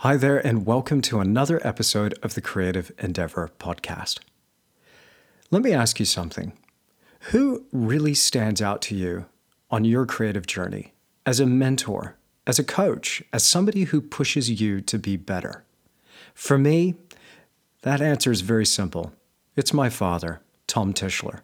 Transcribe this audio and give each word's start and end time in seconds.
Hi 0.00 0.18
there, 0.18 0.46
and 0.46 0.66
welcome 0.66 1.00
to 1.00 1.20
another 1.20 1.58
episode 1.66 2.18
of 2.22 2.34
the 2.34 2.42
Creative 2.42 2.92
Endeavor 2.98 3.50
podcast. 3.58 4.18
Let 5.50 5.62
me 5.62 5.72
ask 5.72 5.98
you 5.98 6.04
something. 6.04 6.52
Who 7.30 7.64
really 7.72 8.12
stands 8.12 8.60
out 8.60 8.82
to 8.82 8.94
you 8.94 9.24
on 9.70 9.86
your 9.86 10.04
creative 10.04 10.46
journey 10.46 10.92
as 11.24 11.40
a 11.40 11.46
mentor, 11.46 12.14
as 12.46 12.58
a 12.58 12.64
coach, 12.64 13.22
as 13.32 13.42
somebody 13.42 13.84
who 13.84 14.02
pushes 14.02 14.60
you 14.60 14.82
to 14.82 14.98
be 14.98 15.16
better? 15.16 15.64
For 16.34 16.58
me, 16.58 16.96
that 17.80 18.02
answer 18.02 18.30
is 18.30 18.42
very 18.42 18.66
simple 18.66 19.14
it's 19.56 19.72
my 19.72 19.88
father, 19.88 20.42
Tom 20.66 20.92
Tischler. 20.92 21.40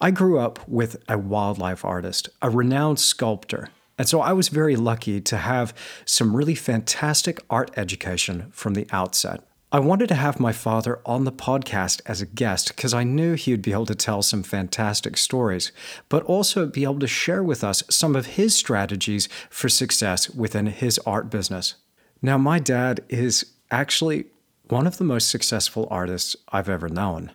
I 0.00 0.12
grew 0.12 0.38
up 0.38 0.66
with 0.66 0.96
a 1.10 1.18
wildlife 1.18 1.84
artist, 1.84 2.30
a 2.40 2.48
renowned 2.48 3.00
sculptor, 3.00 3.68
and 3.98 4.08
so 4.08 4.20
I 4.20 4.32
was 4.32 4.48
very 4.48 4.76
lucky 4.76 5.20
to 5.22 5.36
have 5.38 5.74
some 6.04 6.36
really 6.36 6.54
fantastic 6.54 7.40
art 7.48 7.70
education 7.76 8.50
from 8.50 8.74
the 8.74 8.86
outset. 8.92 9.42
I 9.72 9.80
wanted 9.80 10.08
to 10.08 10.14
have 10.14 10.38
my 10.38 10.52
father 10.52 11.00
on 11.04 11.24
the 11.24 11.32
podcast 11.32 12.00
as 12.06 12.22
a 12.22 12.26
guest 12.26 12.68
because 12.68 12.94
I 12.94 13.02
knew 13.02 13.34
he 13.34 13.50
would 13.50 13.62
be 13.62 13.72
able 13.72 13.86
to 13.86 13.96
tell 13.96 14.22
some 14.22 14.42
fantastic 14.42 15.16
stories, 15.16 15.72
but 16.08 16.22
also 16.22 16.66
be 16.66 16.84
able 16.84 17.00
to 17.00 17.08
share 17.08 17.42
with 17.42 17.64
us 17.64 17.82
some 17.90 18.14
of 18.14 18.26
his 18.26 18.54
strategies 18.54 19.28
for 19.50 19.68
success 19.68 20.30
within 20.30 20.66
his 20.66 20.98
art 21.00 21.30
business. 21.30 21.74
Now, 22.22 22.38
my 22.38 22.60
dad 22.60 23.00
is 23.08 23.44
actually 23.70 24.26
one 24.68 24.86
of 24.86 24.98
the 24.98 25.04
most 25.04 25.28
successful 25.28 25.88
artists 25.90 26.36
I've 26.50 26.68
ever 26.68 26.88
known. 26.88 27.32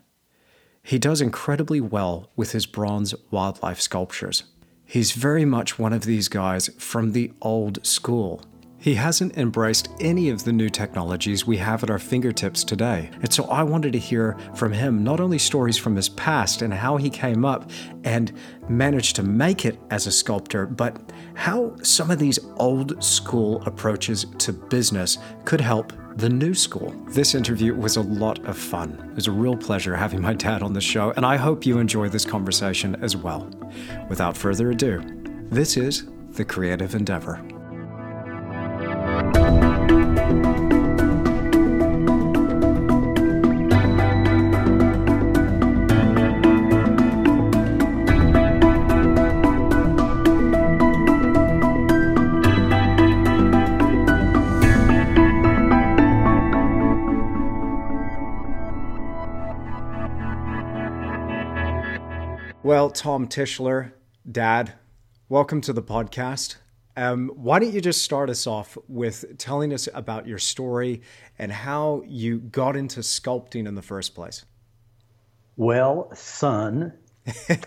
He 0.84 0.98
does 0.98 1.21
incredibly 1.21 1.81
well 1.81 2.29
with 2.35 2.53
his 2.53 2.65
bronze 2.65 3.13
wildlife 3.29 3.81
sculptures. 3.81 4.43
He's 4.91 5.13
very 5.13 5.45
much 5.45 5.79
one 5.79 5.93
of 5.93 6.03
these 6.03 6.27
guys 6.27 6.69
from 6.77 7.13
the 7.13 7.31
old 7.41 7.79
school. 7.85 8.41
He 8.81 8.95
hasn't 8.95 9.38
embraced 9.38 9.90
any 9.99 10.31
of 10.31 10.44
the 10.44 10.52
new 10.52 10.67
technologies 10.67 11.45
we 11.45 11.58
have 11.58 11.84
at 11.84 11.91
our 11.91 11.99
fingertips 11.99 12.63
today. 12.63 13.12
And 13.21 13.32
so 13.32 13.43
I 13.43 13.62
wanted 13.62 13.93
to 13.93 13.99
hear 13.99 14.35
from 14.55 14.71
him 14.71 15.04
not 15.04 15.20
only 15.20 15.38
stories 15.38 15.77
from 15.77 15.96
his 15.96 16.10
past 16.10 16.63
and 16.63 16.73
how 16.73 16.98
he 16.98 17.07
came 17.07 17.46
up 17.46 17.70
and 18.04 18.34
managed 18.70 19.15
to 19.18 19.23
make 19.23 19.65
it 19.65 19.79
as 19.91 20.07
a 20.07 20.12
sculptor, 20.12 20.65
but 20.65 20.99
how 21.35 21.76
some 21.84 22.10
of 22.10 22.18
these 22.18 22.40
old 22.55 23.04
school 23.04 23.62
approaches 23.68 24.26
to 24.40 24.51
business 24.51 25.20
could 25.45 25.62
help 25.62 25.93
the 26.16 26.29
new 26.29 26.55
school. 26.55 26.90
This 27.10 27.35
interview 27.35 27.76
was 27.76 27.98
a 27.98 28.01
lot 28.01 28.43
of 28.45 28.57
fun. 28.57 28.98
It 29.12 29.16
was 29.16 29.27
a 29.27 29.32
real 29.32 29.55
pleasure 29.55 29.95
having 29.95 30.23
my 30.23 30.34
dad 30.34 30.63
on 30.63 30.73
the 30.73 30.82
show, 30.82 31.12
and 31.12 31.23
I 31.23 31.38
hope 31.38 31.68
you 31.68 31.77
enjoy 31.77 32.10
this 32.10 32.26
conversation 32.26 32.95
as 33.04 33.16
well. 33.16 33.48
Without 34.10 34.35
further 34.35 34.71
ado, 34.71 35.04
this 35.51 35.77
is 35.77 36.07
The 36.32 36.43
Creative 36.43 36.95
Endeavor. 36.95 37.60
Well, 62.71 62.89
Tom 62.89 63.27
Tischler, 63.27 63.91
Dad, 64.31 64.72
welcome 65.27 65.59
to 65.59 65.73
the 65.73 65.83
podcast. 65.83 66.55
Um, 66.95 67.29
why 67.35 67.59
don't 67.59 67.73
you 67.73 67.81
just 67.81 68.01
start 68.01 68.29
us 68.29 68.47
off 68.47 68.77
with 68.88 69.38
telling 69.38 69.73
us 69.73 69.89
about 69.94 70.25
your 70.25 70.38
story 70.38 71.01
and 71.38 71.51
how 71.51 72.01
you 72.07 72.39
got 72.39 72.77
into 72.77 73.01
sculpting 73.01 73.67
in 73.67 73.75
the 73.75 73.81
first 73.81 74.16
place? 74.16 74.45
Well, 75.57 76.16
son, 76.16 76.94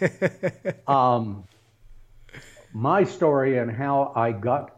um, 0.86 1.44
my 2.72 3.04
story 3.04 3.58
and 3.58 3.70
how 3.70 4.10
I 4.16 4.32
got 4.32 4.74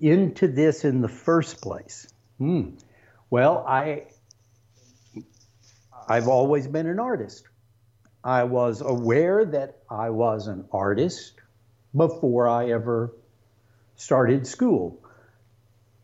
into 0.00 0.48
this 0.48 0.84
in 0.84 1.02
the 1.02 1.08
first 1.08 1.62
place. 1.62 2.08
Hmm. 2.38 2.70
Well, 3.30 3.64
I 3.68 4.06
I've 6.08 6.26
always 6.26 6.66
been 6.66 6.88
an 6.88 6.98
artist. 6.98 7.44
I 8.24 8.44
was 8.44 8.80
aware 8.80 9.44
that 9.44 9.78
I 9.90 10.10
was 10.10 10.46
an 10.46 10.64
artist 10.72 11.34
before 11.96 12.48
I 12.48 12.70
ever 12.70 13.12
started 13.96 14.46
school. 14.46 14.98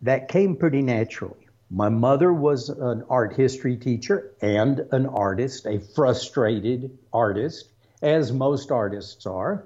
That 0.02 0.28
came 0.28 0.56
pretty 0.56 0.82
naturally. 0.82 1.48
My 1.70 1.88
mother 1.88 2.32
was 2.32 2.70
an 2.70 3.04
art 3.08 3.34
history 3.34 3.76
teacher 3.76 4.32
and 4.40 4.80
an 4.90 5.06
artist, 5.06 5.66
a 5.66 5.78
frustrated 5.78 6.96
artist, 7.12 7.68
as 8.02 8.32
most 8.32 8.70
artists 8.70 9.26
are. 9.26 9.64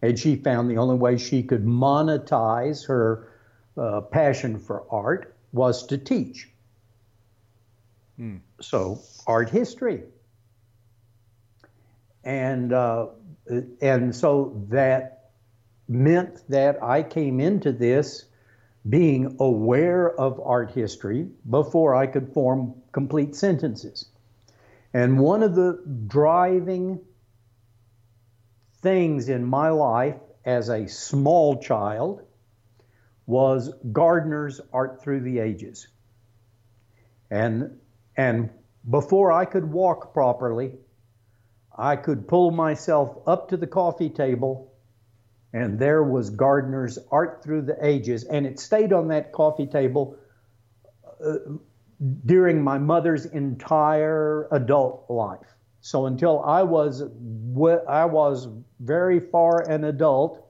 And 0.00 0.18
she 0.18 0.36
found 0.36 0.70
the 0.70 0.78
only 0.78 0.96
way 0.96 1.18
she 1.18 1.42
could 1.42 1.64
monetize 1.64 2.86
her 2.86 3.28
uh, 3.76 4.00
passion 4.02 4.58
for 4.58 4.84
art 4.90 5.34
was 5.52 5.86
to 5.88 5.98
teach. 5.98 6.48
Hmm. 8.16 8.36
So, 8.60 9.00
art 9.26 9.50
history 9.50 10.02
and 12.24 12.72
uh, 12.72 13.06
and 13.80 14.14
so 14.14 14.64
that 14.68 15.30
meant 15.88 16.48
that 16.48 16.82
I 16.82 17.02
came 17.02 17.40
into 17.40 17.72
this 17.72 18.24
being 18.88 19.36
aware 19.38 20.10
of 20.18 20.40
art 20.40 20.72
history 20.72 21.28
before 21.48 21.94
I 21.94 22.06
could 22.06 22.32
form 22.32 22.74
complete 22.92 23.34
sentences. 23.36 24.06
And 24.94 25.18
one 25.18 25.42
of 25.42 25.54
the 25.54 25.82
driving 26.06 27.00
things 28.80 29.28
in 29.28 29.44
my 29.44 29.70
life 29.70 30.16
as 30.44 30.68
a 30.68 30.88
small 30.88 31.60
child 31.60 32.22
was 33.26 33.72
Gardner's 33.92 34.60
Art 34.72 35.02
Through 35.02 35.20
the 35.20 35.38
Ages. 35.38 35.86
And, 37.30 37.78
and 38.16 38.50
before 38.90 39.30
I 39.30 39.44
could 39.44 39.70
walk 39.72 40.12
properly, 40.12 40.72
I 41.82 41.96
could 41.96 42.28
pull 42.28 42.52
myself 42.52 43.18
up 43.26 43.48
to 43.48 43.56
the 43.56 43.66
coffee 43.66 44.08
table, 44.08 44.72
and 45.52 45.80
there 45.80 46.04
was 46.04 46.30
Gardner's 46.30 46.96
Art 47.10 47.42
Through 47.42 47.62
the 47.62 47.76
Ages, 47.84 48.22
and 48.22 48.46
it 48.46 48.60
stayed 48.60 48.92
on 48.92 49.08
that 49.08 49.32
coffee 49.32 49.66
table 49.66 50.16
uh, 51.20 51.38
during 52.24 52.62
my 52.62 52.78
mother's 52.78 53.26
entire 53.26 54.46
adult 54.52 55.06
life. 55.10 55.56
So 55.80 56.06
until 56.06 56.40
I 56.44 56.62
was 56.62 57.02
I 57.88 58.04
was 58.04 58.46
very 58.78 59.18
far 59.18 59.68
an 59.68 59.82
adult, 59.82 60.46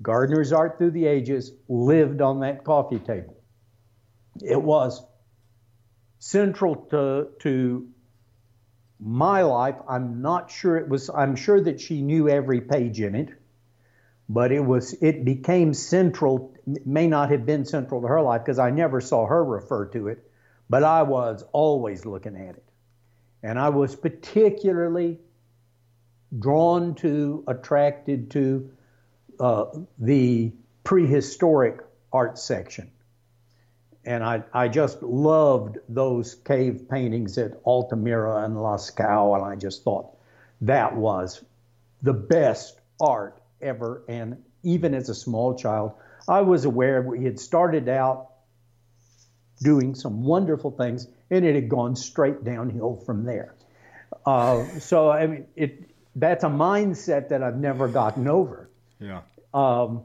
Gardner's 0.00 0.54
Art 0.54 0.78
Through 0.78 0.92
the 0.92 1.04
Ages 1.04 1.52
lived 1.68 2.22
on 2.22 2.40
that 2.40 2.64
coffee 2.64 2.98
table. 2.98 3.36
It 4.42 4.62
was 4.62 5.04
central 6.18 6.76
to, 6.92 7.28
to 7.40 7.88
my 9.00 9.42
life, 9.42 9.76
I'm 9.88 10.20
not 10.20 10.50
sure 10.50 10.76
it 10.76 10.88
was, 10.88 11.10
I'm 11.10 11.34
sure 11.36 11.60
that 11.60 11.80
she 11.80 12.02
knew 12.02 12.28
every 12.28 12.60
page 12.60 13.00
in 13.00 13.14
it, 13.14 13.30
but 14.28 14.52
it 14.52 14.60
was, 14.60 14.92
it 15.00 15.24
became 15.24 15.72
central, 15.72 16.54
may 16.84 17.06
not 17.06 17.30
have 17.30 17.46
been 17.46 17.64
central 17.64 18.02
to 18.02 18.06
her 18.06 18.20
life 18.20 18.42
because 18.44 18.58
I 18.58 18.70
never 18.70 19.00
saw 19.00 19.26
her 19.26 19.42
refer 19.42 19.86
to 19.86 20.08
it, 20.08 20.30
but 20.68 20.84
I 20.84 21.02
was 21.02 21.44
always 21.52 22.04
looking 22.04 22.36
at 22.36 22.56
it. 22.56 22.64
And 23.42 23.58
I 23.58 23.70
was 23.70 23.96
particularly 23.96 25.18
drawn 26.38 26.94
to, 26.96 27.42
attracted 27.48 28.30
to 28.32 28.70
uh, 29.40 29.64
the 29.98 30.52
prehistoric 30.84 31.80
art 32.12 32.38
section 32.38 32.90
and 34.04 34.24
I, 34.24 34.42
I 34.52 34.68
just 34.68 35.02
loved 35.02 35.78
those 35.88 36.34
cave 36.34 36.88
paintings 36.90 37.36
at 37.38 37.52
Altamira 37.64 38.44
and 38.44 38.56
Lascaux, 38.56 39.36
and 39.36 39.44
I 39.44 39.56
just 39.56 39.84
thought 39.84 40.16
that 40.62 40.96
was 40.96 41.44
the 42.02 42.14
best 42.14 42.80
art 43.00 43.40
ever. 43.60 44.02
And 44.08 44.42
even 44.62 44.94
as 44.94 45.08
a 45.08 45.14
small 45.14 45.54
child, 45.54 45.92
I 46.28 46.40
was 46.42 46.64
aware 46.64 47.02
we 47.02 47.24
had 47.24 47.38
started 47.38 47.88
out 47.88 48.28
doing 49.62 49.94
some 49.94 50.22
wonderful 50.22 50.70
things, 50.70 51.06
and 51.30 51.44
it 51.44 51.54
had 51.54 51.68
gone 51.68 51.94
straight 51.94 52.42
downhill 52.42 52.96
from 53.04 53.24
there. 53.24 53.54
Uh, 54.24 54.64
so 54.80 55.10
I 55.10 55.26
mean, 55.26 55.46
it 55.56 55.90
that's 56.16 56.44
a 56.44 56.48
mindset 56.48 57.28
that 57.28 57.42
I've 57.42 57.58
never 57.58 57.86
gotten 57.88 58.28
over. 58.28 58.70
Yeah. 58.98 59.22
Um, 59.52 60.02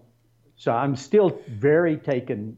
so 0.58 0.72
I'm 0.72 0.96
still 0.96 1.40
very 1.48 1.98
taken 1.98 2.58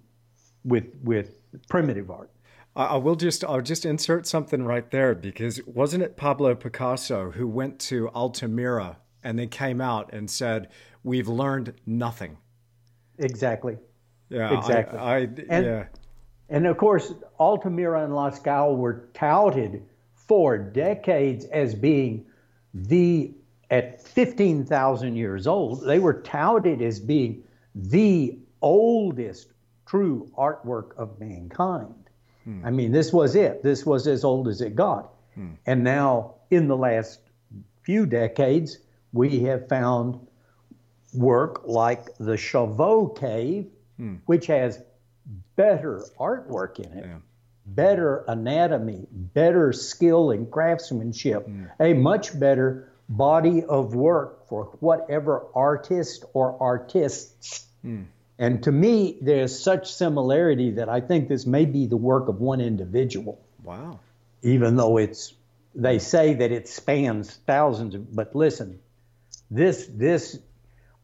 with 0.67 0.85
with 1.03 1.39
primitive 1.69 2.11
art. 2.11 2.29
I 2.75 2.97
will 2.97 3.15
just 3.15 3.43
I'll 3.43 3.61
just 3.61 3.85
insert 3.85 4.27
something 4.27 4.63
right 4.63 4.89
there 4.91 5.15
because 5.15 5.59
wasn't 5.65 6.03
it 6.03 6.15
Pablo 6.15 6.53
Picasso 6.53 7.31
who 7.31 7.47
went 7.47 7.79
to 7.79 8.09
Altamira 8.09 8.97
and 9.23 9.39
they 9.39 9.47
came 9.47 9.81
out 9.81 10.13
and 10.13 10.29
said 10.29 10.69
we've 11.03 11.27
learned 11.27 11.73
nothing. 11.87 12.37
Exactly. 13.17 13.77
Yeah. 14.29 14.55
Exactly. 14.57 14.99
I, 14.99 15.15
I 15.15 15.19
and, 15.49 15.65
yeah. 15.65 15.85
And 16.49 16.67
of 16.67 16.77
course, 16.77 17.13
Altamira 17.39 18.03
and 18.03 18.13
Lascaux 18.13 18.77
were 18.77 19.09
touted 19.13 19.83
for 20.13 20.57
decades 20.57 21.45
as 21.45 21.73
being 21.73 22.25
the, 22.73 23.33
at 23.71 24.01
15,000 24.01 25.15
years 25.15 25.47
old, 25.47 25.85
they 25.85 25.99
were 25.99 26.21
touted 26.21 26.81
as 26.81 26.99
being 26.99 27.43
the 27.73 28.37
oldest 28.61 29.53
true 29.87 30.29
artwork 30.37 30.95
of 30.97 31.19
mankind. 31.19 32.09
Hmm. 32.43 32.65
I 32.65 32.71
mean, 32.71 32.91
this 32.91 33.11
was 33.11 33.35
it. 33.35 33.63
This 33.63 33.85
was 33.85 34.07
as 34.07 34.23
old 34.23 34.47
as 34.47 34.61
it 34.61 34.75
got. 34.75 35.13
Hmm. 35.35 35.53
And 35.65 35.83
now, 35.83 36.35
in 36.51 36.67
the 36.67 36.77
last 36.77 37.19
few 37.83 38.05
decades, 38.05 38.79
we 39.13 39.39
have 39.41 39.67
found 39.67 40.19
work 41.13 41.61
like 41.65 42.15
the 42.17 42.37
Chauvet 42.37 43.19
Cave, 43.19 43.67
hmm. 43.97 44.15
which 44.25 44.47
has 44.47 44.81
better 45.55 46.03
artwork 46.19 46.79
in 46.79 46.97
it, 46.97 47.05
yeah. 47.05 47.17
better 47.65 48.23
anatomy, 48.27 49.07
better 49.11 49.73
skill 49.73 50.31
in 50.31 50.45
craftsmanship, 50.45 51.47
mm. 51.47 51.69
a 51.79 51.93
much 51.93 52.39
better 52.39 52.93
body 53.09 53.63
of 53.63 53.95
work 53.95 54.47
for 54.47 54.65
whatever 54.79 55.47
artist 55.53 56.23
or 56.33 56.55
artists. 56.61 57.65
Mm. 57.83 58.05
And 58.39 58.63
to 58.63 58.71
me, 58.71 59.17
there's 59.21 59.57
such 59.57 59.91
similarity 59.91 60.71
that 60.71 60.89
I 60.89 61.01
think 61.01 61.27
this 61.27 61.45
may 61.45 61.65
be 61.65 61.87
the 61.87 61.97
work 61.97 62.27
of 62.27 62.39
one 62.39 62.61
individual. 62.61 63.43
Wow. 63.63 63.99
Even 64.43 64.75
though 64.75 64.97
it's, 64.97 65.33
they 65.73 65.99
say 65.99 66.35
that 66.35 66.51
it 66.51 66.67
spans 66.67 67.33
thousands 67.47 67.95
of, 67.95 68.15
but 68.15 68.35
listen, 68.35 68.79
this, 69.49 69.87
this, 69.91 70.37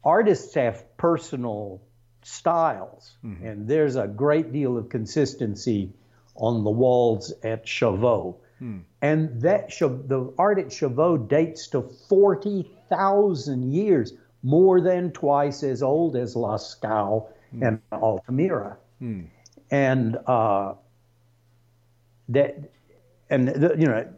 artists 0.03 0.53
have 0.56 0.97
personal 0.97 1.81
styles. 2.24 3.15
Mm-hmm. 3.24 3.45
And 3.45 3.68
there's 3.68 3.95
a 3.95 4.07
great 4.07 4.51
deal 4.51 4.77
of 4.77 4.89
consistency 4.89 5.94
on 6.36 6.63
the 6.63 6.69
walls 6.69 7.33
at 7.44 7.68
Chauvet. 7.68 8.36
Mm. 8.62 8.83
And 9.01 9.41
that 9.41 9.69
the 9.69 10.33
art 10.38 10.59
at 10.59 10.71
Chauvet 10.71 11.27
dates 11.27 11.68
to 11.69 11.89
40,000 12.09 13.71
years, 13.71 14.13
more 14.44 14.81
than 14.81 15.12
twice 15.12 15.63
as 15.63 15.81
old 15.81 16.16
as 16.16 16.36
Lascaux 16.36 17.28
mm. 17.56 17.68
and 17.68 17.80
Altamira. 17.92 18.78
Mm. 19.01 19.28
And 19.72 20.18
uh, 20.28 20.74
that, 22.30 22.72
and 23.30 23.48
the, 23.48 23.75
you 23.78 23.88
know, 23.88 24.13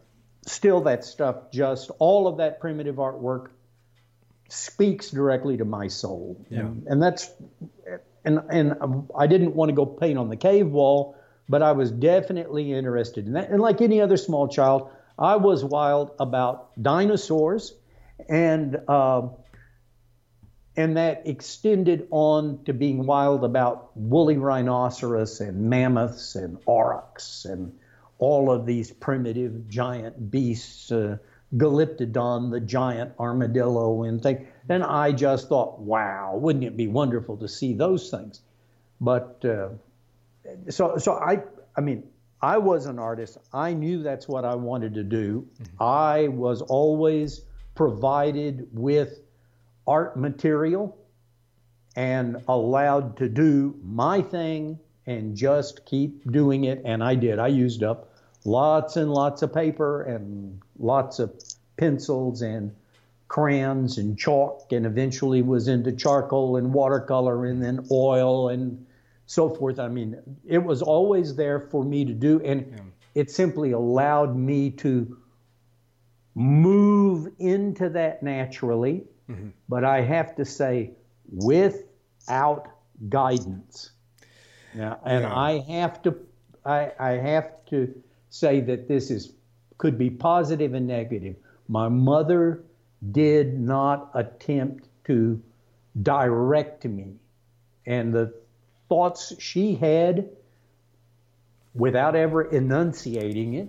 still 0.46 0.82
that 0.82 1.04
stuff, 1.04 1.50
just 1.52 1.90
all 1.98 2.26
of 2.26 2.38
that 2.38 2.60
primitive 2.60 2.96
artwork 2.96 3.48
speaks 4.48 5.10
directly 5.10 5.56
to 5.56 5.64
my 5.64 5.88
soul. 5.88 6.44
Yeah. 6.50 6.60
And, 6.60 6.86
and 6.86 7.02
that's 7.02 7.30
and 8.24 8.40
and 8.50 9.08
I 9.16 9.26
didn't 9.26 9.54
want 9.54 9.70
to 9.70 9.74
go 9.74 9.86
paint 9.86 10.18
on 10.18 10.28
the 10.28 10.36
cave 10.36 10.66
wall, 10.66 11.16
but 11.48 11.62
I 11.62 11.72
was 11.72 11.90
definitely 11.90 12.72
interested 12.72 13.26
in 13.26 13.32
that. 13.34 13.50
And 13.50 13.60
like 13.60 13.80
any 13.80 14.00
other 14.00 14.16
small 14.16 14.48
child, 14.48 14.90
I 15.18 15.36
was 15.36 15.64
wild 15.64 16.10
about 16.18 16.70
dinosaurs, 16.80 17.74
and 18.28 18.78
uh, 18.88 19.28
and 20.76 20.96
that 20.96 21.22
extended 21.26 22.06
on 22.10 22.62
to 22.64 22.72
being 22.72 23.06
wild 23.06 23.44
about 23.44 23.96
woolly 23.96 24.36
rhinoceros 24.36 25.40
and 25.40 25.70
mammoths 25.70 26.34
and 26.34 26.58
aurochs 26.66 27.44
and 27.44 27.72
all 28.18 28.50
of 28.50 28.66
these 28.66 28.90
primitive 28.90 29.68
giant 29.68 30.30
beasts. 30.30 30.92
Uh, 30.92 31.18
Glyptodon, 31.54 32.50
the 32.50 32.60
giant 32.60 33.12
armadillo, 33.18 34.02
and 34.02 34.22
thing. 34.22 34.48
And 34.68 34.82
I 34.82 35.12
just 35.12 35.48
thought, 35.48 35.78
wow, 35.78 36.36
wouldn't 36.36 36.64
it 36.64 36.76
be 36.76 36.88
wonderful 36.88 37.36
to 37.38 37.48
see 37.48 37.72
those 37.72 38.10
things? 38.10 38.40
But 39.00 39.44
uh, 39.44 39.68
so, 40.70 40.98
so 40.98 41.12
I, 41.14 41.42
I 41.76 41.80
mean, 41.80 42.04
I 42.42 42.58
was 42.58 42.86
an 42.86 42.98
artist. 42.98 43.38
I 43.52 43.74
knew 43.74 44.02
that's 44.02 44.26
what 44.28 44.44
I 44.44 44.56
wanted 44.56 44.94
to 44.94 45.04
do. 45.04 45.46
Mm-hmm. 45.62 45.82
I 45.82 46.28
was 46.28 46.62
always 46.62 47.42
provided 47.74 48.68
with 48.72 49.20
art 49.86 50.16
material 50.16 50.96
and 51.94 52.42
allowed 52.48 53.16
to 53.16 53.28
do 53.28 53.74
my 53.82 54.20
thing 54.20 54.78
and 55.06 55.36
just 55.36 55.86
keep 55.86 56.30
doing 56.30 56.64
it. 56.64 56.82
And 56.84 57.02
I 57.02 57.14
did. 57.14 57.38
I 57.38 57.48
used 57.48 57.82
up 57.82 58.12
lots 58.44 58.96
and 58.96 59.12
lots 59.12 59.42
of 59.42 59.52
paper 59.52 60.02
and 60.02 60.60
lots 60.78 61.18
of 61.18 61.32
pencils 61.76 62.42
and 62.42 62.74
crayons 63.28 63.98
and 63.98 64.16
chalk 64.18 64.72
and 64.72 64.86
eventually 64.86 65.42
was 65.42 65.68
into 65.68 65.92
charcoal 65.92 66.56
and 66.56 66.72
watercolor 66.72 67.46
and 67.46 67.62
then 67.62 67.86
oil 67.90 68.48
and 68.50 68.86
so 69.26 69.48
forth. 69.48 69.78
I 69.78 69.88
mean, 69.88 70.16
it 70.46 70.62
was 70.62 70.82
always 70.82 71.34
there 71.34 71.60
for 71.60 71.84
me 71.84 72.04
to 72.04 72.12
do 72.12 72.40
and 72.44 72.66
yeah. 72.70 72.82
it 73.14 73.30
simply 73.30 73.72
allowed 73.72 74.36
me 74.36 74.70
to 74.70 75.16
move 76.34 77.28
into 77.38 77.88
that 77.88 78.22
naturally. 78.22 79.04
Mm-hmm. 79.30 79.48
But 79.68 79.84
I 79.84 80.02
have 80.02 80.36
to 80.36 80.44
say, 80.44 80.92
without 81.30 82.68
guidance. 83.08 83.90
Yeah, 84.74 84.96
and 85.04 85.22
yeah. 85.22 85.36
I 85.36 85.58
have 85.58 86.02
to 86.02 86.16
I, 86.64 86.92
I 86.98 87.10
have 87.12 87.64
to 87.66 87.94
say 88.30 88.60
that 88.60 88.88
this 88.88 89.10
is 89.10 89.32
could 89.78 89.96
be 89.98 90.10
positive 90.10 90.74
and 90.74 90.86
negative. 90.86 91.36
My 91.68 91.88
mother 91.88 92.64
did 93.12 93.58
not 93.58 94.10
attempt 94.14 94.88
to 95.04 95.42
direct 96.02 96.84
me. 96.84 97.14
And 97.86 98.12
the 98.12 98.34
thoughts 98.88 99.32
she 99.38 99.74
had, 99.74 100.28
without 101.74 102.16
ever 102.16 102.42
enunciating 102.42 103.54
it, 103.54 103.68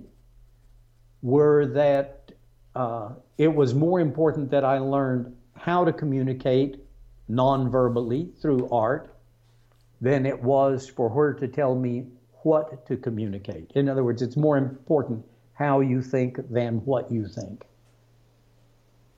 were 1.21 1.67
that 1.67 2.31
uh, 2.75 3.09
it 3.37 3.53
was 3.53 3.73
more 3.73 3.99
important 3.99 4.51
that 4.51 4.63
I 4.63 4.79
learned 4.79 5.35
how 5.57 5.83
to 5.85 5.93
communicate 5.93 6.83
non-verbally 7.27 8.31
through 8.41 8.69
art 8.69 9.15
than 9.99 10.25
it 10.25 10.41
was 10.41 10.87
for 10.87 11.09
her 11.09 11.33
to 11.33 11.47
tell 11.47 11.75
me 11.75 12.07
what 12.43 12.85
to 12.87 12.95
communicate. 12.95 13.71
In 13.75 13.89
other 13.89 14.03
words, 14.03 14.21
it's 14.21 14.37
more 14.37 14.57
important 14.57 15.25
how 15.53 15.79
you 15.79 16.01
think 16.01 16.39
than 16.49 16.77
what 16.85 17.11
you 17.11 17.27
think. 17.27 17.65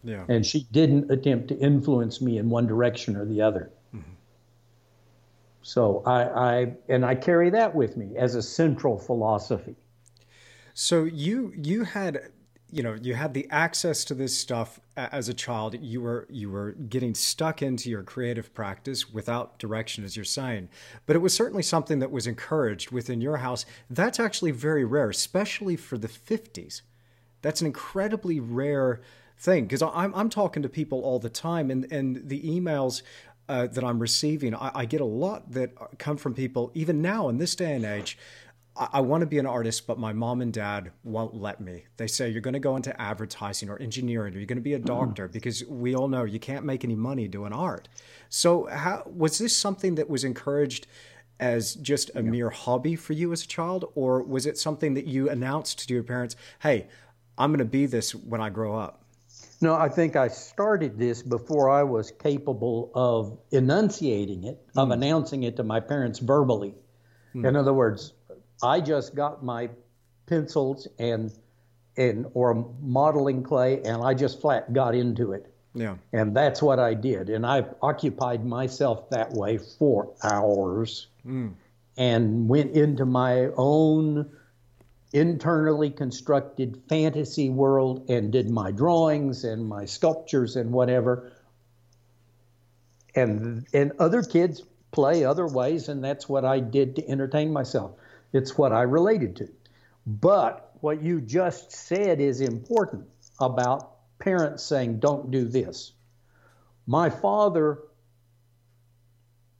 Yeah. 0.04 0.24
And 0.30 0.46
she 0.46 0.66
didn't 0.72 1.12
attempt 1.12 1.50
to 1.50 1.58
influence 1.58 2.22
me 2.22 2.38
in 2.38 2.50
one 2.50 2.66
direction 2.66 3.18
or 3.18 3.26
the 3.26 3.42
other. 3.42 3.72
Mm-hmm. 3.94 4.12
So 5.62 6.02
I, 6.06 6.24
I 6.24 6.74
and 6.88 7.06
I 7.06 7.16
carry 7.16 7.50
that 7.50 7.76
with 7.76 7.98
me 7.98 8.16
as 8.16 8.36
a 8.36 8.42
central 8.42 8.98
philosophy. 8.98 9.76
So 10.74 11.04
you 11.04 11.52
you 11.58 11.84
had 11.84 12.32
you 12.72 12.84
know 12.84 12.94
you 13.02 13.16
had 13.16 13.34
the 13.34 13.48
access 13.50 14.04
to 14.06 14.14
this 14.14 14.38
stuff 14.38 14.80
as 14.96 15.30
a 15.30 15.34
child. 15.34 15.76
You 15.82 16.02
were 16.02 16.28
you 16.30 16.50
were 16.50 16.72
getting 16.72 17.16
stuck 17.16 17.62
into 17.62 17.90
your 17.90 18.04
creative 18.04 18.54
practice 18.54 19.12
without 19.12 19.60
direction 19.60 20.04
as 20.04 20.16
you're 20.16 20.26
saying 20.26 20.70
but 21.06 21.16
it 21.16 21.20
was 21.20 21.34
certainly 21.34 21.64
something 21.64 22.00
that 22.00 22.12
was 22.12 22.28
encouraged 22.28 22.92
within 22.92 23.22
your 23.22 23.38
house. 23.38 23.66
That's 23.90 24.20
actually 24.20 24.52
very 24.52 24.86
rare 24.86 25.10
especially 25.10 25.76
for 25.76 25.98
the 25.98 26.08
50s 26.08 26.82
that's 27.42 27.62
an 27.62 27.68
incredibly 27.68 28.40
rare 28.40 29.02
thing 29.38 29.66
because 29.66 29.82
I'm, 29.82 30.14
I'm 30.14 30.30
talking 30.30 30.64
to 30.64 30.70
people 30.70 31.02
all 31.02 31.20
the 31.20 31.30
time 31.30 31.72
and, 31.72 31.92
and 31.92 32.28
the 32.28 32.42
emails 32.42 33.02
uh, 33.48 33.66
that 33.68 33.84
I'm 33.84 34.00
receiving, 34.00 34.54
I, 34.54 34.72
I, 34.76 34.86
get 34.86 35.02
a 35.02 35.06
lot 35.06 35.52
that 35.54 35.72
come 35.98 36.18
from 36.18 36.36
people, 36.36 36.72
even 36.76 37.02
now 37.02 37.30
in 37.30 37.40
this 37.40 37.56
day 37.56 37.74
and 37.74 37.84
age, 37.84 38.16
I, 38.80 39.02
want 39.02 39.22
to 39.22 39.28
be 39.28 39.40
an 39.40 39.46
artist, 39.46 39.88
but 39.88 40.00
my 40.00 40.14
mom 40.14 40.42
and 40.42 40.54
dad 40.54 40.92
won't 41.04 41.36
let 41.36 41.60
me. 41.60 41.84
They 41.98 42.08
say 42.08 42.30
you're 42.30 42.42
going 42.42 42.54
to 42.54 42.60
go 42.60 42.78
into 42.78 43.00
advertising 43.00 43.70
or 43.70 43.78
engineering, 43.78 44.34
or 44.34 44.38
you're 44.38 44.46
going 44.46 44.58
to 44.58 44.62
be 44.62 44.74
a 44.74 44.80
doctor, 44.80 45.28
mm. 45.28 45.32
because 45.32 45.66
we 45.66 45.96
all 45.96 46.08
know 46.08 46.24
you 46.24 46.40
can't 46.40 46.64
make 46.64 46.86
any 46.86 46.96
money 46.96 47.28
doing 47.28 47.52
art. 47.52 47.90
So, 48.30 48.68
how, 48.68 49.04
was 49.06 49.38
this 49.38 49.56
something 49.56 49.96
that 49.96 50.10
was 50.10 50.24
encouraged 50.24 50.88
as 51.42 51.76
just 51.76 52.10
a 52.16 52.24
yeah. 52.24 52.30
mere 52.30 52.50
hobby 52.50 52.96
for 52.96 53.14
you 53.14 53.34
as 53.34 53.44
a 53.44 53.48
child, 53.48 53.92
or 53.96 54.24
was 54.24 54.46
it 54.46 54.58
something 54.58 54.94
that 54.94 55.06
you 55.06 55.30
announced 55.30 55.88
to 55.88 55.94
your 55.94 56.04
parents, 56.04 56.38
"Hey, 56.60 56.88
I'm 57.38 57.52
going 57.52 57.60
to 57.60 57.66
be 57.66 57.86
this 57.86 58.16
when 58.16 58.40
I 58.40 58.50
grow 58.50 58.78
up"? 58.78 59.04
No, 59.62 59.76
I 59.76 59.90
think 59.90 60.16
I 60.16 60.30
started 60.30 60.98
this 60.98 61.22
before 61.22 61.70
I 61.70 61.84
was 61.84 62.12
capable 62.12 62.92
of 62.96 63.38
enunciating 63.52 64.46
it, 64.46 64.58
mm. 64.74 64.82
of 64.82 64.92
announcing 64.92 65.44
it 65.44 65.58
to 65.58 65.64
my 65.64 65.82
parents 65.82 66.20
verbally. 66.20 66.76
Mm. 67.36 67.48
In 67.48 67.56
other 67.58 67.74
words, 67.74 68.14
I 68.62 68.82
just 68.82 69.16
got 69.16 69.44
my 69.44 69.70
pencils 70.28 70.88
and 70.98 71.32
and 71.98 72.26
or 72.34 72.66
modeling 72.82 73.44
clay 73.44 73.82
and 73.84 74.02
I 74.02 74.14
just 74.14 74.40
flat 74.40 74.72
got 74.74 74.96
into 74.96 75.34
it. 75.34 75.54
Yeah. 75.74 75.98
And 76.14 76.36
that's 76.36 76.62
what 76.62 76.80
I 76.80 76.94
did. 76.94 77.30
And 77.30 77.46
I 77.46 77.66
occupied 77.82 78.46
myself 78.46 79.10
that 79.10 79.32
way 79.34 79.58
for 79.58 80.14
hours 80.24 81.08
mm. 81.26 81.54
and 81.98 82.48
went 82.48 82.72
into 82.72 83.06
my 83.06 83.48
own 83.58 84.30
internally 85.12 85.90
constructed 85.90 86.82
fantasy 86.88 87.50
world 87.50 88.10
and 88.10 88.32
did 88.32 88.50
my 88.50 88.72
drawings 88.72 89.44
and 89.44 89.68
my 89.68 89.86
sculptures 89.86 90.56
and 90.56 90.72
whatever. 90.72 91.32
And 93.16 93.68
and 93.74 93.92
other 94.00 94.24
kids 94.24 94.64
play 94.92 95.26
other 95.26 95.48
ways 95.48 95.90
and 95.90 96.04
that's 96.04 96.30
what 96.30 96.46
I 96.46 96.60
did 96.60 96.96
to 96.96 97.10
entertain 97.10 97.52
myself. 97.52 97.92
It's 98.34 98.58
what 98.58 98.72
I 98.72 98.84
related 98.84 99.36
to. 99.38 99.50
But 100.06 100.72
what 100.82 101.02
you 101.02 101.22
just 101.22 101.72
said 101.72 102.20
is 102.22 102.42
important 102.42 103.06
about 103.40 103.92
parents 104.20 104.64
saying, 104.64 105.00
don't 105.00 105.32
do 105.32 105.46
this. 105.46 105.92
My 106.88 107.10
father 107.10 107.80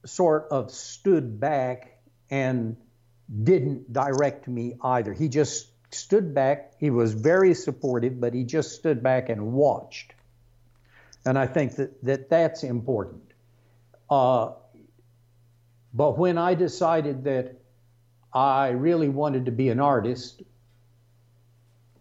sort 0.04 0.48
of 0.50 0.70
stood 0.70 1.38
back 1.40 1.98
and 2.30 2.76
didn't 3.42 3.92
direct 3.92 4.48
me 4.48 4.74
either. 4.82 5.12
He 5.12 5.28
just 5.28 5.68
stood 5.94 6.34
back. 6.34 6.72
He 6.78 6.90
was 6.90 7.12
very 7.12 7.54
supportive, 7.54 8.20
but 8.20 8.34
he 8.34 8.44
just 8.44 8.72
stood 8.72 9.02
back 9.02 9.28
and 9.28 9.52
watched. 9.52 10.14
And 11.24 11.38
I 11.38 11.46
think 11.46 11.76
that, 11.76 12.02
that 12.04 12.30
that's 12.30 12.64
important. 12.64 13.22
Uh, 14.08 14.52
but 15.92 16.18
when 16.18 16.38
I 16.38 16.54
decided 16.54 17.24
that 17.24 17.59
I 18.32 18.68
really 18.70 19.08
wanted 19.08 19.46
to 19.46 19.52
be 19.52 19.68
an 19.70 19.80
artist, 19.80 20.42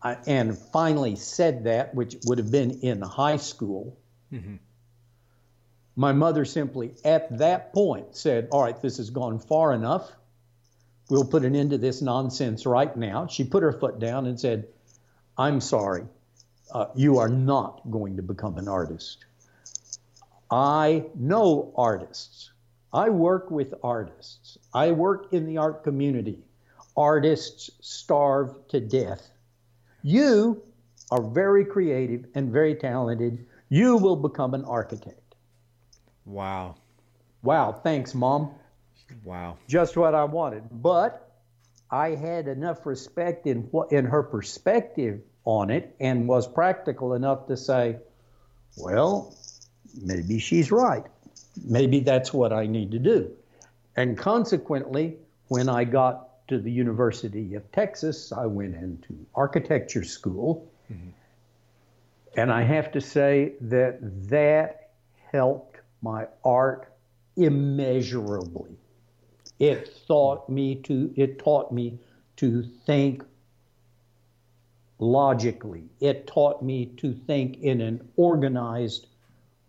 I, 0.01 0.17
and 0.27 0.57
finally 0.57 1.15
said 1.15 1.63
that, 1.63 1.95
which 1.95 2.17
would 2.25 2.37
have 2.37 2.51
been 2.51 2.79
in 2.81 3.01
high 3.01 3.37
school, 3.37 3.97
mm-hmm. 4.31 4.55
my 5.95 6.13
mother 6.13 6.45
simply 6.45 6.93
at 7.03 7.39
that 7.39 7.73
point 7.73 8.15
said, 8.15 8.49
All 8.51 8.63
right, 8.63 8.79
this 8.81 8.97
has 8.97 9.09
gone 9.09 9.39
far 9.39 9.73
enough. 9.73 10.11
We'll 11.09 11.25
put 11.25 11.43
an 11.43 11.55
end 11.55 11.71
to 11.71 11.79
this 11.79 12.01
nonsense 12.03 12.67
right 12.67 12.95
now. 12.95 13.25
She 13.25 13.43
put 13.43 13.63
her 13.63 13.73
foot 13.73 13.99
down 13.99 14.27
and 14.27 14.39
said, 14.39 14.67
I'm 15.35 15.59
sorry, 15.61 16.03
uh, 16.71 16.87
you 16.95 17.17
are 17.17 17.29
not 17.29 17.81
going 17.89 18.17
to 18.17 18.21
become 18.21 18.57
an 18.57 18.67
artist. 18.67 19.25
I 20.51 21.05
know 21.15 21.73
artists. 21.75 22.51
I 22.91 23.09
work 23.09 23.51
with 23.51 23.73
artists. 23.83 24.57
I 24.73 24.91
work 24.91 25.31
in 25.33 25.45
the 25.45 25.57
art 25.57 25.83
community. 25.83 26.39
Artists 26.97 27.69
starve 27.81 28.67
to 28.69 28.79
death. 28.79 29.29
You 30.01 30.61
are 31.11 31.21
very 31.21 31.65
creative 31.65 32.25
and 32.35 32.51
very 32.51 32.75
talented. 32.75 33.45
You 33.69 33.97
will 33.97 34.15
become 34.15 34.53
an 34.53 34.65
architect. 34.65 35.35
Wow. 36.25 36.75
Wow. 37.43 37.73
Thanks, 37.83 38.15
Mom. 38.15 38.51
Wow. 39.23 39.57
Just 39.67 39.95
what 39.95 40.15
I 40.15 40.23
wanted. 40.23 40.63
But 40.71 41.31
I 41.91 42.09
had 42.09 42.47
enough 42.47 42.85
respect 42.85 43.47
in 43.47 43.63
what 43.71 43.91
in 43.91 44.05
her 44.05 44.23
perspective 44.23 45.21
on 45.45 45.69
it 45.69 45.95
and 45.99 46.27
was 46.27 46.47
practical 46.47 47.13
enough 47.13 47.47
to 47.47 47.57
say, 47.57 47.97
well, 48.77 49.35
maybe 49.99 50.39
she's 50.39 50.71
right. 50.71 51.05
Maybe 51.65 51.99
that's 51.99 52.33
what 52.33 52.53
I 52.53 52.65
need 52.65 52.91
to 52.91 52.99
do. 52.99 53.31
And 53.95 54.17
consequently, 54.17 55.17
when 55.47 55.67
I 55.69 55.83
got 55.83 56.47
to 56.47 56.57
the 56.57 56.71
University 56.71 57.55
of 57.55 57.71
Texas, 57.71 58.31
I 58.31 58.45
went 58.45 58.75
into 58.75 59.25
architecture 59.35 60.03
school. 60.03 60.71
Mm-hmm. 60.91 61.09
And 62.37 62.51
I 62.51 62.63
have 62.63 62.91
to 62.93 63.01
say 63.01 63.53
that 63.61 63.99
that 64.29 64.91
helped 65.31 65.77
my 66.01 66.27
art 66.43 66.91
immeasurably. 67.35 68.77
It 69.59 69.99
taught 70.07 70.49
me 70.49 70.75
to 70.83 71.13
it 71.15 71.39
taught 71.39 71.71
me 71.71 71.99
to 72.37 72.63
think 72.85 73.23
logically. 74.99 75.83
It 75.99 76.27
taught 76.27 76.61
me 76.63 76.85
to 76.97 77.13
think 77.13 77.57
in 77.57 77.81
an 77.81 78.07
organized 78.15 79.07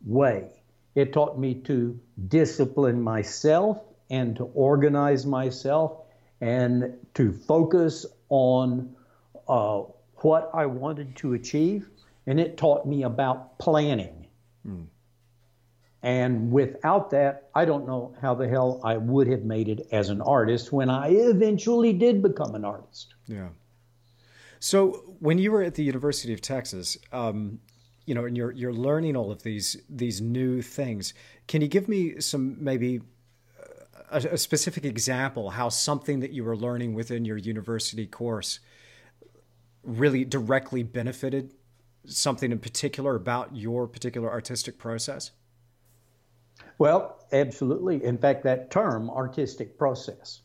way. 0.04 0.59
It 0.94 1.12
taught 1.12 1.38
me 1.38 1.54
to 1.62 1.98
discipline 2.28 3.00
myself 3.00 3.80
and 4.10 4.36
to 4.36 4.44
organize 4.54 5.24
myself 5.24 6.02
and 6.40 6.94
to 7.14 7.32
focus 7.32 8.06
on 8.28 8.94
uh, 9.48 9.82
what 10.16 10.50
I 10.52 10.66
wanted 10.66 11.16
to 11.16 11.34
achieve. 11.34 11.88
And 12.26 12.40
it 12.40 12.56
taught 12.56 12.86
me 12.86 13.04
about 13.04 13.58
planning. 13.58 14.26
Mm. 14.66 14.86
And 16.02 16.50
without 16.50 17.10
that, 17.10 17.50
I 17.54 17.64
don't 17.64 17.86
know 17.86 18.14
how 18.20 18.34
the 18.34 18.48
hell 18.48 18.80
I 18.82 18.96
would 18.96 19.26
have 19.28 19.42
made 19.42 19.68
it 19.68 19.86
as 19.92 20.08
an 20.08 20.20
artist 20.22 20.72
when 20.72 20.88
I 20.88 21.10
eventually 21.10 21.92
did 21.92 22.22
become 22.22 22.54
an 22.54 22.64
artist. 22.64 23.14
Yeah. 23.26 23.48
So 24.60 25.14
when 25.18 25.38
you 25.38 25.52
were 25.52 25.62
at 25.62 25.74
the 25.74 25.84
University 25.84 26.32
of 26.32 26.40
Texas, 26.40 26.96
um, 27.12 27.60
you 28.10 28.14
know, 28.14 28.24
and 28.24 28.36
you're 28.36 28.50
you're 28.50 28.72
learning 28.72 29.14
all 29.14 29.30
of 29.30 29.44
these 29.44 29.76
these 29.88 30.20
new 30.20 30.62
things. 30.62 31.14
Can 31.46 31.62
you 31.62 31.68
give 31.68 31.88
me 31.88 32.20
some 32.20 32.56
maybe 32.58 33.02
uh, 33.56 34.18
a, 34.24 34.34
a 34.34 34.36
specific 34.36 34.84
example 34.84 35.50
how 35.50 35.68
something 35.68 36.18
that 36.18 36.32
you 36.32 36.42
were 36.42 36.56
learning 36.56 36.94
within 36.94 37.24
your 37.24 37.36
university 37.36 38.08
course 38.08 38.58
really 39.84 40.24
directly 40.24 40.82
benefited 40.82 41.54
something 42.04 42.50
in 42.50 42.58
particular 42.58 43.14
about 43.14 43.54
your 43.54 43.86
particular 43.86 44.28
artistic 44.28 44.76
process? 44.76 45.30
Well, 46.78 47.24
absolutely. 47.30 48.02
In 48.02 48.18
fact, 48.18 48.42
that 48.42 48.72
term, 48.72 49.08
artistic 49.08 49.78
process, 49.78 50.40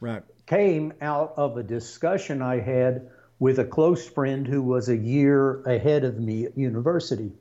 right. 0.00 0.22
came 0.46 0.94
out 1.02 1.34
of 1.36 1.58
a 1.58 1.62
discussion 1.62 2.40
I 2.40 2.60
had 2.60 3.10
with 3.40 3.58
a 3.58 3.64
close 3.64 4.08
friend 4.08 4.46
who 4.46 4.62
was 4.62 4.88
a 4.88 4.96
year 4.96 5.62
ahead 5.62 6.04
of 6.04 6.20
me 6.20 6.44
at 6.44 6.56
university. 6.56 7.32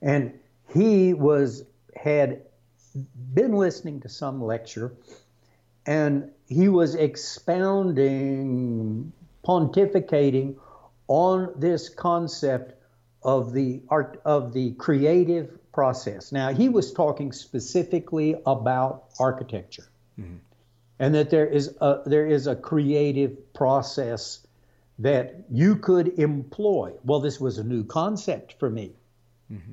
And 0.00 0.38
he 0.72 1.14
was 1.14 1.64
had 1.96 2.42
been 3.34 3.52
listening 3.54 4.00
to 4.00 4.08
some 4.08 4.42
lecture 4.42 4.92
and 5.86 6.30
he 6.48 6.68
was 6.68 6.94
expounding 6.94 8.02
pontificating 9.44 10.54
on 11.08 11.52
this 11.56 11.88
concept 11.88 12.74
of 13.22 13.52
the 13.52 13.80
art 13.88 14.20
of 14.24 14.52
the 14.52 14.72
creative 14.72 15.58
process. 15.72 16.32
Now, 16.32 16.52
he 16.52 16.68
was 16.68 16.92
talking 16.92 17.32
specifically 17.32 18.36
about 18.46 19.06
architecture, 19.18 19.88
mm-hmm. 20.18 20.36
and 20.98 21.14
that 21.14 21.30
there 21.30 21.46
is 21.46 21.74
a, 21.80 22.02
there 22.06 22.26
is 22.26 22.46
a 22.46 22.54
creative 22.54 23.52
process 23.52 24.46
that 25.00 25.44
you 25.50 25.76
could 25.76 26.18
employ. 26.18 26.92
Well, 27.04 27.20
this 27.20 27.40
was 27.40 27.58
a 27.58 27.64
new 27.64 27.84
concept 27.84 28.54
for 28.58 28.70
me, 28.70 28.92
mm-hmm. 29.52 29.72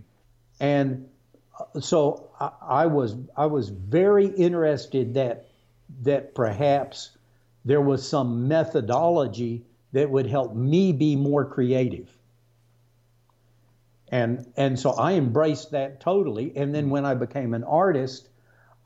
and 0.59 1.07
uh, 1.59 1.79
so 1.79 2.29
I, 2.39 2.51
I 2.61 2.85
was 2.87 3.15
I 3.35 3.45
was 3.45 3.69
very 3.69 4.27
interested 4.27 5.13
that 5.13 5.47
that 6.03 6.35
perhaps 6.35 7.11
there 7.65 7.81
was 7.81 8.07
some 8.07 8.47
methodology 8.47 9.63
that 9.93 10.09
would 10.09 10.25
help 10.25 10.55
me 10.55 10.91
be 10.91 11.15
more 11.15 11.45
creative. 11.45 12.09
And, 14.09 14.51
and 14.55 14.79
so 14.79 14.91
I 14.91 15.13
embraced 15.13 15.71
that 15.71 15.99
totally. 15.99 16.53
And 16.55 16.73
then 16.73 16.89
when 16.89 17.05
I 17.05 17.13
became 17.13 17.53
an 17.53 17.63
artist, 17.63 18.29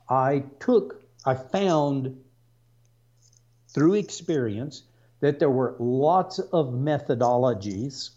I 0.08 0.44
took, 0.58 1.02
I 1.24 1.34
found 1.34 2.20
through 3.68 3.94
experience 3.94 4.82
that 5.22 5.38
there 5.38 5.50
were 5.50 5.76
lots 5.78 6.40
of 6.40 6.74
methodologies, 6.74 8.10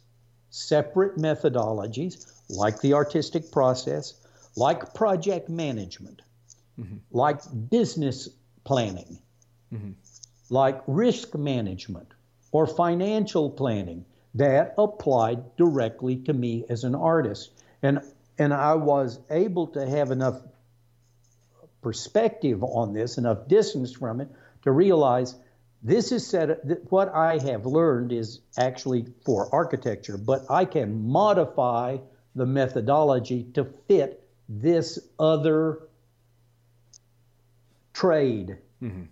separate 0.49 1.17
methodologies, 1.17 2.33
like 2.49 2.81
the 2.81 2.93
artistic 2.93 3.51
process, 3.51 4.15
like 4.55 4.95
project 4.95 5.47
management, 5.47 6.23
mm-hmm. 6.79 6.95
like 7.11 7.41
business 7.69 8.27
planning, 8.63 9.19
mm-hmm. 9.71 9.91
like 10.49 10.81
risk 10.87 11.35
management 11.35 12.07
or 12.51 12.65
financial 12.65 13.51
planning 13.51 14.03
that 14.33 14.73
applied 14.75 15.55
directly 15.57 16.15
to 16.15 16.33
me 16.33 16.65
as 16.69 16.83
an 16.83 16.95
artist. 16.95 17.51
And, 17.83 17.99
and 18.39 18.51
I 18.51 18.73
was 18.73 19.19
able 19.29 19.67
to 19.67 19.87
have 19.87 20.09
enough 20.09 20.41
perspective 21.83 22.63
on 22.63 22.93
this, 22.93 23.19
enough 23.19 23.47
distance 23.47 23.93
from 23.93 24.21
it 24.21 24.27
to 24.63 24.71
realize 24.71 25.35
this 25.85 26.11
is 26.11 26.25
set 26.25 26.49
what 26.91 27.13
I 27.13 27.37
have 27.37 27.65
learned 27.65 28.11
is 28.11 28.39
actually 28.57 29.05
for 29.23 29.53
architecture, 29.53 30.17
but 30.17 30.45
I 30.49 30.65
can 30.65 31.07
modify 31.07 31.97
the 32.35 32.45
methodology 32.45 33.43
to 33.53 33.65
fit 33.87 34.27
this 34.49 34.97
other 35.19 35.87
trade. 37.93 38.57
Mm-hmm. 38.81 39.03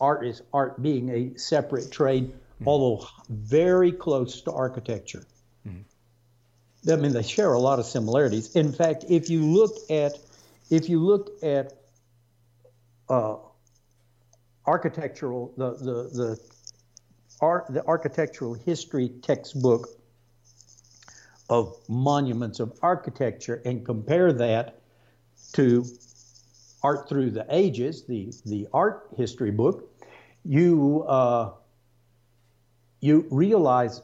Art 0.00 0.26
is 0.26 0.42
art 0.52 0.80
being 0.80 1.10
a 1.10 1.38
separate 1.38 1.92
trade 1.92 2.32
mm-hmm. 2.62 2.68
although 2.68 3.06
very 3.28 3.92
close 3.92 4.40
to 4.42 4.52
architecture. 4.52 5.24
Mm-hmm. 5.66 6.90
I 6.90 6.96
mean, 6.96 7.12
they 7.12 7.22
share 7.22 7.52
a 7.52 7.60
lot 7.60 7.78
of 7.78 7.86
similarities. 7.86 8.56
In 8.56 8.72
fact, 8.72 9.04
if 9.08 9.28
you 9.28 9.42
look 9.42 9.76
at 9.90 10.18
if 10.70 10.88
you 10.88 11.00
look 11.00 11.30
at 11.42 11.74
uh, 13.08 13.36
architectural 14.66 15.52
the 15.56 15.72
the 15.72 16.10
the 16.14 16.40
art 17.40 17.66
the 17.70 17.84
architectural 17.86 18.54
history 18.54 19.08
textbook 19.22 19.88
of 21.48 21.76
monuments 21.88 22.60
of 22.60 22.72
architecture 22.82 23.60
and 23.64 23.84
compare 23.84 24.32
that 24.32 24.80
to 25.52 25.84
art 26.82 27.08
through 27.08 27.30
the 27.30 27.46
ages 27.50 28.04
the 28.04 28.32
the 28.46 28.66
art 28.72 29.08
history 29.16 29.50
book 29.50 29.88
you 30.44 31.04
uh, 31.04 31.52
you 33.00 33.26
realize 33.30 34.02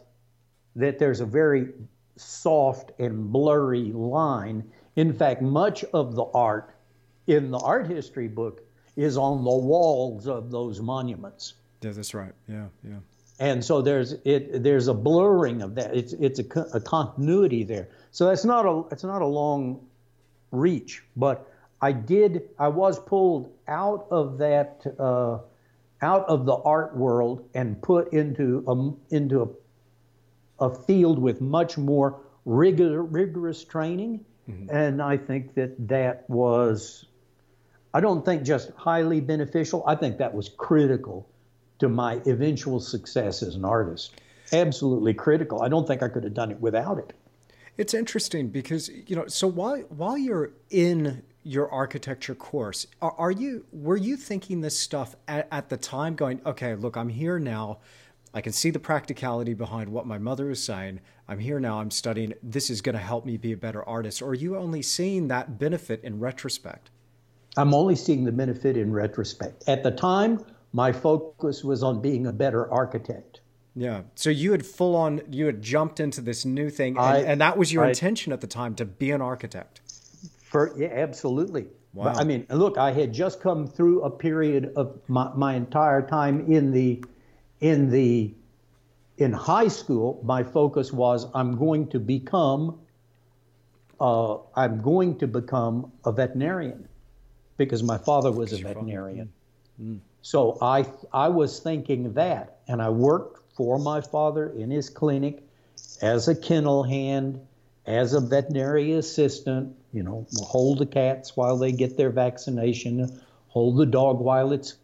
that 0.77 0.99
there's 0.99 1.21
a 1.21 1.27
very 1.27 1.69
soft 2.17 2.93
and 2.99 3.33
blurry 3.33 3.93
line. 3.93 4.65
In 4.97 5.13
fact, 5.13 5.43
much 5.43 5.85
of 5.93 6.15
the 6.15 6.25
art 6.35 6.75
in 7.27 7.51
the 7.51 7.59
art 7.59 7.87
history 7.87 8.29
book 8.29 8.63
is 8.99 9.17
on 9.17 9.45
the 9.45 9.57
walls 9.57 10.27
of 10.27 10.51
those 10.51 10.81
monuments. 10.81 11.55
Yeah, 11.81 11.93
that's 11.93 12.13
right. 12.15 12.33
Yeah, 12.49 12.67
yeah. 12.83 12.97
And 13.39 13.65
so 13.65 13.81
there's 13.81 14.15
it 14.25 14.65
there's 14.65 14.89
a 14.89 14.95
blurring 14.95 15.63
of 15.63 15.77
that. 15.77 15.97
It's 15.97 16.13
it's 16.15 16.41
a, 16.41 16.61
a 16.75 16.81
continuity 16.81 17.63
there. 17.63 17.89
So 18.11 18.27
that's 18.27 18.45
not 18.45 18.67
a 18.67 18.83
it's 18.91 19.05
not 19.05 19.23
a 19.23 19.27
long 19.27 19.87
reach, 20.51 21.05
but 21.17 21.49
I 21.81 21.93
did 21.93 22.49
I 22.59 22.67
was 22.67 22.99
pulled 22.99 23.53
out 23.69 24.09
of 24.11 24.39
that 24.39 24.85
uh, 24.99 25.39
out 26.03 26.29
of 26.29 26.45
the 26.45 26.57
art 26.57 26.97
world 26.97 27.49
and 27.55 27.81
put 27.81 28.13
into 28.13 28.65
a 28.67 29.15
into 29.15 29.43
a, 30.59 30.67
a 30.67 30.75
field 30.75 31.21
with 31.21 31.41
much 31.41 31.79
more 31.79 32.19
rigor, 32.45 33.05
rigorous 33.05 33.63
training, 33.63 34.25
mm-hmm. 34.51 34.75
and 34.75 35.01
I 35.01 35.17
think 35.17 35.55
that 35.55 35.87
that 35.87 36.29
was 36.29 37.07
I 37.95 38.01
don't 38.01 38.25
think 38.25 38.43
just 38.43 38.71
highly 38.77 39.21
beneficial. 39.21 39.83
I 39.87 39.95
think 39.95 40.19
that 40.19 40.35
was 40.35 40.51
critical 40.51 41.29
to 41.79 41.89
my 41.89 42.21
eventual 42.27 42.81
success 42.81 43.43
as 43.43 43.55
an 43.55 43.65
artist. 43.65 44.21
Absolutely 44.53 45.15
critical. 45.15 45.63
I 45.63 45.69
don't 45.69 45.87
think 45.87 46.03
I 46.03 46.09
could 46.09 46.25
have 46.25 46.35
done 46.35 46.51
it 46.51 46.61
without 46.61 46.99
it. 46.99 47.13
It's 47.77 47.95
interesting 47.95 48.49
because 48.49 48.89
you 48.89 49.15
know. 49.15 49.27
So 49.29 49.47
while 49.47 49.79
while 49.89 50.19
you're 50.19 50.51
in 50.71 51.23
your 51.45 51.71
architecture 51.71 52.35
course, 52.35 52.87
are, 53.01 53.15
are 53.17 53.31
you 53.31 53.65
were 53.73 53.97
you 53.97 54.17
thinking 54.17 54.61
this 54.61 54.79
stuff 54.79 55.15
at, 55.29 55.47
at 55.53 55.69
the 55.69 55.77
time? 55.77 56.17
Going, 56.17 56.41
okay, 56.45 56.75
look, 56.75 56.97
I'm 56.97 57.09
here 57.09 57.39
now. 57.39 57.79
I 58.35 58.41
can 58.41 58.53
see 58.53 58.71
the 58.71 58.79
practicality 58.79 59.55
behind 59.55 59.91
what 59.91 60.07
my 60.07 60.19
mother 60.19 60.51
is 60.51 60.63
saying. 60.63 61.01
I'm 61.29 61.39
here 61.39 61.61
now. 61.61 61.81
I'm 61.81 61.91
studying. 61.91 62.35
This 62.43 62.69
is 62.69 62.81
going 62.81 62.95
to 62.95 63.01
help 63.01 63.25
me 63.25 63.37
be 63.37 63.53
a 63.53 63.57
better 63.57 63.83
artist. 63.85 64.23
Or 64.23 64.31
are 64.31 64.35
you 64.35 64.57
only 64.57 64.83
seeing 64.83 65.29
that 65.29 65.59
benefit 65.59 66.03
in 66.03 66.19
retrospect? 66.19 66.91
I'm 67.59 67.75
only 67.75 67.97
seeing 67.97 68.25
the 68.25 68.31
benefit 68.31 68.77
in 68.77 68.93
retrospect. 68.93 69.69
At 69.69 69.83
the 69.83 69.91
time, 69.91 70.45
my 70.73 70.93
focus 70.93 71.65
was 71.65 71.83
on 71.83 72.01
being 72.01 72.29
a 72.29 72.33
better 72.33 72.71
architect. 72.71 73.41
Yeah. 73.75 74.03
So 74.15 74.31
you 74.31 74.53
had 74.53 74.65
full 74.65 74.95
on, 74.95 75.23
you 75.29 75.47
had 75.47 75.61
jumped 75.61 75.99
into 75.99 76.21
this 76.21 76.45
new 76.45 76.71
thing, 76.71 76.97
and, 76.97 77.05
I, 77.05 77.19
and 77.19 77.41
that 77.41 77.59
was 77.59 77.73
your 77.73 77.85
I, 77.85 77.89
intention 77.89 78.33
at 78.33 78.41
the 78.41 78.47
time 78.47 78.77
to 78.77 78.85
be 78.85 79.11
an 79.11 79.21
architect. 79.21 79.81
For 80.41 80.73
yeah, 80.79 80.89
absolutely. 80.93 81.67
Wow. 81.95 82.05
But, 82.05 82.19
I 82.19 82.25
mean, 82.25 82.47
look, 82.49 82.79
I 82.79 82.93
had 82.93 83.13
just 83.13 83.41
come 83.41 83.67
through 83.67 84.03
a 84.03 84.11
period 84.11 84.73
of 84.77 85.01
my, 85.09 85.33
my 85.35 85.55
entire 85.55 86.03
time 86.03 86.51
in 86.53 86.71
the 86.71 87.05
in 87.61 87.91
the 87.91 88.33
in 89.17 89.33
high 89.33 89.69
school. 89.69 90.21
My 90.25 90.45
focus 90.45 90.93
was 90.93 91.27
I'm 91.35 91.59
going 91.59 91.89
to 91.89 91.99
become 91.99 92.79
uh, 94.01 94.37
I'm 94.55 94.81
going 94.81 95.19
to 95.19 95.27
become 95.27 95.93
a 96.05 96.13
veterinarian 96.13 96.88
because 97.59 97.83
my 97.83 97.99
father 97.99 98.33
was 98.33 98.53
a 98.55 98.59
veterinarian. 98.59 99.31
Mm. 99.83 99.99
So 100.23 100.57
I 100.63 100.87
I 101.13 101.29
was 101.29 101.61
thinking 101.61 102.15
that, 102.15 102.61
and 102.67 102.81
I 102.81 102.89
worked 102.89 103.53
for 103.55 103.79
my 103.79 104.01
father 104.01 104.49
in 104.51 104.71
his 104.71 104.89
clinic 104.89 105.43
as 106.01 106.29
a 106.29 106.35
kennel 106.35 106.85
hand, 106.85 107.41
as 107.85 108.15
a 108.15 108.21
veterinary 108.21 108.93
assistant. 108.93 109.77
You 109.93 110.03
know, 110.03 110.27
hold 110.39 110.79
the 110.79 110.87
cats 110.87 111.37
while 111.37 111.57
they 111.57 111.73
get 111.73 111.97
their 111.97 112.11
vaccination, 112.11 113.21
hold 113.49 113.77
the 113.77 113.87
dog 113.87 114.21
while 114.21 114.53
its 114.53 114.77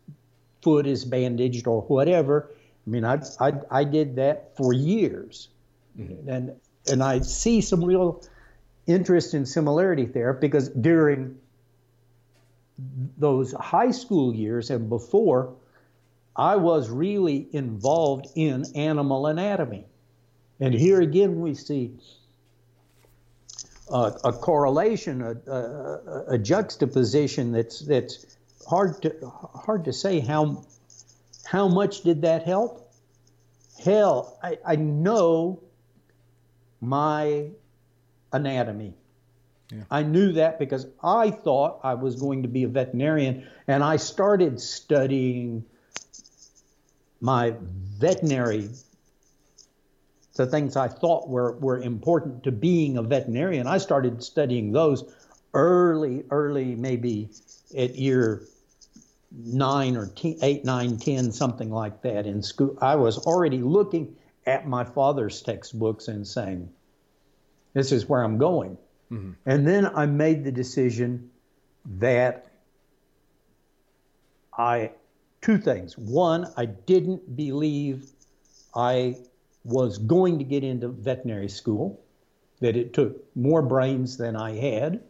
foot 0.62 0.86
is 0.86 1.04
bandaged 1.04 1.66
or 1.66 1.82
whatever. 1.82 2.50
I 2.86 2.90
mean, 2.90 3.04
I 3.04 3.20
I, 3.40 3.52
I 3.70 3.84
did 3.84 4.16
that 4.16 4.56
for 4.56 4.72
years, 4.72 5.48
mm-hmm. 5.98 6.28
and 6.28 6.52
and 6.90 7.02
I 7.02 7.20
see 7.20 7.60
some 7.60 7.84
real 7.84 8.22
interest 8.86 9.34
and 9.34 9.48
similarity 9.48 10.04
there 10.04 10.32
because 10.32 10.68
during 10.68 11.38
those 12.78 13.52
high 13.52 13.90
school 13.90 14.34
years 14.34 14.70
and 14.70 14.88
before, 14.88 15.54
I 16.36 16.56
was 16.56 16.90
really 16.90 17.46
involved 17.52 18.26
in 18.34 18.64
animal 18.74 19.26
anatomy. 19.26 19.86
And 20.60 20.74
here 20.74 21.00
again, 21.00 21.40
we 21.40 21.54
see 21.54 21.92
a, 23.88 24.12
a 24.24 24.32
correlation, 24.32 25.22
a, 25.22 25.50
a, 25.50 26.24
a, 26.34 26.38
juxtaposition 26.38 27.52
that's 27.52 27.80
that's 27.80 28.36
hard 28.68 29.02
to 29.02 29.32
hard 29.54 29.84
to 29.84 29.92
say 29.92 30.20
how 30.20 30.64
how 31.44 31.68
much 31.68 32.02
did 32.02 32.22
that 32.22 32.44
help. 32.44 32.92
Hell, 33.84 34.38
I, 34.42 34.58
I 34.64 34.76
know 34.76 35.62
my 36.80 37.50
anatomy. 38.32 38.94
Yeah. 39.70 39.84
I 39.90 40.02
knew 40.02 40.32
that 40.32 40.58
because 40.58 40.86
I 41.02 41.30
thought 41.30 41.80
I 41.82 41.94
was 41.94 42.16
going 42.16 42.42
to 42.42 42.48
be 42.48 42.64
a 42.64 42.68
veterinarian, 42.68 43.46
and 43.66 43.82
I 43.82 43.96
started 43.96 44.60
studying 44.60 45.64
my 47.20 47.54
veterinary, 47.98 48.68
the 50.36 50.46
things 50.46 50.76
I 50.76 50.88
thought 50.88 51.28
were, 51.28 51.52
were 51.52 51.80
important 51.80 52.44
to 52.44 52.52
being 52.52 52.98
a 52.98 53.02
veterinarian. 53.02 53.66
I 53.66 53.78
started 53.78 54.22
studying 54.22 54.72
those 54.72 55.04
early, 55.54 56.24
early, 56.30 56.74
maybe 56.74 57.30
at 57.76 57.94
year 57.94 58.42
nine 59.32 59.96
or 59.96 60.10
eight, 60.42 60.64
nine, 60.64 60.98
ten, 60.98 61.32
something 61.32 61.70
like 61.70 62.02
that 62.02 62.26
in 62.26 62.42
school. 62.42 62.76
I 62.80 62.96
was 62.96 63.18
already 63.18 63.58
looking 63.58 64.16
at 64.46 64.68
my 64.68 64.84
father's 64.84 65.40
textbooks 65.42 66.08
and 66.08 66.26
saying, 66.26 66.68
this 67.72 67.90
is 67.90 68.08
where 68.08 68.22
I'm 68.22 68.38
going. 68.38 68.76
Mm-hmm. 69.10 69.32
And 69.46 69.66
then 69.66 69.86
I 69.86 70.06
made 70.06 70.44
the 70.44 70.52
decision 70.52 71.30
that 71.98 72.46
I, 74.56 74.92
two 75.40 75.58
things. 75.58 75.98
One, 75.98 76.46
I 76.56 76.66
didn't 76.66 77.36
believe 77.36 78.10
I 78.74 79.16
was 79.64 79.98
going 79.98 80.38
to 80.38 80.44
get 80.44 80.64
into 80.64 80.88
veterinary 80.88 81.48
school, 81.48 82.00
that 82.60 82.76
it 82.76 82.94
took 82.94 83.24
more 83.36 83.62
brains 83.62 84.16
than 84.16 84.36
I 84.36 84.56
had. 84.56 85.02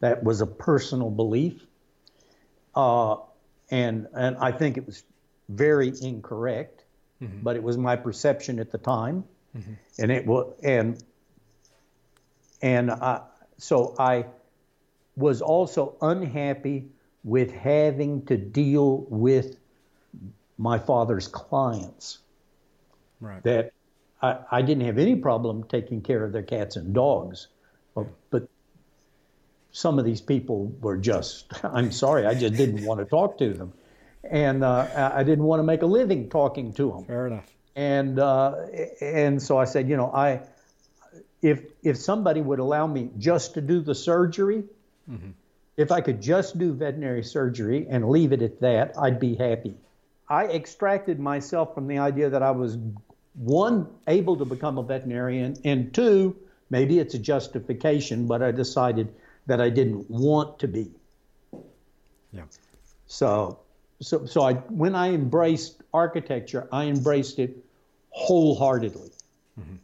That 0.00 0.24
was 0.24 0.40
a 0.40 0.46
personal 0.46 1.10
belief. 1.10 1.64
Uh, 2.74 3.16
and, 3.70 4.08
and 4.14 4.36
I 4.38 4.52
think 4.52 4.76
it 4.76 4.86
was 4.86 5.04
very 5.48 5.92
incorrect, 6.00 6.84
mm-hmm. 7.20 7.40
but 7.42 7.56
it 7.56 7.62
was 7.62 7.76
my 7.76 7.96
perception 7.96 8.58
at 8.58 8.72
the 8.72 8.78
time. 8.78 9.24
Mm-hmm. 9.56 9.72
And 9.98 10.12
it 10.12 10.26
was, 10.26 10.54
and 10.62 11.02
and 12.62 12.90
uh, 12.90 13.20
so 13.58 13.94
I 13.98 14.26
was 15.16 15.42
also 15.42 15.96
unhappy 16.00 16.88
with 17.24 17.52
having 17.52 18.24
to 18.26 18.36
deal 18.36 19.06
with 19.08 19.56
my 20.58 20.78
father's 20.78 21.28
clients. 21.28 22.18
Right. 23.20 23.42
That 23.42 23.72
I, 24.22 24.38
I 24.50 24.62
didn't 24.62 24.84
have 24.84 24.98
any 24.98 25.16
problem 25.16 25.64
taking 25.64 26.00
care 26.02 26.24
of 26.24 26.32
their 26.32 26.42
cats 26.42 26.76
and 26.76 26.94
dogs, 26.94 27.48
but, 27.94 28.06
but 28.30 28.48
some 29.72 29.98
of 29.98 30.04
these 30.04 30.20
people 30.20 30.72
were 30.80 30.96
just, 30.96 31.52
I'm 31.64 31.92
sorry, 31.92 32.26
I 32.26 32.34
just 32.34 32.54
didn't 32.54 32.84
want 32.84 33.00
to 33.00 33.06
talk 33.06 33.38
to 33.38 33.52
them. 33.52 33.72
And 34.22 34.62
uh, 34.62 35.10
I 35.14 35.22
didn't 35.22 35.44
want 35.44 35.60
to 35.60 35.64
make 35.64 35.80
a 35.80 35.86
living 35.86 36.28
talking 36.28 36.74
to 36.74 36.90
them. 36.90 37.04
Fair 37.06 37.26
enough. 37.26 37.46
And, 37.74 38.18
uh, 38.18 38.54
and 39.00 39.42
so 39.42 39.56
I 39.56 39.64
said, 39.64 39.88
you 39.88 39.96
know, 39.96 40.12
I, 40.12 40.42
if 41.42 41.64
if 41.82 41.96
somebody 41.96 42.40
would 42.40 42.58
allow 42.58 42.86
me 42.86 43.10
just 43.18 43.54
to 43.54 43.60
do 43.60 43.80
the 43.80 43.94
surgery, 43.94 44.64
mm-hmm. 45.10 45.30
if 45.76 45.90
I 45.90 46.00
could 46.00 46.20
just 46.20 46.58
do 46.58 46.72
veterinary 46.72 47.22
surgery 47.22 47.86
and 47.88 48.08
leave 48.08 48.32
it 48.32 48.42
at 48.42 48.60
that, 48.60 48.94
I'd 48.98 49.20
be 49.20 49.34
happy. 49.34 49.74
I 50.28 50.46
extracted 50.46 51.18
myself 51.18 51.74
from 51.74 51.88
the 51.88 51.98
idea 51.98 52.30
that 52.30 52.42
I 52.42 52.52
was 52.52 52.78
one 53.34 53.88
able 54.06 54.36
to 54.36 54.44
become 54.44 54.78
a 54.78 54.82
veterinarian, 54.82 55.56
and 55.64 55.92
two, 55.92 56.36
maybe 56.68 56.98
it's 56.98 57.14
a 57.14 57.18
justification, 57.18 58.26
but 58.26 58.42
I 58.42 58.52
decided 58.52 59.12
that 59.46 59.60
I 59.60 59.70
didn't 59.70 60.10
want 60.10 60.60
to 60.60 60.68
be. 60.68 60.90
Yeah. 62.32 62.42
So, 63.06 63.58
so, 64.00 64.26
so 64.26 64.42
I 64.42 64.54
when 64.54 64.94
I 64.94 65.14
embraced 65.14 65.82
architecture, 65.92 66.68
I 66.70 66.84
embraced 66.84 67.38
it 67.38 67.56
wholeheartedly. 68.10 69.10
Mm-hmm. 69.58 69.76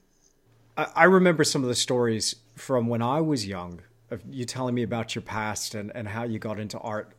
I 0.76 1.04
remember 1.04 1.42
some 1.42 1.62
of 1.62 1.68
the 1.68 1.74
stories 1.74 2.36
from 2.54 2.86
when 2.86 3.00
I 3.00 3.20
was 3.20 3.46
young 3.46 3.80
of 4.10 4.22
you 4.30 4.44
telling 4.44 4.74
me 4.74 4.82
about 4.82 5.14
your 5.14 5.22
past 5.22 5.74
and, 5.74 5.90
and 5.94 6.06
how 6.06 6.24
you 6.24 6.38
got 6.38 6.60
into 6.60 6.78
art. 6.78 7.12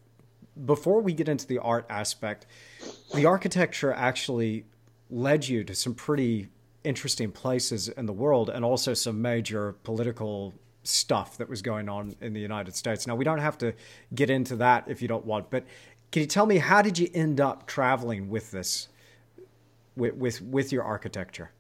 Before 0.66 1.02
we 1.02 1.14
get 1.14 1.28
into 1.28 1.48
the 1.48 1.58
art 1.60 1.86
aspect, 1.90 2.46
the 3.14 3.26
architecture 3.26 3.92
actually 3.92 4.66
led 5.10 5.48
you 5.48 5.64
to 5.64 5.74
some 5.74 5.96
pretty 5.96 6.50
interesting 6.84 7.32
places 7.32 7.90
in 7.90 8.06
the 8.06 8.14
world 8.14 8.50
and 8.50 8.64
also 8.64 8.94
some 8.94 9.22
major 9.22 9.74
political 9.84 10.54
stuff 10.84 11.38
that 11.38 11.50
was 11.50 11.62
going 11.62 11.90
on 11.90 12.16
in 12.22 12.34
the 12.34 12.40
United 12.40 12.76
States. 12.76 13.08
Now, 13.08 13.16
we 13.16 13.26
don't 13.26 13.40
have 13.40 13.58
to 13.60 13.74
get 14.14 14.30
into 14.30 14.56
that 14.58 14.86
if 14.88 15.02
you 15.02 15.08
don't 15.08 15.26
want, 15.26 15.50
but 15.50 15.66
can 16.12 16.22
you 16.22 16.28
tell 16.28 16.46
me 16.46 16.58
how 16.58 16.82
did 16.82 16.98
you 16.98 17.10
end 17.14 17.42
up 17.42 17.68
traveling 17.68 18.30
with 18.30 18.52
this 18.52 18.88
with 19.96 20.14
with, 20.14 20.42
with 20.42 20.72
your 20.72 20.84
architecture? 20.84 21.52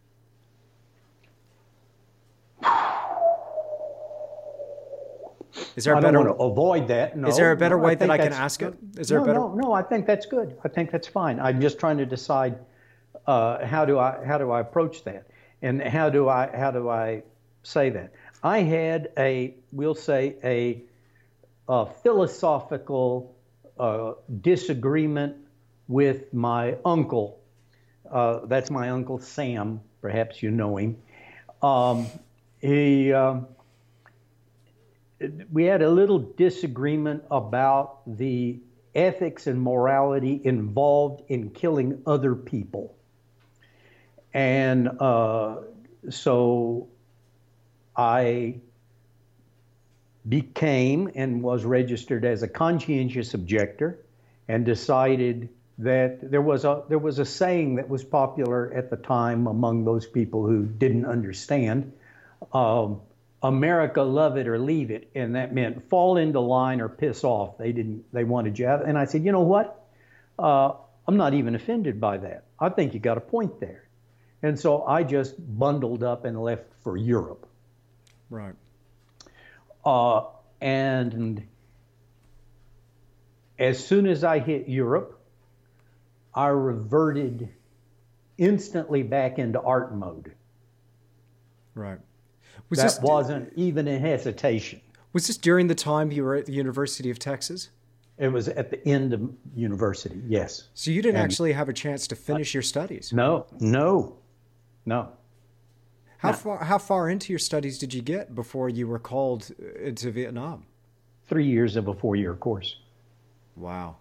Is 5.75 5.83
there 5.83 5.93
a 5.93 5.97
I 5.97 6.01
better 6.01 6.19
want 6.19 6.37
to 6.37 6.43
avoid 6.43 6.87
that? 6.89 7.17
No. 7.17 7.27
Is 7.27 7.37
there 7.37 7.51
a 7.51 7.57
better 7.57 7.77
no, 7.77 7.83
way 7.83 7.91
I 7.91 7.95
that 7.95 8.09
I 8.09 8.17
can 8.17 8.33
ask 8.33 8.61
it? 8.61 8.73
Is 8.97 9.09
there 9.09 9.19
no, 9.19 9.23
a 9.23 9.27
better? 9.27 9.39
No, 9.39 9.53
no. 9.55 9.73
I 9.73 9.81
think 9.81 10.05
that's 10.05 10.25
good. 10.25 10.57
I 10.63 10.67
think 10.67 10.91
that's 10.91 11.07
fine. 11.07 11.39
I'm 11.39 11.61
just 11.61 11.79
trying 11.79 11.97
to 11.97 12.05
decide 12.05 12.57
uh, 13.25 13.65
how 13.65 13.85
do 13.85 13.99
I 13.99 14.23
how 14.25 14.37
do 14.37 14.51
I 14.51 14.61
approach 14.61 15.03
that, 15.03 15.27
and 15.61 15.81
how 15.81 16.09
do 16.09 16.29
I 16.29 16.49
how 16.55 16.71
do 16.71 16.89
I 16.89 17.23
say 17.63 17.89
that? 17.91 18.13
I 18.43 18.59
had 18.59 19.11
a 19.17 19.55
we'll 19.71 19.95
say 19.95 20.35
a, 20.43 20.83
a 21.67 21.85
philosophical 21.85 23.35
uh, 23.79 24.13
disagreement 24.41 25.35
with 25.87 26.33
my 26.33 26.77
uncle. 26.85 27.39
Uh, 28.09 28.45
that's 28.45 28.69
my 28.69 28.89
uncle 28.89 29.19
Sam. 29.19 29.81
Perhaps 30.01 30.41
you 30.41 30.51
know 30.51 30.77
him. 30.77 30.97
Um, 31.61 32.07
he. 32.59 33.13
Um, 33.13 33.47
we 35.51 35.63
had 35.63 35.81
a 35.81 35.89
little 35.89 36.19
disagreement 36.19 37.23
about 37.31 38.01
the 38.17 38.59
ethics 38.93 39.47
and 39.47 39.61
morality 39.61 40.41
involved 40.43 41.23
in 41.29 41.49
killing 41.51 42.01
other 42.05 42.35
people. 42.35 42.95
And 44.33 44.89
uh, 44.99 45.57
so 46.09 46.87
I 47.95 48.55
became 50.27 51.09
and 51.15 51.41
was 51.41 51.63
registered 51.63 52.25
as 52.25 52.43
a 52.43 52.47
conscientious 52.47 53.33
objector 53.33 53.99
and 54.47 54.65
decided 54.65 55.49
that 55.79 56.31
there 56.31 56.41
was 56.41 56.65
a 56.65 56.83
there 56.89 56.97
was 56.97 57.19
a 57.19 57.25
saying 57.25 57.75
that 57.75 57.87
was 57.87 58.03
popular 58.03 58.73
at 58.73 58.89
the 58.89 58.97
time 58.97 59.47
among 59.47 59.85
those 59.85 60.07
people 60.07 60.45
who 60.45 60.65
didn't 60.65 61.05
understand 61.05 61.91
um, 62.51 62.99
America 63.47 64.01
love 64.01 64.35
it 64.35 64.45
or 64.45 64.59
leave 64.59 64.91
it, 64.91 65.09
and 65.15 65.35
that 65.35 65.53
meant 65.53 65.89
fall 65.89 66.17
into 66.17 66.41
line 66.41 66.81
or 66.81 66.89
piss 66.89 67.23
off. 67.23 67.57
They 67.57 67.71
didn't. 67.71 68.03
They 68.11 68.25
wanted 68.25 68.59
you 68.59 68.67
out. 68.67 68.85
And 68.85 68.97
I 68.97 69.05
said, 69.05 69.23
you 69.23 69.31
know 69.31 69.43
what? 69.43 69.85
Uh, 70.37 70.73
I'm 71.07 71.15
not 71.15 71.33
even 71.33 71.55
offended 71.55 72.01
by 72.01 72.17
that. 72.17 72.43
I 72.59 72.67
think 72.67 72.93
you 72.93 72.99
got 72.99 73.17
a 73.17 73.21
point 73.21 73.61
there. 73.61 73.87
And 74.43 74.59
so 74.59 74.83
I 74.83 75.03
just 75.03 75.35
bundled 75.37 76.03
up 76.03 76.25
and 76.25 76.41
left 76.41 76.65
for 76.83 76.97
Europe. 76.97 77.47
Right. 78.29 78.53
Uh, 79.85 80.25
and 80.59 81.47
as 83.57 83.85
soon 83.85 84.07
as 84.07 84.25
I 84.25 84.39
hit 84.39 84.67
Europe, 84.67 85.17
I 86.35 86.47
reverted 86.47 87.47
instantly 88.37 89.03
back 89.03 89.39
into 89.39 89.61
art 89.61 89.95
mode. 89.95 90.33
Right. 91.73 91.99
Was 92.69 92.79
that 92.79 92.85
this, 92.85 92.99
wasn't 92.99 93.53
even 93.55 93.87
a 93.87 93.97
hesitation. 93.97 94.81
Was 95.13 95.27
this 95.27 95.37
during 95.37 95.67
the 95.67 95.75
time 95.75 96.11
you 96.11 96.23
were 96.23 96.35
at 96.35 96.45
the 96.45 96.53
University 96.53 97.09
of 97.09 97.19
Texas? 97.19 97.69
It 98.17 98.29
was 98.29 98.47
at 98.49 98.71
the 98.71 98.85
end 98.87 99.13
of 99.13 99.29
university, 99.55 100.21
yes. 100.27 100.69
So 100.73 100.91
you 100.91 101.01
didn't 101.01 101.17
and 101.17 101.23
actually 101.23 101.53
have 101.53 101.69
a 101.69 101.73
chance 101.73 102.07
to 102.07 102.15
finish 102.15 102.53
your 102.53 102.63
studies? 102.63 103.13
No, 103.13 103.45
no, 103.59 104.17
no. 104.85 105.11
How 106.17 106.31
no. 106.31 106.37
far 106.37 106.63
how 106.63 106.79
far 106.79 107.09
into 107.09 107.31
your 107.31 107.39
studies 107.39 107.77
did 107.77 107.93
you 107.93 108.01
get 108.01 108.33
before 108.33 108.69
you 108.69 108.87
were 108.87 108.99
called 108.99 109.51
uh, 109.61 109.79
into 109.79 110.11
Vietnam? 110.11 110.65
Three 111.27 111.45
years 111.45 111.75
of 111.75 111.87
a 111.87 111.93
four 111.93 112.15
year 112.15 112.33
course. 112.33 112.79
Wow. 113.55 113.97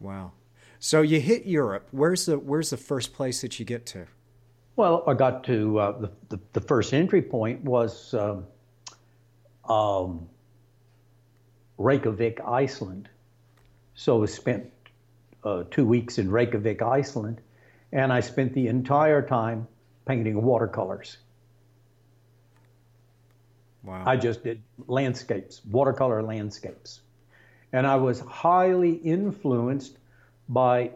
Wow. 0.00 0.32
So 0.78 1.02
you 1.02 1.20
hit 1.20 1.44
Europe. 1.44 1.88
Where's 1.90 2.26
the 2.26 2.38
where's 2.38 2.70
the 2.70 2.76
first 2.76 3.12
place 3.12 3.40
that 3.40 3.58
you 3.58 3.64
get 3.64 3.84
to? 3.86 4.06
Well, 4.78 5.02
I 5.08 5.14
got 5.14 5.42
to 5.46 5.76
uh, 5.80 5.98
the, 5.98 6.10
the, 6.28 6.40
the 6.52 6.60
first 6.60 6.94
entry 6.94 7.20
point 7.20 7.64
was 7.64 8.14
um, 8.14 8.46
um, 9.68 10.28
Reykjavik, 11.78 12.38
Iceland. 12.46 13.08
So 13.96 14.22
I 14.22 14.26
spent 14.26 14.70
uh, 15.42 15.64
two 15.72 15.84
weeks 15.84 16.18
in 16.18 16.30
Reykjavik, 16.30 16.80
Iceland, 16.80 17.40
and 17.90 18.12
I 18.12 18.20
spent 18.20 18.54
the 18.54 18.68
entire 18.68 19.20
time 19.20 19.66
painting 20.06 20.40
watercolors. 20.40 21.16
Wow. 23.82 24.04
I 24.06 24.16
just 24.16 24.44
did 24.44 24.62
landscapes, 24.86 25.60
watercolor 25.64 26.22
landscapes. 26.22 27.00
And 27.72 27.84
I 27.84 27.96
was 27.96 28.20
highly 28.20 28.92
influenced 28.92 29.98
by 30.48 30.92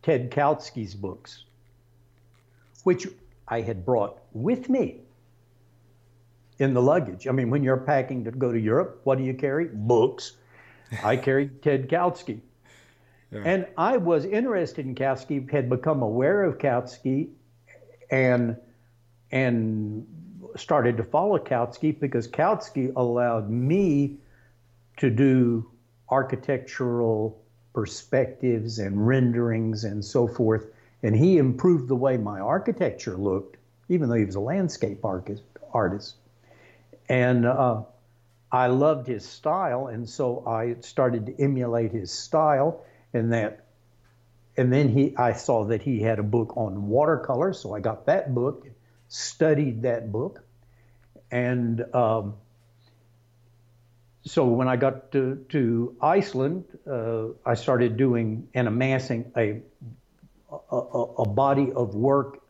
Ted 0.00 0.30
Kautzky's 0.30 0.94
books, 0.94 1.44
which 2.84 3.06
I 3.48 3.60
had 3.60 3.84
brought 3.84 4.18
with 4.32 4.68
me 4.68 5.00
in 6.58 6.74
the 6.74 6.82
luggage. 6.82 7.26
I 7.26 7.32
mean, 7.32 7.50
when 7.50 7.62
you're 7.62 7.76
packing 7.76 8.24
to 8.24 8.30
go 8.30 8.52
to 8.52 8.58
Europe, 8.58 9.00
what 9.04 9.18
do 9.18 9.24
you 9.24 9.34
carry? 9.34 9.68
Books. 9.72 10.32
I 11.04 11.16
carried 11.28 11.62
Ted 11.62 11.88
Kautzky. 11.88 12.40
Yeah. 13.30 13.42
And 13.44 13.66
I 13.76 13.96
was 13.96 14.24
interested 14.24 14.86
in 14.86 14.94
Kautzky, 14.94 15.50
had 15.50 15.68
become 15.68 16.02
aware 16.02 16.44
of 16.44 16.58
Kautzky, 16.58 17.28
and 18.10 18.56
and 19.32 20.06
started 20.56 20.96
to 20.96 21.04
follow 21.04 21.38
Kautzky 21.38 21.98
because 21.98 22.28
Kautzky 22.28 22.92
allowed 22.94 23.50
me 23.50 24.16
to 24.98 25.10
do 25.10 25.68
architectural 26.08 27.42
perspectives 27.74 28.78
and 28.78 29.06
renderings 29.06 29.84
and 29.84 30.02
so 30.02 30.26
forth 30.26 30.66
and 31.02 31.14
he 31.14 31.38
improved 31.38 31.88
the 31.88 31.96
way 31.96 32.16
my 32.16 32.40
architecture 32.40 33.16
looked, 33.16 33.56
even 33.88 34.08
though 34.08 34.14
he 34.16 34.24
was 34.24 34.34
a 34.34 34.40
landscape 34.40 35.04
artist. 35.04 36.14
And 37.08 37.46
uh, 37.46 37.82
I 38.50 38.66
loved 38.68 39.06
his 39.06 39.24
style, 39.24 39.86
and 39.86 40.08
so 40.08 40.44
I 40.46 40.76
started 40.80 41.26
to 41.26 41.42
emulate 41.42 41.92
his 41.92 42.10
style. 42.10 42.84
And 43.12 43.32
that, 43.32 43.66
and 44.56 44.72
then 44.72 44.88
he, 44.88 45.16
I 45.16 45.32
saw 45.32 45.66
that 45.66 45.82
he 45.82 46.00
had 46.00 46.18
a 46.18 46.22
book 46.22 46.56
on 46.56 46.88
watercolor, 46.88 47.52
so 47.52 47.74
I 47.74 47.80
got 47.80 48.06
that 48.06 48.34
book, 48.34 48.66
studied 49.08 49.82
that 49.82 50.10
book, 50.10 50.42
and 51.30 51.84
um, 51.94 52.34
so 54.24 54.44
when 54.46 54.66
I 54.66 54.76
got 54.76 55.12
to, 55.12 55.44
to 55.50 55.96
Iceland, 56.00 56.64
uh, 56.90 57.28
I 57.44 57.54
started 57.54 57.96
doing 57.96 58.48
and 58.54 58.66
amassing 58.66 59.32
a 59.36 59.62
a, 60.50 60.76
a, 60.76 61.28
body 61.28 61.72
of 61.72 61.94
work 61.94 62.42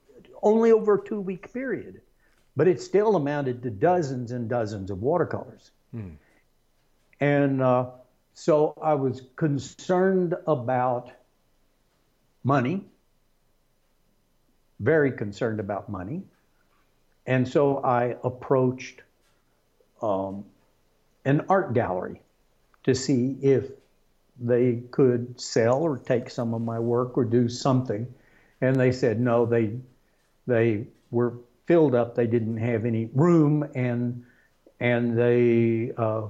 only 0.42 0.72
over 0.72 0.94
a 0.94 1.04
two 1.04 1.20
week 1.20 1.52
period, 1.52 2.00
but 2.54 2.68
it 2.68 2.80
still 2.80 3.16
amounted 3.16 3.62
to 3.62 3.70
dozens 3.70 4.32
and 4.32 4.48
dozens 4.48 4.90
of 4.90 5.02
watercolors. 5.02 5.70
Hmm. 5.92 6.10
And 7.20 7.62
uh, 7.62 7.86
so 8.34 8.74
I 8.82 8.94
was 8.94 9.22
concerned 9.36 10.34
about 10.46 11.10
money, 12.44 12.84
very 14.78 15.12
concerned 15.12 15.58
about 15.58 15.88
money. 15.88 16.22
And 17.26 17.48
so 17.48 17.78
I 17.78 18.16
approached 18.22 19.00
um, 20.02 20.44
an 21.24 21.46
art 21.48 21.72
gallery 21.72 22.20
to 22.84 22.94
see 22.94 23.36
if 23.42 23.70
they 24.40 24.82
could 24.90 25.40
sell 25.40 25.82
or 25.82 25.98
take 25.98 26.30
some 26.30 26.54
of 26.54 26.62
my 26.62 26.78
work 26.78 27.16
or 27.16 27.24
do 27.24 27.48
something. 27.48 28.06
And 28.60 28.76
they 28.76 28.92
said 28.92 29.20
no, 29.20 29.46
they 29.46 29.76
they 30.46 30.86
were 31.10 31.34
filled 31.66 31.94
up. 31.94 32.14
They 32.14 32.26
didn't 32.26 32.56
have 32.58 32.84
any 32.84 33.10
room, 33.14 33.68
and 33.74 34.24
and 34.80 35.18
they 35.18 35.92
uh, 35.96 36.22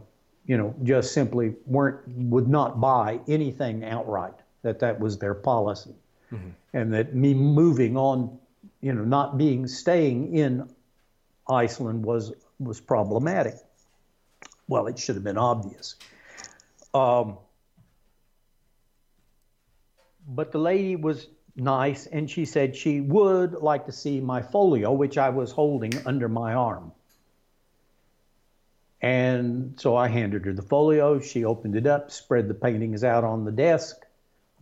you 0.47 0.57
know 0.57 0.75
just 0.83 1.13
simply 1.13 1.55
weren't 1.67 2.07
would 2.09 2.49
not 2.49 2.81
buy 2.81 3.21
anything 3.29 3.85
outright. 3.85 4.35
That 4.63 4.81
that 4.81 4.99
was 4.99 5.19
their 5.19 5.35
policy, 5.35 5.95
mm-hmm. 6.33 6.49
and 6.73 6.93
that 6.93 7.15
me 7.15 7.35
moving 7.35 7.97
on, 7.97 8.39
you 8.81 8.93
know, 8.93 9.05
not 9.05 9.39
being 9.39 9.69
staying 9.69 10.37
in 10.37 10.69
Iceland 11.49 12.05
was 12.05 12.33
was 12.59 12.81
problematic. 12.81 13.55
Well, 14.69 14.89
it 14.89 14.99
should 14.99 15.15
have 15.15 15.25
been 15.25 15.39
obvious. 15.39 15.95
Um, 16.93 17.39
but 20.27 20.53
the 20.53 20.59
lady 20.59 20.97
was 20.97 21.29
nice 21.55 22.07
and 22.07 22.31
she 22.31 22.45
said 22.45 22.77
she 22.77 23.01
would 23.01 23.53
like 23.55 23.87
to 23.87 23.93
see 23.93 24.21
my 24.21 24.43
folio, 24.43 24.93
which 24.93 25.19
I 25.19 25.31
was 25.31 25.53
holding 25.53 25.93
under 26.07 26.29
my 26.29 26.55
arm. 26.55 26.93
And 29.01 29.79
so 29.81 29.97
I 29.97 30.09
handed 30.09 30.45
her 30.47 30.53
the 30.53 30.63
folio. 30.63 31.21
She 31.21 31.45
opened 31.45 31.77
it 31.77 31.87
up, 31.87 32.11
spread 32.11 32.49
the 32.49 32.55
paintings 32.55 33.05
out 33.05 33.25
on 33.25 33.45
the 33.45 33.53
desk, 33.53 33.97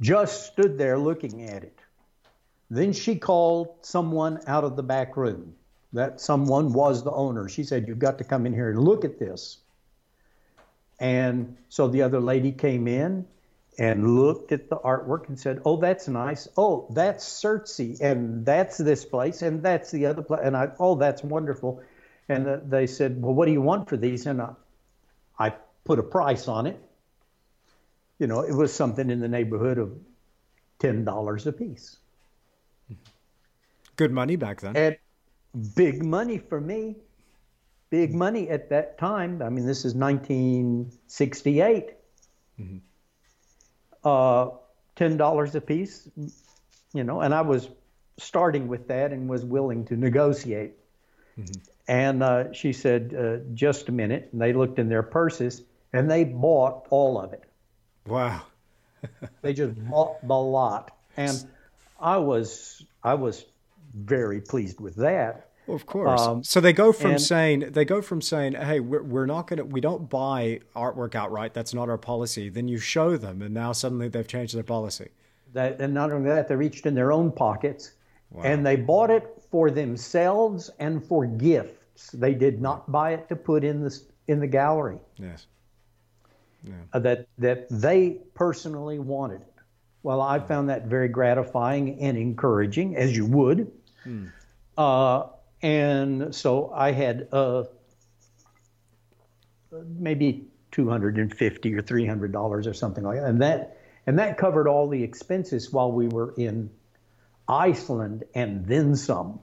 just 0.00 0.46
stood 0.46 0.76
there 0.76 0.98
looking 0.98 1.48
at 1.48 1.64
it. 1.64 1.78
Then 2.70 2.92
she 2.92 3.16
called 3.16 3.76
someone 3.82 4.40
out 4.46 4.64
of 4.64 4.76
the 4.76 4.82
back 4.82 5.16
room. 5.16 5.54
That 5.92 6.20
someone 6.20 6.72
was 6.72 7.04
the 7.04 7.12
owner. 7.12 7.48
She 7.48 7.62
said, 7.62 7.86
You've 7.86 8.00
got 8.00 8.18
to 8.18 8.24
come 8.24 8.46
in 8.46 8.52
here 8.52 8.70
and 8.70 8.82
look 8.82 9.04
at 9.04 9.20
this. 9.20 9.58
And 10.98 11.56
so 11.68 11.86
the 11.86 12.02
other 12.02 12.18
lady 12.18 12.50
came 12.50 12.88
in 12.88 13.26
and 13.78 14.16
looked 14.16 14.52
at 14.52 14.68
the 14.68 14.76
artwork 14.76 15.28
and 15.28 15.38
said, 15.38 15.60
"Oh, 15.64 15.76
that's 15.76 16.08
nice. 16.08 16.48
Oh, 16.56 16.86
that's 16.90 17.24
Surtsey, 17.24 18.00
and 18.00 18.46
that's 18.46 18.78
this 18.78 19.04
place, 19.04 19.42
and 19.42 19.62
that's 19.62 19.90
the 19.90 20.06
other 20.06 20.22
place." 20.22 20.42
And 20.44 20.56
I, 20.56 20.70
"Oh, 20.78 20.94
that's 20.94 21.22
wonderful." 21.22 21.82
And 22.28 22.46
the, 22.46 22.62
they 22.64 22.86
said, 22.86 23.20
"Well, 23.20 23.34
what 23.34 23.46
do 23.46 23.52
you 23.52 23.62
want 23.62 23.88
for 23.88 23.96
these?" 23.96 24.26
And 24.26 24.40
I, 24.40 24.50
I 25.38 25.54
put 25.84 25.98
a 25.98 26.02
price 26.02 26.48
on 26.48 26.66
it. 26.66 26.80
You 28.18 28.26
know, 28.26 28.40
it 28.40 28.54
was 28.54 28.72
something 28.72 29.10
in 29.10 29.20
the 29.20 29.28
neighborhood 29.28 29.78
of 29.78 29.92
ten 30.78 31.04
dollars 31.04 31.46
a 31.46 31.52
piece. 31.52 31.96
Good 33.96 34.12
money 34.12 34.36
back 34.36 34.60
then. 34.60 34.76
And 34.76 34.96
big 35.76 36.04
money 36.04 36.38
for 36.38 36.60
me. 36.60 36.96
Big 37.90 38.12
money 38.12 38.50
at 38.50 38.70
that 38.70 38.98
time. 38.98 39.40
I 39.40 39.50
mean, 39.50 39.66
this 39.66 39.84
is 39.84 39.94
1968. 39.94 41.94
Mm-hmm. 42.60 42.78
Uh, 44.04 44.50
ten 44.96 45.16
dollars 45.16 45.54
a 45.54 45.60
piece, 45.60 46.08
you 46.92 47.04
know, 47.04 47.20
and 47.20 47.34
I 47.34 47.40
was 47.40 47.68
starting 48.18 48.68
with 48.68 48.88
that 48.88 49.12
and 49.12 49.28
was 49.28 49.44
willing 49.44 49.86
to 49.86 49.96
negotiate. 49.96 50.72
Mm-hmm. 51.38 51.60
And 51.86 52.22
uh, 52.22 52.52
she 52.52 52.72
said, 52.72 53.14
uh, 53.14 53.36
"Just 53.54 53.88
a 53.88 53.92
minute." 53.92 54.28
And 54.32 54.40
they 54.40 54.52
looked 54.52 54.78
in 54.78 54.88
their 54.88 55.02
purses 55.02 55.62
and 55.92 56.10
they 56.10 56.24
bought 56.24 56.86
all 56.90 57.20
of 57.20 57.32
it. 57.32 57.44
Wow. 58.06 58.42
they 59.42 59.52
just 59.54 59.74
bought 59.88 60.26
the 60.26 60.34
lot, 60.34 60.90
and 61.16 61.44
I 62.00 62.18
was 62.18 62.84
I 63.02 63.14
was 63.14 63.44
very 63.94 64.40
pleased 64.40 64.80
with 64.80 64.96
that. 64.96 65.50
Well, 65.66 65.76
of 65.76 65.86
course. 65.86 66.20
Um, 66.20 66.44
so 66.44 66.60
they 66.60 66.72
go 66.72 66.92
from 66.92 67.12
and, 67.12 67.20
saying 67.20 67.70
they 67.72 67.84
go 67.84 68.02
from 68.02 68.20
saying, 68.20 68.54
"Hey, 68.54 68.80
we're, 68.80 69.02
we're 69.02 69.26
not 69.26 69.46
going 69.46 69.58
to 69.58 69.64
we 69.64 69.80
don't 69.80 70.10
buy 70.10 70.60
artwork 70.76 71.14
outright. 71.14 71.54
That's 71.54 71.72
not 71.72 71.88
our 71.88 71.98
policy." 71.98 72.48
Then 72.50 72.68
you 72.68 72.78
show 72.78 73.16
them, 73.16 73.40
and 73.40 73.54
now 73.54 73.72
suddenly 73.72 74.08
they've 74.08 74.28
changed 74.28 74.54
their 74.54 74.62
policy. 74.62 75.10
That, 75.54 75.80
and 75.80 75.94
not 75.94 76.12
only 76.12 76.28
that, 76.28 76.48
they 76.48 76.56
reached 76.56 76.84
in 76.84 76.94
their 76.94 77.12
own 77.12 77.32
pockets, 77.32 77.92
wow. 78.30 78.42
and 78.42 78.66
they 78.66 78.76
bought 78.76 79.10
it 79.10 79.42
for 79.50 79.70
themselves 79.70 80.70
and 80.80 81.02
for 81.02 81.24
gifts. 81.24 82.10
They 82.10 82.34
did 82.34 82.60
not 82.60 82.90
buy 82.90 83.12
it 83.12 83.28
to 83.28 83.36
put 83.36 83.64
in 83.64 83.82
the 83.82 83.98
in 84.28 84.40
the 84.40 84.46
gallery. 84.46 84.98
Yes. 85.16 85.46
Yeah. 86.62 86.74
Uh, 86.92 86.98
that 86.98 87.28
that 87.38 87.68
they 87.70 88.18
personally 88.34 88.98
wanted 88.98 89.40
it. 89.40 89.54
Well, 90.02 90.20
I 90.20 90.38
found 90.38 90.68
that 90.68 90.86
very 90.86 91.08
gratifying 91.08 91.98
and 92.00 92.18
encouraging, 92.18 92.96
as 92.96 93.16
you 93.16 93.24
would. 93.24 93.72
Hmm. 94.02 94.26
Uh, 94.76 95.28
and 95.64 96.34
so 96.34 96.70
I 96.74 96.92
had 96.92 97.26
uh, 97.32 97.64
maybe 99.72 100.48
250 100.72 101.74
or 101.74 101.80
300 101.80 102.32
dollars 102.32 102.66
or 102.66 102.74
something 102.74 103.02
like 103.02 103.18
that, 103.18 103.26
and 103.26 103.40
that 103.40 103.78
and 104.06 104.18
that 104.18 104.36
covered 104.36 104.68
all 104.68 104.88
the 104.88 105.02
expenses 105.02 105.72
while 105.72 105.90
we 105.90 106.06
were 106.06 106.34
in 106.36 106.68
Iceland 107.48 108.24
and 108.34 108.66
then 108.66 108.94
some. 108.94 109.40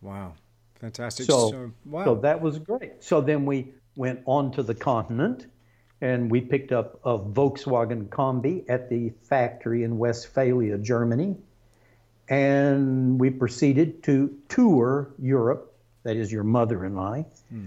Wow, 0.00 0.32
fantastic! 0.80 1.26
So, 1.26 1.50
so, 1.50 1.72
wow. 1.84 2.04
so 2.06 2.14
that 2.16 2.40
was 2.40 2.58
great. 2.58 3.04
So 3.04 3.20
then 3.20 3.44
we 3.44 3.74
went 3.94 4.20
on 4.24 4.52
to 4.52 4.62
the 4.62 4.74
continent, 4.74 5.44
and 6.00 6.30
we 6.30 6.40
picked 6.40 6.72
up 6.72 7.00
a 7.04 7.18
Volkswagen 7.18 8.08
Combi 8.08 8.64
at 8.70 8.88
the 8.88 9.12
factory 9.28 9.82
in 9.82 9.98
Westphalia, 9.98 10.78
Germany 10.78 11.36
and 12.28 13.18
we 13.20 13.30
proceeded 13.30 14.02
to 14.04 14.36
tour 14.48 15.10
Europe. 15.18 15.74
That 16.02 16.16
is 16.16 16.30
your 16.30 16.44
mother 16.44 16.84
and 16.84 16.98
I. 16.98 17.26
Hmm. 17.50 17.66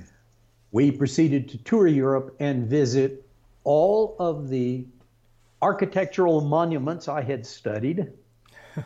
We 0.71 0.91
proceeded 0.91 1.49
to 1.49 1.57
tour 1.59 1.87
Europe 1.87 2.35
and 2.39 2.67
visit 2.67 3.25
all 3.63 4.15
of 4.19 4.49
the 4.49 4.85
architectural 5.61 6.41
monuments 6.41 7.07
I 7.07 7.21
had 7.21 7.45
studied 7.45 8.11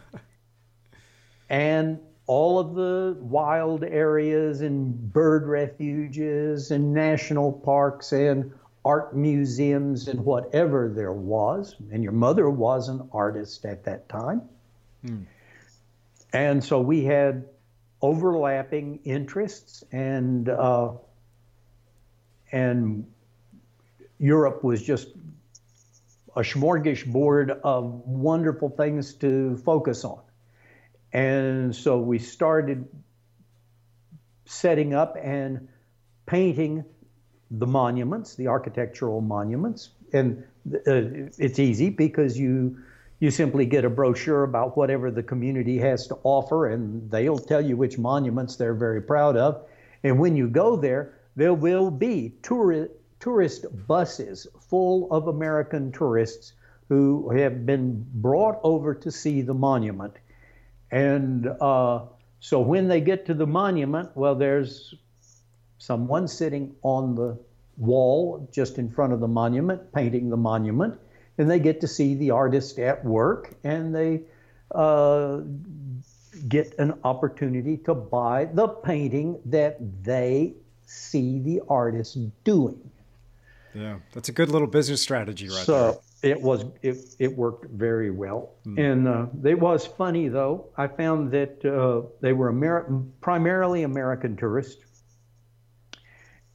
and 1.50 2.00
all 2.26 2.58
of 2.58 2.74
the 2.74 3.18
wild 3.20 3.84
areas 3.84 4.62
and 4.62 5.14
bird 5.14 5.46
refuges 5.46 6.72
and 6.72 6.94
national 6.94 7.52
parks 7.52 8.14
and 8.14 8.52
art 8.86 9.16
museums 9.16 10.08
and 10.08 10.24
whatever 10.24 10.90
there 10.90 11.14
was. 11.14 11.76
And 11.92 12.02
your 12.04 12.14
mother 12.14 12.50
was 12.50 12.90
an 12.90 13.08
artist 13.12 13.66
at 13.66 13.84
that 13.84 14.08
time. 14.10 14.42
Hmm. 15.06 15.24
And 16.34 16.64
so 16.64 16.82
we 16.82 17.04
had 17.06 17.46
overlapping 18.02 19.00
interests, 19.06 19.84
and 19.92 20.50
uh, 20.50 20.94
and 22.52 23.06
Europe 24.20 24.64
was 24.64 24.82
just 24.82 25.08
a 26.36 26.42
smorgasbord 26.42 27.62
of 27.64 27.86
wonderful 28.06 28.70
things 28.70 29.14
to 29.16 29.56
focus 29.58 30.04
on. 30.04 30.22
And 31.12 31.76
so 31.76 32.00
we 32.00 32.18
started 32.18 32.88
setting 34.46 34.96
up 34.96 35.16
and 35.22 35.68
painting 36.26 36.84
the 37.52 37.68
monuments, 37.68 38.36
the 38.36 38.48
architectural 38.48 39.22
monuments. 39.22 39.90
And 40.12 40.44
uh, 40.74 41.30
it's 41.38 41.60
easy 41.60 41.92
because 41.92 42.38
you 42.38 42.80
you 43.24 43.32
simply 43.32 43.66
get 43.66 43.86
a 43.86 43.90
brochure 43.90 44.44
about 44.44 44.76
whatever 44.76 45.10
the 45.10 45.24
community 45.24 45.78
has 45.78 46.08
to 46.08 46.18
offer, 46.24 46.68
and 46.68 47.10
they'll 47.10 47.38
tell 47.38 47.62
you 47.62 47.78
which 47.78 47.98
monuments 47.98 48.58
they're 48.58 48.74
very 48.74 49.02
proud 49.02 49.38
of. 49.38 49.64
And 50.04 50.20
when 50.20 50.36
you 50.36 50.50
go 50.50 50.76
there, 50.76 51.14
there 51.38 51.54
will 51.54 51.90
be 51.90 52.34
tourist 52.44 52.92
tourist 53.22 53.66
buses 53.88 54.46
full 54.60 55.10
of 55.10 55.30
American 55.30 55.90
tourists 55.94 56.52
who 56.90 57.30
have 57.30 57.66
been 57.66 58.06
brought 58.16 58.60
over 58.62 58.94
to 58.94 59.10
see 59.10 59.42
the 59.42 59.54
monument. 59.54 60.18
And 60.92 61.48
uh, 61.62 62.02
so 62.42 62.60
when 62.60 62.90
they 62.90 63.00
get 63.00 63.26
to 63.28 63.34
the 63.34 63.48
monument, 63.48 64.10
well, 64.16 64.36
there's 64.36 64.96
someone 65.78 66.28
sitting 66.28 66.76
on 66.82 67.16
the 67.16 67.38
wall 67.78 68.50
just 68.52 68.78
in 68.80 68.92
front 68.92 69.14
of 69.14 69.22
the 69.22 69.30
monument, 69.30 69.94
painting 69.94 70.30
the 70.30 70.36
monument 70.36 71.00
and 71.38 71.50
they 71.50 71.60
get 71.60 71.82
to 71.82 71.88
see 71.88 72.16
the 72.16 72.32
artist 72.32 72.80
at 72.80 73.04
work 73.04 73.54
and 73.64 73.94
they 73.94 74.22
uh, 74.74 75.42
get 76.48 76.78
an 76.80 76.94
opportunity 77.04 77.78
to 77.78 77.94
buy 77.94 78.46
the 78.46 78.68
painting 78.68 79.40
that 79.46 79.78
they 80.04 80.54
see 80.86 81.40
the 81.40 81.62
artist 81.68 82.18
doing. 82.44 82.80
Yeah, 83.74 83.98
that's 84.14 84.30
a 84.30 84.32
good 84.32 84.50
little 84.50 84.68
business 84.68 85.02
strategy 85.02 85.50
right 85.50 85.66
so, 85.66 85.74
there. 85.74 85.94
So 85.94 86.02
it 86.22 86.42
was 86.42 86.66
it, 86.82 86.98
it 87.20 87.36
worked 87.36 87.66
very 87.66 88.12
well, 88.12 88.52
mm. 88.66 88.80
and 88.80 89.08
uh, 89.08 89.26
it 89.44 89.60
was 89.60 89.86
funny 89.86 90.28
though. 90.28 90.70
I 90.78 90.88
found 90.88 91.32
that 91.32 91.66
uh, 91.66 92.08
they 92.22 92.34
were 92.34 92.54
Ameri- 92.54 93.10
primarily 93.20 93.84
American 93.84 94.38
tourists, 94.38 94.84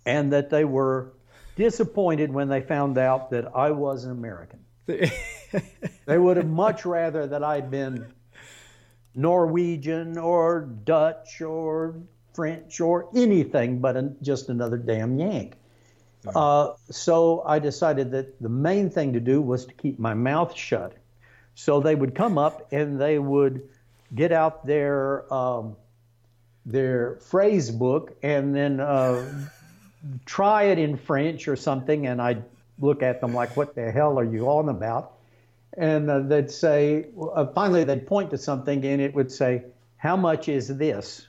and 0.06 0.32
that 0.32 0.48
they 0.50 0.64
were 0.64 1.12
disappointed 1.56 2.32
when 2.32 2.48
they 2.48 2.60
found 2.60 2.98
out 2.98 3.30
that 3.30 3.54
I 3.54 3.72
was 3.72 4.04
an 4.04 4.12
American 4.12 4.60
they 6.06 6.18
would 6.18 6.38
have 6.38 6.48
much 6.48 6.86
rather 6.86 7.26
that 7.26 7.44
I'd 7.44 7.70
been 7.70 8.06
Norwegian 9.14 10.16
or 10.16 10.62
Dutch 10.62 11.42
or 11.42 11.96
French 12.32 12.80
or 12.80 13.08
anything 13.14 13.80
but 13.80 13.96
a, 13.96 14.14
just 14.22 14.48
another 14.48 14.78
damn 14.78 15.18
Yank. 15.18 15.56
Uh, 16.34 16.72
so 16.90 17.42
I 17.46 17.58
decided 17.58 18.12
that 18.12 18.40
the 18.40 18.48
main 18.48 18.90
thing 18.90 19.12
to 19.12 19.20
do 19.20 19.40
was 19.40 19.66
to 19.66 19.74
keep 19.74 19.98
my 19.98 20.14
mouth 20.14 20.56
shut. 20.56 20.94
So 21.54 21.80
they 21.80 21.94
would 21.94 22.14
come 22.14 22.38
up 22.38 22.72
and 22.72 23.00
they 23.00 23.18
would 23.18 23.68
get 24.14 24.32
out 24.32 24.66
their 24.66 25.32
um, 25.32 25.76
their 26.64 27.16
phrase 27.16 27.70
book 27.70 28.16
and 28.22 28.54
then 28.54 28.80
uh, 28.80 29.48
try 30.24 30.64
it 30.64 30.78
in 30.78 30.96
French 30.96 31.48
or 31.48 31.56
something, 31.56 32.06
and 32.06 32.20
I'd 32.20 32.44
look 32.78 33.02
at 33.02 33.20
them 33.20 33.34
like, 33.34 33.56
what 33.56 33.74
the 33.74 33.90
hell 33.90 34.18
are 34.18 34.24
you 34.24 34.46
on 34.46 34.68
about? 34.68 35.14
And 35.76 36.10
uh, 36.10 36.20
they'd 36.20 36.50
say, 36.50 37.06
uh, 37.34 37.46
finally, 37.54 37.84
they'd 37.84 38.06
point 38.06 38.30
to 38.30 38.38
something 38.38 38.84
and 38.84 39.00
it 39.00 39.14
would 39.14 39.30
say, 39.30 39.64
how 39.96 40.16
much 40.16 40.48
is 40.48 40.68
this? 40.68 41.26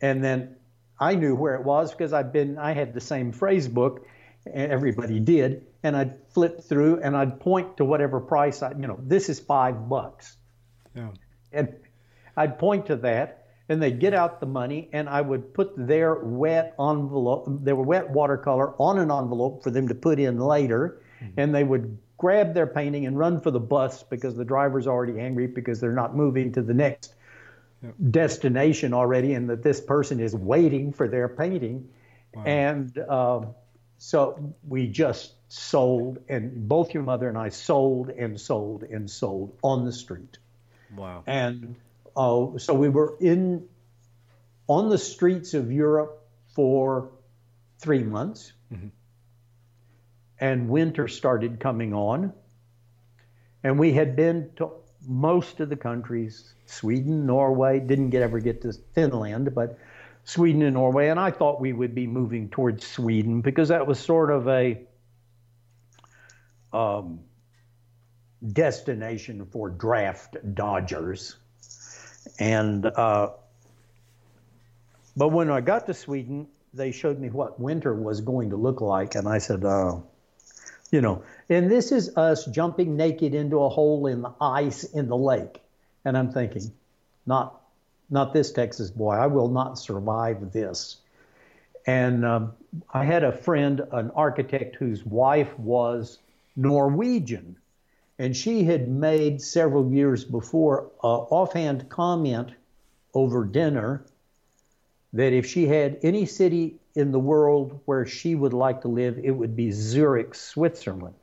And 0.00 0.22
then 0.22 0.56
I 0.98 1.14
knew 1.14 1.34
where 1.34 1.54
it 1.54 1.64
was 1.64 1.90
because 1.90 2.12
I'd 2.12 2.32
been, 2.32 2.58
I 2.58 2.72
had 2.72 2.94
the 2.94 3.00
same 3.00 3.32
phrase 3.32 3.68
book, 3.68 4.06
everybody 4.52 5.20
did, 5.20 5.66
and 5.82 5.96
I'd 5.96 6.14
flip 6.30 6.62
through 6.62 7.00
and 7.02 7.16
I'd 7.16 7.40
point 7.40 7.78
to 7.78 7.84
whatever 7.84 8.20
price 8.20 8.62
I, 8.62 8.70
you 8.72 8.86
know, 8.86 8.98
this 9.02 9.28
is 9.28 9.40
five 9.40 9.88
bucks. 9.88 10.36
Yeah. 10.94 11.10
And 11.52 11.74
I'd 12.36 12.58
point 12.58 12.86
to 12.86 12.96
that 12.96 13.37
and 13.68 13.82
they'd 13.82 14.00
get 14.00 14.14
out 14.14 14.40
the 14.40 14.46
money, 14.46 14.88
and 14.92 15.08
I 15.08 15.20
would 15.20 15.52
put 15.52 15.72
their 15.76 16.14
wet 16.14 16.74
envelope, 16.80 17.46
their 17.48 17.76
wet 17.76 18.08
watercolor 18.08 18.74
on 18.80 18.98
an 18.98 19.10
envelope 19.10 19.62
for 19.62 19.70
them 19.70 19.88
to 19.88 19.94
put 19.94 20.18
in 20.18 20.38
later, 20.38 21.02
mm-hmm. 21.22 21.38
and 21.38 21.54
they 21.54 21.64
would 21.64 21.98
grab 22.16 22.54
their 22.54 22.66
painting 22.66 23.06
and 23.06 23.18
run 23.18 23.40
for 23.40 23.50
the 23.50 23.60
bus 23.60 24.02
because 24.02 24.34
the 24.34 24.44
driver's 24.44 24.86
already 24.86 25.20
angry 25.20 25.46
because 25.46 25.80
they're 25.80 25.92
not 25.92 26.16
moving 26.16 26.50
to 26.52 26.62
the 26.62 26.74
next 26.74 27.14
yep. 27.82 27.94
destination 28.10 28.94
already, 28.94 29.34
and 29.34 29.50
that 29.50 29.62
this 29.62 29.80
person 29.80 30.18
is 30.18 30.34
waiting 30.34 30.92
for 30.92 31.06
their 31.06 31.28
painting, 31.28 31.88
wow. 32.34 32.44
and 32.44 32.98
uh, 32.98 33.40
so 33.98 34.54
we 34.66 34.86
just 34.86 35.34
sold, 35.48 36.18
and 36.28 36.68
both 36.68 36.94
your 36.94 37.02
mother 37.02 37.28
and 37.28 37.36
I 37.36 37.50
sold 37.50 38.10
and 38.10 38.40
sold 38.40 38.82
and 38.82 39.10
sold 39.10 39.58
on 39.62 39.84
the 39.84 39.92
street. 39.92 40.38
Wow. 40.96 41.22
And 41.26 41.76
uh, 42.18 42.58
so 42.58 42.74
we 42.74 42.88
were 42.88 43.16
in 43.20 43.68
on 44.66 44.90
the 44.90 44.98
streets 44.98 45.54
of 45.54 45.70
Europe 45.70 46.26
for 46.54 47.12
three 47.78 48.02
months. 48.02 48.52
Mm-hmm. 48.72 48.88
And 50.40 50.68
winter 50.68 51.08
started 51.08 51.60
coming 51.60 51.94
on. 51.94 52.32
And 53.62 53.78
we 53.78 53.92
had 53.92 54.16
been 54.16 54.50
to 54.56 54.70
most 55.06 55.60
of 55.60 55.68
the 55.68 55.76
countries 55.76 56.52
Sweden, 56.66 57.24
Norway, 57.24 57.80
didn't 57.80 58.10
get 58.10 58.22
ever 58.22 58.40
get 58.40 58.62
to 58.62 58.72
Finland, 58.94 59.54
but 59.54 59.78
Sweden 60.24 60.62
and 60.62 60.74
Norway. 60.74 61.08
And 61.08 61.18
I 61.18 61.30
thought 61.30 61.60
we 61.60 61.72
would 61.72 61.94
be 61.94 62.06
moving 62.06 62.50
towards 62.50 62.86
Sweden 62.86 63.40
because 63.40 63.68
that 63.68 63.86
was 63.86 63.98
sort 63.98 64.30
of 64.30 64.48
a 64.48 64.80
um, 66.72 67.20
destination 68.44 69.46
for 69.46 69.70
draft 69.70 70.36
dodgers. 70.54 71.36
And 72.38 72.86
uh, 72.86 73.30
but 75.16 75.28
when 75.28 75.50
I 75.50 75.60
got 75.60 75.86
to 75.86 75.94
Sweden, 75.94 76.48
they 76.74 76.92
showed 76.92 77.18
me 77.18 77.30
what 77.30 77.58
winter 77.58 77.94
was 77.94 78.20
going 78.20 78.50
to 78.50 78.56
look 78.56 78.80
like, 78.80 79.14
and 79.14 79.28
I 79.28 79.38
said, 79.38 79.64
"Oh, 79.64 80.04
you 80.90 81.00
know." 81.00 81.22
And 81.48 81.70
this 81.70 81.92
is 81.92 82.16
us 82.16 82.44
jumping 82.44 82.96
naked 82.96 83.34
into 83.34 83.62
a 83.62 83.68
hole 83.68 84.06
in 84.06 84.22
the 84.22 84.32
ice 84.40 84.84
in 84.84 85.08
the 85.08 85.16
lake, 85.16 85.60
and 86.04 86.16
I'm 86.16 86.32
thinking, 86.32 86.72
not, 87.26 87.60
not 88.10 88.32
this 88.32 88.52
Texas 88.52 88.90
boy. 88.90 89.14
I 89.14 89.26
will 89.26 89.48
not 89.48 89.78
survive 89.78 90.52
this. 90.52 90.96
And 91.86 92.24
um, 92.24 92.52
I 92.92 93.04
had 93.04 93.24
a 93.24 93.32
friend, 93.32 93.82
an 93.92 94.10
architect 94.10 94.76
whose 94.76 95.04
wife 95.04 95.58
was 95.58 96.18
Norwegian, 96.56 97.56
and 98.18 98.36
she 98.36 98.64
had 98.64 98.88
made 98.88 99.40
several 99.40 99.92
years 99.92 100.24
before 100.24 100.90
an 101.04 101.10
offhand 101.30 101.88
comment 101.88 102.50
over 103.14 103.44
dinner 103.44 104.04
that 105.12 105.32
if 105.32 105.46
she 105.46 105.66
had 105.66 105.98
any 106.02 106.26
city 106.26 106.76
in 106.94 107.12
the 107.12 107.18
world 107.18 107.80
where 107.84 108.04
she 108.04 108.34
would 108.34 108.52
like 108.52 108.82
to 108.82 108.88
live, 108.88 109.18
it 109.22 109.30
would 109.30 109.54
be 109.54 109.70
Zurich, 109.70 110.34
Switzerland. 110.34 111.14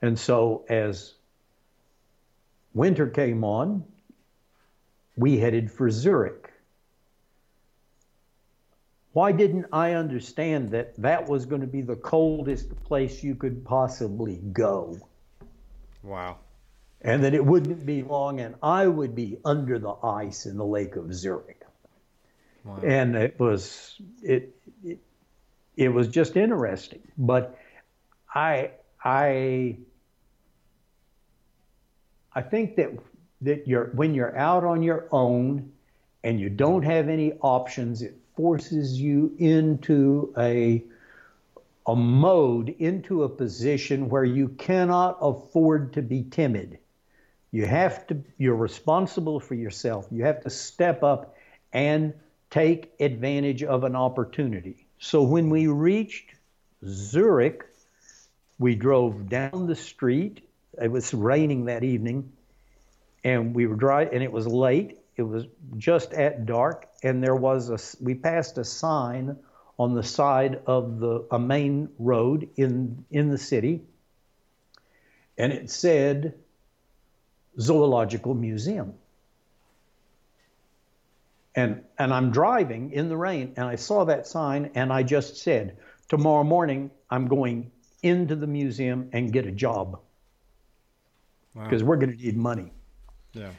And 0.00 0.18
so 0.18 0.64
as 0.68 1.14
winter 2.72 3.08
came 3.08 3.42
on, 3.42 3.84
we 5.16 5.38
headed 5.38 5.70
for 5.70 5.90
Zurich. 5.90 6.52
Why 9.12 9.32
didn't 9.32 9.66
I 9.72 9.94
understand 9.94 10.70
that 10.70 10.94
that 10.98 11.28
was 11.28 11.44
going 11.44 11.62
to 11.62 11.66
be 11.66 11.82
the 11.82 11.96
coldest 11.96 12.70
place 12.84 13.24
you 13.24 13.34
could 13.34 13.64
possibly 13.64 14.36
go? 14.52 14.96
Wow. 16.08 16.38
And 17.02 17.22
that 17.22 17.34
it 17.34 17.44
wouldn't 17.44 17.84
be 17.84 18.02
long 18.02 18.40
and 18.40 18.54
I 18.62 18.86
would 18.86 19.14
be 19.14 19.38
under 19.44 19.78
the 19.78 19.94
ice 20.02 20.46
in 20.46 20.56
the 20.56 20.64
Lake 20.64 20.96
of 20.96 21.14
Zurich. 21.14 21.62
Wow. 22.64 22.80
And 22.82 23.14
it 23.14 23.38
was 23.38 24.00
it, 24.22 24.56
it 24.82 24.98
it 25.76 25.88
was 25.90 26.08
just 26.08 26.36
interesting. 26.36 27.02
But 27.16 27.56
I 28.34 28.70
I 29.04 29.76
I 32.34 32.42
think 32.42 32.76
that 32.76 32.90
that 33.42 33.68
you're 33.68 33.90
when 33.94 34.14
you're 34.14 34.36
out 34.36 34.64
on 34.64 34.82
your 34.82 35.08
own 35.12 35.70
and 36.24 36.40
you 36.40 36.48
don't 36.48 36.82
have 36.82 37.08
any 37.08 37.34
options, 37.42 38.02
it 38.02 38.16
forces 38.34 39.00
you 39.00 39.34
into 39.38 40.34
a 40.36 40.82
a 41.88 41.96
mode, 41.96 42.68
into 42.78 43.24
a 43.24 43.28
position 43.28 44.10
where 44.10 44.24
you 44.24 44.48
cannot 44.50 45.16
afford 45.22 45.94
to 45.94 46.02
be 46.02 46.22
timid. 46.22 46.78
You 47.50 47.64
have 47.64 48.06
to 48.08 48.22
you're 48.36 48.54
responsible 48.54 49.40
for 49.40 49.54
yourself. 49.54 50.06
You 50.10 50.24
have 50.24 50.42
to 50.42 50.50
step 50.50 51.02
up 51.02 51.34
and 51.72 52.12
take 52.50 52.92
advantage 53.00 53.62
of 53.62 53.84
an 53.84 53.96
opportunity. 53.96 54.86
So 54.98 55.22
when 55.22 55.48
we 55.48 55.66
reached 55.66 56.34
Zurich, 56.84 57.64
we 58.58 58.74
drove 58.74 59.30
down 59.30 59.66
the 59.66 59.74
street. 59.74 60.46
It 60.80 60.92
was 60.92 61.14
raining 61.14 61.64
that 61.66 61.84
evening, 61.84 62.30
and 63.24 63.54
we 63.54 63.66
were 63.66 63.76
dry, 63.76 64.04
and 64.04 64.22
it 64.22 64.30
was 64.30 64.46
late. 64.46 64.98
It 65.16 65.22
was 65.22 65.46
just 65.78 66.12
at 66.12 66.44
dark, 66.44 66.86
and 67.02 67.24
there 67.24 67.34
was 67.34 67.70
a. 67.70 68.04
We 68.04 68.14
passed 68.14 68.58
a 68.58 68.64
sign 68.64 69.38
on 69.78 69.94
the 69.94 70.02
side 70.02 70.60
of 70.66 70.98
the 71.00 71.26
a 71.30 71.38
main 71.38 71.88
road 71.98 72.48
in 72.56 73.04
in 73.10 73.30
the 73.30 73.38
city, 73.38 73.82
and 75.36 75.52
it 75.52 75.70
said 75.70 76.34
Zoological 77.60 78.34
Museum 78.34 78.94
and 81.58 81.82
and 81.98 82.14
I'm 82.14 82.30
driving 82.30 82.92
in 82.92 83.08
the 83.08 83.16
rain 83.16 83.54
and 83.56 83.66
I 83.66 83.74
saw 83.74 84.04
that 84.04 84.26
sign 84.26 84.70
and 84.76 84.92
I 84.92 85.02
just 85.02 85.38
said 85.38 85.76
tomorrow 86.08 86.44
morning 86.44 86.90
I'm 87.10 87.26
going 87.26 87.72
into 88.02 88.36
the 88.36 88.46
museum 88.46 89.10
and 89.12 89.32
get 89.32 89.44
a 89.44 89.50
job 89.50 89.98
because 91.54 91.82
wow. 91.82 91.88
we're 91.88 91.96
going 91.96 92.16
to 92.16 92.24
need 92.24 92.36
money. 92.36 92.70
Yeah. 93.32 93.50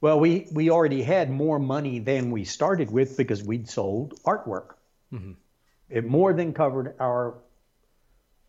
Well, 0.00 0.20
we 0.20 0.46
we 0.52 0.70
already 0.70 1.02
had 1.02 1.28
more 1.28 1.58
money 1.58 1.98
than 1.98 2.30
we 2.30 2.44
started 2.44 2.92
with 2.92 3.16
because 3.16 3.42
we'd 3.42 3.68
sold 3.68 4.22
artwork. 4.22 4.74
Mm-hmm. 5.12 5.32
It 5.88 6.04
more 6.04 6.32
than 6.32 6.52
covered 6.52 6.94
our 6.98 7.34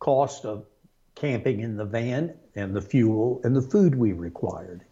cost 0.00 0.44
of 0.44 0.64
camping 1.14 1.60
in 1.60 1.76
the 1.76 1.84
van 1.84 2.34
and 2.54 2.74
the 2.74 2.80
fuel 2.80 3.40
and 3.44 3.54
the 3.54 3.62
food 3.62 3.94
we 3.94 4.12
required. 4.12 4.84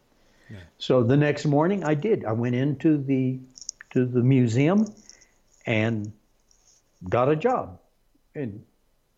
Yeah. 0.51 0.59
So 0.79 1.03
the 1.03 1.17
next 1.17 1.45
morning 1.45 1.85
I 1.85 1.95
did. 1.95 2.25
I 2.25 2.33
went 2.33 2.55
into 2.55 2.99
the 2.99 3.39
to 3.91 4.05
the 4.05 4.23
museum 4.23 4.87
and 5.65 6.13
got 7.09 7.29
a 7.29 7.37
job. 7.37 7.79
And 8.35 8.65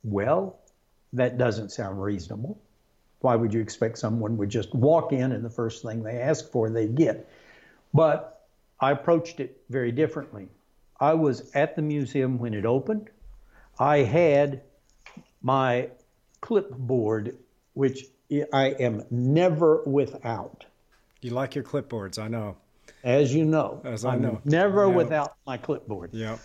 well, 0.05 0.59
that 1.13 1.39
doesn't 1.39 1.71
sound 1.71 2.03
reasonable. 2.03 2.61
Why 3.21 3.35
would 3.35 3.53
you 3.53 3.61
expect 3.61 3.99
someone 3.99 4.37
would 4.37 4.49
just 4.49 4.75
walk 4.75 5.13
in 5.13 5.33
and 5.33 5.45
the 5.45 5.51
first 5.51 5.83
thing 5.83 6.03
they 6.03 6.21
ask 6.21 6.51
for 6.51 6.71
they 6.71 6.87
get? 6.87 7.29
But 7.93 8.47
I 8.81 8.93
approached 8.93 9.41
it 9.41 9.61
very 9.69 9.91
differently. 9.91 10.49
I 11.01 11.15
was 11.15 11.51
at 11.55 11.77
the 11.77 11.83
museum 11.83 12.39
when 12.39 12.55
it 12.55 12.65
opened. 12.65 13.11
I 13.79 13.99
had 13.99 14.63
my 15.43 15.91
clipboard, 16.41 17.37
which 17.75 18.05
I 18.53 18.75
am 18.81 19.05
never 19.11 19.83
without. 19.85 20.65
You 21.21 21.31
like 21.31 21.55
your 21.55 21.65
clipboards, 21.65 22.19
I 22.19 22.29
know 22.29 22.57
as 23.05 23.35
you 23.35 23.45
know. 23.45 23.81
As 23.85 24.05
I 24.05 24.15
I'm 24.15 24.23
know. 24.23 24.41
Never 24.45 24.89
without 24.89 25.37
my 25.47 25.57
clipboard. 25.57 26.11
Yeah. 26.13 26.39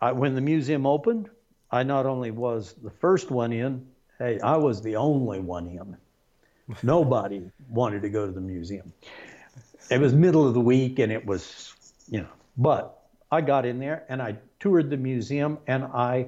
I, 0.00 0.12
when 0.12 0.34
the 0.34 0.40
museum 0.40 0.86
opened, 0.86 1.28
I 1.70 1.82
not 1.82 2.06
only 2.06 2.30
was 2.30 2.74
the 2.82 2.90
first 2.90 3.30
one 3.30 3.52
in, 3.52 3.86
hey, 4.18 4.40
I 4.40 4.56
was 4.56 4.80
the 4.80 4.96
only 4.96 5.40
one 5.40 5.66
in. 5.66 5.96
Nobody 6.82 7.50
wanted 7.68 8.02
to 8.02 8.08
go 8.08 8.26
to 8.26 8.32
the 8.32 8.40
museum. 8.40 8.92
It 9.90 10.00
was 10.00 10.12
middle 10.12 10.46
of 10.46 10.54
the 10.54 10.60
week 10.60 10.98
and 10.98 11.10
it 11.10 11.24
was, 11.24 11.74
you 12.08 12.20
know, 12.20 12.28
but 12.58 13.06
I 13.30 13.40
got 13.40 13.64
in 13.64 13.78
there 13.78 14.04
and 14.08 14.20
I 14.20 14.36
toured 14.60 14.90
the 14.90 14.96
museum 14.96 15.58
and 15.66 15.84
I 15.84 16.26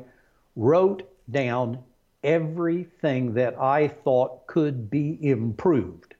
wrote 0.57 1.11
down 1.31 1.83
everything 2.23 3.35
that 3.35 3.59
I 3.59 3.89
thought 3.89 4.47
could 4.47 4.91
be 4.91 5.19
improved. 5.21 6.15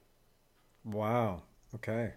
Wow. 0.85 1.43
Okay. 1.75 2.13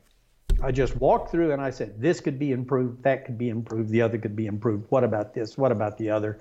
I 0.62 0.72
just 0.72 0.96
walked 0.98 1.32
through 1.32 1.52
and 1.52 1.62
I 1.62 1.70
said, 1.70 2.00
this 2.00 2.20
could 2.20 2.40
be 2.40 2.52
improved, 2.52 3.04
that 3.04 3.26
could 3.26 3.38
be 3.38 3.50
improved, 3.50 3.90
the 3.90 4.02
other 4.02 4.18
could 4.18 4.36
be 4.36 4.46
improved. 4.46 4.86
What 4.90 5.04
about 5.04 5.34
this? 5.34 5.58
What 5.58 5.72
about 5.72 5.98
the 5.98 6.10
other? 6.10 6.40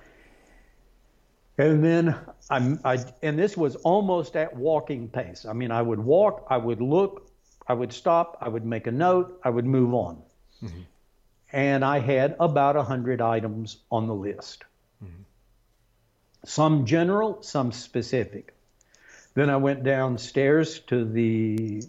And 1.58 1.84
then 1.84 2.18
I'm, 2.50 2.80
I, 2.84 2.98
and 3.22 3.38
this 3.38 3.56
was 3.56 3.76
almost 3.76 4.36
at 4.36 4.54
walking 4.54 5.08
pace. 5.08 5.44
I 5.44 5.52
mean, 5.52 5.70
I 5.70 5.82
would 5.82 5.98
walk, 5.98 6.46
I 6.48 6.56
would 6.56 6.80
look, 6.80 7.30
I 7.66 7.74
would 7.74 7.92
stop, 7.92 8.38
I 8.40 8.48
would 8.48 8.64
make 8.64 8.86
a 8.86 8.92
note, 8.92 9.40
I 9.44 9.50
would 9.50 9.66
move 9.66 9.92
on. 9.94 10.22
Mm-hmm. 10.62 10.80
And 11.52 11.84
I 11.84 11.98
had 11.98 12.36
about 12.40 12.76
100 12.76 13.20
items 13.20 13.76
on 13.90 14.06
the 14.06 14.14
list. 14.14 14.64
Mm-hmm. 15.04 15.22
Some 16.46 16.86
general, 16.86 17.42
some 17.42 17.72
specific. 17.72 18.54
Then 19.34 19.50
I 19.50 19.56
went 19.56 19.84
downstairs 19.84 20.80
to 20.88 21.04
the 21.04 21.82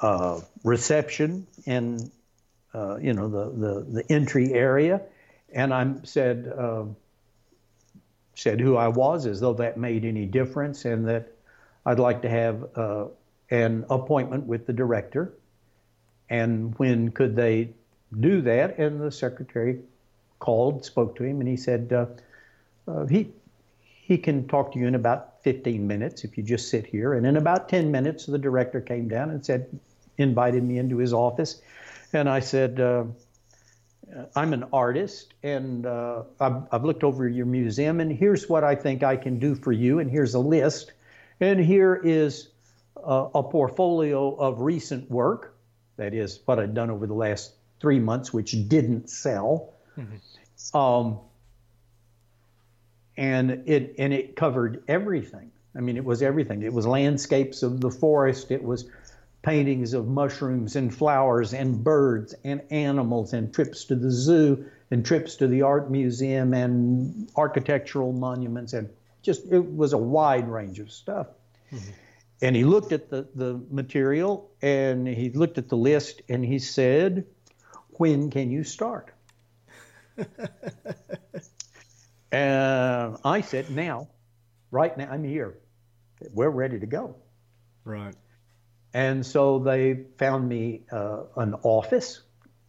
uh, 0.00 0.40
reception 0.64 1.46
in 1.64 2.10
uh, 2.74 2.96
you 2.96 3.14
know 3.14 3.28
the, 3.28 3.50
the, 3.50 4.02
the 4.02 4.12
entry 4.12 4.52
area, 4.52 5.00
and 5.52 5.72
I 5.72 5.94
said 6.04 6.52
uh, 6.54 6.84
said 8.34 8.60
who 8.60 8.76
I 8.76 8.88
was 8.88 9.24
as 9.24 9.40
though 9.40 9.54
that 9.54 9.78
made 9.78 10.04
any 10.04 10.26
difference, 10.26 10.84
and 10.84 11.08
that 11.08 11.32
I'd 11.86 11.98
like 11.98 12.22
to 12.22 12.28
have 12.28 12.66
uh, 12.76 13.06
an 13.50 13.86
appointment 13.88 14.46
with 14.46 14.66
the 14.66 14.74
director, 14.74 15.32
and 16.28 16.74
when 16.78 17.10
could 17.10 17.36
they 17.36 17.70
do 18.18 18.40
that? 18.42 18.78
And 18.78 19.00
the 19.00 19.10
secretary 19.10 19.80
called, 20.38 20.84
spoke 20.84 21.16
to 21.16 21.24
him, 21.24 21.40
and 21.40 21.48
he 21.48 21.56
said 21.56 21.92
uh, 21.92 22.06
uh, 22.90 23.06
he 23.06 23.28
he 23.82 24.18
can 24.18 24.46
talk 24.46 24.72
to 24.72 24.78
you 24.78 24.86
in 24.86 24.94
about 24.94 25.42
15 25.42 25.86
minutes 25.86 26.22
if 26.22 26.38
you 26.38 26.44
just 26.44 26.68
sit 26.68 26.86
here. 26.86 27.14
And 27.14 27.26
in 27.26 27.36
about 27.36 27.68
10 27.68 27.90
minutes, 27.90 28.26
the 28.26 28.38
director 28.38 28.80
came 28.80 29.08
down 29.08 29.30
and 29.30 29.44
said, 29.44 29.80
invited 30.16 30.62
me 30.62 30.78
into 30.78 30.98
his 30.98 31.12
office, 31.12 31.60
and 32.12 32.28
I 32.28 32.40
said. 32.40 32.80
Uh, 32.80 33.04
I'm 34.36 34.52
an 34.52 34.64
artist, 34.72 35.34
and 35.42 35.84
uh, 35.84 36.22
I've, 36.38 36.62
I've, 36.70 36.84
looked 36.84 37.02
over 37.02 37.28
your 37.28 37.44
museum, 37.44 38.00
and 38.00 38.10
here's 38.10 38.48
what 38.48 38.62
I 38.62 38.76
think 38.76 39.02
I 39.02 39.16
can 39.16 39.40
do 39.40 39.56
for 39.56 39.72
you, 39.72 39.98
and 39.98 40.08
here's 40.08 40.34
a 40.34 40.38
list, 40.38 40.92
and 41.40 41.58
here 41.58 42.00
is 42.02 42.48
a 43.06 43.42
portfolio 43.42 44.34
of 44.34 44.60
recent 44.60 45.10
work, 45.10 45.55
that 45.96 46.14
is 46.14 46.40
what 46.44 46.58
I'd 46.58 46.74
done 46.74 46.90
over 46.90 47.06
the 47.06 47.14
last 47.14 47.52
three 47.80 47.98
months, 47.98 48.32
which 48.32 48.52
didn't 48.68 49.10
sell. 49.10 49.74
Mm-hmm. 49.98 50.76
Um, 50.76 51.20
and 53.16 53.62
it 53.66 53.94
and 53.98 54.12
it 54.12 54.36
covered 54.36 54.82
everything. 54.88 55.50
I 55.74 55.80
mean, 55.80 55.96
it 55.96 56.04
was 56.04 56.22
everything. 56.22 56.62
It 56.62 56.72
was 56.72 56.86
landscapes 56.86 57.62
of 57.62 57.80
the 57.80 57.90
forest. 57.90 58.50
It 58.50 58.62
was 58.62 58.88
paintings 59.42 59.94
of 59.94 60.08
mushrooms 60.08 60.74
and 60.74 60.94
flowers 60.94 61.54
and 61.54 61.82
birds 61.84 62.34
and 62.44 62.60
animals 62.70 63.32
and 63.32 63.54
trips 63.54 63.84
to 63.84 63.94
the 63.94 64.10
zoo 64.10 64.64
and 64.90 65.04
trips 65.04 65.36
to 65.36 65.46
the 65.46 65.62
art 65.62 65.90
museum 65.90 66.52
and 66.52 67.30
architectural 67.36 68.12
monuments 68.12 68.72
and 68.72 68.88
just 69.22 69.42
it 69.52 69.76
was 69.76 69.92
a 69.92 69.98
wide 69.98 70.48
range 70.48 70.78
of 70.78 70.90
stuff. 70.90 71.28
Mm-hmm. 71.72 71.90
And 72.42 72.54
he 72.54 72.64
looked 72.64 72.92
at 72.92 73.08
the, 73.08 73.26
the 73.34 73.60
material 73.70 74.50
and 74.60 75.06
he 75.06 75.30
looked 75.30 75.58
at 75.58 75.68
the 75.68 75.76
list 75.76 76.22
and 76.28 76.44
he 76.44 76.58
said, 76.58 77.24
When 77.92 78.30
can 78.30 78.50
you 78.50 78.62
start? 78.62 79.10
and 82.30 83.16
I 83.24 83.40
said, 83.40 83.70
Now, 83.70 84.08
right 84.70 84.96
now, 84.96 85.08
I'm 85.10 85.24
here. 85.24 85.58
We're 86.32 86.50
ready 86.50 86.78
to 86.78 86.86
go. 86.86 87.16
Right. 87.84 88.14
And 88.92 89.24
so 89.24 89.58
they 89.58 90.04
found 90.18 90.48
me 90.48 90.82
uh, 90.90 91.24
an 91.36 91.54
office 91.62 92.22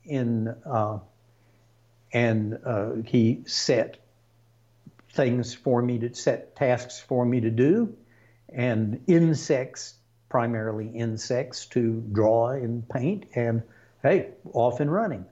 in, 0.04 0.48
uh, 0.66 1.00
and 2.14 2.58
uh, 2.66 2.92
he 3.06 3.44
set 3.48 3.98
things 5.12 5.54
for 5.54 5.82
me 5.82 6.00
to 6.00 6.14
set 6.14 6.56
tasks 6.56 7.00
for 7.00 7.26
me 7.26 7.42
to 7.42 7.50
do 7.50 7.96
and 8.50 9.02
insects, 9.08 9.96
primarily 10.30 10.88
insects, 10.88 11.66
to 11.68 12.04
draw 12.12 12.50
and 12.50 12.88
paint, 12.88 13.26
and 13.36 13.64
hey, 14.04 14.30
off 14.54 14.80
and 14.80 14.92
running. 14.92 15.26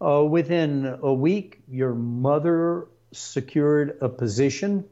Uh, 0.00 0.24
within 0.24 0.98
a 1.02 1.12
week, 1.12 1.62
your 1.68 1.94
mother 1.94 2.88
secured 3.12 3.98
a 4.00 4.08
position 4.08 4.84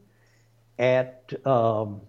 at 0.79 1.31
um, 1.45 2.01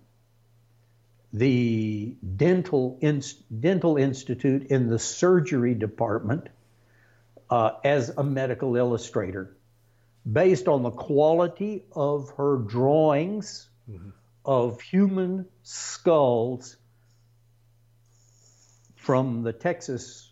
the 1.32 2.14
dental, 2.36 2.98
in, 3.00 3.22
dental 3.60 3.96
institute 3.96 4.66
in 4.68 4.88
the 4.88 4.98
surgery 4.98 5.74
department 5.74 6.48
uh, 7.50 7.72
as 7.84 8.10
a 8.10 8.22
medical 8.22 8.76
illustrator 8.76 9.56
based 10.30 10.68
on 10.68 10.82
the 10.82 10.90
quality 10.90 11.82
of 11.92 12.30
her 12.36 12.58
drawings 12.58 13.68
mm-hmm 13.90 14.10
of 14.44 14.80
human 14.80 15.46
skulls 15.62 16.76
from 18.96 19.42
the 19.42 19.52
Texas 19.52 20.30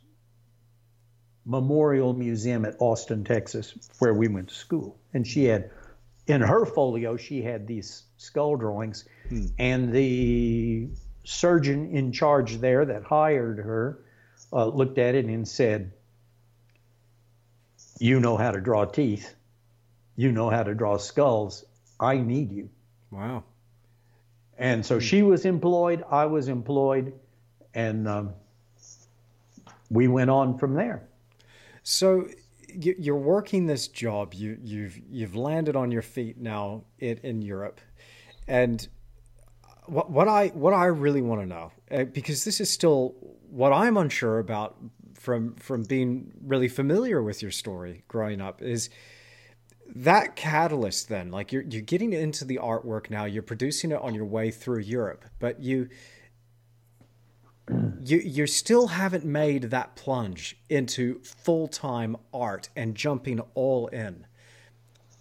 Memorial 1.45 2.13
Museum 2.13 2.65
at 2.65 2.77
Austin, 2.79 3.25
Texas, 3.25 3.75
where 3.99 4.15
we 4.15 4.29
went 4.29 4.49
to 4.49 4.55
school. 4.55 4.99
And 5.13 5.27
she 5.27 5.45
had, 5.45 5.71
in 6.27 6.41
her 6.41 6.65
folio, 6.65 7.17
she 7.17 7.43
had 7.43 7.67
these 7.67 8.05
skull 8.19 8.57
drawings. 8.57 9.05
Hmm. 9.29 9.47
And 9.59 9.93
the 9.93 10.89
surgeon 11.25 11.91
in 11.97 12.13
charge 12.13 12.59
there 12.59 12.85
that 12.85 13.05
hired 13.05 13.59
her 13.59 14.01
uh, 14.53 14.67
looked 14.67 14.99
at 14.99 15.15
it 15.15 15.25
and 15.25 15.47
said, 15.47 15.93
You 17.99 18.21
know 18.21 18.37
how 18.37 18.53
to 18.53 18.61
draw 18.61 18.85
teeth. 18.85 19.35
You 20.17 20.33
know 20.33 20.51
how 20.51 20.63
to 20.63 20.75
draw 20.75 20.99
skulls. 20.99 21.65
I 21.99 22.19
need 22.19 22.53
you. 22.53 22.71
Wow. 23.11 23.45
And 24.61 24.85
so 24.85 25.01
she 25.01 25.23
was 25.23 25.47
employed, 25.47 26.05
I 26.11 26.27
was 26.27 26.49
employed, 26.49 27.15
and 27.73 28.07
um, 28.07 28.35
we 29.91 30.07
went 30.07 30.29
on 30.29 30.59
from 30.59 30.75
there. 30.75 31.09
So 31.83 32.29
you're 32.69 33.17
working 33.17 33.65
this 33.67 33.89
job. 33.89 34.35
You, 34.35 34.59
you've 34.63 35.01
you've 35.11 35.35
landed 35.35 35.77
on 35.77 35.91
your 35.91 36.03
feet 36.03 36.37
now 36.39 36.85
in, 36.99 37.19
in 37.23 37.43
Europe, 37.43 37.81
and 38.47 38.87
what 39.87 40.11
what 40.11 40.29
I 40.29 40.49
what 40.49 40.75
I 40.75 40.85
really 40.85 41.23
want 41.23 41.41
to 41.41 41.47
know 41.47 41.73
uh, 41.91 42.05
because 42.05 42.45
this 42.45 42.61
is 42.61 42.71
still 42.71 43.15
what 43.49 43.73
I'm 43.73 43.97
unsure 43.97 44.41
about 44.41 44.77
from 45.15 45.55
from 45.55 45.85
being 45.85 46.33
really 46.45 46.69
familiar 46.69 47.23
with 47.23 47.41
your 47.41 47.51
story 47.51 48.05
growing 48.09 48.43
up 48.43 48.61
is 48.61 48.91
that 49.95 50.37
catalyst 50.37 51.09
then 51.09 51.31
like 51.31 51.53
you're 51.53 51.63
you're 51.63 51.83
getting 51.83 52.13
into 52.13 52.45
the 52.45 52.59
artwork 52.63 53.11
now 53.11 53.25
you're 53.25 53.43
producing 53.43 53.93
it 53.93 54.01
on 54.01 54.15
your 54.15 54.25
way 54.25 54.51
through 54.51 54.79
Europe 54.79 55.25
but 55.39 55.61
you 55.61 55.89
you 58.01 58.19
you 58.19 58.47
still 58.47 58.89
haven't 58.89 59.25
made 59.25 59.65
that 59.65 59.95
plunge 59.97 60.57
into 60.69 61.21
full-time 61.23 62.17
art 62.33 62.69
and 62.77 62.95
jumping 62.95 63.41
all 63.55 63.87
in 63.89 64.27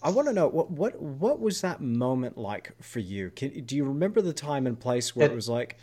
I 0.02 0.12
want 0.12 0.30
to 0.30 0.34
know 0.34 0.48
what 0.48 0.72
what 0.72 1.02
what 1.02 1.40
was 1.40 1.62
that 1.62 1.82
moment 1.82 2.38
like 2.38 2.72
for 2.82 3.00
you? 3.00 3.32
Can, 3.32 3.66
do 3.66 3.76
you 3.76 3.84
remember 3.84 4.22
the 4.22 4.32
time 4.32 4.66
and 4.66 4.80
place 4.80 5.14
where 5.14 5.28
it, 5.28 5.34
it 5.34 5.36
was 5.36 5.50
like, 5.50 5.78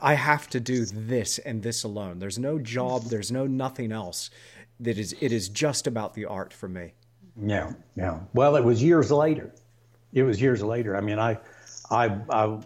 I 0.00 0.14
have 0.14 0.48
to 0.50 0.60
do 0.60 0.84
this 0.84 1.38
and 1.38 1.62
this 1.62 1.82
alone. 1.82 2.20
There's 2.20 2.38
no 2.38 2.60
job. 2.60 3.04
There's 3.04 3.32
no 3.32 3.46
nothing 3.46 3.90
else. 3.90 4.30
That 4.78 4.98
is 4.98 5.16
it 5.20 5.32
is 5.32 5.48
just 5.48 5.88
about 5.88 6.14
the 6.14 6.26
art 6.26 6.52
for 6.52 6.68
me. 6.68 6.92
Yeah, 7.40 7.72
yeah. 7.96 8.20
Well, 8.32 8.56
it 8.56 8.64
was 8.64 8.82
years 8.82 9.10
later. 9.10 9.52
It 10.12 10.22
was 10.22 10.40
years 10.40 10.62
later. 10.62 10.96
I 10.96 11.00
mean, 11.00 11.18
I, 11.18 11.38
I, 11.90 12.06
I, 12.30 12.58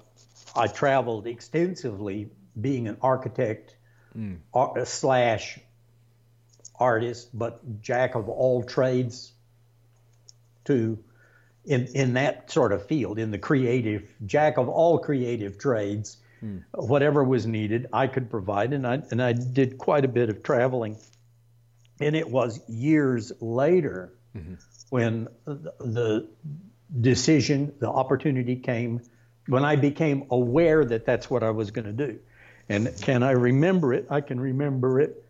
I 0.57 0.67
traveled 0.67 1.27
extensively, 1.27 2.31
being 2.61 2.89
an 2.89 2.97
architect 3.03 3.77
mm. 4.17 4.39
art, 4.53 4.87
slash 4.87 5.59
artist, 6.79 7.37
but 7.37 7.83
jack 7.83 8.15
of 8.15 8.29
all 8.29 8.63
trades. 8.63 9.33
To, 10.67 10.99
in 11.67 11.89
in 11.89 12.15
that 12.15 12.51
sort 12.51 12.73
of 12.73 12.87
field, 12.87 13.19
in 13.19 13.31
the 13.31 13.39
creative 13.39 14.09
jack 14.25 14.57
of 14.57 14.69
all 14.69 14.99
creative 14.99 15.59
trades, 15.59 16.17
mm. 16.43 16.63
whatever 16.73 17.23
was 17.23 17.47
needed, 17.47 17.89
I 17.93 18.07
could 18.07 18.31
provide, 18.31 18.73
and 18.73 18.87
I 18.87 19.03
and 19.11 19.23
I 19.23 19.33
did 19.33 19.77
quite 19.77 20.05
a 20.05 20.09
bit 20.09 20.31
of 20.31 20.43
traveling. 20.43 20.97
And 22.01 22.17
it 22.17 22.29
was 22.29 22.61
years 22.69 23.31
later 23.41 24.15
mm-hmm. 24.37 24.55
when 24.91 25.29
the 25.45 26.29
decision, 27.01 27.75
the 27.79 27.89
opportunity 27.89 28.57
came, 28.57 29.01
when 29.47 29.65
I 29.65 29.77
became 29.77 30.27
aware 30.31 30.85
that 30.85 31.05
that's 31.05 31.29
what 31.29 31.43
I 31.43 31.51
was 31.51 31.71
going 31.71 31.87
to 31.87 31.93
do. 31.93 32.19
And 32.69 32.91
can 33.03 33.23
I 33.23 33.33
remember 33.33 33.93
it? 33.93 34.07
I 34.11 34.21
can 34.21 34.41
remember 34.41 35.01
it 35.01 35.25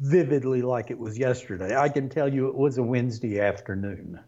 vividly 0.00 0.62
like 0.62 0.90
it 0.90 0.98
was 0.98 1.18
yesterday. 1.18 1.76
I 1.76 1.88
can 1.88 2.08
tell 2.08 2.32
you 2.32 2.48
it 2.48 2.54
was 2.54 2.78
a 2.78 2.82
Wednesday 2.82 3.40
afternoon. 3.40 4.20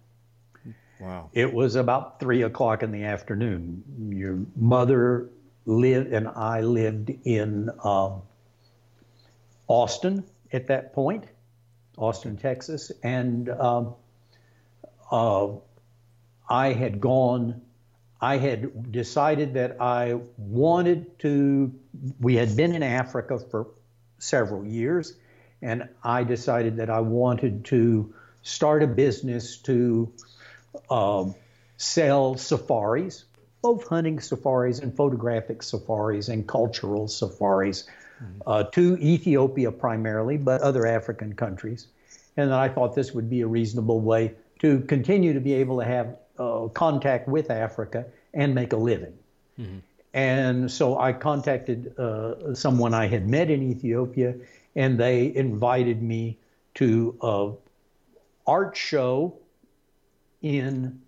Wow. 1.00 1.30
It 1.32 1.52
was 1.52 1.76
about 1.76 2.20
three 2.20 2.42
o'clock 2.42 2.82
in 2.82 2.90
the 2.90 3.04
afternoon. 3.04 3.84
Your 4.14 4.38
mother 4.56 5.28
lived, 5.66 6.12
and 6.12 6.28
I 6.28 6.62
lived 6.62 7.10
in 7.24 7.70
um, 7.84 8.22
Austin 9.68 10.24
at 10.52 10.68
that 10.68 10.94
point. 10.94 11.24
Austin, 11.96 12.36
Texas, 12.36 12.92
and 13.02 13.48
um, 13.48 13.94
uh, 15.10 15.48
I 16.48 16.72
had 16.72 17.00
gone. 17.00 17.62
I 18.20 18.38
had 18.38 18.92
decided 18.92 19.54
that 19.54 19.80
I 19.80 20.18
wanted 20.36 21.18
to. 21.20 21.72
We 22.20 22.36
had 22.36 22.56
been 22.56 22.74
in 22.74 22.82
Africa 22.82 23.38
for 23.38 23.68
several 24.18 24.64
years, 24.64 25.14
and 25.62 25.88
I 26.02 26.24
decided 26.24 26.76
that 26.78 26.90
I 26.90 27.00
wanted 27.00 27.64
to 27.66 28.14
start 28.42 28.82
a 28.82 28.86
business 28.86 29.58
to 29.58 30.12
uh, 30.90 31.26
sell 31.76 32.36
safaris, 32.36 33.24
both 33.62 33.86
hunting 33.88 34.20
safaris 34.20 34.78
and 34.78 34.94
photographic 34.94 35.62
safaris 35.62 36.28
and 36.28 36.46
cultural 36.46 37.08
safaris 37.08 37.84
uh, 38.46 38.64
to 38.64 38.96
Ethiopia 38.98 39.70
primarily, 39.72 40.36
but 40.36 40.60
other 40.60 40.86
African 40.86 41.34
countries. 41.34 41.88
And 42.36 42.52
I 42.52 42.68
thought 42.68 42.94
this 42.94 43.12
would 43.12 43.30
be 43.30 43.40
a 43.40 43.46
reasonable 43.46 44.00
way 44.00 44.34
to 44.60 44.80
continue 44.80 45.32
to 45.32 45.40
be 45.40 45.54
able 45.54 45.78
to 45.78 45.84
have 45.84 46.16
uh, 46.38 46.68
contact 46.68 47.28
with 47.28 47.50
Africa 47.50 48.06
and 48.34 48.54
make 48.54 48.72
a 48.72 48.76
living. 48.76 49.14
Mm-hmm. 49.58 49.78
And 50.14 50.70
so 50.70 50.98
I 50.98 51.12
contacted 51.12 51.98
uh, 51.98 52.54
someone 52.54 52.94
I 52.94 53.06
had 53.06 53.28
met 53.28 53.50
in 53.50 53.62
Ethiopia, 53.62 54.34
and 54.74 54.98
they 54.98 55.34
invited 55.34 56.02
me 56.02 56.38
to 56.74 57.16
a 57.20 57.52
art 58.46 58.76
show 58.76 59.36
in 60.40 61.00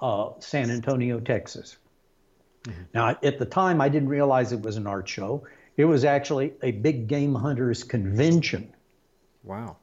uh, 0.00 0.30
San 0.38 0.70
Antonio, 0.70 1.18
Texas. 1.18 1.76
Mm-hmm. 2.64 2.82
Now, 2.94 3.16
at 3.22 3.38
the 3.38 3.46
time, 3.46 3.80
I 3.80 3.88
didn't 3.88 4.08
realize 4.08 4.52
it 4.52 4.62
was 4.62 4.76
an 4.76 4.86
art 4.86 5.08
show. 5.08 5.44
It 5.78 5.84
was 5.84 6.04
actually 6.04 6.52
a 6.60 6.72
big 6.72 7.06
game 7.06 7.36
hunters 7.36 7.84
convention. 7.84 8.74
Wow. 9.44 9.76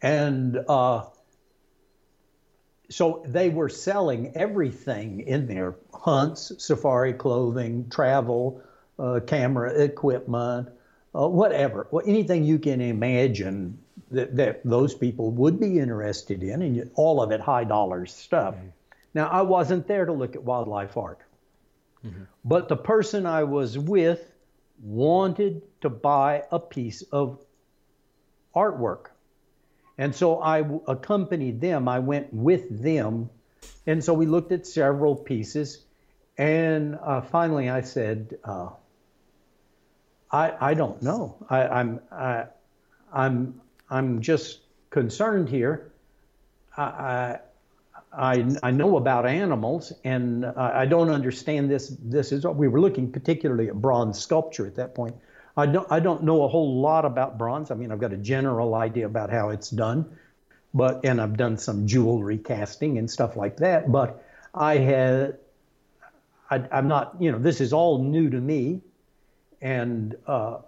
And 0.00 0.56
uh, 0.68 1.06
so 2.88 3.24
they 3.26 3.48
were 3.48 3.68
selling 3.68 4.36
everything 4.36 5.20
in 5.20 5.48
there 5.48 5.74
hunts, 5.92 6.52
safari 6.58 7.14
clothing, 7.14 7.90
travel, 7.90 8.62
uh, 8.96 9.18
camera 9.26 9.72
equipment, 9.72 10.68
uh, 11.14 11.28
whatever, 11.28 11.88
well, 11.90 12.04
anything 12.06 12.44
you 12.44 12.60
can 12.60 12.80
imagine 12.80 13.78
that, 14.12 14.36
that 14.36 14.60
those 14.64 14.94
people 14.94 15.32
would 15.32 15.58
be 15.58 15.80
interested 15.80 16.44
in, 16.44 16.62
and 16.62 16.90
all 16.94 17.20
of 17.20 17.32
it 17.32 17.40
high 17.40 17.64
dollar 17.64 18.06
stuff. 18.06 18.54
Mm-hmm. 18.54 18.68
Now, 19.14 19.28
I 19.28 19.42
wasn't 19.42 19.88
there 19.88 20.06
to 20.06 20.12
look 20.12 20.36
at 20.36 20.42
wildlife 20.44 20.96
art, 20.96 21.20
mm-hmm. 22.06 22.22
but 22.44 22.68
the 22.68 22.76
person 22.76 23.26
I 23.26 23.42
was 23.42 23.76
with 23.76 24.31
wanted 24.80 25.62
to 25.80 25.90
buy 25.90 26.44
a 26.50 26.58
piece 26.58 27.02
of 27.02 27.44
artwork. 28.54 29.06
And 29.98 30.14
so 30.14 30.40
I 30.40 30.64
accompanied 30.88 31.60
them. 31.60 31.88
I 31.88 31.98
went 31.98 32.32
with 32.32 32.82
them. 32.82 33.30
And 33.86 34.02
so 34.02 34.14
we 34.14 34.26
looked 34.26 34.52
at 34.52 34.66
several 34.66 35.14
pieces. 35.14 35.84
And 36.38 36.98
uh, 37.02 37.20
finally 37.20 37.68
I 37.68 37.82
said, 37.82 38.38
uh, 38.44 38.70
I, 40.30 40.70
I 40.70 40.74
don't 40.74 41.02
know. 41.02 41.36
I, 41.50 41.68
I'm, 41.68 42.00
I, 42.10 42.46
I'm, 43.12 43.60
I'm 43.90 44.22
just 44.22 44.60
concerned 44.90 45.48
here. 45.48 45.92
I, 46.76 46.82
I, 46.82 47.38
I 48.14 48.70
know 48.70 48.98
about 48.98 49.26
animals, 49.26 49.92
and 50.04 50.44
I 50.44 50.84
don't 50.84 51.08
understand 51.08 51.70
this. 51.70 51.96
This 52.02 52.30
is 52.32 52.44
we 52.44 52.68
were 52.68 52.80
looking 52.80 53.10
particularly 53.10 53.68
at 53.68 53.80
bronze 53.80 54.18
sculpture 54.18 54.66
at 54.66 54.74
that 54.74 54.94
point. 54.94 55.16
I 55.56 55.66
don't 55.66 55.90
I 55.90 56.00
don't 56.00 56.22
know 56.22 56.44
a 56.44 56.48
whole 56.48 56.80
lot 56.80 57.04
about 57.04 57.38
bronze. 57.38 57.70
I 57.70 57.74
mean, 57.74 57.90
I've 57.90 58.00
got 58.00 58.12
a 58.12 58.18
general 58.18 58.74
idea 58.74 59.06
about 59.06 59.30
how 59.30 59.48
it's 59.50 59.70
done, 59.70 60.18
but 60.74 61.04
and 61.04 61.20
I've 61.20 61.36
done 61.36 61.56
some 61.56 61.86
jewelry 61.86 62.38
casting 62.38 62.98
and 62.98 63.10
stuff 63.10 63.36
like 63.36 63.58
that. 63.58 63.90
But 63.90 64.22
I 64.54 64.76
had 64.76 65.38
I, 66.50 66.64
am 66.70 66.88
not 66.88 67.16
you 67.18 67.32
know 67.32 67.38
this 67.38 67.60
is 67.62 67.72
all 67.72 68.02
new 68.02 68.28
to 68.28 68.40
me, 68.40 68.82
and 69.62 70.14
uh, 70.26 70.58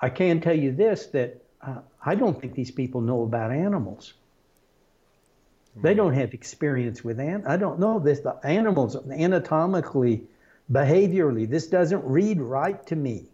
I 0.00 0.10
can 0.10 0.42
tell 0.42 0.56
you 0.56 0.72
this 0.72 1.06
that 1.06 1.42
uh, 1.62 1.78
I 2.04 2.14
don't 2.14 2.38
think 2.38 2.54
these 2.54 2.70
people 2.70 3.00
know 3.00 3.22
about 3.22 3.52
animals. 3.52 4.12
They 5.76 5.92
hmm. 5.92 5.98
don't 5.98 6.14
have 6.14 6.34
experience 6.34 7.02
with 7.02 7.18
ant. 7.20 7.44
I 7.46 7.56
don't 7.56 7.78
know 7.78 7.98
this. 7.98 8.20
The 8.20 8.38
animals 8.44 8.96
anatomically, 9.10 10.22
behaviorally, 10.70 11.48
this 11.48 11.66
doesn't 11.66 12.04
read 12.04 12.40
right 12.40 12.84
to 12.86 12.96
me. 12.96 13.26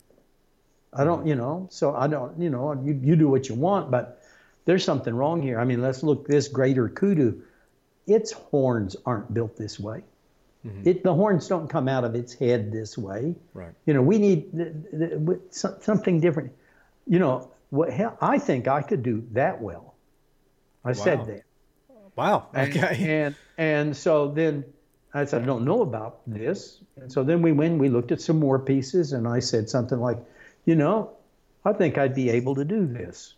I 0.93 1.05
don't, 1.05 1.27
you 1.27 1.37
know, 1.37 1.69
so 1.71 1.95
I 1.95 2.09
don't, 2.09 2.41
you 2.41 2.51
know, 2.51 2.73
you, 2.85 2.99
you 3.03 3.15
do 3.15 3.29
what 3.29 3.49
you 3.49 3.55
want, 3.55 3.91
but 3.91 4.23
there's 4.65 4.85
something 4.85 5.15
wrong 5.15 5.41
here. 5.41 5.61
I 5.61 5.65
mean, 5.65 5.81
let's 5.81 6.03
look 6.03 6.27
this 6.27 6.49
greater 6.49 6.89
kudu. 6.89 7.43
Its 8.07 8.33
horns 8.33 8.97
aren't 9.07 9.33
built 9.33 9.57
this 9.57 9.79
way. 9.79 10.03
Mm-hmm. 10.67 10.89
It, 10.89 11.05
the 11.05 11.15
horns 11.15 11.49
don't 11.49 11.69
come 11.69 11.89
out 11.89 12.05
of 12.05 12.15
its 12.15 12.35
head 12.35 12.73
this 12.73 12.99
way. 12.99 13.35
Right. 13.55 13.73
You 13.87 13.95
know, 13.95 14.03
we 14.03 14.19
need 14.19 14.51
something 15.51 16.21
different. 16.21 16.53
You 17.07 17.19
know, 17.19 17.51
what 17.71 17.91
hell, 17.93 18.19
I 18.21 18.39
think 18.39 18.69
I 18.69 18.83
could 18.83 19.03
do 19.03 19.25
that 19.33 19.61
well. 19.63 19.95
I 20.85 20.89
wow. 20.89 20.95
said 20.95 21.27
that. 21.27 21.43
Wow. 22.21 22.49
Okay. 22.55 22.81
And, 22.81 23.01
and, 23.09 23.35
and 23.57 23.97
so 23.97 24.29
then 24.29 24.65
I 25.15 25.25
said, 25.25 25.43
I 25.43 25.47
don't 25.47 25.65
know 25.65 25.81
about 25.81 26.21
this. 26.27 26.83
And 26.97 27.11
so 27.11 27.25
then 27.25 27.41
we 27.41 27.51
went, 27.53 27.79
we 27.79 27.89
looked 27.89 28.13
at 28.13 28.21
some 28.21 28.39
more 28.39 28.59
pieces, 28.59 29.13
and 29.13 29.27
I 29.27 29.39
said 29.39 29.71
something 29.71 29.99
like, 29.99 30.19
you 30.67 30.75
know, 30.75 31.13
I 31.65 31.73
think 31.73 31.97
I'd 31.97 32.15
be 32.15 32.29
able 32.29 32.55
to 32.57 32.65
do 32.65 32.87
this. 32.87 33.35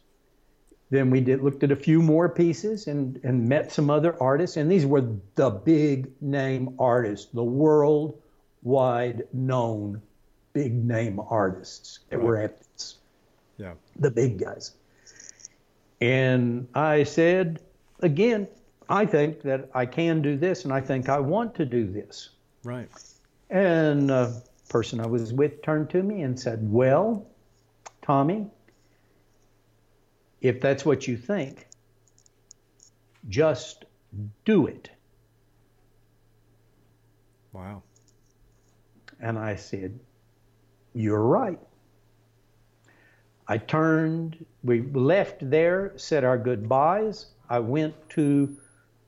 Then 0.90 1.10
we 1.10 1.20
did 1.20 1.42
looked 1.42 1.62
at 1.62 1.70
a 1.70 1.76
few 1.76 2.02
more 2.02 2.28
pieces 2.28 2.88
and, 2.88 3.20
and 3.22 3.48
met 3.48 3.70
some 3.70 3.88
other 3.88 4.20
artists, 4.20 4.56
and 4.56 4.70
these 4.70 4.84
were 4.84 5.06
the 5.36 5.50
big 5.50 6.10
name 6.20 6.74
artists, 6.78 7.28
the 7.32 7.44
worldwide 7.44 9.22
known 9.32 10.02
big 10.52 10.74
name 10.74 11.20
artists 11.30 12.00
that 12.10 12.18
right. 12.18 12.26
were 12.26 12.36
at 12.36 12.60
this. 12.60 12.96
Yeah. 13.58 13.74
The 13.96 14.10
big 14.10 14.38
guys. 14.38 14.72
And 16.00 16.66
I 16.74 17.04
said, 17.04 17.60
again, 18.00 18.48
I 18.88 19.06
think 19.06 19.42
that 19.42 19.70
I 19.74 19.86
can 19.86 20.22
do 20.22 20.36
this 20.36 20.64
and 20.64 20.72
I 20.72 20.80
think 20.80 21.08
I 21.08 21.18
want 21.18 21.54
to 21.56 21.64
do 21.64 21.86
this. 21.86 22.30
Right. 22.64 22.88
And 23.50 24.10
a 24.10 24.42
person 24.68 25.00
I 25.00 25.06
was 25.06 25.32
with 25.32 25.62
turned 25.62 25.90
to 25.90 26.02
me 26.02 26.22
and 26.22 26.38
said, 26.38 26.60
Well, 26.62 27.26
Tommy, 28.02 28.46
if 30.40 30.60
that's 30.60 30.84
what 30.84 31.06
you 31.06 31.16
think, 31.16 31.66
just 33.28 33.84
do 34.44 34.66
it. 34.66 34.90
Wow. 37.52 37.82
And 39.20 39.38
I 39.38 39.56
said, 39.56 39.98
You're 40.94 41.22
right. 41.22 41.58
I 43.48 43.58
turned, 43.58 44.44
we 44.64 44.82
left 44.82 45.50
there, 45.50 45.92
said 45.96 46.24
our 46.24 46.38
goodbyes. 46.38 47.26
I 47.50 47.58
went 47.58 47.94
to 48.10 48.56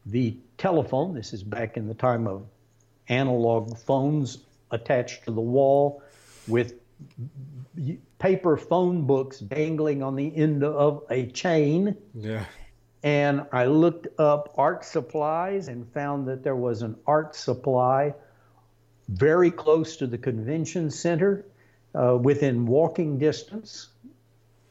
the 0.06 0.36
telephone. 0.58 1.14
This 1.14 1.32
is 1.32 1.42
back 1.42 1.76
in 1.76 1.88
the 1.88 1.94
time 1.94 2.26
of 2.26 2.46
analog 3.08 3.76
phones 3.78 4.38
attached 4.70 5.24
to 5.24 5.30
the 5.30 5.40
wall 5.40 6.02
with 6.48 6.74
paper 8.18 8.56
phone 8.56 9.06
books 9.06 9.38
dangling 9.38 10.02
on 10.02 10.16
the 10.16 10.34
end 10.34 10.64
of 10.64 11.04
a 11.10 11.26
chain. 11.26 11.96
Yeah. 12.14 12.44
And 13.02 13.46
I 13.52 13.66
looked 13.66 14.08
up 14.18 14.54
art 14.56 14.84
supplies 14.84 15.68
and 15.68 15.86
found 15.92 16.26
that 16.28 16.42
there 16.42 16.56
was 16.56 16.82
an 16.82 16.96
art 17.06 17.36
supply 17.36 18.14
very 19.08 19.50
close 19.50 19.96
to 19.98 20.06
the 20.06 20.16
convention 20.16 20.90
center 20.90 21.44
uh, 21.94 22.16
within 22.16 22.66
walking 22.66 23.18
distance. 23.18 23.88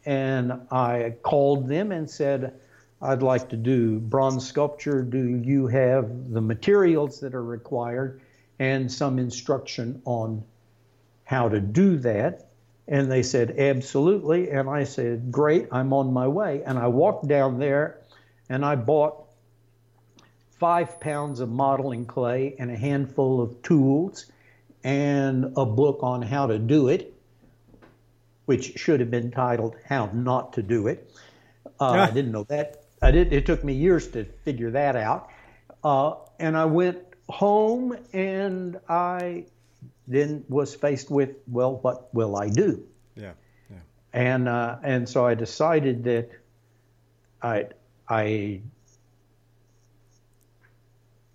And 0.06 0.52
I 0.72 1.14
called 1.22 1.68
them 1.68 1.92
and 1.92 2.10
said, 2.10 2.60
I'd 3.04 3.22
like 3.22 3.50
to 3.50 3.58
do 3.58 4.00
bronze 4.00 4.48
sculpture. 4.48 5.04
Do 5.04 5.42
you 5.44 5.68
have 5.68 6.32
the 6.32 6.42
materials 6.42 7.20
that 7.20 7.36
are 7.36 7.44
required 7.44 8.22
and 8.60 8.90
some 8.90 9.20
instruction 9.20 10.02
on 10.06 10.44
how 11.26 11.50
to 11.50 11.60
do 11.60 11.98
that? 11.98 12.48
And 12.88 13.12
they 13.12 13.24
said, 13.24 13.60
absolutely. 13.60 14.50
And 14.52 14.70
I 14.70 14.86
said, 14.86 15.32
great, 15.32 15.68
I'm 15.72 15.92
on 15.92 16.14
my 16.14 16.28
way. 16.28 16.64
And 16.66 16.80
I 16.80 16.88
walked 16.88 17.28
down 17.28 17.60
there 17.60 18.00
and 18.48 18.64
I 18.64 18.76
bought 18.78 19.26
five 20.52 21.02
pounds 21.02 21.42
of 21.42 21.50
modeling 21.50 22.06
clay 22.06 22.56
and 22.58 22.72
a 22.72 22.78
handful 22.78 23.42
of 23.42 23.62
tools 23.64 24.32
and 24.82 25.54
a 25.58 25.66
book 25.66 26.00
on 26.04 26.22
how 26.22 26.48
to 26.48 26.58
do 26.58 26.88
it, 26.88 27.14
which 28.46 28.80
should 28.80 29.02
have 29.02 29.12
been 29.12 29.32
titled 29.32 29.76
How 29.86 30.10
Not 30.14 30.54
to 30.54 30.64
Do 30.64 30.88
It. 30.88 31.12
Uh, 31.80 31.94
yeah. 31.96 32.04
I 32.04 32.12
didn't 32.14 32.32
know 32.32 32.44
that. 32.46 32.83
I 33.04 33.12
did, 33.12 33.34
it 33.34 33.46
took 33.46 33.64
me 33.64 33.74
years 33.74 34.08
to 34.10 34.26
figure 34.46 34.72
that 34.72 34.96
out. 34.96 35.30
Uh, 35.84 36.16
and 36.40 36.56
I 36.56 36.66
went 36.66 37.00
home 37.30 37.98
and 38.14 38.80
I 38.88 39.46
then 40.08 40.46
was 40.48 40.74
faced 40.74 41.12
with, 41.12 41.36
well, 41.48 41.76
what 41.78 42.14
will 42.14 42.36
I 42.38 42.50
do? 42.50 42.84
Yeah, 43.16 43.34
yeah. 43.70 43.78
And 44.14 44.48
uh, 44.48 44.78
and 44.84 45.08
so 45.08 45.26
I 45.26 45.34
decided 45.34 46.04
that 46.06 46.30
I 47.42 47.68
I 48.08 48.62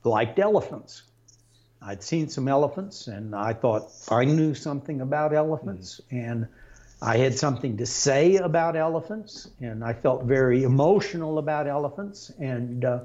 liked 0.04 0.38
elephants. 0.38 1.02
I'd 1.80 2.02
seen 2.02 2.28
some 2.28 2.48
elephants, 2.48 3.06
and 3.06 3.34
I 3.34 3.52
thought 3.52 3.90
I 4.10 4.24
knew 4.24 4.54
something 4.54 5.00
about 5.00 5.32
elephants, 5.32 6.00
mm. 6.10 6.30
and 6.30 6.48
I 7.00 7.18
had 7.18 7.38
something 7.38 7.76
to 7.76 7.86
say 7.86 8.36
about 8.36 8.76
elephants, 8.76 9.48
and 9.60 9.84
I 9.84 9.92
felt 9.92 10.24
very 10.24 10.64
emotional 10.64 11.38
about 11.38 11.68
elephants, 11.68 12.30
and 12.38 12.84
uh, 12.84 13.00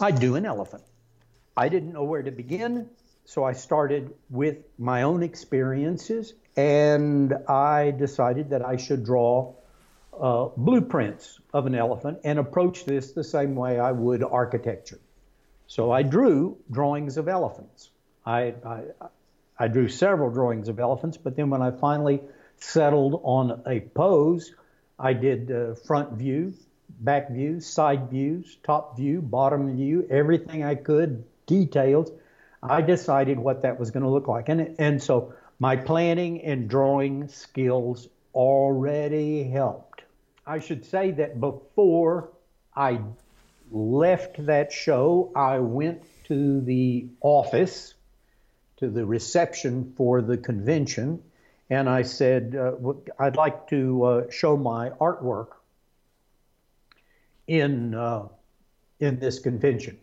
I'd 0.00 0.18
do 0.18 0.36
an 0.36 0.46
elephant. 0.46 0.82
I 1.56 1.68
didn't 1.68 1.92
know 1.92 2.04
where 2.04 2.22
to 2.22 2.30
begin. 2.30 2.88
So 3.24 3.44
I 3.44 3.52
started 3.52 4.14
with 4.30 4.58
my 4.78 5.02
own 5.02 5.22
experiences 5.22 6.34
and 6.56 7.32
I 7.48 7.92
decided 7.92 8.50
that 8.50 8.64
I 8.64 8.76
should 8.76 9.04
draw 9.04 9.54
uh, 10.18 10.48
blueprints 10.56 11.40
of 11.54 11.66
an 11.66 11.74
elephant 11.74 12.18
and 12.24 12.38
approach 12.38 12.84
this 12.84 13.12
the 13.12 13.24
same 13.24 13.54
way 13.54 13.78
I 13.78 13.92
would 13.92 14.22
architecture. 14.22 14.98
So 15.66 15.90
I 15.90 16.02
drew 16.02 16.58
drawings 16.70 17.16
of 17.16 17.28
elephants. 17.28 17.90
I, 18.26 18.54
I, 18.66 18.82
I 19.58 19.68
drew 19.68 19.88
several 19.88 20.30
drawings 20.30 20.68
of 20.68 20.78
elephants, 20.78 21.16
but 21.16 21.36
then 21.36 21.48
when 21.48 21.62
I 21.62 21.70
finally 21.70 22.20
settled 22.62 23.20
on 23.24 23.62
a 23.66 23.80
pose, 23.80 24.54
I 24.98 25.12
did 25.12 25.50
uh, 25.50 25.74
front 25.74 26.12
view, 26.12 26.54
back 27.00 27.30
view, 27.30 27.60
side 27.60 28.10
views, 28.10 28.56
top 28.62 28.96
view, 28.96 29.20
bottom 29.20 29.76
view, 29.76 30.06
everything 30.10 30.62
I 30.62 30.76
could, 30.76 31.24
details. 31.46 32.10
I 32.62 32.80
decided 32.80 33.38
what 33.38 33.62
that 33.62 33.78
was 33.80 33.90
going 33.90 34.04
to 34.04 34.08
look 34.08 34.28
like. 34.28 34.48
And, 34.48 34.76
and 34.78 35.02
so 35.02 35.34
my 35.58 35.76
planning 35.76 36.42
and 36.42 36.68
drawing 36.68 37.28
skills 37.28 38.08
already 38.34 39.44
helped. 39.44 40.02
I 40.46 40.60
should 40.60 40.84
say 40.84 41.10
that 41.12 41.40
before 41.40 42.30
I 42.74 43.00
left 43.70 44.46
that 44.46 44.72
show, 44.72 45.32
I 45.34 45.58
went 45.58 46.02
to 46.24 46.60
the 46.60 47.06
office, 47.20 47.94
to 48.78 48.88
the 48.88 49.04
reception 49.04 49.94
for 49.96 50.22
the 50.22 50.36
convention, 50.36 51.22
and 51.70 51.88
I 51.88 52.02
said, 52.02 52.54
uh, 52.54 52.92
I'd 53.18 53.36
like 53.36 53.68
to 53.68 54.04
uh, 54.04 54.30
show 54.30 54.56
my 54.56 54.90
artwork 54.90 55.48
in, 57.46 57.94
uh, 57.94 58.28
in 59.00 59.18
this 59.18 59.38
convention. 59.38 59.98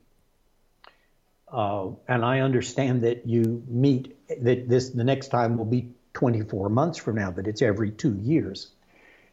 Uh, 1.51 1.89
and 2.07 2.24
I 2.24 2.39
understand 2.41 3.03
that 3.03 3.28
you 3.28 3.64
meet 3.68 4.16
that 4.43 4.70
this 4.70 4.89
the 4.89 5.03
next 5.03 5.30
time 5.30 5.57
will 5.57 5.66
be 5.66 5.91
24 6.14 6.70
months 6.70 6.97
from 6.97 7.16
now, 7.16 7.32
that 7.32 7.47
it's 7.47 7.62
every 7.62 7.91
two 7.91 8.16
years. 8.16 8.72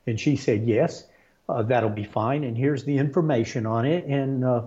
And 0.07 0.19
she 0.19 0.37
said, 0.37 0.67
yes, 0.67 1.05
uh, 1.49 1.63
that'll 1.63 1.91
be 1.91 2.05
fine. 2.05 2.45
And 2.45 2.57
here's 2.57 2.85
the 2.85 2.97
information 2.97 3.67
on 3.67 3.85
it, 3.85 4.05
and 4.05 4.45
uh, 4.45 4.63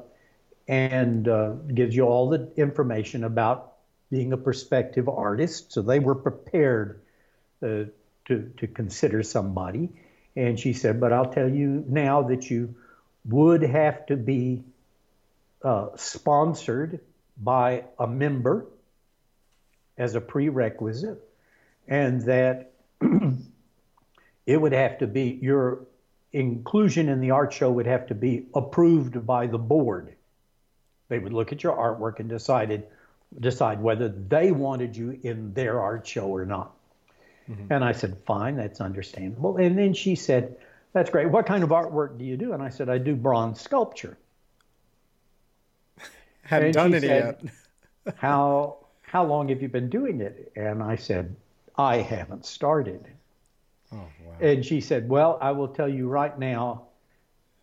and 0.68 1.26
gives 1.74 1.96
you 1.96 2.04
all 2.04 2.30
the 2.30 2.52
information 2.56 3.24
about 3.24 3.74
being 4.12 4.34
a 4.34 4.38
prospective 4.38 5.10
artist. 5.10 5.72
So 5.72 5.82
they 5.82 6.00
were 6.00 6.16
prepared 6.16 7.02
uh, 7.62 7.86
to 8.26 8.52
to 8.58 8.68
consider 8.68 9.24
somebody. 9.24 9.90
And 10.36 10.60
she 10.60 10.74
said, 10.74 11.00
but 11.00 11.12
I'll 11.12 11.34
tell 11.34 11.50
you 11.50 11.84
now 11.88 12.24
that 12.24 12.50
you 12.50 12.76
would 13.26 13.62
have 13.64 14.06
to 14.06 14.16
be 14.16 14.64
uh, 15.64 15.90
sponsored 15.96 17.00
by 17.42 17.84
a 17.98 18.08
member 18.08 18.66
as 19.98 20.16
a 20.16 20.22
prerequisite, 20.22 21.22
and 21.88 22.22
that 22.22 22.72
it 24.46 24.58
would 24.58 24.72
have 24.72 25.00
to 25.00 25.08
be 25.08 25.38
your 25.42 25.80
inclusion 26.32 27.10
in 27.10 27.20
the 27.20 27.32
art 27.32 27.52
show 27.52 27.72
would 27.72 27.88
have 27.88 28.08
to 28.08 28.16
be 28.16 28.46
approved 28.54 29.26
by 29.26 29.48
the 29.48 29.58
board. 29.58 30.14
They 31.10 31.20
would 31.20 31.34
look 31.34 31.52
at 31.52 31.64
your 31.64 31.76
artwork 31.76 32.20
and 32.20 32.30
decided 32.30 32.86
decide 33.40 33.82
whether 33.82 34.10
they 34.10 34.52
wanted 34.52 34.96
you 34.96 35.20
in 35.22 35.54
their 35.54 35.80
art 35.80 36.08
show 36.08 36.28
or 36.28 36.46
not. 36.46 36.74
Mm-hmm. 37.50 37.74
And 37.74 37.84
I 37.84 37.94
said, 37.94 38.18
fine, 38.26 38.56
that's 38.56 38.80
understandable. 38.80 39.58
And 39.58 39.78
then 39.78 39.94
she 39.94 40.16
said, 40.16 40.56
that's 40.94 41.10
great. 41.10 41.30
What 41.30 41.46
kind 41.46 41.64
of 41.64 41.70
artwork 41.70 42.18
do 42.18 42.26
you 42.26 42.38
do? 42.38 42.54
And 42.54 42.62
I 42.62 42.70
said, 42.70 42.90
I 42.90 42.98
do 42.98 43.16
bronze 43.16 43.62
sculpture. 43.62 44.18
Haven't 46.44 46.68
and 46.68 46.74
done 46.74 46.94
any 46.94 47.08
said, 47.08 47.38
yet. 47.42 48.16
how 48.18 48.78
how 49.02 49.26
long 49.26 49.50
have 49.50 49.62
you 49.62 49.70
been 49.70 49.90
doing 49.90 50.22
it? 50.22 50.52
And 50.56 50.84
I 50.84 50.96
said, 50.96 51.36
I 51.76 51.98
haven't 51.98 52.46
started. 52.46 53.08
Oh, 53.92 53.98
wow. 53.98 54.36
And 54.40 54.64
she 54.64 54.82
said, 54.82 55.10
Well, 55.10 55.38
I 55.42 55.52
will 55.52 55.70
tell 55.70 55.90
you 55.90 56.08
right 56.08 56.38
now, 56.38 56.84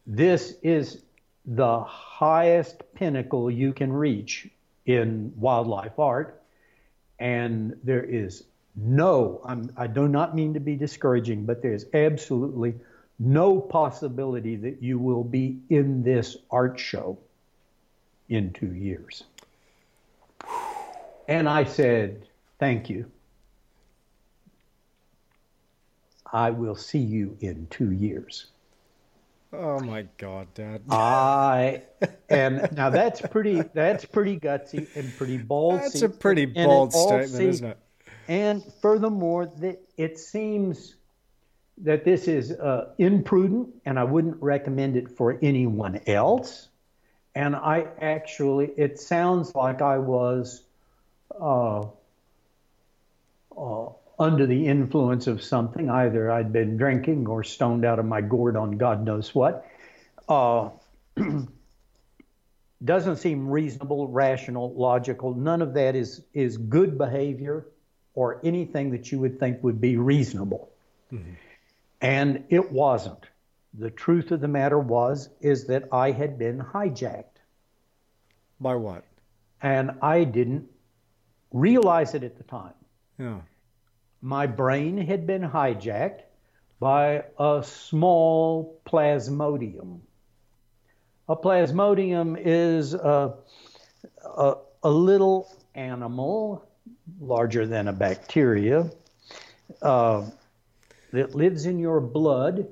this 0.07 0.57
is 0.63 1.03
the 1.45 1.81
highest 1.85 2.83
pinnacle 2.95 3.49
you 3.49 3.73
can 3.73 3.93
reach 3.93 4.49
in 4.87 5.33
wildlife 5.37 5.99
art. 5.99 6.43
And 7.19 7.77
there 7.85 8.03
is 8.03 8.45
no, 8.77 9.41
I'm, 9.45 9.71
I 9.77 9.87
do 9.87 10.07
not 10.07 10.35
mean 10.35 10.53
to 10.55 10.61
be 10.61 10.77
discouraging, 10.77 11.47
but 11.47 11.63
there's 11.63 11.87
absolutely 11.95 12.75
no 13.19 13.59
possibility 13.59 14.57
that 14.57 14.83
you 14.83 14.99
will 14.99 15.25
be 15.25 15.59
in 15.71 16.03
this 16.03 16.37
art 16.51 16.79
show 16.79 17.19
in 18.29 18.53
two 18.53 18.75
years. 18.75 19.25
And 21.29 21.49
I 21.49 21.65
said, 21.65 22.29
Thank 22.59 22.89
you. 22.89 23.11
I 26.33 26.51
will 26.51 26.77
see 26.77 26.99
you 26.99 27.37
in 27.41 27.67
two 27.71 27.93
years. 27.93 28.47
Oh 29.53 29.79
my 29.81 30.07
God, 30.19 30.49
Dad! 30.55 30.83
I 30.91 31.83
and 32.29 32.69
now 32.73 32.91
that's 32.91 33.21
pretty. 33.21 33.63
That's 33.75 34.05
pretty 34.05 34.39
gutsy 34.39 34.89
and 34.97 35.17
pretty 35.17 35.39
bold. 35.39 35.81
That's 35.81 36.03
a 36.03 36.09
pretty 36.09 36.47
bold 36.47 36.93
statement, 36.93 37.41
isn't 37.41 37.67
it? 37.69 37.79
And 38.29 38.65
furthermore, 38.83 39.47
that 39.47 39.81
it 39.97 40.19
seems 40.19 40.97
that 41.79 42.05
this 42.05 42.27
is 42.27 42.53
uh, 42.53 42.93
imprudent, 42.99 43.69
and 43.85 43.99
I 43.99 44.05
wouldn't 44.05 44.43
recommend 44.43 44.97
it 44.97 45.11
for 45.17 45.39
anyone 45.43 46.01
else. 46.07 46.69
And 47.35 47.55
I 47.55 47.87
actually, 48.01 48.71
it 48.77 48.99
sounds 48.99 49.55
like 49.55 49.83
I 49.83 49.99
was 49.99 50.63
uh, 51.39 51.83
uh, 53.57 53.89
under 54.19 54.47
the 54.47 54.67
influence 54.67 55.27
of 55.27 55.43
something. 55.43 55.91
Either 55.91 56.31
I'd 56.31 56.53
been 56.53 56.77
drinking 56.77 57.27
or 57.29 57.45
stoned 57.45 57.85
out 57.85 57.99
of 57.99 58.07
my 58.07 58.23
gourd 58.23 58.57
on 58.57 58.73
God 58.73 59.05
knows 59.05 59.35
what. 59.35 59.67
Uh, 60.29 60.71
doesn't 62.85 63.17
seem 63.17 63.49
reasonable, 63.49 64.09
rational, 64.09 64.75
logical. 64.75 65.35
None 65.35 65.63
of 65.63 65.75
that 65.75 65.95
is 65.95 66.23
is 66.33 66.57
good 66.57 66.97
behavior 66.99 67.67
or 68.17 68.41
anything 68.43 68.91
that 68.91 69.13
you 69.13 69.21
would 69.21 69.39
think 69.39 69.63
would 69.63 69.81
be 69.81 69.97
reasonable. 69.97 70.69
Mm-hmm. 71.13 71.35
And 72.01 72.45
it 72.49 72.73
wasn't. 72.73 73.25
The 73.79 73.91
truth 73.91 74.33
of 74.33 74.41
the 74.41 74.49
matter 74.49 74.79
was 74.79 75.29
is 75.41 75.67
that 75.67 75.89
I 75.93 76.11
had 76.11 76.39
been 76.39 76.59
hijacked. 76.59 77.25
By 78.59 78.75
what? 78.75 79.05
And 79.63 79.93
I 80.03 80.25
didn't 80.25 80.69
realize 81.53 82.15
it 82.15 82.25
at 82.25 82.39
the 82.39 82.45
time. 82.45 82.75
Yeah. 83.19 83.41
My 84.23 84.47
brain 84.47 84.97
had 84.97 85.27
been 85.27 85.43
hijacked 85.43 86.23
by 86.81 87.25
a 87.39 87.63
small 87.65 88.81
plasmodium. 88.87 90.01
A 91.29 91.37
plasmodium 91.37 92.37
is 92.43 92.95
a, 92.95 93.35
a, 94.25 94.55
a 94.83 94.91
little 94.91 95.51
animal, 95.75 96.67
larger 97.21 97.67
than 97.67 97.89
a 97.89 97.93
bacteria, 97.93 98.91
uh, 99.83 100.25
that 101.13 101.35
lives 101.35 101.67
in 101.67 101.79
your 101.79 102.01
blood. 102.01 102.69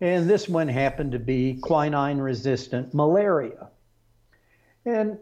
And 0.00 0.28
this 0.28 0.48
one 0.48 0.68
happened 0.68 1.12
to 1.12 1.18
be 1.18 1.58
quinine 1.62 2.18
resistant 2.18 2.92
malaria. 2.92 3.68
And 4.84 5.18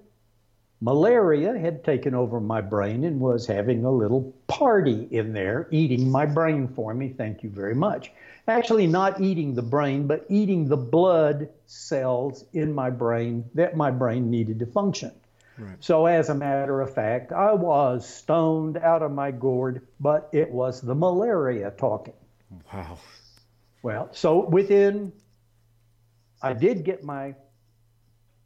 malaria 0.80 1.56
had 1.56 1.84
taken 1.84 2.14
over 2.14 2.40
my 2.40 2.60
brain 2.60 3.04
and 3.04 3.20
was 3.20 3.46
having 3.46 3.84
a 3.84 3.90
little 3.90 4.34
party 4.46 5.08
in 5.10 5.32
there, 5.32 5.68
eating 5.70 6.10
my 6.10 6.26
brain 6.26 6.68
for 6.68 6.92
me. 6.92 7.08
Thank 7.08 7.42
you 7.42 7.50
very 7.50 7.74
much. 7.74 8.10
Actually, 8.46 8.86
not 8.86 9.20
eating 9.20 9.54
the 9.54 9.62
brain, 9.62 10.06
but 10.06 10.26
eating 10.28 10.68
the 10.68 10.76
blood 10.76 11.48
cells 11.66 12.44
in 12.52 12.74
my 12.74 12.90
brain 12.90 13.44
that 13.54 13.76
my 13.76 13.90
brain 13.90 14.30
needed 14.30 14.58
to 14.58 14.66
function. 14.66 15.12
Right. 15.58 15.76
So, 15.80 16.06
as 16.06 16.30
a 16.30 16.34
matter 16.34 16.80
of 16.80 16.94
fact, 16.94 17.32
I 17.32 17.52
was 17.52 18.08
stoned 18.08 18.76
out 18.76 19.02
of 19.02 19.12
my 19.12 19.30
gourd, 19.30 19.86
but 20.00 20.28
it 20.32 20.50
was 20.50 20.80
the 20.80 20.94
malaria 20.94 21.70
talking. 21.70 22.14
Wow. 22.72 22.98
Well, 23.82 24.08
so 24.12 24.48
within, 24.48 25.12
I 26.42 26.54
did 26.54 26.84
get 26.84 27.04
my 27.04 27.34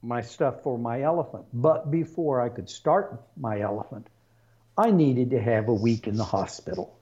my 0.03 0.21
stuff 0.21 0.63
for 0.63 0.79
my 0.79 1.03
elephant. 1.03 1.45
But 1.53 1.91
before 1.91 2.41
I 2.41 2.49
could 2.49 2.69
start 2.69 3.21
my 3.37 3.61
elephant, 3.61 4.07
I 4.77 4.91
needed 4.91 5.31
to 5.31 5.41
have 5.41 5.69
a 5.69 5.75
week 5.75 6.07
in 6.07 6.17
the 6.17 6.25
hospital. 6.25 6.97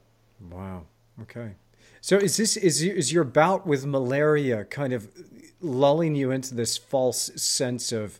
Wow. 0.49 0.83
Okay. 1.21 1.51
So 2.01 2.17
is 2.17 2.37
this 2.37 2.57
is 2.57 2.81
is 2.81 3.11
your 3.11 3.23
bout 3.23 3.67
with 3.67 3.85
malaria 3.85 4.65
kind 4.65 4.93
of 4.93 5.09
lulling 5.61 6.15
you 6.15 6.31
into 6.31 6.53
this 6.53 6.77
false 6.77 7.31
sense 7.35 7.91
of, 7.91 8.19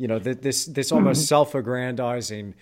you 0.00 0.08
know, 0.08 0.18
that 0.18 0.42
this 0.42 0.64
this 0.64 0.90
almost 0.92 1.28
self-aggrandizing, 1.28 2.54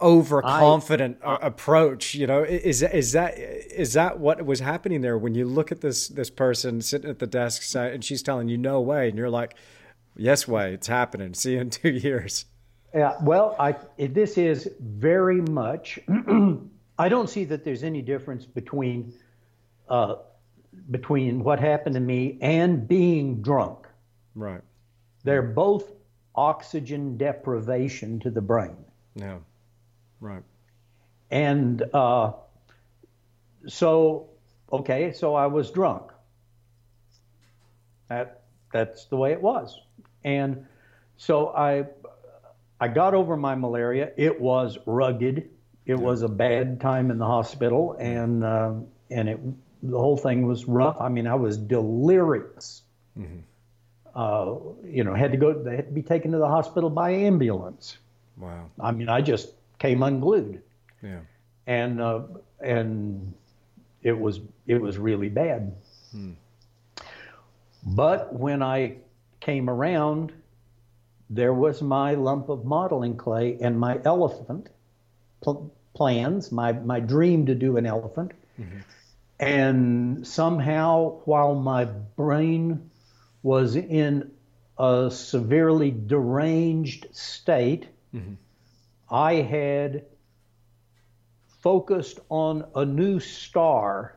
overconfident 0.00 1.18
I, 1.24 1.38
approach? 1.42 2.14
You 2.14 2.26
know, 2.26 2.42
is 2.42 2.82
is 2.82 3.12
that 3.12 3.38
is 3.38 3.92
that 3.92 4.18
what 4.18 4.44
was 4.46 4.60
happening 4.60 5.02
there 5.02 5.18
when 5.18 5.34
you 5.34 5.44
look 5.44 5.70
at 5.70 5.82
this 5.82 6.08
this 6.08 6.30
person 6.30 6.80
sitting 6.80 7.10
at 7.10 7.18
the 7.18 7.26
desk 7.26 7.76
and 7.76 8.04
she's 8.04 8.22
telling 8.22 8.48
you 8.48 8.56
no 8.56 8.80
way, 8.80 9.08
and 9.08 9.18
you're 9.18 9.30
like, 9.30 9.54
Yes, 10.16 10.46
way 10.48 10.74
it's 10.74 10.86
happening. 10.86 11.34
See 11.34 11.52
you 11.52 11.60
in 11.60 11.70
two 11.70 11.90
years. 11.90 12.44
Yeah, 12.94 13.16
well, 13.22 13.54
I 13.58 13.76
this 13.98 14.36
is 14.36 14.68
very 14.80 15.40
much. 15.42 15.98
I 16.98 17.08
don't 17.08 17.30
see 17.30 17.44
that 17.44 17.64
there's 17.64 17.84
any 17.84 18.02
difference 18.02 18.44
between 18.44 19.12
uh, 19.88 20.16
between 20.90 21.44
what 21.44 21.60
happened 21.60 21.94
to 21.94 22.00
me 22.00 22.38
and 22.40 22.86
being 22.86 23.42
drunk. 23.42 23.86
Right. 24.34 24.62
They're 25.24 25.42
both 25.42 25.92
oxygen 26.34 27.16
deprivation 27.16 28.20
to 28.20 28.30
the 28.30 28.40
brain. 28.40 28.76
Yeah. 29.14 29.38
Right. 30.20 30.42
And 31.30 31.82
uh, 31.94 32.32
so, 33.66 34.30
okay, 34.72 35.12
so 35.12 35.34
I 35.34 35.46
was 35.46 35.70
drunk. 35.70 36.10
That 38.08 38.42
that's 38.72 39.06
the 39.06 39.16
way 39.16 39.32
it 39.32 39.40
was. 39.40 39.78
And 40.24 40.66
so 41.16 41.48
I 41.48 41.86
I 42.80 42.88
got 42.88 43.14
over 43.14 43.36
my 43.36 43.54
malaria. 43.54 44.10
It 44.16 44.40
was 44.40 44.78
rugged. 44.86 45.50
It 45.86 45.98
was 45.98 46.22
a 46.22 46.28
bad 46.28 46.80
time 46.80 47.10
in 47.10 47.18
the 47.18 47.26
hospital, 47.26 47.96
and 47.98 48.42
uh, 48.42 48.72
and 49.10 49.28
it 49.28 49.40
the 49.82 49.98
whole 49.98 50.16
thing 50.16 50.46
was 50.46 50.66
rough. 50.66 50.96
I 51.00 51.08
mean, 51.08 51.26
I 51.26 51.34
was 51.34 51.56
delirious. 51.56 52.82
Mm-hmm. 53.18 53.40
Uh, 54.14 54.56
you 54.84 55.04
know, 55.04 55.14
had 55.14 55.32
to 55.32 55.38
go. 55.38 55.52
They 55.52 55.76
had 55.76 55.86
to 55.86 55.92
be 55.92 56.02
taken 56.02 56.32
to 56.32 56.38
the 56.38 56.48
hospital 56.48 56.90
by 56.90 57.10
ambulance. 57.12 57.98
Wow. 58.36 58.70
I 58.80 58.90
mean, 58.92 59.08
I 59.08 59.20
just 59.20 59.52
came 59.78 60.02
unglued. 60.02 60.62
Yeah. 61.02 61.20
And 61.66 62.00
uh, 62.00 62.22
and 62.60 63.34
it 64.02 64.18
was 64.18 64.40
it 64.66 64.80
was 64.80 64.98
really 64.98 65.28
bad. 65.28 65.74
Hmm. 66.10 66.32
But 67.82 68.34
when 68.34 68.62
I 68.62 68.96
came 69.40 69.70
around, 69.70 70.32
there 71.30 71.54
was 71.54 71.80
my 71.80 72.14
lump 72.14 72.48
of 72.48 72.64
modeling 72.64 73.16
clay 73.16 73.56
and 73.60 73.78
my 73.78 74.00
elephant 74.04 74.68
pl- 75.40 75.72
plans, 75.94 76.52
my, 76.52 76.72
my 76.72 77.00
dream 77.00 77.46
to 77.46 77.54
do 77.54 77.76
an 77.76 77.86
elephant. 77.86 78.32
Mm-hmm. 78.60 78.78
And 79.38 80.26
somehow, 80.26 81.20
while 81.24 81.54
my 81.54 81.84
brain 81.86 82.89
was 83.42 83.76
in 83.76 84.30
a 84.78 85.10
severely 85.10 85.90
deranged 85.90 87.06
state, 87.12 87.86
mm-hmm. 88.14 88.34
I 89.10 89.34
had 89.34 90.06
focused 91.60 92.20
on 92.28 92.66
a 92.74 92.84
new 92.84 93.20
star 93.20 94.16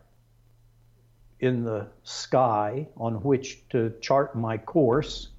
in 1.39 1.63
the 1.63 1.87
sky 2.03 2.87
on 2.95 3.15
which 3.15 3.67
to 3.69 3.93
chart 4.01 4.35
my 4.35 4.57
course. 4.57 5.29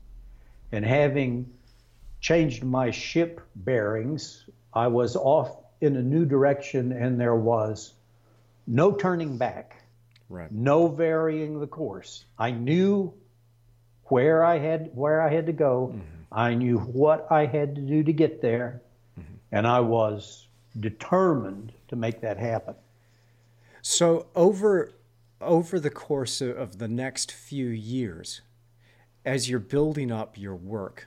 And 0.72 0.84
having 0.84 1.54
changed 2.24 2.64
my 2.64 2.90
ship 2.90 3.38
bearings. 3.54 4.48
I 4.72 4.86
was 4.86 5.14
off 5.14 5.58
in 5.82 5.94
a 5.94 6.02
new 6.02 6.24
direction, 6.24 6.90
and 6.90 7.20
there 7.20 7.34
was 7.34 7.92
no 8.66 8.92
turning 8.92 9.36
back, 9.36 9.76
right. 10.30 10.50
no 10.50 10.88
varying 10.88 11.60
the 11.60 11.66
course. 11.66 12.24
I 12.38 12.50
knew 12.50 13.12
where 14.06 14.44
I 14.44 14.58
had 14.58 14.90
where 14.94 15.20
I 15.20 15.32
had 15.32 15.46
to 15.46 15.52
go. 15.52 15.92
Mm-hmm. 15.92 16.00
I 16.32 16.54
knew 16.54 16.78
what 16.78 17.28
I 17.30 17.46
had 17.46 17.76
to 17.76 17.80
do 17.80 18.02
to 18.02 18.12
get 18.12 18.42
there, 18.42 18.80
mm-hmm. 19.18 19.34
and 19.52 19.66
I 19.66 19.80
was 19.80 20.46
determined 20.78 21.72
to 21.88 21.96
make 21.96 22.20
that 22.22 22.38
happen. 22.38 22.74
So 23.82 24.26
over 24.34 24.92
over 25.40 25.78
the 25.78 25.90
course 25.90 26.40
of 26.40 26.78
the 26.78 26.88
next 26.88 27.30
few 27.30 27.66
years, 27.66 28.40
as 29.24 29.48
you're 29.48 29.58
building 29.58 30.10
up 30.10 30.38
your 30.38 30.54
work, 30.54 31.06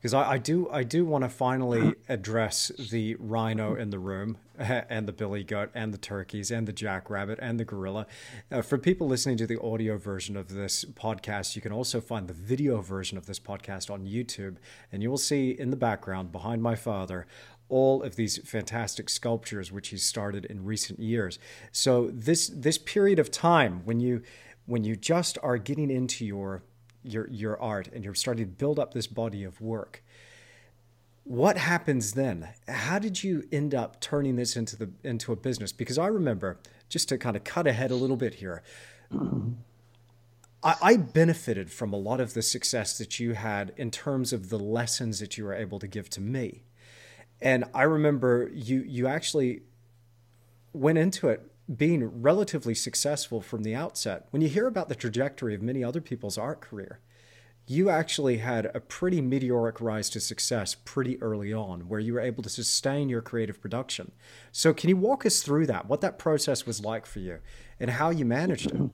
because 0.00 0.14
I, 0.14 0.32
I, 0.32 0.38
do 0.38 0.68
I 0.70 0.82
do 0.82 1.04
want 1.04 1.24
to 1.24 1.28
finally 1.28 1.94
address 2.08 2.72
the 2.90 3.16
rhino 3.18 3.74
in 3.74 3.90
the 3.90 3.98
room 3.98 4.38
and 4.58 5.06
the 5.06 5.12
billy 5.12 5.44
goat 5.44 5.70
and 5.74 5.92
the 5.92 5.98
turkeys 5.98 6.50
and 6.50 6.66
the 6.66 6.72
jackrabbit 6.72 7.38
and 7.42 7.60
the 7.60 7.66
gorilla. 7.66 8.06
Uh, 8.50 8.62
for 8.62 8.78
people 8.78 9.06
listening 9.06 9.36
to 9.36 9.46
the 9.46 9.60
audio 9.60 9.98
version 9.98 10.38
of 10.38 10.48
this 10.48 10.86
podcast, 10.86 11.54
you 11.54 11.60
can 11.60 11.72
also 11.72 12.00
find 12.00 12.28
the 12.28 12.34
video 12.34 12.80
version 12.80 13.18
of 13.18 13.26
this 13.26 13.38
podcast 13.38 13.90
on 13.90 14.06
YouTube, 14.06 14.56
and 14.90 15.02
you 15.02 15.10
will 15.10 15.18
see 15.18 15.50
in 15.50 15.70
the 15.70 15.76
background 15.76 16.32
behind 16.32 16.62
my 16.62 16.74
father 16.74 17.26
all 17.68 18.02
of 18.02 18.16
these 18.16 18.38
fantastic 18.38 19.08
sculptures 19.08 19.70
which 19.70 19.88
he 19.88 19.98
started 19.98 20.46
in 20.46 20.64
recent 20.64 20.98
years. 20.98 21.38
So 21.72 22.10
this 22.12 22.48
this 22.48 22.78
period 22.78 23.18
of 23.18 23.30
time 23.30 23.82
when 23.84 24.00
you 24.00 24.22
when 24.64 24.82
you 24.82 24.96
just 24.96 25.36
are 25.42 25.58
getting 25.58 25.90
into 25.90 26.24
your 26.24 26.62
your 27.02 27.28
your 27.28 27.60
art 27.60 27.88
and 27.92 28.04
you're 28.04 28.14
starting 28.14 28.46
to 28.46 28.50
build 28.50 28.78
up 28.78 28.94
this 28.94 29.06
body 29.06 29.44
of 29.44 29.60
work. 29.60 30.02
What 31.24 31.58
happens 31.58 32.12
then? 32.12 32.48
How 32.66 32.98
did 32.98 33.22
you 33.22 33.44
end 33.52 33.74
up 33.74 34.00
turning 34.00 34.36
this 34.36 34.56
into 34.56 34.76
the 34.76 34.90
into 35.04 35.32
a 35.32 35.36
business? 35.36 35.72
Because 35.72 35.98
i 35.98 36.06
remember 36.06 36.58
just 36.88 37.08
to 37.08 37.18
kind 37.18 37.36
of 37.36 37.44
cut 37.44 37.66
ahead 37.66 37.90
a 37.90 37.94
little 37.94 38.16
bit 38.16 38.34
here 38.34 38.62
I, 40.62 40.76
I 40.82 40.96
benefited 40.96 41.70
from 41.70 41.92
a 41.92 41.96
lot 41.96 42.20
of 42.20 42.34
the 42.34 42.42
success 42.42 42.98
that 42.98 43.18
you 43.18 43.32
had 43.32 43.72
in 43.76 43.90
terms 43.90 44.32
of 44.32 44.50
the 44.50 44.58
lessons 44.58 45.20
that 45.20 45.38
you 45.38 45.44
were 45.44 45.54
able 45.54 45.78
to 45.78 45.88
give 45.88 46.10
to 46.10 46.20
me. 46.20 46.62
And 47.40 47.64
i 47.74 47.82
remember 47.82 48.50
you 48.52 48.80
you 48.80 49.06
actually 49.06 49.62
went 50.72 50.98
into 50.98 51.28
it 51.28 51.49
being 51.76 52.22
relatively 52.22 52.74
successful 52.74 53.40
from 53.40 53.62
the 53.62 53.74
outset. 53.74 54.26
When 54.30 54.42
you 54.42 54.48
hear 54.48 54.66
about 54.66 54.88
the 54.88 54.94
trajectory 54.94 55.54
of 55.54 55.62
many 55.62 55.84
other 55.84 56.00
people's 56.00 56.36
art 56.36 56.60
career, 56.60 57.00
you 57.66 57.88
actually 57.88 58.38
had 58.38 58.66
a 58.74 58.80
pretty 58.80 59.20
meteoric 59.20 59.80
rise 59.80 60.10
to 60.10 60.20
success 60.20 60.74
pretty 60.74 61.22
early 61.22 61.52
on 61.52 61.82
where 61.82 62.00
you 62.00 62.14
were 62.14 62.20
able 62.20 62.42
to 62.42 62.48
sustain 62.48 63.08
your 63.08 63.22
creative 63.22 63.60
production. 63.60 64.10
So, 64.50 64.74
can 64.74 64.88
you 64.88 64.96
walk 64.96 65.24
us 65.24 65.42
through 65.42 65.66
that, 65.66 65.86
what 65.86 66.00
that 66.00 66.18
process 66.18 66.66
was 66.66 66.84
like 66.84 67.06
for 67.06 67.20
you, 67.20 67.38
and 67.78 67.90
how 67.90 68.10
you 68.10 68.24
managed 68.24 68.72
it? 68.72 68.90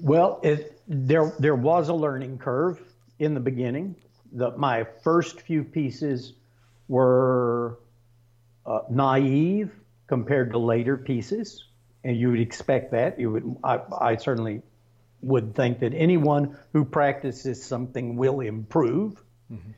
Well, 0.00 0.40
it, 0.42 0.80
there, 0.88 1.32
there 1.38 1.54
was 1.54 1.88
a 1.88 1.94
learning 1.94 2.38
curve 2.38 2.80
in 3.20 3.34
the 3.34 3.40
beginning. 3.40 3.94
The, 4.32 4.56
my 4.56 4.84
first 5.02 5.40
few 5.40 5.62
pieces 5.62 6.34
were 6.88 7.78
uh, 8.66 8.80
naive 8.90 9.72
compared 10.08 10.52
to 10.52 10.58
later 10.58 10.96
pieces, 10.96 11.64
and 12.02 12.16
you 12.16 12.30
would 12.30 12.40
expect 12.40 12.92
that. 12.92 13.20
You 13.20 13.30
would, 13.30 13.56
I, 13.62 13.80
I 14.00 14.16
certainly 14.16 14.62
would 15.20 15.54
think 15.54 15.80
that 15.80 15.94
anyone 15.94 16.56
who 16.72 16.84
practices 16.84 17.62
something 17.62 18.16
will 18.16 18.40
improve. 18.40 19.22
Mm-hmm. 19.52 19.70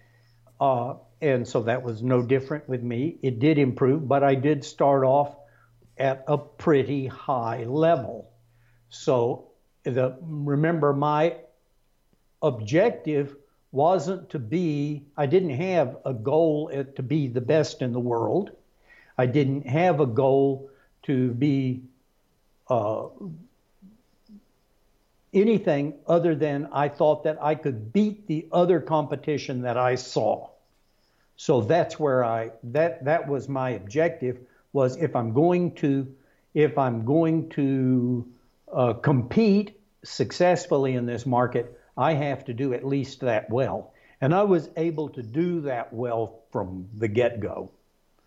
Uh, 0.60 0.94
and 1.20 1.46
so 1.46 1.64
that 1.64 1.82
was 1.82 2.02
no 2.02 2.22
different 2.22 2.68
with 2.68 2.82
me. 2.82 3.18
It 3.22 3.40
did 3.40 3.58
improve, 3.58 4.06
but 4.06 4.22
I 4.22 4.34
did 4.34 4.64
start 4.64 5.04
off 5.04 5.34
at 5.98 6.24
a 6.28 6.38
pretty 6.38 7.06
high 7.06 7.64
level. 7.64 8.30
So 8.88 9.50
the, 9.84 10.16
remember, 10.20 10.92
my 10.92 11.36
objective 12.42 13.36
wasn't 13.72 14.30
to 14.30 14.38
be, 14.38 15.06
I 15.16 15.26
didn't 15.26 15.56
have 15.56 15.98
a 16.04 16.14
goal 16.14 16.70
to 16.96 17.02
be 17.02 17.28
the 17.28 17.40
best 17.40 17.82
in 17.82 17.92
the 17.92 18.00
world. 18.00 18.50
I 19.20 19.26
didn't 19.26 19.66
have 19.66 20.00
a 20.00 20.06
goal 20.06 20.70
to 21.02 21.32
be 21.32 21.82
uh, 22.68 23.08
anything 25.34 25.94
other 26.06 26.34
than 26.34 26.70
I 26.72 26.88
thought 26.88 27.24
that 27.24 27.36
I 27.42 27.54
could 27.54 27.92
beat 27.92 28.26
the 28.26 28.46
other 28.50 28.80
competition 28.80 29.60
that 29.62 29.76
I 29.76 29.96
saw. 29.96 30.48
So 31.36 31.60
that's 31.60 31.98
where 32.00 32.24
I 32.24 32.52
that 32.64 33.04
that 33.04 33.28
was 33.28 33.46
my 33.46 33.70
objective 33.70 34.38
was 34.72 34.96
if 34.96 35.14
I'm 35.14 35.34
going 35.34 35.74
to 35.76 36.14
if 36.54 36.78
I'm 36.78 37.04
going 37.04 37.50
to 37.50 38.26
uh, 38.72 38.94
compete 38.94 39.78
successfully 40.02 40.94
in 40.94 41.04
this 41.04 41.26
market, 41.26 41.78
I 41.94 42.14
have 42.14 42.46
to 42.46 42.54
do 42.54 42.72
at 42.72 42.86
least 42.86 43.20
that 43.20 43.50
well. 43.50 43.92
And 44.22 44.34
I 44.34 44.44
was 44.44 44.70
able 44.76 45.10
to 45.10 45.22
do 45.22 45.60
that 45.62 45.92
well 45.92 46.40
from 46.52 46.88
the 46.96 47.08
get 47.08 47.40
go. 47.40 47.70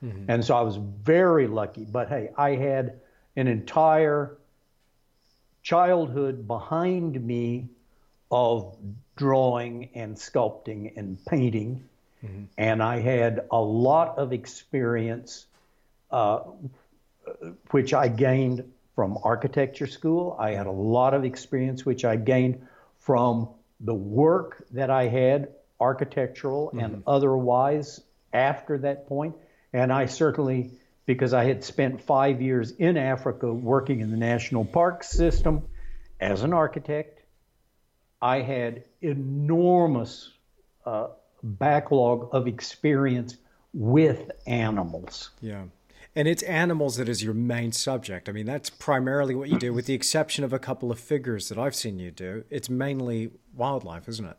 Mm-hmm. 0.04 0.30
And 0.30 0.44
so 0.44 0.56
I 0.56 0.62
was 0.62 0.78
very 0.78 1.48
lucky. 1.48 1.86
But 1.86 2.10
hey, 2.10 2.30
I 2.38 2.56
had 2.56 3.00
an 3.36 3.48
entire 3.48 4.38
childhood 5.62 6.46
behind 6.46 7.26
me 7.26 7.70
of 8.30 8.76
drawing 9.16 9.90
and 9.96 10.16
sculpting 10.16 10.98
and 10.98 11.24
painting. 11.26 11.88
Mm-hmm. 12.24 12.44
And 12.58 12.84
I 12.84 13.00
had 13.00 13.48
a 13.52 13.62
lot 13.62 14.18
of 14.18 14.34
experience, 14.34 15.46
uh, 16.12 16.40
which 17.72 17.94
I 17.94 18.08
gained 18.08 18.72
from 18.96 19.18
architecture 19.24 19.88
school. 19.88 20.36
I 20.40 20.52
had 20.52 20.68
a 20.68 20.72
lot 20.72 21.14
of 21.14 21.26
experience, 21.26 21.86
which 21.86 22.06
I 22.06 22.16
gained 22.16 22.66
from 23.00 23.50
the 23.80 23.94
work 23.94 24.66
that 24.72 24.90
I 24.90 25.08
had, 25.08 25.50
architectural 25.80 26.68
mm-hmm. 26.68 26.80
and 26.80 27.04
otherwise, 27.08 28.02
after 28.32 28.78
that 28.80 29.08
point. 29.08 29.36
And 29.74 29.92
I 29.92 30.06
certainly, 30.06 30.72
because 31.06 31.34
I 31.34 31.46
had 31.46 31.64
spent 31.64 32.02
five 32.02 32.42
years 32.42 32.72
in 32.72 32.96
Africa 32.96 33.52
working 33.52 34.00
in 34.02 34.12
the 34.12 34.18
national 34.18 34.66
park 34.66 35.04
system 35.04 35.64
as 36.20 36.44
an 36.44 36.54
architect, 36.54 37.22
I 38.22 38.42
had 38.42 38.84
enormous 39.02 40.30
uh, 40.86 41.08
backlog 41.42 42.30
of 42.32 42.48
experience 42.48 43.36
with 43.74 44.32
animals. 44.48 45.32
Yeah. 45.42 45.64
And 46.16 46.28
it's 46.28 46.44
animals 46.44 46.98
that 46.98 47.10
is 47.10 47.24
your 47.24 47.34
main 47.34 47.72
subject. 47.72 48.30
I 48.30 48.32
mean, 48.32 48.46
that's 48.46 48.70
primarily 48.70 49.34
what 49.34 49.50
you 49.50 49.58
do, 49.58 49.74
with 49.74 49.88
the 49.88 49.96
exception 49.96 50.44
of 50.44 50.54
a 50.54 50.60
couple 50.60 50.92
of 50.92 51.00
figures 51.00 51.50
that 51.50 51.58
I've 51.58 51.74
seen 51.74 51.98
you 51.98 52.12
do. 52.12 52.44
It's 52.52 52.70
mainly 52.70 53.32
wildlife, 53.56 54.08
isn't 54.08 54.26
it? 54.26 54.38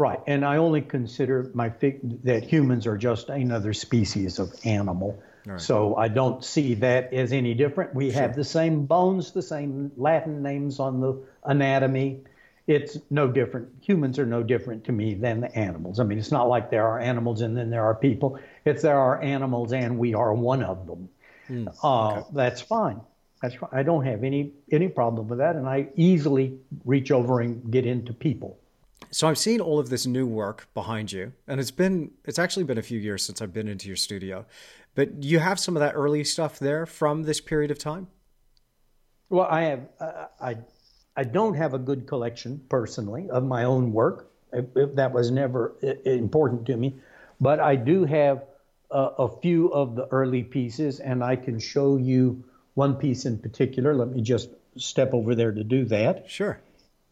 Right, 0.00 0.18
and 0.26 0.46
I 0.46 0.56
only 0.56 0.80
consider 0.80 1.50
my 1.52 1.68
fig- 1.68 2.22
that 2.22 2.42
humans 2.42 2.86
are 2.86 2.96
just 2.96 3.28
another 3.28 3.74
species 3.74 4.38
of 4.38 4.50
animal. 4.64 5.22
Right. 5.44 5.60
So 5.60 5.94
I 5.94 6.08
don't 6.08 6.42
see 6.42 6.72
that 6.76 7.12
as 7.12 7.34
any 7.34 7.52
different. 7.52 7.94
We 7.94 8.10
sure. 8.10 8.22
have 8.22 8.34
the 8.34 8.44
same 8.44 8.86
bones, 8.86 9.32
the 9.32 9.42
same 9.42 9.92
Latin 9.98 10.42
names 10.42 10.80
on 10.80 11.02
the 11.02 11.22
anatomy. 11.44 12.22
it's 12.66 12.96
no 13.10 13.28
different. 13.28 13.68
Humans 13.82 14.18
are 14.18 14.24
no 14.24 14.42
different 14.42 14.84
to 14.84 14.92
me 14.92 15.12
than 15.12 15.42
the 15.42 15.54
animals. 15.54 16.00
I 16.00 16.04
mean, 16.04 16.18
it's 16.18 16.32
not 16.32 16.48
like 16.48 16.70
there 16.70 16.86
are 16.88 16.98
animals 16.98 17.42
and 17.42 17.54
then 17.54 17.68
there 17.68 17.84
are 17.84 17.94
people. 17.94 18.40
It's 18.64 18.80
there 18.80 18.98
are 18.98 19.20
animals 19.20 19.74
and 19.74 19.98
we 19.98 20.14
are 20.14 20.32
one 20.32 20.62
of 20.62 20.86
them. 20.86 21.10
Mm, 21.50 21.74
uh, 21.82 22.22
That's 22.32 22.62
fine. 22.62 23.02
That's 23.42 23.54
fine. 23.54 23.68
I 23.70 23.82
don't 23.82 24.06
have 24.06 24.24
any 24.24 24.52
any 24.72 24.88
problem 24.88 25.28
with 25.28 25.40
that, 25.40 25.56
and 25.56 25.68
I 25.68 25.88
easily 25.94 26.58
reach 26.86 27.10
over 27.10 27.40
and 27.40 27.70
get 27.70 27.84
into 27.84 28.14
people. 28.14 28.56
So 29.12 29.28
I've 29.28 29.38
seen 29.38 29.60
all 29.60 29.80
of 29.80 29.90
this 29.90 30.06
new 30.06 30.24
work 30.26 30.68
behind 30.72 31.10
you, 31.10 31.32
and 31.48 31.58
it's 31.58 31.72
been 31.72 32.12
it's 32.24 32.38
actually 32.38 32.64
been 32.64 32.78
a 32.78 32.82
few 32.82 32.98
years 32.98 33.24
since 33.24 33.42
I've 33.42 33.52
been 33.52 33.66
into 33.66 33.88
your 33.88 33.96
studio, 33.96 34.46
but 34.94 35.24
you 35.24 35.40
have 35.40 35.58
some 35.58 35.76
of 35.76 35.80
that 35.80 35.94
early 35.94 36.22
stuff 36.22 36.58
there 36.58 36.86
from 36.86 37.24
this 37.24 37.40
period 37.40 37.70
of 37.70 37.78
time. 37.78 38.06
Well, 39.28 39.48
I 39.50 39.62
have 39.62 39.88
uh, 39.98 40.26
I 40.40 40.56
I 41.16 41.24
don't 41.24 41.54
have 41.54 41.74
a 41.74 41.78
good 41.78 42.06
collection 42.06 42.60
personally 42.68 43.28
of 43.30 43.44
my 43.44 43.64
own 43.64 43.92
work. 43.92 44.30
that 44.52 45.12
was 45.12 45.30
never 45.30 45.74
important 46.04 46.66
to 46.66 46.76
me, 46.76 47.00
but 47.40 47.58
I 47.58 47.76
do 47.76 48.04
have 48.04 48.44
a, 48.90 48.98
a 49.18 49.40
few 49.40 49.72
of 49.72 49.96
the 49.96 50.06
early 50.06 50.42
pieces, 50.42 51.00
and 51.00 51.22
I 51.24 51.36
can 51.36 51.58
show 51.58 51.96
you 51.96 52.44
one 52.74 52.94
piece 52.94 53.26
in 53.26 53.38
particular. 53.38 53.94
Let 53.94 54.08
me 54.08 54.22
just 54.22 54.50
step 54.76 55.14
over 55.14 55.34
there 55.34 55.52
to 55.52 55.64
do 55.64 55.84
that. 55.86 56.30
Sure. 56.30 56.60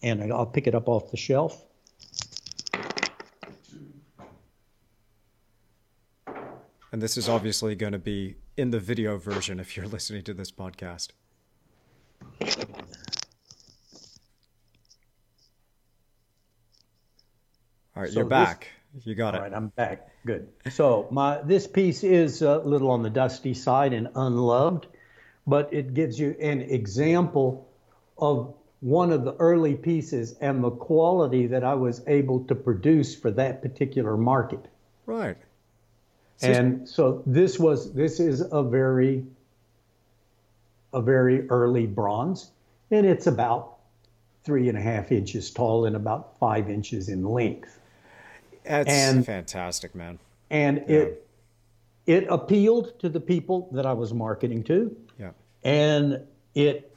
And 0.03 0.33
I'll 0.33 0.47
pick 0.47 0.69
it 0.69 0.75
up 0.75 0.89
off 0.89 1.11
the 1.11 1.17
shelf. 1.17 1.65
And 6.91 7.03
this 7.03 7.17
is 7.17 7.29
obviously 7.29 7.75
going 7.75 7.93
to 7.93 7.99
be 7.99 8.37
in 8.57 8.71
the 8.71 8.81
video 8.81 9.19
version 9.19 9.61
if 9.61 9.77
you're 9.77 9.87
listening 9.97 10.23
to 10.25 10.35
this 10.35 10.51
podcast. 10.51 11.09
All 17.95 18.03
right, 18.05 18.13
so 18.13 18.21
you're 18.21 18.29
back. 18.29 18.69
This, 18.95 19.07
you 19.07 19.15
got 19.15 19.35
it. 19.35 19.39
All 19.39 19.43
right, 19.43 19.53
I'm 19.53 19.69
back. 19.69 20.09
Good. 20.25 20.49
So 20.71 21.09
my 21.11 21.43
this 21.43 21.67
piece 21.67 22.05
is 22.05 22.43
a 22.43 22.59
little 22.59 22.91
on 22.91 23.03
the 23.03 23.11
dusty 23.11 23.55
side 23.55 23.93
and 23.93 24.09
unloved, 24.15 24.87
but 25.47 25.73
it 25.73 25.95
gives 25.95 26.19
you 26.19 26.37
an 26.41 26.61
example 26.63 27.69
of 28.17 28.55
one 28.81 29.11
of 29.11 29.25
the 29.25 29.35
early 29.35 29.75
pieces 29.75 30.37
and 30.41 30.63
the 30.63 30.71
quality 30.71 31.49
that 31.49 31.65
I 31.65 31.75
was 31.75 32.03
able 32.07 32.45
to 32.45 32.55
produce 32.55 33.15
for 33.15 33.31
that 33.33 33.63
particular 33.63 34.17
market. 34.17 34.65
Right. 35.05 35.37
And 36.43 36.89
so 36.89 37.23
this 37.27 37.59
was 37.59 37.93
this 37.95 38.21
is 38.21 38.45
a 38.53 38.63
very 38.63 39.25
a 40.93 41.03
very 41.03 41.49
early 41.49 41.87
bronze, 41.87 42.51
and 42.91 43.05
it's 43.05 43.27
about 43.27 43.79
three 44.45 44.69
and 44.69 44.79
a 44.79 44.81
half 44.81 45.13
inches 45.13 45.51
tall 45.51 45.85
and 45.85 45.97
about 45.97 46.39
five 46.39 46.71
inches 46.71 47.09
in 47.09 47.25
length. 47.25 47.81
That's 48.65 48.89
and, 48.89 49.27
fantastic, 49.27 49.95
man. 49.95 50.19
And 50.51 50.85
yeah. 50.87 50.97
it 50.97 51.29
it 52.07 52.27
appealed 52.29 52.99
to 53.01 53.09
the 53.09 53.21
people 53.21 53.69
that 53.73 53.85
I 53.85 53.93
was 53.93 54.15
marketing 54.15 54.63
to. 54.65 54.97
Yeah. 55.19 55.31
And 55.65 56.21
it 56.55 56.95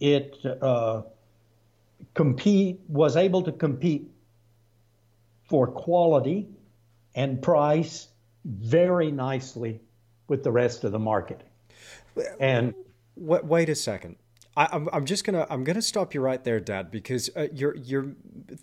it 0.00 0.44
uh, 0.44 1.02
compete 2.14 2.80
was 2.88 3.16
able 3.16 3.42
to 3.42 3.52
compete 3.52 4.10
for 5.44 5.66
quality 5.66 6.48
and 7.14 7.40
price 7.42 8.08
very 8.44 9.10
nicely 9.10 9.80
with 10.28 10.42
the 10.42 10.52
rest 10.52 10.84
of 10.84 10.92
the 10.92 10.98
market. 10.98 11.42
And 12.40 12.74
wait 13.16 13.68
a 13.68 13.74
second. 13.74 14.16
I, 14.56 14.68
am 14.72 14.88
I'm 14.92 15.06
just 15.06 15.24
gonna 15.24 15.46
I'm 15.48 15.64
gonna 15.64 15.80
stop 15.80 16.12
you 16.12 16.20
right 16.20 16.42
there, 16.42 16.60
Dad, 16.60 16.90
because 16.90 17.30
uh, 17.34 17.46
you're 17.54 17.74
you're 17.76 18.14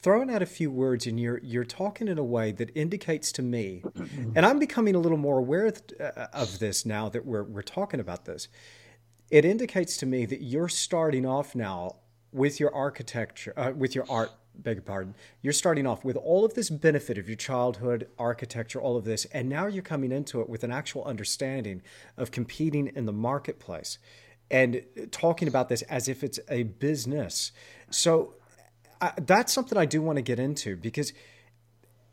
throwing 0.02 0.30
out 0.30 0.44
a 0.44 0.46
few 0.46 0.70
words 0.70 1.08
and 1.08 1.20
you're 1.20 1.40
you're 1.40 1.64
talking 1.64 2.08
in 2.08 2.20
a 2.20 2.24
way 2.24 2.52
that 2.52 2.70
indicates 2.76 3.32
to 3.34 3.42
me, 3.42 3.84
and 4.36 4.46
I'm 4.46 4.60
becoming 4.60 4.94
a 4.94 5.00
little 5.00 5.18
more 5.18 5.40
aware 5.40 5.66
of, 5.66 5.82
uh, 6.00 6.28
of 6.32 6.60
this 6.60 6.86
now 6.86 7.10
that 7.10 7.26
we're 7.26 7.44
we're 7.44 7.64
talking 7.64 8.00
about 8.00 8.26
this. 8.26 8.50
It 9.32 9.46
indicates 9.46 9.98
to 9.98 10.06
me 10.06 10.26
that 10.28 10.44
you're 10.44 10.70
starting 10.70 11.26
off 11.26 11.56
now 11.56 11.98
with 12.32 12.60
your 12.60 12.74
architecture, 12.74 13.54
uh, 13.58 13.72
with 13.76 13.96
your 13.96 14.06
art. 14.10 14.32
Beg 14.62 14.76
your 14.76 14.84
pardon. 14.84 15.16
You're 15.42 15.54
starting 15.54 15.88
off 15.88 16.04
with 16.04 16.18
all 16.18 16.44
of 16.44 16.54
this 16.54 16.70
benefit 16.70 17.18
of 17.18 17.28
your 17.28 17.38
childhood, 17.38 18.08
architecture, 18.18 18.82
all 18.82 18.98
of 18.98 19.06
this, 19.06 19.26
and 19.26 19.48
now 19.48 19.68
you're 19.68 19.84
coming 19.84 20.12
into 20.12 20.42
it 20.42 20.50
with 20.50 20.64
an 20.64 20.72
actual 20.72 21.04
understanding 21.06 21.82
of 22.18 22.32
competing 22.32 22.88
in 22.88 23.06
the 23.06 23.14
marketplace 23.14 23.98
and 24.52 24.84
talking 25.12 25.48
about 25.48 25.70
this 25.70 25.82
as 25.84 26.08
if 26.08 26.24
it's 26.24 26.40
a 26.50 26.64
business. 26.64 27.52
So 27.90 28.36
I, 29.00 29.14
that's 29.18 29.54
something 29.54 29.78
I 29.78 29.86
do 29.86 30.02
want 30.02 30.18
to 30.18 30.22
get 30.22 30.40
into 30.40 30.76
because 30.76 31.14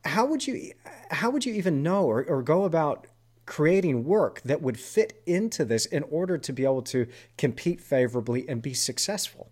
how 0.05 0.27
would 0.27 0.47
you 0.47 0.73
how 1.11 1.31
would 1.31 1.45
you 1.45 1.55
even 1.55 1.83
know 1.83 2.05
or, 2.05 2.23
or 2.25 2.43
go 2.43 2.65
about 2.65 3.07
creating 3.45 4.05
work 4.05 4.41
that 4.45 4.61
would 4.61 4.79
fit 4.79 5.23
into 5.27 5.65
this 5.65 5.87
in 5.87 6.03
order 6.05 6.37
to 6.37 6.53
be 6.53 6.65
able 6.65 6.83
to 6.83 7.07
compete 7.39 7.81
favorably 7.81 8.49
and 8.49 8.61
be 8.61 8.75
successful? 8.75 9.51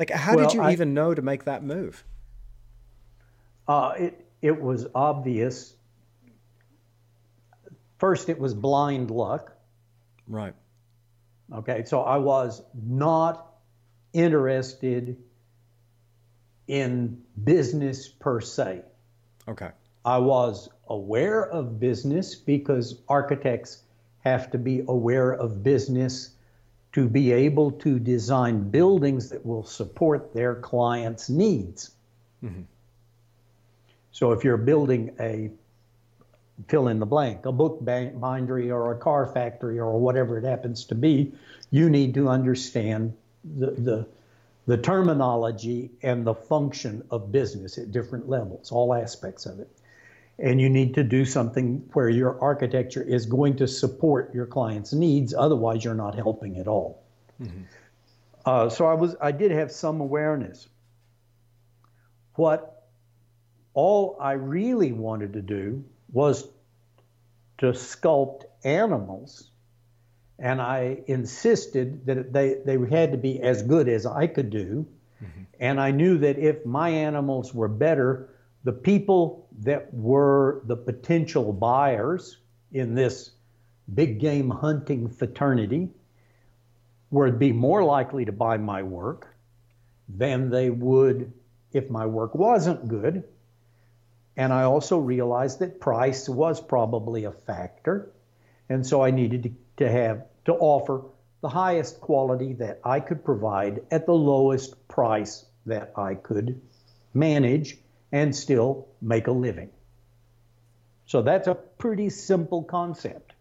Like, 0.00 0.10
how 0.10 0.34
well, 0.34 0.48
did 0.48 0.54
you 0.54 0.62
I, 0.62 0.72
even 0.72 0.94
know 0.94 1.14
to 1.14 1.20
make 1.20 1.44
that 1.44 1.62
move? 1.62 2.02
Uh, 3.68 3.92
it 3.98 4.26
it 4.40 4.58
was 4.58 4.86
obvious. 4.94 5.74
First, 7.98 8.30
it 8.30 8.38
was 8.38 8.54
blind 8.54 9.10
luck. 9.10 9.52
Right. 10.26 10.54
Okay, 11.52 11.84
so 11.84 12.00
I 12.00 12.16
was 12.16 12.62
not 12.74 13.58
interested 14.14 15.18
in 16.66 17.20
business 17.44 18.08
per 18.08 18.40
se. 18.40 18.82
Okay. 19.46 19.70
I 20.02 20.16
was 20.16 20.70
aware 20.88 21.44
of 21.44 21.78
business 21.78 22.34
because 22.34 23.02
architects 23.06 23.82
have 24.20 24.50
to 24.52 24.58
be 24.58 24.82
aware 24.88 25.32
of 25.32 25.62
business 25.62 26.30
to 26.92 27.08
be 27.08 27.32
able 27.32 27.70
to 27.70 27.98
design 27.98 28.68
buildings 28.70 29.30
that 29.30 29.44
will 29.46 29.64
support 29.64 30.34
their 30.34 30.56
clients' 30.56 31.30
needs. 31.30 31.92
Mm-hmm. 32.42 32.62
So 34.12 34.32
if 34.32 34.42
you're 34.42 34.56
building 34.56 35.14
a 35.20 35.50
fill 36.68 36.88
in 36.88 36.98
the 36.98 37.06
blank, 37.06 37.46
a 37.46 37.52
book 37.52 37.82
bindery 37.84 38.70
or 38.70 38.92
a 38.92 38.96
car 38.98 39.26
factory 39.26 39.78
or 39.78 39.98
whatever 39.98 40.38
it 40.38 40.44
happens 40.44 40.84
to 40.86 40.94
be, 40.94 41.32
you 41.70 41.88
need 41.88 42.14
to 42.14 42.28
understand 42.28 43.14
the, 43.44 43.70
the, 43.70 44.06
the 44.66 44.76
terminology 44.76 45.90
and 46.02 46.26
the 46.26 46.34
function 46.34 47.02
of 47.10 47.32
business 47.32 47.78
at 47.78 47.92
different 47.92 48.28
levels, 48.28 48.72
all 48.72 48.92
aspects 48.94 49.46
of 49.46 49.60
it. 49.60 49.68
And 50.42 50.58
you 50.58 50.70
need 50.70 50.94
to 50.94 51.04
do 51.04 51.26
something 51.26 51.88
where 51.92 52.08
your 52.08 52.40
architecture 52.40 53.02
is 53.02 53.26
going 53.26 53.56
to 53.56 53.68
support 53.68 54.34
your 54.34 54.46
client's 54.46 54.92
needs, 54.94 55.34
otherwise, 55.34 55.84
you're 55.84 55.94
not 55.94 56.14
helping 56.14 56.56
at 56.56 56.66
all. 56.66 57.02
Mm-hmm. 57.42 57.62
Uh, 58.46 58.70
so 58.70 58.86
I 58.86 58.94
was, 58.94 59.14
I 59.20 59.32
did 59.32 59.50
have 59.50 59.70
some 59.70 60.00
awareness. 60.00 60.66
What 62.36 62.88
all 63.74 64.16
I 64.18 64.32
really 64.32 64.92
wanted 64.92 65.34
to 65.34 65.42
do 65.42 65.84
was 66.10 66.48
to 67.58 67.66
sculpt 67.66 68.44
animals. 68.64 69.50
And 70.38 70.62
I 70.62 71.02
insisted 71.06 72.06
that 72.06 72.32
they, 72.32 72.56
they 72.64 72.78
had 72.88 73.12
to 73.12 73.18
be 73.18 73.42
as 73.42 73.60
good 73.62 73.90
as 73.90 74.06
I 74.06 74.26
could 74.26 74.48
do. 74.48 74.86
Mm-hmm. 75.22 75.42
And 75.60 75.78
I 75.78 75.90
knew 75.90 76.16
that 76.18 76.38
if 76.38 76.64
my 76.64 76.88
animals 76.88 77.52
were 77.52 77.68
better, 77.68 78.29
the 78.64 78.72
people 78.72 79.48
that 79.60 79.92
were 79.92 80.62
the 80.66 80.76
potential 80.76 81.52
buyers 81.52 82.38
in 82.72 82.94
this 82.94 83.30
big 83.92 84.20
game 84.20 84.50
hunting 84.50 85.08
fraternity 85.08 85.88
would 87.10 87.38
be 87.38 87.52
more 87.52 87.82
likely 87.82 88.24
to 88.24 88.32
buy 88.32 88.56
my 88.56 88.82
work 88.82 89.34
than 90.08 90.50
they 90.50 90.70
would 90.70 91.32
if 91.72 91.90
my 91.90 92.06
work 92.06 92.34
wasn't 92.34 92.88
good 92.88 93.24
and 94.40 94.54
I 94.54 94.62
also 94.62 94.98
realized 94.98 95.58
that 95.58 95.80
price 95.80 96.26
was 96.26 96.62
probably 96.62 97.24
a 97.24 97.30
factor. 97.30 98.10
And 98.70 98.86
so 98.86 99.02
I 99.02 99.10
needed 99.10 99.54
to, 99.76 99.86
have 99.86 100.24
to 100.46 100.54
offer 100.54 101.02
the 101.42 101.50
highest 101.50 102.00
quality 102.00 102.54
that 102.54 102.80
I 102.82 103.00
could 103.00 103.22
provide 103.22 103.82
at 103.90 104.06
the 104.06 104.14
lowest 104.14 104.88
price 104.88 105.44
that 105.66 105.92
I 105.94 106.14
could 106.14 106.60
manage 107.12 107.76
and 108.12 108.34
still 108.34 108.88
make 109.00 109.26
a 109.26 109.32
living. 109.32 109.70
So 111.06 111.22
that's 111.22 111.48
a 111.48 111.54
pretty 111.54 112.10
simple 112.10 112.62
concept. 112.62 113.34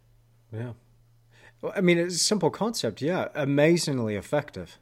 Yeah. 0.51 0.73
Well, 1.61 1.73
I 1.75 1.81
mean, 1.81 1.97
it's 1.97 2.15
a 2.15 2.19
simple 2.19 2.49
concept, 2.49 3.01
yeah. 3.01 3.27
Amazingly 3.35 4.15
effective. 4.15 4.77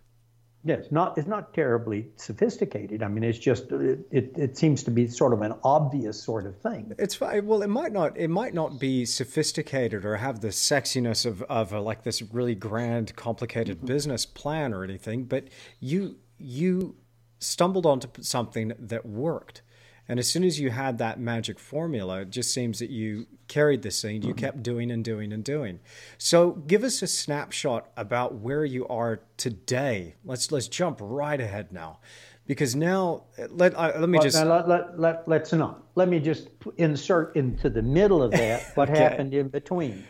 Yeah, 0.64 0.76
it's 0.76 0.92
not 0.92 1.18
it's 1.18 1.28
not 1.28 1.54
terribly 1.54 2.08
sophisticated. 2.18 3.02
I 3.02 3.08
mean, 3.08 3.24
it's 3.24 3.38
just 3.40 3.72
it, 3.72 4.00
it, 4.12 4.38
it 4.38 4.58
seems 4.58 4.84
to 4.84 4.92
be 4.92 5.08
sort 5.08 5.32
of 5.32 5.42
an 5.42 5.54
obvious 5.64 6.22
sort 6.22 6.46
of 6.46 6.58
thing. 6.58 6.94
It's 7.00 7.22
well, 7.22 7.62
it 7.62 7.70
might 7.70 7.94
not 7.94 8.18
it 8.18 8.30
might 8.30 8.54
not 8.54 8.80
be 8.80 9.06
sophisticated 9.06 10.04
or 10.04 10.18
have 10.18 10.42
the 10.42 10.50
sexiness 10.50 11.26
of 11.26 11.42
of 11.44 11.72
a, 11.72 11.80
like 11.80 12.04
this 12.04 12.22
really 12.22 12.56
grand, 12.56 13.16
complicated 13.16 13.78
mm-hmm. 13.78 13.88
business 13.88 14.26
plan 14.26 14.74
or 14.74 14.84
anything. 14.84 15.24
But 15.24 15.46
you 15.80 16.18
you 16.38 16.96
stumbled 17.40 17.86
onto 17.86 18.10
something 18.22 18.74
that 18.78 19.06
worked. 19.06 19.62
And 20.10 20.20
as 20.20 20.30
soon 20.30 20.44
as 20.44 20.60
you 20.60 20.70
had 20.70 20.98
that 21.00 21.20
magic 21.20 21.60
formula, 21.60 22.22
it 22.22 22.30
just 22.30 22.54
seems 22.54 22.80
that 22.80 22.90
you 22.90 23.28
carried 23.48 23.82
the 23.82 23.92
scene. 23.92 24.22
You 24.22 24.34
kept 24.34 24.64
doing 24.64 24.90
and 24.90 25.04
doing 25.04 25.34
and 25.34 25.44
doing. 25.44 25.80
So, 26.18 26.52
give 26.52 26.84
us 26.84 27.02
a 27.02 27.08
snapshot 27.08 27.90
about 27.98 28.36
where 28.36 28.64
you 28.64 28.88
are 28.88 29.20
today. 29.36 30.16
Let's 30.24 30.52
let's 30.52 30.68
jump 30.70 31.00
right 31.02 31.40
ahead 31.40 31.74
now, 31.74 32.00
because 32.46 32.76
now 32.76 33.26
let 33.50 33.76
uh, 33.76 33.94
let 33.98 34.10
me 34.10 34.18
well, 34.18 34.24
just 34.24 34.44
let, 34.46 34.68
let, 34.68 35.00
let, 35.00 35.28
let's 35.28 35.52
not. 35.52 35.84
Let 35.96 36.08
me 36.08 36.20
just 36.20 36.48
insert 36.78 37.36
into 37.36 37.70
the 37.70 37.82
middle 37.82 38.24
of 38.24 38.32
that 38.32 38.72
what 38.76 38.90
okay. 38.90 39.00
happened 39.00 39.34
in 39.34 39.50
between. 39.50 40.06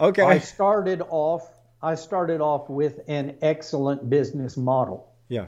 Okay. 0.00 0.22
I 0.22 0.38
started 0.38 1.02
off. 1.08 1.48
I 1.80 1.94
started 1.94 2.40
off 2.40 2.68
with 2.68 3.00
an 3.06 3.36
excellent 3.40 4.10
business 4.10 4.56
model. 4.56 5.12
Yeah. 5.28 5.46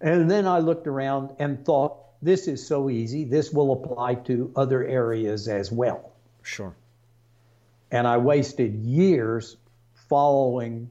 And 0.00 0.30
then 0.30 0.46
I 0.46 0.58
looked 0.58 0.86
around 0.86 1.30
and 1.38 1.64
thought, 1.64 2.02
this 2.22 2.46
is 2.46 2.64
so 2.64 2.88
easy. 2.88 3.24
This 3.24 3.52
will 3.52 3.72
apply 3.72 4.14
to 4.26 4.52
other 4.54 4.84
areas 4.84 5.48
as 5.48 5.72
well. 5.72 6.12
Sure. 6.42 6.74
And 7.90 8.06
I 8.06 8.16
wasted 8.18 8.74
years 8.74 9.56
following 10.08 10.88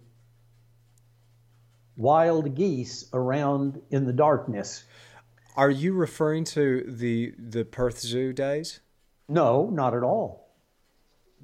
wild 1.96 2.56
geese 2.56 3.06
around 3.14 3.82
in 3.92 4.06
the 4.06 4.14
darkness. 4.14 4.84
Are 5.56 5.70
you 5.70 5.94
referring 5.94 6.44
to 6.46 6.84
the 6.88 7.34
the 7.38 7.64
Perth 7.64 8.00
Zoo 8.00 8.34
days? 8.34 8.82
No, 9.28 9.70
not 9.70 9.96
at 9.96 10.04
all. 10.04 10.50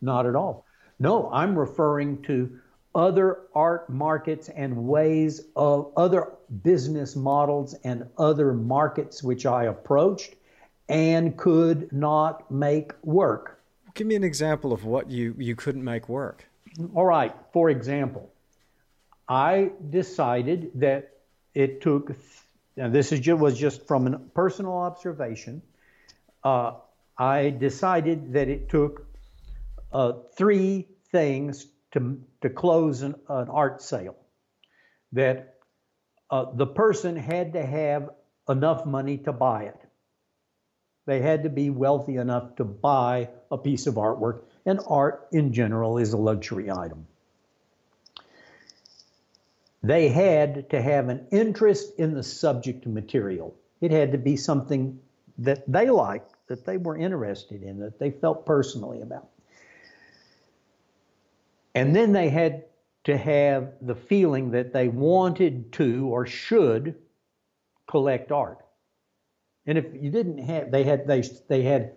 Not 0.02 0.26
at 0.26 0.36
all. 0.36 0.66
No, 1.00 1.30
I'm 1.32 1.58
referring 1.58 2.22
to 2.24 2.60
other 2.98 3.42
art 3.54 3.88
markets 3.92 4.50
and 4.50 4.76
ways 4.76 5.46
of 5.56 5.94
other 5.96 6.34
business 6.64 7.16
models 7.16 7.76
and 7.84 8.10
other 8.18 8.54
markets 8.54 9.22
which 9.22 9.46
I 9.46 9.66
approached 9.66 10.34
and 10.90 11.38
could 11.38 11.94
not 11.94 12.50
make 12.50 12.94
work. 13.04 13.62
Give 13.94 14.08
me 14.08 14.16
an 14.16 14.24
example 14.24 14.74
of 14.74 14.84
what 14.84 15.12
you, 15.12 15.36
you 15.38 15.56
couldn't 15.56 15.84
make 15.84 16.10
work. 16.10 16.44
All 16.96 17.06
right. 17.06 17.36
For 17.54 17.70
example, 17.70 18.32
I 19.30 19.72
decided 19.92 20.72
that 20.76 21.12
it 21.54 21.82
took, 21.82 22.16
and 22.78 22.94
this 22.94 23.12
is 23.12 23.20
just, 23.20 23.40
was 23.40 23.60
just 23.60 23.88
from 23.88 24.08
a 24.08 24.18
personal 24.18 24.74
observation. 24.74 25.62
Uh, 26.44 26.74
I 27.16 27.52
decided 27.52 28.34
that 28.34 28.48
it 28.48 28.70
took 28.70 29.06
uh, 29.92 30.14
three 30.36 30.88
things 31.12 31.68
to, 31.94 32.22
to 32.42 32.50
close 32.50 33.02
an, 33.02 33.16
an 33.30 33.50
art 33.50 33.82
sale. 33.82 34.16
That 35.14 35.56
uh, 36.30 36.46
the 36.54 36.68
person 36.68 37.16
had 37.16 37.54
to 37.54 37.66
have 37.66 38.10
enough 38.50 38.86
money 38.86 39.18
to 39.20 39.34
buy 39.34 39.64
it. 39.64 39.80
They 41.06 41.22
had 41.22 41.44
to 41.44 41.50
be 41.50 41.70
wealthy 41.70 42.18
enough 42.18 42.58
to 42.58 42.66
buy 42.66 43.30
a 43.50 43.58
piece 43.58 43.88
of 43.88 43.96
artwork, 43.96 44.42
and 44.66 44.80
art 44.88 45.28
in 45.32 45.54
general 45.54 45.98
is 45.98 46.12
a 46.12 46.18
luxury 46.18 46.70
item. 46.70 47.08
They 49.84 50.10
had 50.10 50.70
to 50.72 50.82
have 50.82 51.08
an 51.08 51.28
interest 51.32 51.98
in 51.98 52.14
the 52.14 52.24
subject 52.24 52.86
material. 52.86 53.56
It 53.80 53.92
had 53.92 54.12
to 54.12 54.18
be 54.18 54.36
something 54.36 55.00
that 55.38 55.64
they 55.72 55.90
liked, 55.90 56.34
that 56.48 56.66
they 56.66 56.76
were 56.76 56.98
interested 56.98 57.64
in, 57.64 57.80
that 57.80 58.00
they 58.00 58.12
felt 58.12 58.46
personally 58.46 59.02
about. 59.02 59.30
And 61.78 61.96
then 61.96 62.12
they 62.12 62.30
had 62.30 62.66
to 63.04 63.16
have 63.16 63.74
the 63.84 63.94
feeling 63.94 64.50
that 64.52 64.74
they 64.74 64.88
wanted 64.88 65.72
to 65.74 66.08
or 66.08 66.26
should 66.26 66.96
collect 67.88 68.32
art. 68.32 68.66
And 69.68 69.78
if 69.78 69.86
you 69.94 70.10
didn't 70.10 70.40
have, 70.40 70.72
they 70.72 70.84
had, 70.84 71.06
they, 71.06 71.22
they 71.48 71.62
had, 71.62 71.92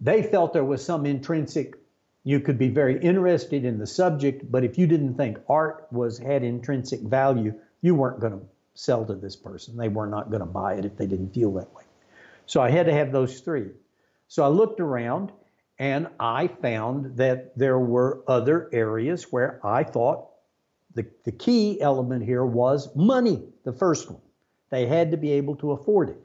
they 0.00 0.20
felt 0.24 0.52
there 0.52 0.64
was 0.64 0.84
some 0.84 1.06
intrinsic, 1.06 1.76
you 2.24 2.40
could 2.40 2.58
be 2.58 2.68
very 2.68 3.00
interested 3.00 3.64
in 3.64 3.78
the 3.78 3.86
subject, 3.86 4.50
but 4.50 4.64
if 4.64 4.76
you 4.76 4.88
didn't 4.88 5.14
think 5.14 5.38
art 5.48 5.86
was, 5.92 6.18
had 6.18 6.42
intrinsic 6.42 6.98
value, 7.00 7.54
you 7.82 7.94
weren't 7.94 8.18
going 8.18 8.32
to 8.32 8.44
sell 8.74 9.04
to 9.04 9.14
this 9.14 9.36
person. 9.36 9.76
They 9.76 9.88
were 9.88 10.08
not 10.08 10.28
going 10.28 10.40
to 10.40 10.46
buy 10.46 10.74
it 10.74 10.84
if 10.84 10.96
they 10.96 11.06
didn't 11.06 11.32
feel 11.32 11.52
that 11.52 11.72
way. 11.72 11.84
So 12.46 12.60
I 12.60 12.68
had 12.68 12.86
to 12.86 12.92
have 12.92 13.12
those 13.12 13.38
three. 13.38 13.68
So 14.26 14.42
I 14.42 14.48
looked 14.48 14.80
around 14.80 15.30
and 15.78 16.08
I 16.20 16.46
found 16.46 17.16
that 17.16 17.56
there 17.58 17.78
were 17.78 18.22
other 18.28 18.68
areas 18.72 19.32
where 19.32 19.60
I 19.64 19.82
thought 19.82 20.28
the, 20.94 21.06
the 21.24 21.32
key 21.32 21.80
element 21.80 22.24
here 22.24 22.44
was 22.44 22.94
money, 22.94 23.42
the 23.64 23.72
first 23.72 24.10
one. 24.10 24.20
They 24.70 24.86
had 24.86 25.10
to 25.10 25.16
be 25.16 25.32
able 25.32 25.56
to 25.56 25.72
afford 25.72 26.10
it. 26.10 26.24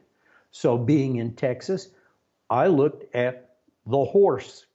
So, 0.51 0.77
being 0.77 1.17
in 1.17 1.35
Texas, 1.35 1.89
I 2.49 2.67
looked 2.67 3.15
at 3.15 3.55
the 3.85 4.03
horse 4.03 4.65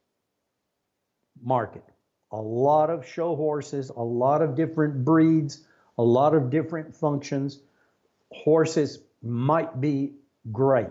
market. 1.43 1.85
A 2.33 2.41
lot 2.41 2.91
of 2.91 3.07
show 3.07 3.37
horses, 3.37 3.91
a 3.91 4.03
lot 4.03 4.43
of 4.43 4.55
different 4.57 5.05
breeds, 5.05 5.65
a 5.99 6.03
lot 6.03 6.35
of 6.35 6.51
different 6.51 6.95
functions. 6.95 7.61
Horses 8.33 9.01
might 9.23 9.81
be 9.81 10.15
great. 10.53 10.89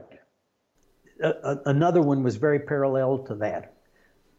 another 1.20 2.02
one 2.02 2.24
was 2.24 2.38
very 2.38 2.60
parallel 2.60 3.20
to 3.20 3.36
that 3.36 3.73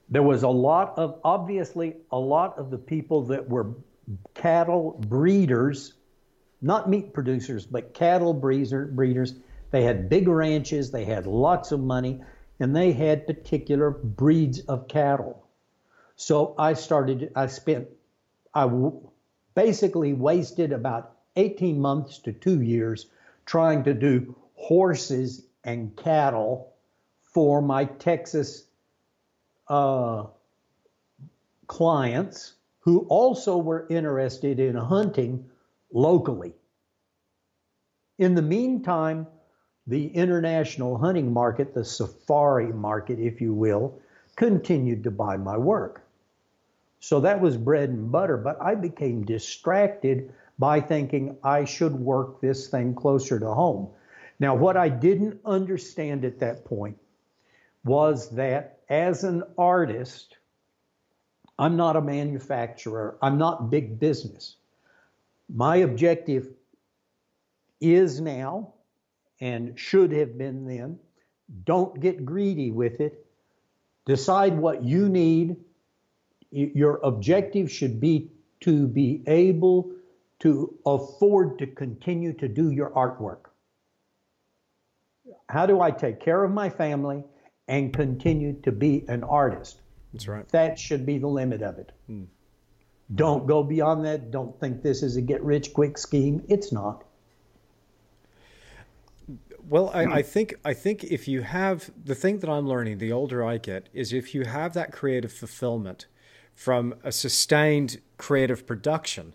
there 0.09 0.23
was 0.23 0.43
a 0.43 0.49
lot 0.49 0.99
of, 0.99 1.21
obviously, 1.25 1.97
a 2.11 2.19
lot 2.19 2.59
of 2.59 2.71
the 2.71 2.79
people 2.79 3.23
that 3.27 3.49
were 3.49 3.75
cattle 4.35 4.93
breeders, 5.09 5.95
not 6.61 6.89
meat 6.89 7.13
producers, 7.13 7.67
but 7.67 7.95
cattle 7.95 8.35
breeder, 8.35 8.87
breeders. 8.87 9.35
They 9.71 9.83
had 9.83 10.09
big 10.09 10.29
ranches, 10.29 10.91
they 10.91 11.05
had 11.05 11.27
lots 11.27 11.73
of 11.73 11.81
money, 11.81 12.23
and 12.61 12.77
they 12.77 12.93
had 12.93 13.27
particular 13.27 13.91
breeds 13.91 14.61
of 14.61 14.89
cattle. 14.89 15.47
So 16.17 16.55
I 16.59 16.75
started, 16.75 17.33
I 17.35 17.47
spent, 17.49 17.89
I 18.53 18.71
basically 19.55 20.13
wasted 20.13 20.73
about 20.73 21.17
18 21.37 21.81
months 21.81 22.19
to 22.21 22.33
two 22.33 22.61
years 22.61 23.07
trying 23.47 23.85
to 23.85 23.95
do 23.95 24.37
horses 24.55 25.45
and 25.65 25.97
cattle 25.97 26.73
for 27.23 27.61
my 27.61 27.85
Texas 27.85 28.65
uh, 29.69 30.25
clients 31.67 32.55
who 32.81 33.01
also 33.09 33.57
were 33.57 33.87
interested 33.89 34.61
in 34.61 34.75
hunting 34.75 35.45
locally. 35.93 36.53
In 38.19 38.35
the 38.35 38.43
meantime, 38.43 39.27
the 39.87 40.09
international 40.09 40.99
hunting 40.99 41.33
market, 41.33 41.75
the 41.75 41.85
safari 41.85 42.73
market, 42.73 43.19
if 43.19 43.41
you 43.41 43.53
will, 43.53 44.01
continued 44.37 45.05
to 45.05 45.11
buy 45.11 45.37
my 45.37 45.57
work. 45.57 46.07
So 47.01 47.21
that 47.21 47.41
was 47.41 47.57
bread 47.57 47.91
and 47.91 48.11
butter, 48.11 48.37
but 48.37 48.61
I 48.63 48.75
became 48.75 49.25
distracted 49.25 50.33
by 50.59 50.81
thinking 50.81 51.37
I 51.43 51.65
should 51.65 51.95
work 51.95 52.41
this 52.41 52.69
thing 52.69 52.95
closer 52.95 53.39
to 53.39 53.53
home. 53.53 53.89
Now, 54.41 54.55
what 54.55 54.77
I 54.77 54.89
didn't 54.89 55.41
understand 55.45 56.25
at 56.25 56.39
that 56.41 56.65
point 56.65 56.99
was 57.85 58.31
that 58.31 58.79
as 58.89 59.25
an 59.25 59.43
artist, 59.57 60.37
I'm 61.59 61.77
not 61.77 61.97
a 61.97 62.01
manufacturer, 62.01 63.17
I'm 63.23 63.39
not 63.39 63.71
big 63.71 63.99
business. 63.99 64.57
My 65.49 65.77
objective 65.77 66.51
is 67.81 68.21
now 68.21 68.75
and 69.41 69.79
should 69.79 70.13
have 70.13 70.39
been 70.39 70.67
then 70.67 70.99
don't 71.65 72.01
get 72.01 72.25
greedy 72.25 72.71
with 72.71 73.01
it. 73.01 73.27
Decide 74.07 74.57
what 74.59 74.85
you 74.85 75.09
need. 75.09 75.57
Your 76.51 77.01
objective 77.03 77.71
should 77.71 78.01
be 78.01 78.31
to 78.61 78.87
be 78.87 79.23
able 79.27 79.91
to 80.41 80.75
afford 80.87 81.59
to 81.59 81.67
continue 81.67 82.33
to 82.35 82.49
do 82.49 82.71
your 82.71 82.91
artwork. 82.91 83.51
How 85.49 85.67
do 85.67 85.81
I 85.81 85.91
take 85.91 86.21
care 86.21 86.43
of 86.45 86.51
my 86.51 86.71
family? 86.71 87.25
And 87.69 87.93
continue 87.93 88.55
to 88.63 88.73
be 88.73 89.05
an 89.09 89.25
artist. 89.25 89.81
That's 90.13 90.29
right. 90.29 90.49
That 90.51 90.79
should 90.79 91.07
be 91.07 91.19
the 91.19 91.27
limit 91.27 91.63
of 91.63 91.79
it. 91.79 91.93
Hmm. 92.07 92.25
Don't 93.15 93.47
go 93.47 93.63
beyond 93.63 94.05
that. 94.05 94.31
Don't 94.31 94.59
think 94.61 94.83
this 94.83 95.03
is 95.03 95.17
a 95.17 95.23
get 95.23 95.43
rich 95.43 95.73
quick 95.73 95.99
scheme. 95.99 96.43
It's 96.49 96.73
not. 96.73 97.05
Well, 99.67 99.91
I, 99.95 100.05
I, 100.05 100.23
think 100.23 100.55
I 100.65 100.75
think 100.75 101.05
if 101.05 101.27
you 101.27 101.41
have 101.41 101.91
the 102.03 102.15
thing 102.15 102.41
that 102.41 102.51
I'm 102.51 102.69
learning, 102.69 102.99
the 102.99 103.13
older 103.13 103.45
I 103.45 103.57
get, 103.57 103.89
is 103.95 104.13
if 104.13 104.35
you 104.35 104.45
have 104.45 104.75
that 104.75 104.93
creative 104.93 105.33
fulfillment 105.33 106.07
from 106.55 106.95
a 107.03 107.11
sustained 107.11 108.01
creative 108.19 108.67
production, 108.67 109.35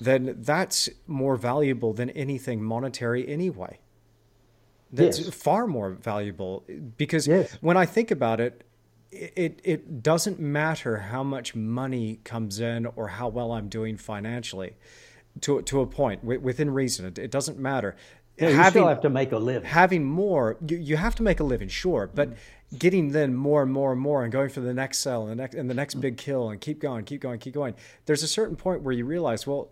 then 0.00 0.36
that's 0.38 0.88
more 1.06 1.36
valuable 1.36 1.92
than 1.92 2.10
anything 2.10 2.62
monetary 2.62 3.28
anyway 3.28 3.78
that's 4.92 5.20
yes. 5.20 5.34
far 5.34 5.66
more 5.66 5.90
valuable 5.90 6.64
because 6.96 7.26
yes. 7.26 7.56
when 7.60 7.76
I 7.76 7.86
think 7.86 8.10
about 8.10 8.40
it, 8.40 8.64
it 9.12 9.60
it 9.64 10.02
doesn't 10.02 10.38
matter 10.38 10.98
how 10.98 11.22
much 11.22 11.54
money 11.54 12.20
comes 12.24 12.60
in 12.60 12.86
or 12.86 13.08
how 13.08 13.28
well 13.28 13.52
I'm 13.52 13.68
doing 13.68 13.96
financially, 13.96 14.74
to 15.42 15.62
to 15.62 15.80
a 15.80 15.86
point 15.86 16.24
within 16.24 16.70
reason. 16.70 17.06
It, 17.06 17.18
it 17.18 17.30
doesn't 17.30 17.58
matter. 17.58 17.96
yeah, 18.36 18.48
you 18.50 18.56
having, 18.56 18.70
still 18.82 18.88
have 18.88 19.00
to 19.02 19.10
make 19.10 19.32
a 19.32 19.38
living. 19.38 19.68
Having 19.68 20.04
more, 20.04 20.56
you, 20.66 20.76
you 20.76 20.96
have 20.96 21.14
to 21.16 21.22
make 21.22 21.40
a 21.40 21.44
living, 21.44 21.68
sure, 21.68 22.10
but 22.14 22.30
mm-hmm. 22.30 22.76
getting 22.76 23.12
then 23.12 23.34
more 23.34 23.62
and 23.62 23.72
more 23.72 23.92
and 23.92 24.00
more, 24.00 24.22
and 24.22 24.32
going 24.32 24.48
for 24.48 24.60
the 24.60 24.74
next 24.74 24.98
sell 24.98 25.22
and 25.22 25.30
the 25.32 25.36
next 25.36 25.54
and 25.54 25.68
the 25.68 25.74
next 25.74 25.94
big 25.94 26.16
kill, 26.16 26.50
and 26.50 26.60
keep 26.60 26.80
going, 26.80 27.04
keep 27.04 27.20
going, 27.20 27.38
keep 27.38 27.54
going. 27.54 27.74
There's 28.06 28.22
a 28.22 28.28
certain 28.28 28.56
point 28.56 28.82
where 28.82 28.94
you 28.94 29.04
realize, 29.04 29.46
well, 29.46 29.70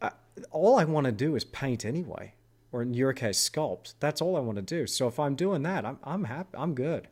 I, 0.00 0.12
all 0.50 0.78
I 0.78 0.84
want 0.84 1.06
to 1.06 1.12
do 1.12 1.36
is 1.36 1.44
paint 1.44 1.84
anyway, 1.84 2.34
or 2.76 2.82
in 2.82 2.92
your 2.92 3.14
case, 3.14 3.48
sculpt. 3.48 3.94
That's 4.00 4.20
all 4.20 4.36
I 4.36 4.40
want 4.40 4.56
to 4.56 4.62
do. 4.62 4.86
So 4.86 5.08
if 5.08 5.18
I'm 5.18 5.34
doing 5.34 5.62
that, 5.62 5.86
I'm 5.86 5.98
I'm 6.04 6.24
happy. 6.24 6.50
I'm 6.58 6.74
good. 6.74 7.08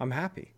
I'm 0.00 0.10
happy. 0.10 0.54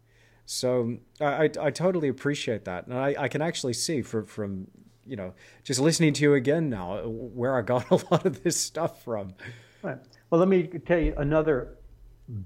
So 0.47 0.97
I, 1.21 1.25
I, 1.25 1.51
I 1.61 1.71
totally 1.71 2.09
appreciate 2.09 2.65
that, 2.65 2.87
and 2.87 2.97
I, 2.97 3.15
I 3.19 3.29
can 3.29 3.43
actually 3.43 3.75
see 3.75 4.01
for, 4.01 4.23
from 4.23 4.69
you 5.07 5.17
know 5.17 5.35
just 5.65 5.81
listening 5.81 6.15
to 6.15 6.23
you 6.23 6.35
again 6.35 6.71
now 6.71 7.03
where 7.07 7.59
I 7.59 7.63
got 7.63 7.91
a 7.91 7.97
lot 8.11 8.25
of 8.25 8.43
this 8.43 8.59
stuff 8.59 9.05
from. 9.05 9.35
Right. 9.83 9.99
Well, 10.31 10.39
let 10.39 10.49
me 10.49 10.63
tell 10.87 10.99
you 10.99 11.15
another 11.19 11.77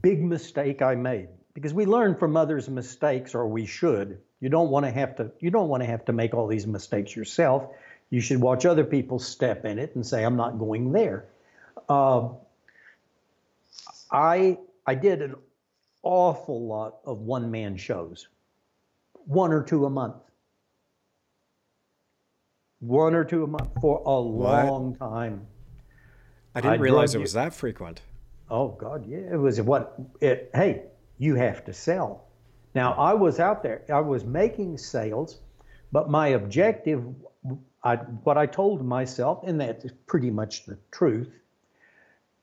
big 0.02 0.24
mistake 0.24 0.82
I 0.82 0.96
made 0.96 1.28
because 1.54 1.72
we 1.72 1.86
learn 1.86 2.16
from 2.16 2.36
others' 2.36 2.68
mistakes, 2.68 3.32
or 3.32 3.46
we 3.46 3.64
should. 3.64 4.18
You 4.40 4.48
don't 4.48 4.70
want 4.70 4.86
to 4.86 4.90
have 4.90 5.14
to. 5.16 5.30
You 5.38 5.52
don't 5.52 5.68
want 5.68 5.84
to 5.84 5.86
have 5.86 6.04
to 6.06 6.12
make 6.12 6.34
all 6.34 6.48
these 6.48 6.66
mistakes 6.66 7.14
yourself. 7.14 7.68
You 8.10 8.20
should 8.20 8.40
watch 8.40 8.66
other 8.66 8.84
people 8.84 9.20
step 9.20 9.64
in 9.64 9.78
it 9.78 9.94
and 9.94 10.04
say, 10.04 10.24
"I'm 10.24 10.36
not 10.36 10.58
going 10.58 10.90
there." 10.90 11.28
Uh, 11.88 12.28
I 14.10 14.58
I 14.86 14.94
did 14.94 15.22
an 15.22 15.34
awful 16.02 16.66
lot 16.66 16.98
of 17.04 17.20
one 17.20 17.50
man 17.50 17.76
shows, 17.76 18.28
one 19.26 19.52
or 19.52 19.62
two 19.62 19.86
a 19.86 19.90
month. 19.90 20.16
One 22.80 23.14
or 23.14 23.24
two 23.24 23.44
a 23.44 23.46
month 23.46 23.70
for 23.80 24.02
a 24.04 24.20
what? 24.20 24.66
long 24.66 24.96
time. 24.96 25.46
I 26.54 26.60
didn't 26.60 26.74
I 26.74 26.82
realize 26.82 27.14
it 27.14 27.20
was 27.20 27.32
that 27.32 27.54
frequent. 27.54 28.00
Oh 28.50 28.68
God, 28.68 29.06
yeah, 29.06 29.18
it 29.32 29.38
was 29.38 29.60
what 29.60 29.96
it. 30.20 30.50
Hey, 30.54 30.84
you 31.18 31.34
have 31.34 31.64
to 31.64 31.72
sell. 31.72 32.26
Now 32.74 32.92
I 32.92 33.14
was 33.14 33.40
out 33.40 33.62
there. 33.62 33.82
I 33.92 34.00
was 34.00 34.24
making 34.24 34.78
sales, 34.78 35.38
but 35.92 36.10
my 36.10 36.28
objective, 36.28 37.04
I, 37.82 37.96
what 37.96 38.36
I 38.36 38.46
told 38.46 38.84
myself, 38.84 39.44
and 39.44 39.60
that's 39.60 39.86
pretty 40.06 40.30
much 40.30 40.66
the 40.66 40.78
truth. 40.90 41.32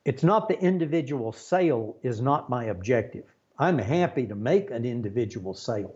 It's 0.05 0.23
not 0.23 0.49
the 0.49 0.59
individual 0.59 1.31
sale 1.31 1.95
is 2.03 2.19
not 2.19 2.49
my 2.49 2.65
objective. 2.65 3.25
I'm 3.57 3.77
happy 3.77 4.27
to 4.27 4.35
make 4.35 4.69
an 4.69 4.83
individual 4.85 5.53
sale. 5.53 5.95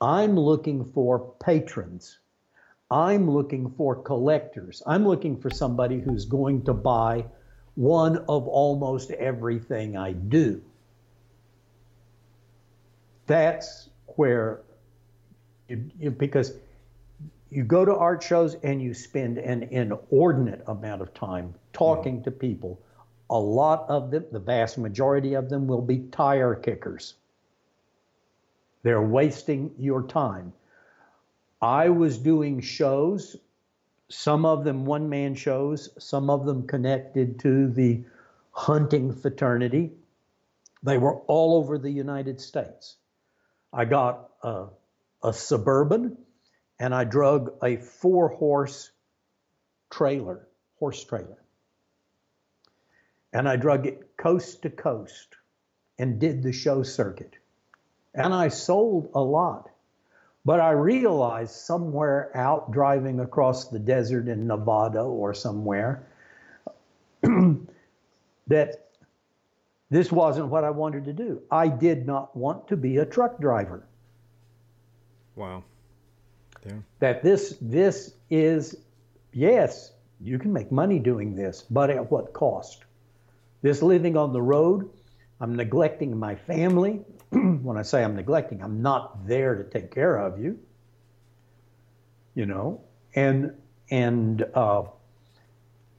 I'm 0.00 0.38
looking 0.38 0.84
for 0.92 1.32
patrons. 1.40 2.18
I'm 2.90 3.30
looking 3.30 3.70
for 3.70 3.96
collectors. 3.96 4.82
I'm 4.86 5.06
looking 5.06 5.40
for 5.40 5.48
somebody 5.48 6.00
who's 6.00 6.26
going 6.26 6.64
to 6.64 6.74
buy 6.74 7.24
one 7.76 8.18
of 8.28 8.46
almost 8.46 9.10
everything 9.12 9.96
I 9.96 10.12
do. 10.12 10.60
That's 13.26 13.88
where, 14.16 14.60
you, 15.68 15.90
you, 15.98 16.10
because 16.10 16.52
you 17.50 17.64
go 17.64 17.86
to 17.86 17.96
art 17.96 18.22
shows 18.22 18.56
and 18.62 18.82
you 18.82 18.92
spend 18.92 19.38
an 19.38 19.62
inordinate 19.64 20.62
amount 20.66 21.00
of 21.00 21.14
time 21.14 21.54
talking 21.72 22.22
to 22.24 22.30
people 22.30 22.78
a 23.34 23.38
lot 23.38 23.84
of 23.88 24.12
them, 24.12 24.24
the 24.30 24.38
vast 24.38 24.78
majority 24.78 25.34
of 25.34 25.48
them, 25.48 25.66
will 25.66 25.82
be 25.82 25.98
tire 26.12 26.54
kickers. 26.54 27.14
They're 28.84 29.02
wasting 29.02 29.74
your 29.76 30.04
time. 30.04 30.52
I 31.60 31.88
was 31.88 32.16
doing 32.16 32.60
shows, 32.60 33.36
some 34.08 34.46
of 34.46 34.62
them 34.62 34.86
one 34.86 35.08
man 35.08 35.34
shows, 35.34 35.90
some 35.98 36.30
of 36.30 36.46
them 36.46 36.68
connected 36.68 37.40
to 37.40 37.68
the 37.70 38.04
hunting 38.52 39.12
fraternity. 39.12 39.90
They 40.84 40.98
were 40.98 41.16
all 41.22 41.56
over 41.56 41.76
the 41.76 41.90
United 41.90 42.40
States. 42.40 42.94
I 43.72 43.84
got 43.84 44.30
a, 44.44 44.66
a 45.24 45.32
suburban 45.32 46.16
and 46.78 46.94
I 46.94 47.02
drug 47.02 47.52
a 47.64 47.78
four 47.78 48.28
horse 48.28 48.92
trailer, 49.90 50.46
horse 50.78 51.02
trailer 51.02 51.43
and 53.34 53.48
I 53.48 53.56
drug 53.56 53.86
it 53.86 54.16
coast 54.16 54.62
to 54.62 54.70
coast 54.70 55.36
and 55.98 56.20
did 56.20 56.42
the 56.42 56.52
show 56.52 56.82
circuit. 56.82 57.34
And 58.14 58.32
I 58.32 58.48
sold 58.48 59.10
a 59.14 59.20
lot. 59.20 59.70
But 60.44 60.60
I 60.60 60.70
realized 60.70 61.52
somewhere 61.52 62.30
out 62.34 62.70
driving 62.70 63.20
across 63.20 63.68
the 63.68 63.78
desert 63.78 64.28
in 64.28 64.46
Nevada 64.46 65.00
or 65.00 65.34
somewhere 65.34 66.06
that 67.22 68.90
this 69.90 70.12
wasn't 70.12 70.48
what 70.48 70.64
I 70.64 70.70
wanted 70.70 71.04
to 71.06 71.12
do. 71.12 71.42
I 71.50 71.68
did 71.68 72.06
not 72.06 72.36
want 72.36 72.68
to 72.68 72.76
be 72.76 72.98
a 72.98 73.06
truck 73.06 73.40
driver. 73.40 73.84
Wow. 75.34 75.64
Yeah. 76.66 76.72
That 77.00 77.22
this 77.22 77.56
this 77.60 78.14
is 78.30 78.76
yes, 79.32 79.92
you 80.20 80.38
can 80.38 80.52
make 80.52 80.70
money 80.70 80.98
doing 80.98 81.34
this, 81.34 81.62
but 81.62 81.90
at 81.90 82.10
what 82.10 82.32
cost? 82.32 82.84
This 83.64 83.80
living 83.80 84.14
on 84.18 84.34
the 84.34 84.42
road, 84.42 84.90
I'm 85.40 85.56
neglecting 85.56 86.18
my 86.18 86.34
family. 86.34 87.00
when 87.30 87.78
I 87.78 87.82
say 87.82 88.04
I'm 88.04 88.14
neglecting, 88.14 88.62
I'm 88.62 88.82
not 88.82 89.26
there 89.26 89.54
to 89.54 89.64
take 89.64 89.90
care 89.90 90.18
of 90.18 90.38
you. 90.38 90.58
You 92.34 92.44
know, 92.44 92.82
and 93.14 93.54
and 93.90 94.44
uh, 94.52 94.82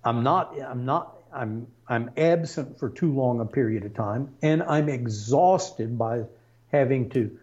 I'm 0.03 0.21
not 0.21 0.61
I'm 0.61 0.85
not 0.85 1.17
I'm 1.33 1.65
I'm 1.87 2.11
absent 2.17 2.77
for 2.77 2.87
too 2.87 3.11
long 3.11 3.39
a 3.39 3.45
period 3.45 3.83
of 3.83 3.95
time, 3.95 4.35
and 4.43 4.61
I'm 4.61 4.87
exhausted 4.87 5.97
by 5.97 6.25
having 6.71 7.09
to 7.09 7.35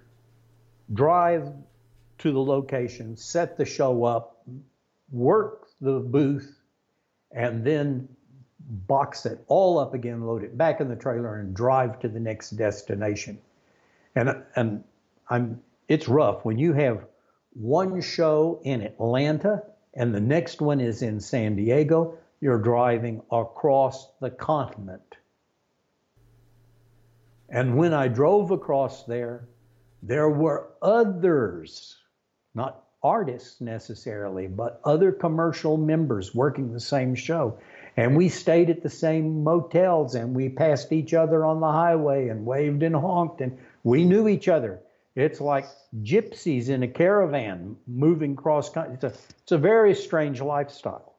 drive 0.94 1.52
to 2.18 2.30
the 2.30 2.40
location, 2.40 3.16
set 3.16 3.58
the 3.58 3.64
show 3.64 4.04
up, 4.04 4.46
work 5.10 5.66
the 5.80 5.98
booth, 5.98 6.60
and 7.32 7.64
then 7.64 8.08
box 8.72 9.26
it 9.26 9.44
all 9.48 9.78
up 9.78 9.94
again, 9.94 10.26
load 10.26 10.42
it 10.42 10.56
back 10.56 10.80
in 10.80 10.88
the 10.88 10.96
trailer, 10.96 11.38
and 11.38 11.54
drive 11.54 12.00
to 12.00 12.08
the 12.08 12.20
next 12.20 12.50
destination. 12.50 13.38
And 14.14 14.42
and 14.56 14.84
I'm 15.28 15.60
it's 15.88 16.08
rough 16.08 16.44
when 16.44 16.58
you 16.58 16.72
have 16.72 17.04
one 17.54 18.00
show 18.00 18.60
in 18.64 18.82
Atlanta 18.82 19.62
and 19.94 20.14
the 20.14 20.20
next 20.20 20.60
one 20.60 20.80
is 20.80 21.02
in 21.02 21.20
San 21.20 21.56
Diego. 21.56 22.16
You're 22.40 22.58
driving 22.58 23.22
across 23.30 24.08
the 24.20 24.30
continent. 24.30 25.16
And 27.50 27.76
when 27.76 27.92
I 27.92 28.08
drove 28.08 28.50
across 28.50 29.04
there, 29.04 29.49
there 30.03 30.30
were 30.30 30.70
others, 30.80 31.99
not 32.54 32.84
artists 33.03 33.61
necessarily, 33.61 34.46
but 34.46 34.80
other 34.84 35.12
commercial 35.12 35.76
members 35.76 36.34
working 36.34 36.72
the 36.72 36.80
same 36.80 37.14
show. 37.14 37.58
And 37.96 38.16
we 38.16 38.28
stayed 38.28 38.70
at 38.70 38.82
the 38.82 38.90
same 38.90 39.44
motels 39.44 40.14
and 40.14 40.34
we 40.34 40.48
passed 40.48 40.92
each 40.92 41.12
other 41.12 41.44
on 41.44 41.60
the 41.60 41.70
highway 41.70 42.28
and 42.28 42.46
waved 42.46 42.82
and 42.82 42.96
honked 42.96 43.40
and 43.40 43.58
we 43.84 44.04
knew 44.04 44.28
each 44.28 44.48
other. 44.48 44.80
It's 45.14 45.40
like 45.40 45.66
gypsies 46.02 46.70
in 46.70 46.82
a 46.82 46.88
caravan 46.88 47.76
moving 47.86 48.34
cross 48.34 48.70
country. 48.70 48.94
It's 48.94 49.04
a, 49.04 49.12
it's 49.42 49.52
a 49.52 49.58
very 49.58 49.94
strange 49.94 50.40
lifestyle. 50.40 51.16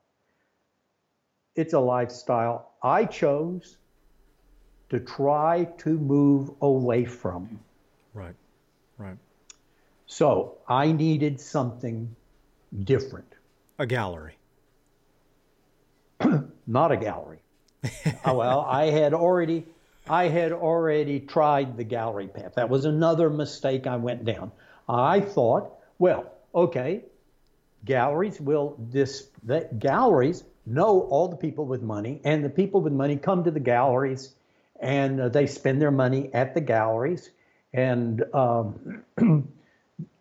It's 1.56 1.74
a 1.74 1.80
lifestyle 1.80 2.72
I 2.82 3.06
chose 3.06 3.78
to 4.90 5.00
try 5.00 5.66
to 5.80 5.90
move 5.98 6.52
away 6.62 7.06
from. 7.06 7.60
Right, 8.16 8.36
right. 8.98 9.18
So 10.08 10.58
I 10.68 10.92
needed 10.92 11.40
something 11.40 12.16
different. 12.84 13.32
A 13.78 13.86
gallery 13.86 14.36
not 16.68 16.92
a 16.92 16.98
gallery. 16.98 17.40
oh, 18.26 18.36
well, 18.36 18.62
I 18.62 18.86
had 18.86 19.14
already 19.14 19.66
I 20.08 20.28
had 20.28 20.52
already 20.52 21.22
tried 21.22 21.78
the 21.78 21.84
gallery 21.84 22.28
path. 22.28 22.56
That 22.56 22.70
was 22.70 22.86
another 22.86 23.30
mistake 23.30 23.88
I 23.88 23.96
went 23.96 24.26
down. 24.26 24.52
I 24.88 25.22
thought, 25.22 25.72
well, 25.98 26.32
okay, 26.54 27.04
galleries 27.86 28.40
will 28.40 28.76
this 28.80 29.30
that 29.44 29.80
galleries 29.80 30.44
know 30.66 31.02
all 31.02 31.28
the 31.28 31.38
people 31.38 31.66
with 31.66 31.82
money, 31.82 32.22
and 32.24 32.44
the 32.44 32.50
people 32.50 32.82
with 32.82 32.94
money 32.94 33.18
come 33.18 33.44
to 33.44 33.52
the 33.52 33.60
galleries, 33.60 34.34
and 34.80 35.20
uh, 35.20 35.30
they 35.30 35.48
spend 35.48 35.82
their 35.82 35.92
money 35.92 36.30
at 36.34 36.54
the 36.54 36.62
galleries, 36.62 37.30
and 37.74 38.24
um, 38.34 39.04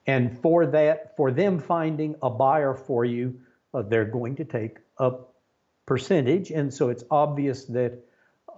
and 0.06 0.38
for 0.40 0.66
that, 0.66 1.16
for 1.16 1.30
them 1.30 1.58
finding 1.58 2.16
a 2.22 2.30
buyer 2.30 2.74
for 2.74 3.04
you, 3.04 3.40
uh, 3.74 3.82
they're 3.82 4.04
going 4.04 4.36
to 4.36 4.44
take 4.44 4.78
a 4.98 5.12
percentage, 5.86 6.50
and 6.50 6.72
so 6.72 6.88
it's 6.88 7.04
obvious 7.10 7.64
that 7.66 7.98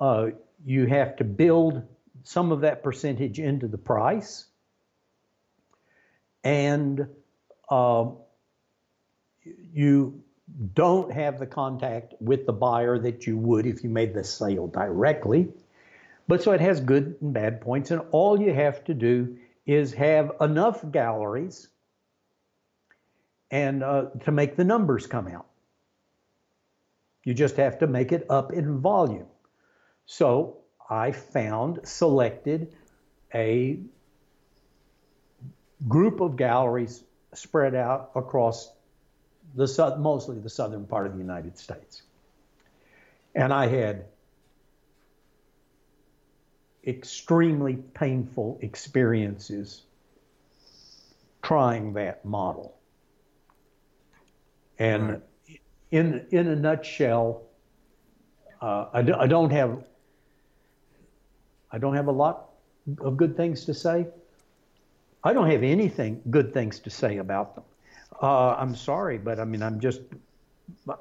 uh, 0.01 0.28
you 0.64 0.86
have 0.86 1.16
to 1.16 1.24
build 1.24 1.82
some 2.22 2.52
of 2.52 2.60
that 2.62 2.82
percentage 2.82 3.38
into 3.38 3.68
the 3.68 3.78
price. 3.78 4.46
And 6.42 7.06
uh, 7.70 8.06
you 9.72 10.22
don't 10.74 11.12
have 11.12 11.38
the 11.38 11.46
contact 11.46 12.14
with 12.20 12.46
the 12.46 12.52
buyer 12.52 12.98
that 12.98 13.26
you 13.26 13.38
would 13.38 13.66
if 13.66 13.82
you 13.82 13.90
made 13.90 14.14
the 14.14 14.24
sale 14.24 14.66
directly. 14.66 15.48
But 16.28 16.42
so 16.42 16.52
it 16.52 16.60
has 16.60 16.80
good 16.80 17.16
and 17.20 17.32
bad 17.32 17.60
points, 17.60 17.90
and 17.90 18.02
all 18.10 18.40
you 18.40 18.52
have 18.52 18.84
to 18.84 18.94
do 18.94 19.36
is 19.66 19.92
have 19.94 20.32
enough 20.40 20.84
galleries 20.90 21.68
and 23.51 23.82
uh, 23.82 24.06
to 24.24 24.32
make 24.32 24.56
the 24.56 24.64
numbers 24.64 25.06
come 25.06 25.28
out. 25.28 25.46
You 27.24 27.34
just 27.34 27.56
have 27.56 27.78
to 27.78 27.86
make 27.86 28.12
it 28.12 28.26
up 28.28 28.52
in 28.52 28.78
volume. 28.78 29.26
So 30.06 30.59
I 30.88 31.12
found, 31.12 31.80
selected 31.84 32.74
a 33.34 33.80
group 35.88 36.20
of 36.20 36.36
galleries 36.36 37.02
spread 37.32 37.74
out 37.74 38.10
across 38.14 38.70
the 39.55 39.96
mostly 39.98 40.38
the 40.38 40.51
southern 40.51 40.86
part 40.86 41.06
of 41.06 41.12
the 41.12 41.18
United 41.18 41.59
States. 41.59 42.02
And 43.34 43.52
I 43.52 43.66
had 43.66 44.06
extremely 46.86 47.76
painful 47.76 48.59
experiences 48.60 49.82
trying 51.42 51.94
that 51.94 52.24
model. 52.24 52.76
And 54.78 55.09
right. 55.09 55.22
In 55.94 56.26
in 56.32 56.48
a 56.48 56.56
nutshell, 56.56 57.42
uh, 58.60 58.86
I, 58.92 59.02
do, 59.02 59.14
I 59.14 59.28
don't 59.28 59.50
have 59.50 59.84
I 61.70 61.78
don't 61.78 61.94
have 61.94 62.08
a 62.08 62.12
lot 62.12 62.50
of 62.98 63.16
good 63.16 63.36
things 63.36 63.64
to 63.66 63.74
say. 63.74 64.08
I 65.22 65.32
don't 65.32 65.48
have 65.50 65.62
anything 65.62 66.20
good 66.28 66.52
things 66.52 66.80
to 66.80 66.90
say 66.90 67.18
about 67.18 67.54
them. 67.54 67.64
Uh, 68.20 68.54
I'm 68.54 68.74
sorry, 68.74 69.18
but 69.18 69.38
I 69.38 69.44
mean, 69.44 69.62
I'm 69.62 69.78
just, 69.80 70.00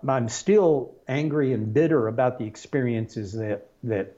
I'm 0.07 0.29
still 0.29 0.95
angry 1.07 1.53
and 1.53 1.73
bitter 1.73 2.07
about 2.07 2.37
the 2.37 2.45
experiences 2.45 3.33
that 3.33 3.67
that 3.83 4.15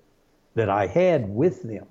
that 0.55 0.69
I 0.69 0.87
had 0.87 1.29
with 1.29 1.63
them. 1.63 1.87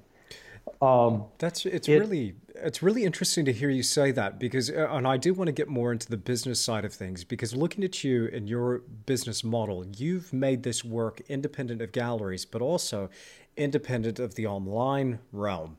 Um, 0.83 1.25
That's 1.39 1.65
it's 1.65 1.89
it, 1.89 2.01
really 2.01 2.35
it's 2.65 2.83
really 2.83 3.05
interesting 3.05 3.45
to 3.45 3.53
hear 3.53 3.69
you 3.69 3.83
say 3.83 4.11
that 4.13 4.39
because 4.39 4.71
uh, 4.71 4.89
and 4.91 5.07
I 5.07 5.17
do 5.17 5.35
want 5.35 5.49
to 5.49 5.53
get 5.53 5.69
more 5.69 5.93
into 5.93 6.09
the 6.09 6.17
business 6.17 6.61
side 6.61 6.85
of 6.85 6.93
things 6.93 7.23
because 7.23 7.55
looking 7.55 7.85
at 7.85 8.03
you 8.03 8.29
and 8.33 8.49
your 8.49 8.79
business 9.07 9.45
model, 9.45 9.85
you've 9.97 10.33
made 10.33 10.63
this 10.63 10.83
work 10.85 11.21
independent 11.29 11.83
of 11.83 11.93
galleries, 11.93 12.45
but 12.45 12.63
also 12.63 13.11
independent 13.57 14.19
of 14.19 14.35
the 14.35 14.47
online 14.47 15.19
realm. 15.31 15.77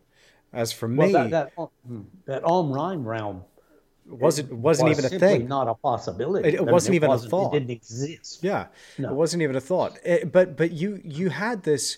As 0.53 0.71
for 0.71 0.87
me, 0.87 1.11
well, 1.11 1.29
that, 1.29 1.55
that, 1.55 1.69
hmm, 1.85 2.01
that 2.25 2.43
online 2.43 3.03
realm 3.03 3.43
wasn't 4.07 4.53
wasn't 4.53 4.89
was 4.89 4.99
even 4.99 5.15
a 5.15 5.19
thing. 5.19 5.47
Not 5.47 5.67
a 5.67 5.73
possibility. 5.73 6.47
It, 6.47 6.53
it 6.55 6.65
wasn't 6.65 6.91
mean, 6.91 6.95
it 6.95 6.97
even 6.97 7.09
wasn't, 7.09 7.27
a 7.27 7.29
thought. 7.31 7.55
It 7.55 7.59
didn't 7.59 7.71
exist. 7.71 8.43
Yeah, 8.43 8.67
no. 8.97 9.09
it 9.09 9.15
wasn't 9.15 9.43
even 9.43 9.55
a 9.55 9.61
thought. 9.61 9.97
It, 10.05 10.21
eh, 10.21 10.25
but 10.25 10.55
but 10.55 10.71
you 10.71 11.01
you 11.03 11.29
had 11.29 11.63
this, 11.63 11.97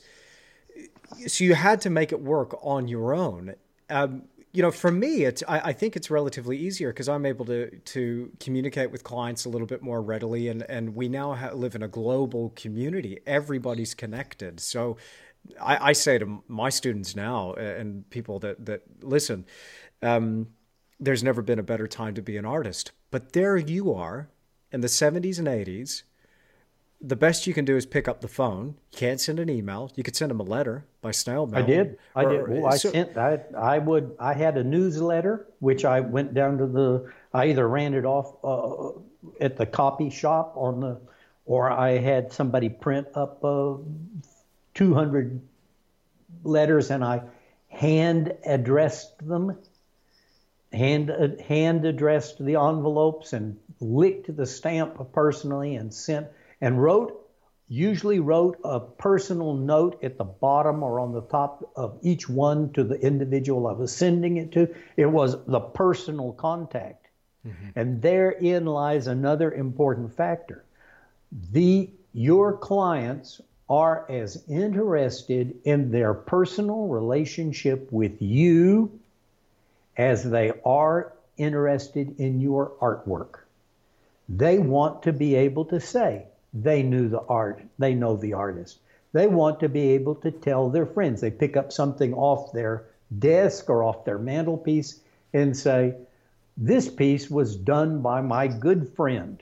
so 1.27 1.43
you 1.43 1.55
had 1.55 1.81
to 1.81 1.89
make 1.89 2.11
it 2.11 2.21
work 2.21 2.57
on 2.63 2.87
your 2.87 3.13
own. 3.13 3.55
Um, 3.89 4.23
you 4.57 4.63
know, 4.63 4.71
for 4.71 4.91
me, 4.91 5.23
it's 5.25 5.43
I, 5.47 5.59
I 5.65 5.73
think 5.73 5.95
it's 5.95 6.09
relatively 6.09 6.57
easier 6.57 6.89
because 6.89 7.07
I'm 7.07 7.27
able 7.27 7.45
to 7.45 7.69
to 7.69 8.31
communicate 8.39 8.89
with 8.89 9.03
clients 9.03 9.45
a 9.45 9.49
little 9.49 9.67
bit 9.67 9.83
more 9.83 10.01
readily, 10.01 10.47
and 10.47 10.63
and 10.63 10.95
we 10.95 11.07
now 11.07 11.35
ha- 11.35 11.51
live 11.51 11.75
in 11.75 11.83
a 11.83 11.87
global 11.87 12.49
community. 12.55 13.19
Everybody's 13.27 13.93
connected, 13.93 14.59
so. 14.59 14.97
I, 15.61 15.89
I 15.89 15.93
say 15.93 16.17
to 16.17 16.43
my 16.49 16.69
students 16.69 17.15
now 17.15 17.53
and 17.53 18.09
people 18.09 18.39
that 18.39 18.65
that 18.65 18.81
listen, 19.01 19.45
um, 20.01 20.47
there's 20.99 21.23
never 21.23 21.41
been 21.41 21.59
a 21.59 21.63
better 21.63 21.87
time 21.87 22.15
to 22.15 22.21
be 22.21 22.35
an 22.35 22.43
artist. 22.43 22.91
But 23.11 23.31
there 23.31 23.55
you 23.55 23.93
are 23.93 24.27
in 24.73 24.81
the 24.81 24.87
70s 24.87 25.39
and 25.39 25.47
80s. 25.47 26.03
The 26.99 27.15
best 27.15 27.45
you 27.45 27.53
can 27.53 27.63
do 27.63 27.77
is 27.77 27.85
pick 27.85 28.07
up 28.07 28.21
the 28.21 28.27
phone. 28.27 28.75
You 28.91 28.97
can't 28.97 29.21
send 29.21 29.39
an 29.39 29.49
email. 29.49 29.91
You 29.95 30.03
could 30.03 30.15
send 30.15 30.31
them 30.31 30.39
a 30.39 30.43
letter 30.43 30.85
by 31.01 31.11
snail 31.11 31.45
mail. 31.45 31.63
I 31.63 31.65
did. 31.65 31.97
I 32.15 32.23
or, 32.23 32.47
did. 32.47 32.61
Well, 32.61 32.73
I 32.73 32.77
so, 32.77 32.91
sent. 32.91 33.17
I, 33.17 33.39
I 33.55 33.77
would. 33.77 34.15
I 34.19 34.33
had 34.33 34.57
a 34.57 34.63
newsletter 34.63 35.47
which 35.59 35.85
I 35.85 35.99
went 35.99 36.33
down 36.33 36.57
to 36.57 36.65
the. 36.65 37.11
I 37.33 37.47
either 37.47 37.67
ran 37.67 37.93
it 37.93 38.05
off 38.05 38.33
uh, 38.43 38.99
at 39.39 39.57
the 39.57 39.65
copy 39.67 40.09
shop 40.09 40.53
on 40.55 40.79
the, 40.79 40.99
or 41.45 41.69
I 41.69 41.99
had 41.99 42.33
somebody 42.33 42.69
print 42.69 43.07
up 43.13 43.43
uh, 43.45 43.75
200 44.73 45.39
letters 46.43 46.89
and 46.89 47.03
I 47.03 47.21
hand 47.69 48.33
addressed 48.43 49.25
them 49.27 49.57
hand 50.71 51.09
hand 51.47 51.85
addressed 51.85 52.43
the 52.43 52.55
envelopes 52.55 53.33
and 53.33 53.57
licked 53.79 54.35
the 54.35 54.45
stamp 54.45 55.11
personally 55.13 55.75
and 55.75 55.93
sent 55.93 56.27
and 56.61 56.81
wrote 56.81 57.27
usually 57.69 58.19
wrote 58.19 58.57
a 58.63 58.79
personal 58.79 59.53
note 59.53 60.01
at 60.03 60.17
the 60.17 60.23
bottom 60.23 60.83
or 60.83 60.99
on 60.99 61.11
the 61.11 61.21
top 61.23 61.69
of 61.75 61.97
each 62.01 62.29
one 62.29 62.71
to 62.73 62.83
the 62.83 62.95
individual 62.95 63.67
I 63.67 63.73
was 63.73 63.93
sending 63.93 64.37
it 64.37 64.51
to. 64.53 64.73
It 64.95 65.07
was 65.07 65.43
the 65.45 65.59
personal 65.59 66.31
contact. 66.33 67.07
Mm-hmm. 67.45 67.79
And 67.79 68.01
therein 68.01 68.65
lies 68.65 69.07
another 69.07 69.51
important 69.51 70.15
factor. 70.15 70.63
The 71.51 71.89
your 72.13 72.57
clients 72.57 73.41
are 73.69 74.09
as 74.09 74.43
interested 74.47 75.55
in 75.65 75.91
their 75.91 76.13
personal 76.13 76.87
relationship 76.87 77.91
with 77.91 78.21
you 78.21 78.97
as 79.97 80.23
they 80.23 80.53
are 80.65 81.13
interested 81.37 82.17
in 82.19 82.39
your 82.39 82.71
artwork. 82.81 83.41
They 84.29 84.57
want 84.57 85.03
to 85.03 85.13
be 85.13 85.35
able 85.35 85.65
to 85.65 85.81
say 85.81 86.25
they 86.53 86.83
knew 86.83 87.09
the 87.09 87.21
art, 87.21 87.63
they 87.77 87.93
know 87.93 88.15
the 88.15 88.33
artist. 88.33 88.79
They 89.13 89.27
want 89.27 89.59
to 89.61 89.69
be 89.69 89.91
able 89.91 90.15
to 90.15 90.31
tell 90.31 90.69
their 90.69 90.85
friends. 90.85 91.21
They 91.21 91.31
pick 91.31 91.57
up 91.57 91.71
something 91.71 92.13
off 92.13 92.51
their 92.51 92.85
desk 93.19 93.69
or 93.69 93.83
off 93.83 94.05
their 94.05 94.19
mantelpiece 94.19 95.01
and 95.33 95.55
say, 95.55 95.95
This 96.55 96.89
piece 96.89 97.29
was 97.29 97.55
done 97.55 98.01
by 98.01 98.21
my 98.21 98.47
good 98.47 98.93
friend. 98.95 99.41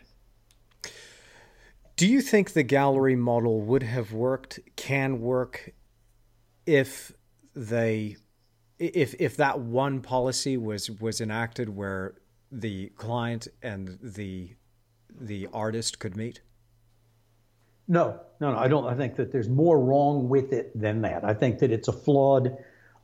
Do 1.96 2.08
you 2.08 2.22
think 2.22 2.52
the 2.52 2.64
gallery 2.64 3.16
model 3.16 3.62
would 3.62 3.84
have 3.84 4.12
worked, 4.12 4.60
can 4.76 5.22
work, 5.22 5.74
if 6.66 7.12
they 7.56 8.18
if 8.80 9.16
if 9.20 9.38
that 9.38 9.60
one 9.60 10.02
policy 10.02 10.58
was 10.58 10.92
was 10.92 11.22
enacted 11.22 11.70
where 11.70 12.16
the 12.52 12.90
client 12.90 13.48
and 13.62 13.98
the 14.02 14.56
the 15.10 15.48
artist 15.54 16.00
could 16.00 16.18
meet? 16.18 16.42
No, 17.88 18.20
no, 18.40 18.52
no. 18.52 18.58
I 18.58 18.68
don't. 18.68 18.86
I 18.86 18.96
think 18.96 19.18
that 19.18 19.32
there's 19.32 19.50
more 19.50 19.80
wrong 19.80 20.30
with 20.30 20.54
it 20.54 20.80
than 20.80 21.02
that. 21.02 21.24
I 21.24 21.34
think 21.34 21.60
that 21.60 21.72
it's 21.72 21.88
a 21.88 21.94
flawed, 21.94 22.58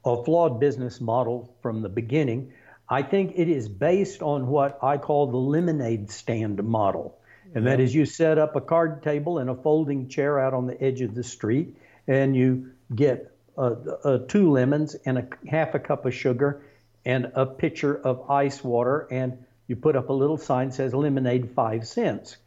a 0.03 0.24
flawed 0.24 0.60
business 0.60 0.99
model 0.99 1.56
from 1.62 1.82
the 1.82 1.90
beginning. 1.90 2.53
I 2.90 3.03
think 3.03 3.34
it 3.36 3.48
is 3.48 3.70
based 3.70 4.22
on 4.22 4.48
what 4.48 4.80
I 4.84 4.98
call 4.98 5.28
the 5.28 5.38
lemonade 5.38 6.12
stand 6.12 6.62
model, 6.64 7.18
and 7.53 7.68
that 7.68 7.80
is 7.80 7.94
you 7.94 8.06
set 8.06 8.38
up 8.38 8.56
a 8.56 8.62
card 8.62 9.03
table 9.03 9.38
and 9.38 9.49
a 9.49 9.56
folding 9.56 10.10
chair 10.10 10.40
out 10.40 10.53
on 10.53 10.68
the 10.68 10.82
edge 10.82 11.02
of 11.02 11.16
the 11.16 11.24
street, 11.24 11.78
and 12.08 12.36
you 12.36 12.72
get 12.94 13.32
uh, 13.58 13.76
uh, 14.03 14.18
two 14.28 14.52
lemons 14.52 14.95
and 15.06 15.18
a 15.20 15.28
half 15.48 15.76
a 15.76 15.80
cup 15.80 16.06
of 16.06 16.14
sugar 16.14 16.64
and 17.06 17.32
a 17.36 17.45
pitcher 17.45 17.95
of 17.95 18.30
ice 18.30 18.64
water, 18.64 19.08
and 19.12 19.45
you 19.68 19.76
put 19.76 19.95
up 19.95 20.10
a 20.10 20.14
little 20.14 20.38
sign 20.38 20.70
that 20.70 20.76
says 20.76 20.94
lemonade 20.94 21.52
five 21.52 21.88
cents. 21.88 22.38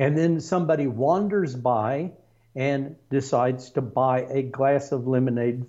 And 0.00 0.16
then 0.16 0.40
somebody 0.40 0.86
wanders 0.86 1.54
by 1.54 2.12
and 2.56 2.96
decides 3.10 3.70
to 3.72 3.82
buy 3.82 4.22
a 4.22 4.42
glass 4.42 4.92
of 4.92 5.06
lemonade 5.06 5.66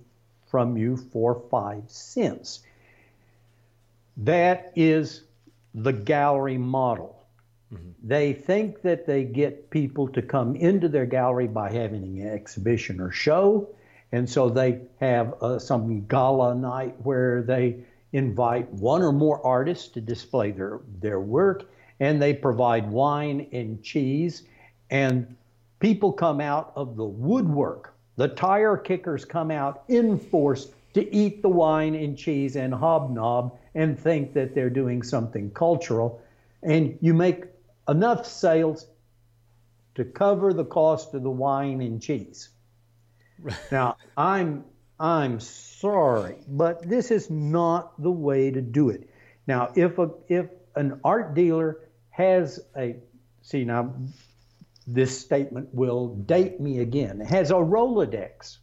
from 0.49 0.77
you 0.77 0.95
for 0.95 1.43
five 1.51 1.83
cents. 1.87 2.61
That 4.15 4.71
is 4.77 5.23
the 5.75 5.91
gallery 5.91 6.57
model. 6.57 7.21
Mm-hmm. 7.73 7.89
They 8.03 8.31
think 8.31 8.81
that 8.83 9.05
they 9.05 9.25
get 9.25 9.69
people 9.69 10.07
to 10.09 10.21
come 10.21 10.55
into 10.55 10.87
their 10.87 11.05
gallery 11.05 11.47
by 11.47 11.69
having 11.69 12.21
an 12.21 12.29
exhibition 12.29 13.01
or 13.01 13.11
show. 13.11 13.67
And 14.13 14.29
so 14.29 14.49
they 14.49 14.79
have 15.01 15.41
uh, 15.41 15.59
some 15.59 16.05
gala 16.07 16.55
night 16.55 16.95
where 17.03 17.41
they 17.41 17.83
invite 18.13 18.71
one 18.71 19.01
or 19.01 19.11
more 19.11 19.45
artists 19.45 19.89
to 19.89 20.01
display 20.01 20.51
their, 20.51 20.79
their 21.01 21.19
work, 21.19 21.69
and 22.01 22.19
they 22.19 22.33
provide 22.33 22.89
wine 22.91 23.47
and 23.53 23.81
cheese. 23.83 24.43
And 24.89 25.35
people 25.79 26.11
come 26.11 26.41
out 26.41 26.73
of 26.75 26.97
the 26.97 27.05
woodwork. 27.05 27.93
The 28.17 28.27
tire 28.27 28.75
kickers 28.75 29.23
come 29.23 29.51
out 29.51 29.83
in 29.87 30.17
force 30.17 30.69
to 30.95 31.15
eat 31.15 31.43
the 31.43 31.49
wine 31.49 31.93
and 31.95 32.17
cheese 32.17 32.55
and 32.55 32.73
hobnob 32.73 33.55
and 33.75 33.97
think 33.97 34.33
that 34.33 34.53
they're 34.55 34.69
doing 34.71 35.03
something 35.03 35.51
cultural. 35.51 36.19
And 36.63 36.97
you 37.01 37.13
make 37.13 37.45
enough 37.87 38.25
sales 38.25 38.87
to 39.93 40.03
cover 40.03 40.53
the 40.53 40.65
cost 40.65 41.13
of 41.13 41.21
the 41.21 41.29
wine 41.29 41.81
and 41.81 42.01
cheese. 42.01 42.49
now, 43.71 43.95
I'm 44.17 44.65
I'm 44.99 45.39
sorry, 45.39 46.35
but 46.47 46.87
this 46.87 47.09
is 47.09 47.29
not 47.29 47.99
the 48.01 48.11
way 48.11 48.51
to 48.51 48.61
do 48.61 48.89
it. 48.89 49.09
Now, 49.47 49.71
if 49.75 49.97
a 49.99 50.11
if 50.27 50.47
an 50.75 50.99
art 51.03 51.33
dealer 51.33 51.79
has 52.21 52.59
a 52.77 52.95
see 53.41 53.65
now 53.65 53.93
this 54.87 55.19
statement 55.19 55.73
will 55.73 56.15
date 56.15 56.59
me 56.59 56.79
again. 56.79 57.21
It 57.21 57.27
has 57.27 57.51
a 57.51 57.55
Rolodex. 57.55 58.57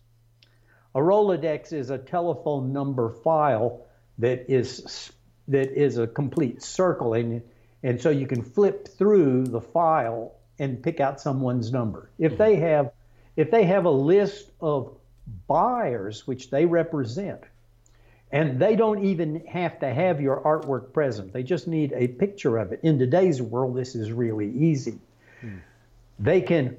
A 0.94 0.98
Rolodex 0.98 1.72
is 1.72 1.90
a 1.90 1.98
telephone 1.98 2.72
number 2.72 3.10
file 3.10 3.86
that 4.18 4.50
is 4.50 5.12
that 5.48 5.70
is 5.72 5.98
a 5.98 6.06
complete 6.06 6.62
circle, 6.62 7.14
and 7.14 7.42
and 7.82 8.00
so 8.00 8.10
you 8.10 8.26
can 8.26 8.42
flip 8.42 8.88
through 8.88 9.44
the 9.44 9.60
file 9.60 10.34
and 10.58 10.82
pick 10.82 11.00
out 11.00 11.20
someone's 11.20 11.72
number. 11.72 12.10
If 12.18 12.32
mm-hmm. 12.32 12.42
they 12.42 12.56
have 12.56 12.92
if 13.36 13.50
they 13.50 13.64
have 13.64 13.84
a 13.84 13.90
list 13.90 14.50
of 14.60 14.96
buyers 15.46 16.26
which 16.26 16.50
they 16.50 16.66
represent, 16.66 17.40
and 18.30 18.60
they 18.60 18.76
don't 18.76 19.04
even 19.04 19.46
have 19.46 19.78
to 19.80 19.92
have 19.92 20.20
your 20.20 20.40
artwork 20.42 20.92
present. 20.92 21.32
They 21.32 21.42
just 21.42 21.66
need 21.66 21.92
a 21.94 22.08
picture 22.08 22.58
of 22.58 22.72
it. 22.72 22.80
In 22.82 22.98
today's 22.98 23.40
world, 23.40 23.76
this 23.76 23.94
is 23.94 24.12
really 24.12 24.50
easy. 24.50 24.98
Hmm. 25.40 25.58
They 26.18 26.40
can 26.40 26.76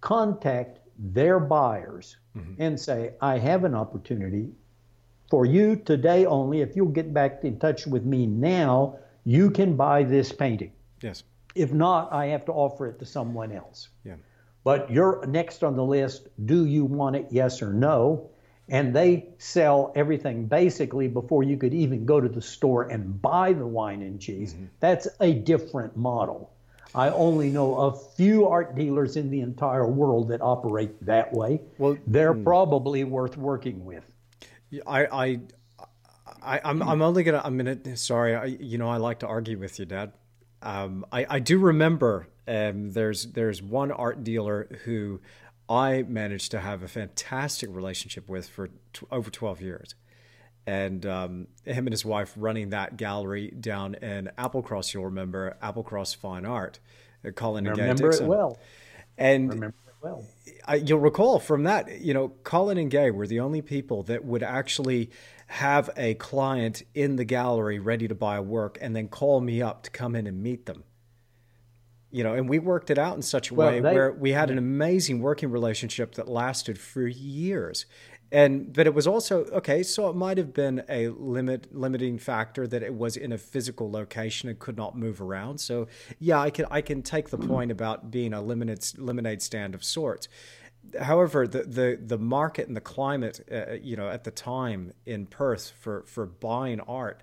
contact 0.00 0.80
their 0.98 1.40
buyers 1.40 2.16
mm-hmm. 2.36 2.60
and 2.60 2.78
say, 2.78 3.12
I 3.20 3.38
have 3.38 3.64
an 3.64 3.74
opportunity 3.74 4.50
for 5.30 5.46
you 5.46 5.76
today 5.76 6.26
only. 6.26 6.60
If 6.60 6.76
you'll 6.76 6.88
get 6.88 7.14
back 7.14 7.44
in 7.44 7.58
touch 7.58 7.86
with 7.86 8.04
me 8.04 8.26
now, 8.26 8.98
you 9.24 9.50
can 9.50 9.76
buy 9.76 10.02
this 10.02 10.30
painting. 10.32 10.72
Yes. 11.00 11.22
If 11.54 11.72
not, 11.72 12.12
I 12.12 12.26
have 12.26 12.44
to 12.46 12.52
offer 12.52 12.86
it 12.86 12.98
to 12.98 13.06
someone 13.06 13.52
else. 13.52 13.88
Yeah. 14.04 14.16
But 14.64 14.90
you're 14.90 15.24
next 15.26 15.64
on 15.64 15.76
the 15.76 15.84
list. 15.84 16.28
Do 16.44 16.66
you 16.66 16.84
want 16.84 17.16
it? 17.16 17.26
Yes 17.30 17.62
or 17.62 17.72
no? 17.72 18.30
And 18.72 18.96
they 18.96 19.26
sell 19.36 19.92
everything 19.94 20.46
basically 20.46 21.06
before 21.06 21.42
you 21.42 21.58
could 21.58 21.74
even 21.74 22.06
go 22.06 22.20
to 22.20 22.28
the 22.28 22.40
store 22.40 22.84
and 22.84 23.20
buy 23.20 23.52
the 23.52 23.66
wine 23.66 24.00
and 24.00 24.18
cheese. 24.18 24.54
Mm-hmm. 24.54 24.64
That's 24.80 25.06
a 25.20 25.34
different 25.34 25.94
model. 25.94 26.50
I 26.94 27.10
only 27.10 27.50
know 27.50 27.74
a 27.76 27.92
few 28.16 28.48
art 28.48 28.74
dealers 28.74 29.16
in 29.16 29.30
the 29.30 29.40
entire 29.40 29.86
world 29.86 30.28
that 30.28 30.40
operate 30.40 31.04
that 31.04 31.34
way. 31.34 31.60
Well, 31.76 31.98
they're 32.06 32.34
mm, 32.34 32.44
probably 32.44 33.04
worth 33.04 33.36
working 33.36 33.84
with. 33.84 34.10
I, 34.86 35.06
I, 35.06 35.40
I 36.42 36.58
am 36.58 36.82
I'm, 36.82 36.88
I'm 36.88 37.02
only 37.02 37.24
gonna 37.24 37.42
I'm 37.44 37.58
gonna 37.58 37.96
sorry 37.96 38.34
I, 38.34 38.44
you 38.46 38.78
know 38.78 38.88
I 38.88 38.96
like 38.96 39.18
to 39.18 39.26
argue 39.26 39.58
with 39.58 39.78
you, 39.78 39.84
Dad. 39.84 40.12
Um, 40.62 41.04
I 41.12 41.26
I 41.28 41.38
do 41.40 41.58
remember 41.58 42.28
um, 42.48 42.90
there's 42.92 43.26
there's 43.32 43.62
one 43.62 43.92
art 43.92 44.24
dealer 44.24 44.68
who 44.84 45.20
I 45.68 46.02
managed 46.02 46.50
to 46.52 46.60
have 46.60 46.82
a 46.82 46.88
fantastic 46.88 47.70
relationship 47.72 48.28
with 48.28 48.48
for 48.48 48.68
t- 48.92 49.06
over 49.10 49.30
12 49.30 49.60
years. 49.60 49.94
And 50.66 51.04
um, 51.06 51.48
him 51.64 51.86
and 51.86 51.92
his 51.92 52.04
wife 52.04 52.32
running 52.36 52.70
that 52.70 52.96
gallery 52.96 53.50
down 53.50 53.94
in 53.96 54.30
Applecross, 54.38 54.94
you'll 54.94 55.06
remember 55.06 55.56
Applecross 55.62 56.14
Fine 56.14 56.46
Art, 56.46 56.78
uh, 57.26 57.30
Colin 57.30 57.66
and 57.66 57.76
Gay 57.76 57.82
Remember 57.82 58.10
it 58.10 58.22
well. 58.22 58.58
And 59.18 59.48
remember 59.48 59.76
it 59.88 59.94
well. 60.00 60.24
I, 60.66 60.76
you'll 60.76 61.00
recall 61.00 61.40
from 61.40 61.64
that, 61.64 62.00
you 62.00 62.14
know, 62.14 62.28
Colin 62.44 62.78
and 62.78 62.90
Gay 62.90 63.10
were 63.10 63.26
the 63.26 63.40
only 63.40 63.62
people 63.62 64.04
that 64.04 64.24
would 64.24 64.44
actually 64.44 65.10
have 65.48 65.90
a 65.96 66.14
client 66.14 66.82
in 66.94 67.16
the 67.16 67.24
gallery 67.24 67.78
ready 67.78 68.06
to 68.08 68.14
buy 68.14 68.36
a 68.36 68.42
work 68.42 68.78
and 68.80 68.94
then 68.94 69.08
call 69.08 69.40
me 69.40 69.60
up 69.60 69.82
to 69.82 69.90
come 69.90 70.14
in 70.14 70.26
and 70.26 70.42
meet 70.42 70.66
them 70.66 70.84
you 72.12 72.22
know, 72.22 72.34
and 72.34 72.48
we 72.48 72.58
worked 72.58 72.90
it 72.90 72.98
out 72.98 73.16
in 73.16 73.22
such 73.22 73.50
a 73.50 73.54
well, 73.54 73.68
way 73.68 73.80
they, 73.80 73.94
where 73.94 74.12
we 74.12 74.32
had 74.32 74.50
an 74.50 74.58
amazing 74.58 75.20
working 75.20 75.50
relationship 75.50 76.14
that 76.14 76.28
lasted 76.28 76.78
for 76.78 77.06
years. 77.06 77.86
And 78.30 78.72
but 78.72 78.86
it 78.86 78.94
was 78.94 79.06
also 79.06 79.44
okay, 79.46 79.82
so 79.82 80.08
it 80.08 80.16
might 80.16 80.38
have 80.38 80.54
been 80.54 80.84
a 80.88 81.08
limit 81.08 81.74
limiting 81.74 82.18
factor 82.18 82.66
that 82.66 82.82
it 82.82 82.94
was 82.94 83.16
in 83.16 83.32
a 83.32 83.38
physical 83.38 83.90
location 83.90 84.48
and 84.48 84.58
could 84.58 84.76
not 84.76 84.96
move 84.96 85.20
around. 85.20 85.58
So 85.58 85.88
yeah, 86.18 86.38
I 86.40 86.50
can 86.50 86.66
I 86.70 86.80
can 86.80 87.02
take 87.02 87.30
the 87.30 87.38
point 87.38 87.70
about 87.70 88.10
being 88.10 88.32
a 88.32 88.40
limited 88.40 88.86
lemonade 88.98 89.42
stand 89.42 89.74
of 89.74 89.82
sorts. 89.84 90.28
However, 91.00 91.46
the, 91.46 91.62
the, 91.62 91.98
the 92.04 92.18
market 92.18 92.66
and 92.66 92.76
the 92.76 92.80
climate, 92.80 93.40
uh, 93.50 93.74
you 93.74 93.96
know, 93.96 94.08
at 94.08 94.24
the 94.24 94.32
time 94.32 94.92
in 95.06 95.26
Perth 95.26 95.72
for, 95.78 96.02
for 96.06 96.26
buying 96.26 96.80
art, 96.80 97.22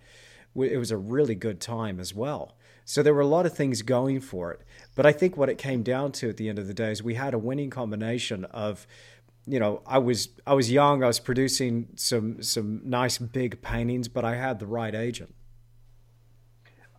it 0.56 0.78
was 0.78 0.91
a 0.91 0.98
really 0.98 1.36
good 1.36 1.60
time 1.60 1.99
as 1.99 2.16
well. 2.16 2.56
So 2.90 3.03
there 3.03 3.14
were 3.14 3.22
a 3.22 3.28
lot 3.28 3.45
of 3.45 3.53
things 3.53 3.84
going 3.84 4.20
for 4.20 4.52
it. 4.52 4.61
But 4.95 5.06
I 5.06 5.11
think 5.11 5.38
what 5.38 5.48
it 5.48 5.60
came 5.60 5.84
down 5.84 6.11
to 6.14 6.28
at 6.28 6.38
the 6.38 6.49
end 6.49 6.57
of 6.57 6.66
the 6.66 6.74
day 6.74 6.91
is 6.91 7.03
we 7.03 7.14
had 7.14 7.36
a 7.36 7.38
winning 7.38 7.70
combination 7.70 8.45
of 8.45 8.88
you 9.45 9.60
know, 9.60 9.84
I 9.86 9.99
was 9.99 10.30
I 10.48 10.56
was 10.56 10.72
young, 10.72 11.03
I 11.03 11.07
was 11.07 11.20
producing 11.20 11.90
some 11.95 12.41
some 12.41 12.82
nice 12.84 13.20
big 13.20 13.61
paintings, 13.61 14.07
but 14.07 14.26
I 14.26 14.38
had 14.38 14.57
the 14.57 14.66
right 14.66 14.95
agent. 14.95 15.36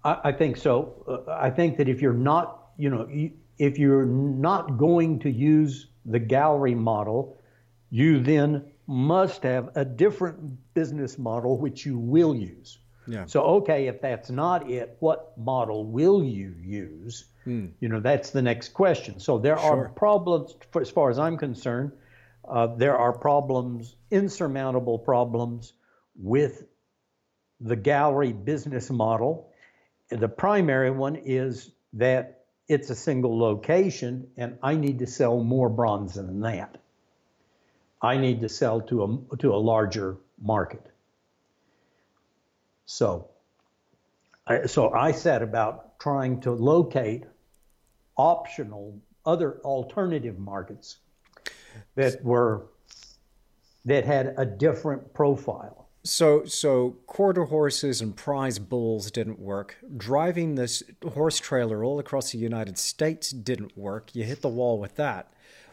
I, 0.05 0.19
I 0.25 0.33
think 0.33 0.59
so. 0.59 0.95
Uh, 1.09 1.33
I 1.33 1.51
think 1.51 1.77
that 1.79 1.89
if 1.89 2.01
you're 2.01 2.13
not, 2.13 2.71
you 2.79 2.89
know, 2.89 3.09
if 3.59 3.77
you're 3.77 4.07
not 4.07 4.79
going 4.79 5.19
to 5.21 5.31
use 5.31 5.89
the 6.05 6.21
gallery 6.21 6.77
model, 6.77 7.37
you 7.91 8.21
then 8.21 8.65
must 8.87 9.43
have 9.43 9.71
a 9.75 9.85
different 9.85 10.57
business 10.75 11.19
model 11.19 11.59
which 11.59 11.85
you 11.85 11.99
will 11.99 12.35
use. 12.35 12.80
Yeah. 13.11 13.27
So, 13.27 13.43
okay, 13.43 13.89
if 13.89 14.01
that's 14.01 14.31
not 14.31 14.71
it, 14.71 14.97
what 15.01 15.37
model 15.37 15.85
will 15.85 16.23
you 16.23 16.55
use? 16.63 17.25
Hmm. 17.45 17.67
You 17.81 17.89
know, 17.89 18.01
that's 18.01 18.31
the 18.31 18.43
next 18.43 18.69
question. 18.71 19.19
So, 19.19 19.39
there 19.39 19.59
sure. 19.59 19.87
are 19.87 19.89
problems, 19.89 20.55
for, 20.71 20.81
as 20.81 20.91
far 20.91 21.11
as 21.11 21.19
I'm 21.19 21.37
concerned, 21.37 21.93
uh, 22.49 22.69
there 22.77 22.97
are 22.97 23.13
problems, 23.13 23.97
insurmountable 24.11 24.99
problems 24.99 25.73
with 26.17 26.65
the 27.61 27.77
gallery 27.77 28.33
business 28.33 28.91
model. 28.91 29.51
The 30.09 30.29
primary 30.29 30.91
one 30.91 31.17
is 31.17 31.71
that 31.95 32.45
it's 32.69 32.91
a 32.91 32.95
single 32.95 33.39
location, 33.39 34.29
and 34.37 34.59
I 34.63 34.77
need 34.77 35.01
to 35.01 35.07
sell 35.07 35.43
more 35.43 35.69
bronze 35.69 36.15
than 36.15 36.41
that. 36.43 36.79
I 38.01 38.17
need 38.17 38.41
to 38.43 38.49
sell 38.49 38.81
to 38.83 39.03
a, 39.33 39.37
to 39.39 39.53
a 39.55 39.57
larger 39.57 40.17
market. 40.41 40.90
So, 42.91 43.29
I, 44.49 44.67
so 44.67 44.93
I 44.93 45.13
set 45.13 45.43
about 45.43 46.01
trying 46.01 46.41
to 46.41 46.51
locate 46.51 47.23
optional 48.17 48.99
other 49.25 49.61
alternative 49.61 50.41
markets 50.41 50.97
that 51.95 52.23
were 52.25 52.67
that 53.85 54.05
had 54.05 54.35
a 54.37 54.45
different 54.45 55.15
profile. 55.15 55.87
So, 56.03 56.45
so 56.47 56.97
quarter 57.07 57.45
horses 57.45 58.01
and 58.01 58.17
prize 58.17 58.59
bulls 58.59 59.13
didn't 59.13 59.39
work. 59.39 59.77
Driving 59.97 60.57
this 60.57 60.83
horse 61.13 61.39
trailer 61.39 61.85
all 61.85 62.01
across 62.01 62.33
the 62.33 62.39
United 62.39 62.77
States 62.77 63.31
didn't 63.31 63.79
work. 63.79 64.17
You 64.17 64.25
hit 64.25 64.43
the 64.43 64.49
wall 64.49 64.81
with 64.81 64.97
that. 64.97 65.33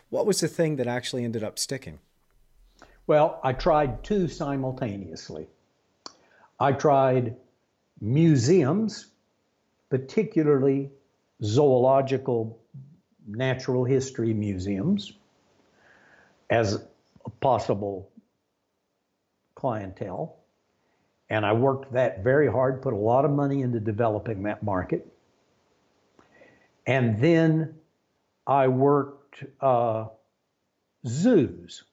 What 0.10 0.27
was 0.27 0.39
the 0.39 0.48
thing 0.48 0.76
that 0.76 0.85
actually 0.85 1.23
ended 1.23 1.44
up 1.44 1.57
sticking? 1.57 1.98
Well, 3.07 3.39
I 3.44 3.53
tried 3.53 4.03
two 4.03 4.27
simultaneously. 4.27 5.48
I 6.59 6.71
tried 6.71 7.35
museums, 8.01 9.07
particularly 9.89 10.91
zoological 11.43 12.59
natural 13.27 13.84
history 13.84 14.34
museums, 14.34 15.13
as 16.49 16.75
a 17.25 17.29
possible 17.41 18.09
clientele. 19.55 20.38
And 21.29 21.45
I 21.45 21.53
worked 21.53 21.91
that 21.93 22.23
very 22.23 22.49
hard, 22.49 22.81
put 22.81 22.93
a 22.93 22.97
lot 22.97 23.25
of 23.25 23.31
money 23.31 23.61
into 23.61 23.79
developing 23.79 24.43
that 24.43 24.63
market. 24.63 25.05
And 26.85 27.19
then 27.19 27.75
I 28.45 28.69
worked 28.69 29.43
uh, 29.59 30.05
zoos. 31.05 31.84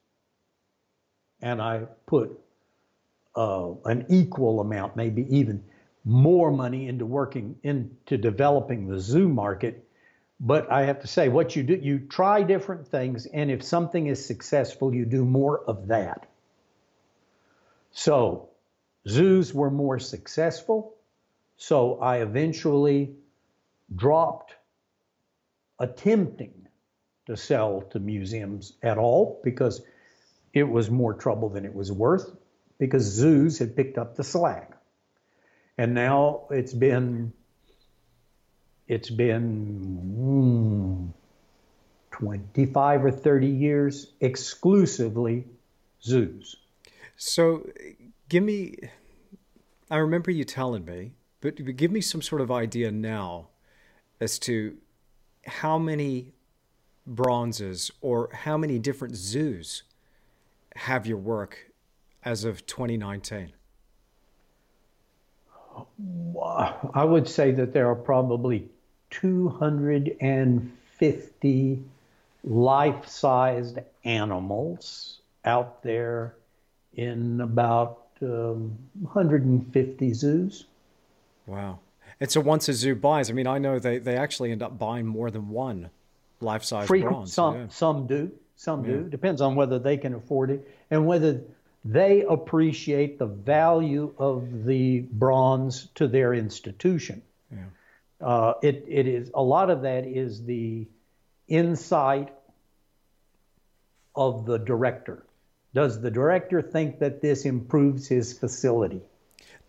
And 1.41 1.61
I 1.61 1.81
put 2.05 2.39
uh, 3.35 3.71
an 3.85 4.05
equal 4.09 4.61
amount, 4.61 4.95
maybe 4.95 5.25
even 5.35 5.63
more 6.05 6.51
money 6.51 6.87
into 6.87 7.05
working 7.05 7.55
into 7.63 8.17
developing 8.17 8.87
the 8.87 8.99
zoo 8.99 9.27
market. 9.27 9.87
But 10.39 10.71
I 10.71 10.83
have 10.83 10.99
to 11.01 11.07
say, 11.07 11.29
what 11.29 11.55
you 11.55 11.63
do, 11.63 11.75
you 11.75 11.99
try 11.99 12.43
different 12.43 12.87
things, 12.87 13.25
and 13.25 13.49
if 13.49 13.63
something 13.63 14.07
is 14.07 14.23
successful, 14.23 14.93
you 14.93 15.05
do 15.05 15.23
more 15.25 15.61
of 15.61 15.87
that. 15.87 16.27
So, 17.91 18.49
zoos 19.07 19.53
were 19.53 19.71
more 19.71 19.97
successful. 19.97 20.95
So, 21.55 21.99
I 21.99 22.17
eventually 22.17 23.15
dropped 23.95 24.55
attempting 25.79 26.67
to 27.27 27.37
sell 27.37 27.81
to 27.91 27.99
museums 27.99 28.73
at 28.83 28.97
all 28.97 29.39
because 29.43 29.81
it 30.53 30.63
was 30.63 30.91
more 30.91 31.13
trouble 31.13 31.49
than 31.49 31.65
it 31.65 31.73
was 31.73 31.91
worth 31.91 32.35
because 32.77 33.03
zoos 33.03 33.59
had 33.59 33.75
picked 33.75 33.97
up 33.97 34.15
the 34.15 34.23
slack. 34.23 34.71
And 35.77 35.93
now 35.93 36.47
it's 36.49 36.73
been 36.73 37.33
it's 38.87 39.09
been 39.09 39.99
mm, 40.17 41.13
25 42.11 43.05
or 43.05 43.11
30 43.11 43.47
years 43.47 44.13
exclusively 44.21 45.45
zoos. 46.01 46.55
So 47.17 47.67
give 48.29 48.43
me 48.43 48.77
I 49.89 49.97
remember 49.97 50.31
you 50.31 50.43
telling 50.43 50.85
me, 50.85 51.13
but 51.41 51.63
give 51.75 51.91
me 51.91 52.01
some 52.01 52.21
sort 52.21 52.41
of 52.41 52.51
idea 52.51 52.91
now 52.91 53.49
as 54.19 54.39
to 54.39 54.77
how 55.45 55.77
many 55.77 56.33
bronzes 57.05 57.91
or 58.01 58.29
how 58.33 58.57
many 58.57 58.79
different 58.79 59.15
zoos 59.15 59.83
have 60.75 61.05
your 61.05 61.17
work 61.17 61.71
as 62.25 62.43
of 62.43 62.65
2019? 62.65 63.53
I 66.41 67.03
would 67.03 67.27
say 67.27 67.51
that 67.51 67.73
there 67.73 67.89
are 67.89 67.95
probably 67.95 68.69
250 69.11 71.83
life 72.43 73.07
sized 73.07 73.77
animals 74.03 75.19
out 75.43 75.83
there 75.83 76.33
in 76.95 77.41
about 77.41 78.07
um, 78.21 78.77
150 79.01 80.13
zoos. 80.13 80.65
Wow. 81.45 81.79
And 82.19 82.31
so 82.31 82.41
once 82.41 82.69
a 82.69 82.73
zoo 82.73 82.95
buys, 82.95 83.29
I 83.29 83.33
mean, 83.33 83.47
I 83.47 83.57
know 83.57 83.79
they, 83.79 83.97
they 83.97 84.15
actually 84.15 84.51
end 84.51 84.63
up 84.63 84.79
buying 84.79 85.05
more 85.05 85.29
than 85.29 85.49
one 85.49 85.89
life 86.39 86.63
size 86.63 86.87
bronze. 86.87 87.33
Some, 87.33 87.55
yeah. 87.55 87.65
some 87.69 88.07
do. 88.07 88.31
Some 88.55 88.85
yeah. 88.85 88.91
do. 88.91 89.03
Depends 89.09 89.41
on 89.41 89.55
whether 89.55 89.79
they 89.79 89.97
can 89.97 90.13
afford 90.13 90.51
it 90.51 90.65
and 90.89 91.05
whether 91.05 91.41
they 91.85 92.23
appreciate 92.23 93.19
the 93.19 93.27
value 93.27 94.11
of 94.17 94.65
the 94.65 95.01
bronze 95.11 95.87
to 95.93 96.07
their 96.07 96.33
institution. 96.33 97.21
Yeah. 97.51 97.65
Uh, 98.19 98.53
it, 98.63 98.83
it 98.87 99.07
is 99.07 99.29
a 99.35 99.41
lot 99.41 99.69
of 99.69 99.83
that 99.83 100.05
is 100.05 100.43
the 100.43 100.87
insight 101.47 102.33
of 104.15 104.47
the 104.47 104.57
director. 104.57 105.23
Does 105.75 106.01
the 106.01 106.09
director 106.09 106.61
think 106.61 106.99
that 106.99 107.21
this 107.21 107.45
improves 107.45 108.07
his 108.07 108.33
facility? 108.33 109.01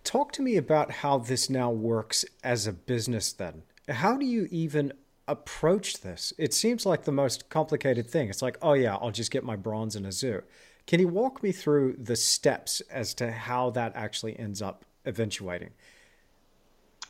Talk 0.03 0.33
to 0.33 0.43
me 0.43 0.57
about 0.57 0.91
how 0.91 1.19
this 1.19 1.51
now 1.51 1.71
works 1.71 2.25
as 2.43 2.67
a 2.67 2.73
business 2.73 3.33
then. 3.33 3.63
How 3.89 4.17
do 4.17 4.25
you 4.25 4.49
even 4.51 4.93
approach 5.29 6.01
this? 6.01 6.33
It 6.39 6.55
seems 6.55 6.87
like 6.87 7.05
the 7.05 7.13
most 7.13 7.51
complicated 7.51 8.09
thing. 8.09 8.31
It's 8.31 8.41
like, 8.41 8.57
oh 8.63 8.75
yeah, 8.75 8.95
I'll 8.95 9.11
just 9.11 9.33
get 9.33 9.45
my 9.45 9.57
bronze 9.57 9.97
in 9.97 10.07
a 10.07 10.13
zoo. 10.13 10.43
Can 10.87 11.01
you 11.01 11.09
walk 11.09 11.43
me 11.43 11.53
through 11.53 11.97
the 11.99 12.17
steps 12.17 12.81
as 12.91 13.15
to 13.15 13.33
how 13.33 13.71
that 13.71 13.93
actually 13.95 14.39
ends 14.39 14.63
up 14.63 14.85
eventuating? 15.05 15.71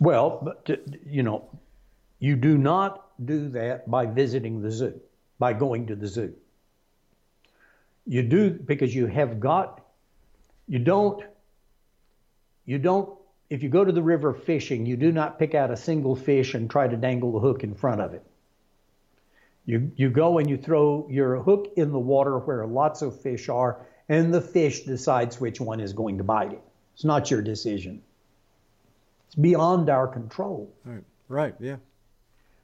Well, 0.00 0.54
you 1.06 1.22
know, 1.22 1.48
you 2.18 2.36
do 2.36 2.56
not 2.56 3.10
do 3.24 3.48
that 3.50 3.90
by 3.90 4.06
visiting 4.06 4.62
the 4.62 4.70
zoo, 4.70 5.00
by 5.38 5.52
going 5.52 5.86
to 5.88 5.96
the 5.96 6.06
zoo. 6.06 6.34
You 8.06 8.22
do 8.22 8.50
because 8.50 8.94
you 8.94 9.06
have 9.06 9.40
got, 9.40 9.84
you 10.68 10.78
don't 10.78 11.24
you 12.66 12.78
don't, 12.78 13.16
if 13.48 13.62
you 13.62 13.68
go 13.68 13.84
to 13.84 13.92
the 13.92 14.02
river 14.02 14.34
fishing, 14.34 14.84
you 14.84 14.96
do 14.96 15.12
not 15.12 15.38
pick 15.38 15.54
out 15.54 15.70
a 15.70 15.76
single 15.76 16.16
fish 16.16 16.54
and 16.54 16.68
try 16.68 16.88
to 16.88 16.96
dangle 16.96 17.32
the 17.32 17.38
hook 17.38 17.62
in 17.62 17.74
front 17.74 18.00
of 18.00 18.12
it. 18.12 18.24
You, 19.66 19.90
you 19.96 20.10
go 20.10 20.38
and 20.38 20.48
you 20.48 20.56
throw 20.56 21.06
your 21.10 21.42
hook 21.42 21.72
in 21.76 21.90
the 21.92 21.98
water 21.98 22.38
where 22.38 22.66
lots 22.66 23.02
of 23.02 23.20
fish 23.20 23.48
are, 23.48 23.84
and 24.08 24.32
the 24.32 24.40
fish 24.40 24.84
decides 24.84 25.40
which 25.40 25.60
one 25.60 25.80
is 25.80 25.92
going 25.92 26.18
to 26.18 26.24
bite 26.24 26.52
it. 26.52 26.62
It's 26.94 27.04
not 27.04 27.30
your 27.30 27.42
decision. 27.42 28.00
It's 29.26 29.34
beyond 29.34 29.90
our 29.90 30.06
control. 30.06 30.72
Right. 30.84 31.02
Right. 31.28 31.54
Yeah. 31.58 31.76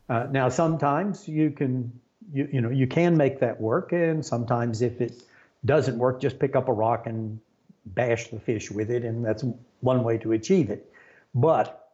Uh, 0.08 0.28
now, 0.30 0.48
sometimes 0.48 1.26
you 1.26 1.50
can, 1.50 1.92
you, 2.32 2.48
you 2.52 2.60
know, 2.60 2.70
you 2.70 2.86
can 2.86 3.16
make 3.16 3.40
that 3.40 3.60
work, 3.60 3.92
and 3.92 4.24
sometimes 4.24 4.80
if 4.80 5.00
it 5.00 5.24
doesn't 5.64 5.98
work, 5.98 6.20
just 6.20 6.38
pick 6.38 6.54
up 6.54 6.68
a 6.68 6.72
rock 6.72 7.06
and 7.06 7.40
bash 7.86 8.28
the 8.28 8.38
fish 8.38 8.70
with 8.70 8.90
it, 8.90 9.04
and 9.04 9.24
that's 9.24 9.44
one 9.80 10.04
way 10.04 10.18
to 10.18 10.32
achieve 10.32 10.70
it. 10.70 10.92
But 11.34 11.88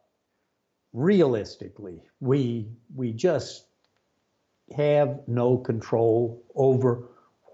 realistically, 0.93 2.03
we 2.19 2.67
we 2.95 3.11
just 3.11 3.65
have 4.75 5.21
no 5.27 5.57
control 5.57 6.41
over 6.55 7.03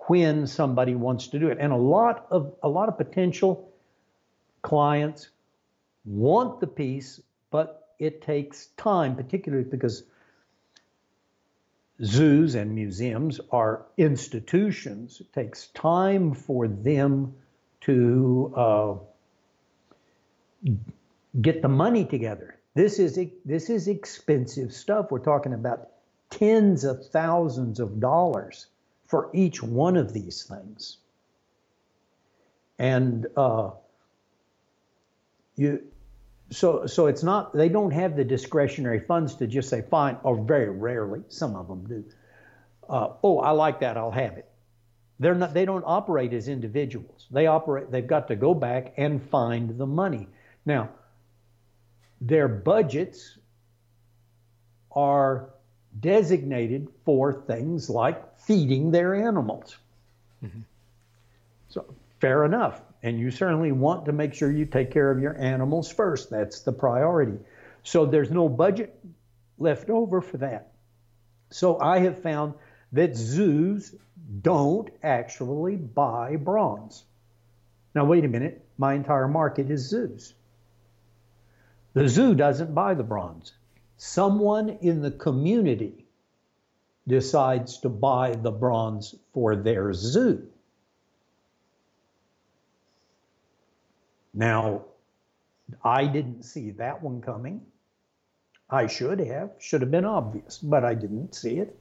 when 0.07 0.45
somebody 0.47 0.95
wants 0.95 1.27
to 1.27 1.39
do 1.39 1.47
it. 1.49 1.57
And 1.59 1.71
a 1.73 1.77
lot 1.77 2.27
of 2.29 2.53
a 2.63 2.69
lot 2.69 2.89
of 2.89 2.97
potential 2.97 3.71
clients 4.61 5.29
want 6.05 6.59
the 6.59 6.67
piece, 6.67 7.21
but 7.51 7.89
it 7.99 8.21
takes 8.21 8.67
time, 8.77 9.15
particularly 9.15 9.63
because 9.63 10.03
zoos 12.03 12.55
and 12.55 12.75
museums 12.75 13.39
are 13.51 13.85
institutions. 13.97 15.21
It 15.21 15.33
takes 15.33 15.67
time 15.67 16.33
for 16.33 16.67
them 16.67 17.33
to 17.81 18.53
uh, 18.55 18.95
get 21.41 21.61
the 21.61 21.67
money 21.67 22.05
together. 22.05 22.57
This 22.73 22.99
is 22.99 23.19
this 23.45 23.69
is 23.69 23.87
expensive 23.87 24.73
stuff. 24.73 25.11
We're 25.11 25.19
talking 25.19 25.53
about 25.53 25.89
tens 26.37 26.83
of 26.83 27.05
thousands 27.07 27.79
of 27.79 27.99
dollars 27.99 28.67
for 29.07 29.29
each 29.33 29.61
one 29.61 29.97
of 29.97 30.13
these 30.13 30.43
things, 30.43 30.97
and 32.79 33.27
uh, 33.37 33.71
you. 35.55 35.83
So, 36.51 36.85
so 36.85 37.07
it's 37.07 37.23
not. 37.23 37.53
They 37.53 37.69
don't 37.69 37.91
have 37.91 38.15
the 38.15 38.23
discretionary 38.23 38.99
funds 38.99 39.35
to 39.35 39.47
just 39.47 39.69
say, 39.69 39.81
"Fine," 39.81 40.17
or 40.23 40.35
very 40.43 40.69
rarely, 40.69 41.23
some 41.29 41.55
of 41.55 41.67
them 41.67 41.87
do. 41.87 42.05
Uh, 42.87 43.09
oh, 43.23 43.39
I 43.39 43.51
like 43.51 43.79
that. 43.79 43.97
I'll 43.97 44.11
have 44.11 44.37
it. 44.37 44.47
They're 45.19 45.35
not, 45.35 45.53
they 45.53 45.65
don't 45.65 45.83
operate 45.85 46.33
as 46.33 46.47
individuals. 46.47 47.27
They 47.31 47.47
operate, 47.47 47.89
they've 47.91 48.05
got 48.05 48.27
to 48.27 48.35
go 48.35 48.53
back 48.53 48.93
and 48.97 49.23
find 49.29 49.77
the 49.77 49.85
money. 49.85 50.27
Now, 50.65 50.89
their 52.19 52.47
budgets 52.47 53.37
are 54.91 55.49
designated 55.99 56.89
for 57.03 57.33
things 57.33 57.89
like 57.89 58.37
feeding 58.39 58.91
their 58.91 59.15
animals. 59.15 59.77
Mm-hmm. 60.43 60.61
So, 61.69 61.85
fair 62.19 62.45
enough. 62.45 62.81
And 63.03 63.19
you 63.19 63.31
certainly 63.31 63.71
want 63.71 64.05
to 64.05 64.11
make 64.11 64.33
sure 64.33 64.51
you 64.51 64.65
take 64.65 64.91
care 64.91 65.11
of 65.11 65.19
your 65.19 65.37
animals 65.37 65.91
first. 65.91 66.29
That's 66.29 66.61
the 66.61 66.71
priority. 66.71 67.37
So, 67.83 68.05
there's 68.05 68.31
no 68.31 68.49
budget 68.49 68.97
left 69.57 69.89
over 69.89 70.21
for 70.21 70.37
that. 70.37 70.71
So, 71.49 71.79
I 71.79 71.99
have 71.99 72.21
found 72.21 72.53
that 72.91 73.15
zoos 73.15 73.93
don't 74.41 74.89
actually 75.03 75.75
buy 75.75 76.35
bronze. 76.35 77.03
Now, 77.93 78.05
wait 78.05 78.25
a 78.25 78.27
minute, 78.27 78.65
my 78.77 78.93
entire 78.93 79.27
market 79.27 79.69
is 79.69 79.87
zoos. 79.87 80.33
The 81.93 82.09
zoo 82.09 82.35
doesn't 82.35 82.73
buy 82.75 82.93
the 82.93 83.03
bronze. 83.03 83.53
Someone 83.97 84.69
in 84.81 85.01
the 85.01 85.11
community 85.11 86.05
decides 87.07 87.79
to 87.79 87.89
buy 87.89 88.31
the 88.31 88.51
bronze 88.51 89.15
for 89.33 89.55
their 89.55 89.93
zoo. 89.93 90.47
Now, 94.33 94.85
I 95.83 96.05
didn't 96.05 96.43
see 96.43 96.71
that 96.71 97.01
one 97.01 97.21
coming. 97.21 97.61
I 98.69 98.87
should 98.87 99.19
have, 99.19 99.51
should 99.59 99.81
have 99.81 99.91
been 99.91 100.05
obvious, 100.05 100.57
but 100.57 100.83
I 100.83 100.93
didn't 100.93 101.35
see 101.35 101.59
it. 101.59 101.77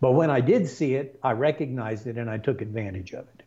But 0.00 0.12
when 0.12 0.30
I 0.30 0.40
did 0.40 0.68
see 0.68 0.94
it, 0.94 1.18
I 1.22 1.32
recognized 1.32 2.06
it 2.06 2.16
and 2.18 2.28
I 2.28 2.38
took 2.38 2.60
advantage 2.60 3.12
of 3.12 3.26
it. 3.34 3.44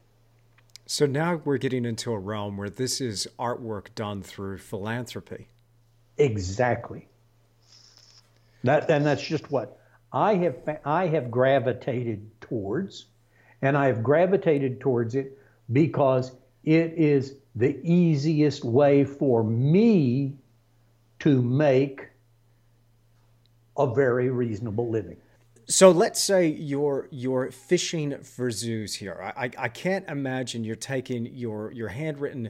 So 0.85 1.05
now 1.05 1.41
we're 1.43 1.57
getting 1.57 1.83
into 1.83 2.13
a 2.13 2.19
realm 2.19 2.55
where 2.55 2.69
this 2.69 3.01
is 3.01 3.27
artwork 3.37 3.93
done 3.93 4.23
through 4.23 4.59
philanthropy. 4.59 5.49
Exactly. 6.17 7.09
That 8.67 8.89
and 8.89 9.05
that's 9.05 9.23
just 9.23 9.49
what 9.51 9.79
I 10.11 10.35
have 10.35 10.79
I 10.85 11.07
have 11.07 11.31
gravitated 11.31 12.29
towards, 12.41 13.05
and 13.61 13.77
I 13.77 13.87
have 13.87 14.03
gravitated 14.03 14.79
towards 14.79 15.15
it 15.15 15.37
because 15.71 16.31
it 16.63 16.93
is 16.93 17.35
the 17.55 17.79
easiest 17.83 18.63
way 18.63 19.03
for 19.03 19.43
me 19.43 20.35
to 21.19 21.41
make 21.41 22.07
a 23.77 23.93
very 23.93 24.29
reasonable 24.29 24.89
living. 24.89 25.17
So 25.67 25.91
let's 25.91 26.21
say 26.23 26.47
you're 26.47 27.07
you're 27.11 27.51
fishing 27.51 28.21
for 28.21 28.51
zoos 28.51 28.95
here. 28.95 29.33
I, 29.37 29.51
I 29.57 29.67
can't 29.67 30.07
imagine 30.07 30.63
you're 30.63 30.75
taking 30.75 31.25
your 31.25 31.71
your 31.71 31.89
handwritten 31.89 32.49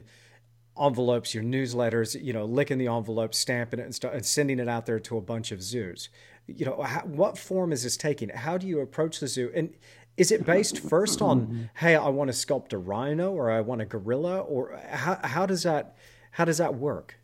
envelopes, 0.80 1.34
your 1.34 1.44
newsletters, 1.44 2.20
you 2.22 2.32
know, 2.32 2.44
licking 2.44 2.78
the 2.78 2.88
envelope, 2.88 3.34
stamping 3.34 3.80
it, 3.80 3.84
and, 3.84 3.94
st- 3.94 4.12
and 4.12 4.24
sending 4.24 4.58
it 4.58 4.68
out 4.68 4.86
there 4.86 5.00
to 5.00 5.16
a 5.16 5.20
bunch 5.20 5.52
of 5.52 5.62
zoos. 5.62 6.08
You 6.46 6.66
know, 6.66 6.82
how, 6.82 7.00
what 7.00 7.36
form 7.36 7.72
is 7.72 7.82
this 7.82 7.96
taking? 7.96 8.30
How 8.30 8.56
do 8.56 8.66
you 8.66 8.80
approach 8.80 9.20
the 9.20 9.26
zoo? 9.26 9.50
And 9.54 9.74
is 10.16 10.32
it 10.32 10.44
based 10.44 10.80
first 10.80 11.22
on, 11.22 11.70
hey, 11.76 11.94
I 11.94 12.08
want 12.08 12.32
to 12.32 12.36
sculpt 12.36 12.72
a 12.72 12.78
rhino 12.78 13.32
or 13.32 13.50
I 13.50 13.60
want 13.60 13.80
a 13.80 13.84
gorilla, 13.84 14.40
or 14.40 14.80
how 14.90 15.18
how 15.22 15.46
does 15.46 15.62
that 15.62 15.96
how 16.32 16.44
does 16.44 16.58
that 16.58 16.74
work? 16.74 17.14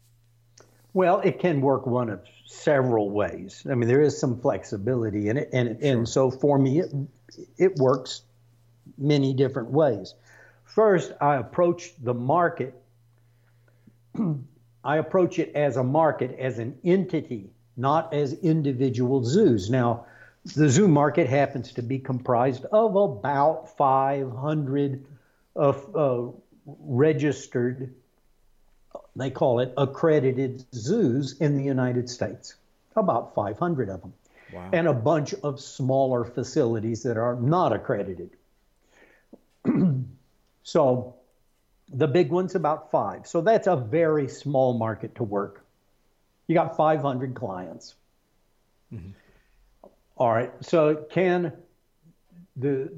Well, 0.93 1.21
it 1.21 1.41
can 1.41 1.61
work 1.61 1.87
one 1.87 2.09
of 2.09 2.21
several 2.47 3.11
ways. 3.11 3.67
I 3.69 3.75
mean, 3.75 3.89
there 3.89 4.01
is 4.01 4.17
some 4.17 4.41
flexibility 4.41 5.29
in 5.29 5.39
it, 5.39 5.51
and 5.53 5.77
sure. 5.81 5.93
and 5.93 6.09
so 6.09 6.31
for 6.31 6.57
me, 6.57 6.81
it 6.81 6.93
it 7.59 7.77
works 7.77 8.23
many 8.97 9.35
different 9.35 9.71
ways. 9.71 10.15
First, 10.65 11.13
I 11.21 11.37
approach 11.37 11.95
the 12.03 12.15
market. 12.15 12.81
I 14.85 14.99
approach 14.99 15.39
it 15.39 15.55
as 15.55 15.77
a 15.77 15.85
market, 15.85 16.39
as 16.39 16.59
an 16.59 16.79
entity, 16.85 17.51
not 17.77 18.13
as 18.13 18.33
individual 18.35 19.25
zoos. 19.25 19.71
Now, 19.71 20.07
the 20.45 20.69
zoo 20.69 20.89
market 20.89 21.29
happens 21.29 21.73
to 21.73 21.83
be 21.83 21.99
comprised 21.99 22.65
of 22.67 22.97
about 22.97 23.77
500 23.77 25.07
of 25.57 25.97
uh, 25.97 26.31
registered, 26.67 27.95
they 29.17 29.31
call 29.31 29.61
it 29.61 29.73
accredited 29.77 30.65
zoos 30.75 31.41
in 31.41 31.57
the 31.57 31.65
United 31.65 32.11
States. 32.11 32.55
About 32.97 33.35
500 33.35 33.89
of 33.89 34.03
them. 34.03 34.13
Wow. 34.53 34.71
And 34.73 34.87
a 34.87 34.93
bunch 34.93 35.35
of 35.43 35.61
smaller 35.61 36.25
facilities 36.25 37.03
that 37.05 37.17
are 37.17 37.35
not 37.35 37.73
accredited. 37.73 38.31
so 40.63 41.15
the 41.95 42.09
big 42.09 42.31
one's 42.31 42.55
about 42.55 42.91
five. 42.91 43.27
So 43.27 43.41
that's 43.41 43.67
a 43.67 43.77
very 43.77 44.29
small 44.29 44.77
market 44.77 45.15
to 45.17 45.25
work. 45.25 45.65
You 46.47 46.55
got 46.55 46.77
500 46.77 47.35
clients. 47.35 47.95
Mm-hmm. 48.93 49.11
All 50.17 50.31
right. 50.31 50.53
So 50.61 50.97
can 51.11 51.53
the 52.57 52.93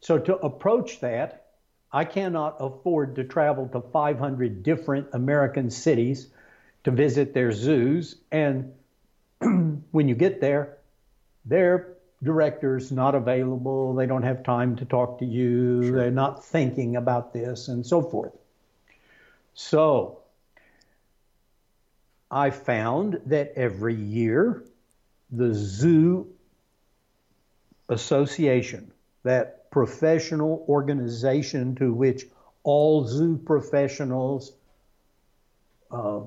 so 0.00 0.18
to 0.18 0.36
approach 0.36 1.00
that, 1.00 1.46
I 1.92 2.04
cannot 2.04 2.56
afford 2.60 3.16
to 3.16 3.24
travel 3.24 3.68
to 3.68 3.80
500 3.80 4.62
different 4.62 5.08
American 5.12 5.70
cities 5.70 6.28
to 6.84 6.90
visit 6.90 7.34
their 7.34 7.52
zoos. 7.52 8.16
And 8.30 8.72
when 9.40 10.08
you 10.08 10.14
get 10.14 10.40
there, 10.40 10.78
their 11.44 11.94
director's 12.22 12.90
not 12.90 13.14
available. 13.14 13.94
They 13.94 14.06
don't 14.06 14.22
have 14.22 14.42
time 14.42 14.76
to 14.76 14.84
talk 14.84 15.18
to 15.20 15.24
you. 15.24 15.84
Sure. 15.84 15.92
They're 15.92 16.10
not 16.10 16.44
thinking 16.44 16.96
about 16.96 17.32
this 17.32 17.68
and 17.68 17.86
so 17.86 18.02
forth. 18.02 18.32
So 19.54 20.20
I 22.30 22.50
found 22.50 23.20
that 23.26 23.52
every 23.56 23.94
year 23.94 24.64
the 25.30 25.54
Zoo 25.54 26.28
Association, 27.88 28.92
that 29.22 29.70
professional 29.70 30.64
organization 30.68 31.74
to 31.76 31.92
which 31.92 32.24
all 32.62 33.06
zoo 33.06 33.36
professionals 33.38 34.52
uh, 35.90 36.20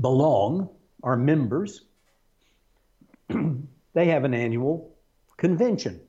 belong, 0.00 0.68
are 1.02 1.16
members, 1.16 1.82
they 3.94 4.06
have 4.06 4.24
an 4.24 4.34
annual 4.34 4.94
convention. 5.36 6.00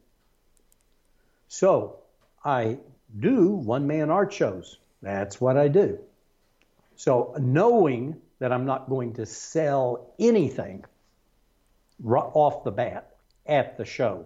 So 1.47 1.99
I 2.43 2.79
do 3.19 3.49
one 3.49 3.87
man 3.87 4.09
art 4.09 4.33
shows. 4.33 4.77
That's 5.01 5.39
what 5.39 5.57
I 5.57 5.67
do. 5.67 5.99
So 6.95 7.35
knowing 7.39 8.21
that 8.39 8.51
I'm 8.51 8.65
not 8.65 8.89
going 8.89 9.13
to 9.13 9.25
sell 9.25 10.13
anything 10.19 10.83
off 12.05 12.63
the 12.63 12.71
bat 12.71 13.15
at 13.45 13.77
the 13.77 13.85
show. 13.85 14.25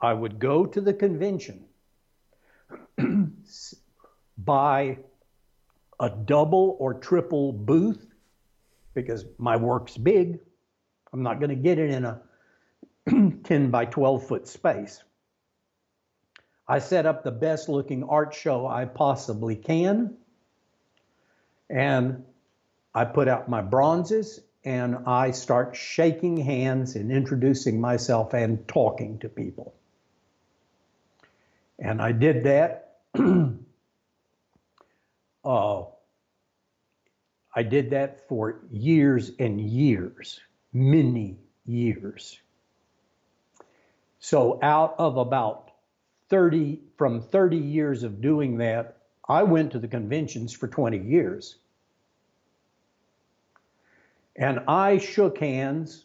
I 0.00 0.14
would 0.14 0.38
go 0.38 0.64
to 0.64 0.80
the 0.80 0.94
convention, 0.94 1.66
buy 4.38 4.98
a 5.98 6.08
double 6.08 6.76
or 6.78 6.94
triple 6.94 7.52
booth 7.52 8.06
because 8.94 9.26
my 9.36 9.56
work's 9.56 9.96
big. 9.98 10.40
I'm 11.12 11.22
not 11.22 11.40
going 11.40 11.50
to 11.50 11.56
get 11.56 11.78
it 11.78 11.90
in 11.90 12.04
a 12.04 12.20
10 13.44 13.70
by 13.70 13.84
12 13.84 14.26
foot 14.26 14.48
space. 14.48 15.02
I 16.68 16.78
set 16.78 17.04
up 17.06 17.24
the 17.24 17.32
best 17.32 17.68
looking 17.68 18.04
art 18.04 18.32
show 18.34 18.66
I 18.66 18.84
possibly 18.84 19.56
can. 19.56 20.16
And 21.68 22.24
I 22.94 23.04
put 23.04 23.28
out 23.28 23.48
my 23.48 23.60
bronzes 23.60 24.40
and 24.64 24.98
I 25.06 25.30
start 25.32 25.74
shaking 25.74 26.36
hands 26.36 26.94
and 26.94 27.10
introducing 27.10 27.80
myself 27.80 28.34
and 28.34 28.68
talking 28.68 29.18
to 29.20 29.28
people. 29.28 29.74
And 31.78 32.00
I 32.02 32.12
did 32.12 32.44
that. 32.44 32.98
uh, 35.44 35.82
I 37.54 37.62
did 37.62 37.90
that 37.90 38.28
for 38.28 38.60
years 38.70 39.32
and 39.38 39.60
years, 39.60 40.40
many 40.72 41.38
years. 41.66 42.38
So, 44.18 44.58
out 44.62 44.96
of 44.98 45.16
about 45.16 45.70
30, 46.28 46.80
from 46.96 47.22
30 47.22 47.56
years 47.56 48.02
of 48.02 48.20
doing 48.20 48.58
that, 48.58 48.98
I 49.28 49.44
went 49.44 49.72
to 49.72 49.78
the 49.78 49.88
conventions 49.88 50.52
for 50.52 50.68
20 50.68 50.98
years. 50.98 51.56
And 54.36 54.60
I 54.68 54.98
shook 54.98 55.38
hands 55.38 56.04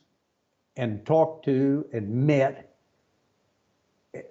and 0.75 1.05
talked 1.05 1.45
to 1.45 1.85
and 1.93 2.27
met 2.27 2.75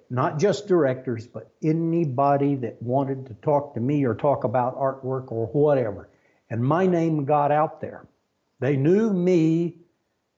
not 0.09 0.39
just 0.39 0.67
directors, 0.67 1.27
but 1.27 1.51
anybody 1.63 2.55
that 2.55 2.81
wanted 2.81 3.27
to 3.27 3.33
talk 3.35 3.73
to 3.75 3.79
me 3.79 4.05
or 4.05 4.15
talk 4.15 4.43
about 4.43 4.77
artwork 4.77 5.31
or 5.31 5.47
whatever. 5.47 6.09
And 6.49 6.63
my 6.63 6.87
name 6.87 7.25
got 7.25 7.51
out 7.51 7.81
there. 7.81 8.07
They 8.59 8.77
knew 8.77 9.11
me 9.11 9.77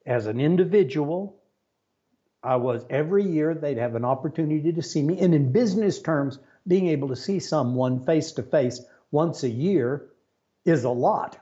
as 0.08 0.26
an 0.26 0.40
individual. 0.40 1.36
I 2.42 2.56
was 2.56 2.84
every 2.88 3.24
year, 3.24 3.54
they'd 3.54 3.76
have 3.76 3.94
an 3.94 4.04
opportunity 4.04 4.72
to 4.72 4.82
see 4.82 5.02
me. 5.02 5.20
And 5.20 5.34
in 5.34 5.52
business 5.52 6.00
terms, 6.00 6.38
being 6.66 6.88
able 6.88 7.08
to 7.08 7.16
see 7.16 7.38
someone 7.38 8.04
face 8.06 8.32
to 8.32 8.42
face 8.42 8.80
once 9.10 9.42
a 9.42 9.48
year 9.48 10.06
is 10.64 10.84
a 10.84 10.90
lot. 10.90 11.38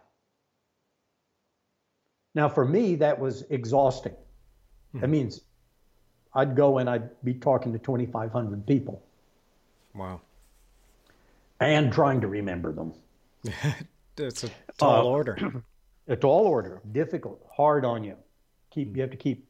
Now, 2.34 2.48
for 2.48 2.64
me, 2.64 2.96
that 2.96 3.20
was 3.20 3.44
exhausting. 3.48 4.12
Mm-hmm. 4.12 5.00
That 5.00 5.08
means 5.08 5.40
I'd 6.34 6.56
go 6.56 6.78
and 6.78 6.90
I'd 6.90 7.22
be 7.22 7.34
talking 7.34 7.72
to 7.72 7.78
2,500 7.78 8.66
people. 8.66 9.02
Wow. 9.94 10.20
And 11.60 11.92
trying 11.92 12.20
to 12.22 12.28
remember 12.28 12.72
them. 12.72 12.92
it's 14.18 14.44
a 14.44 14.50
tall 14.76 15.06
uh, 15.06 15.10
order. 15.10 15.62
A 16.08 16.14
tall 16.14 16.46
order, 16.46 16.80
difficult, 16.92 17.44
hard 17.52 17.84
on 17.84 18.04
you. 18.04 18.14
Keep 18.76 18.94
you 18.94 19.00
have 19.00 19.10
to 19.10 19.16
keep 19.16 19.46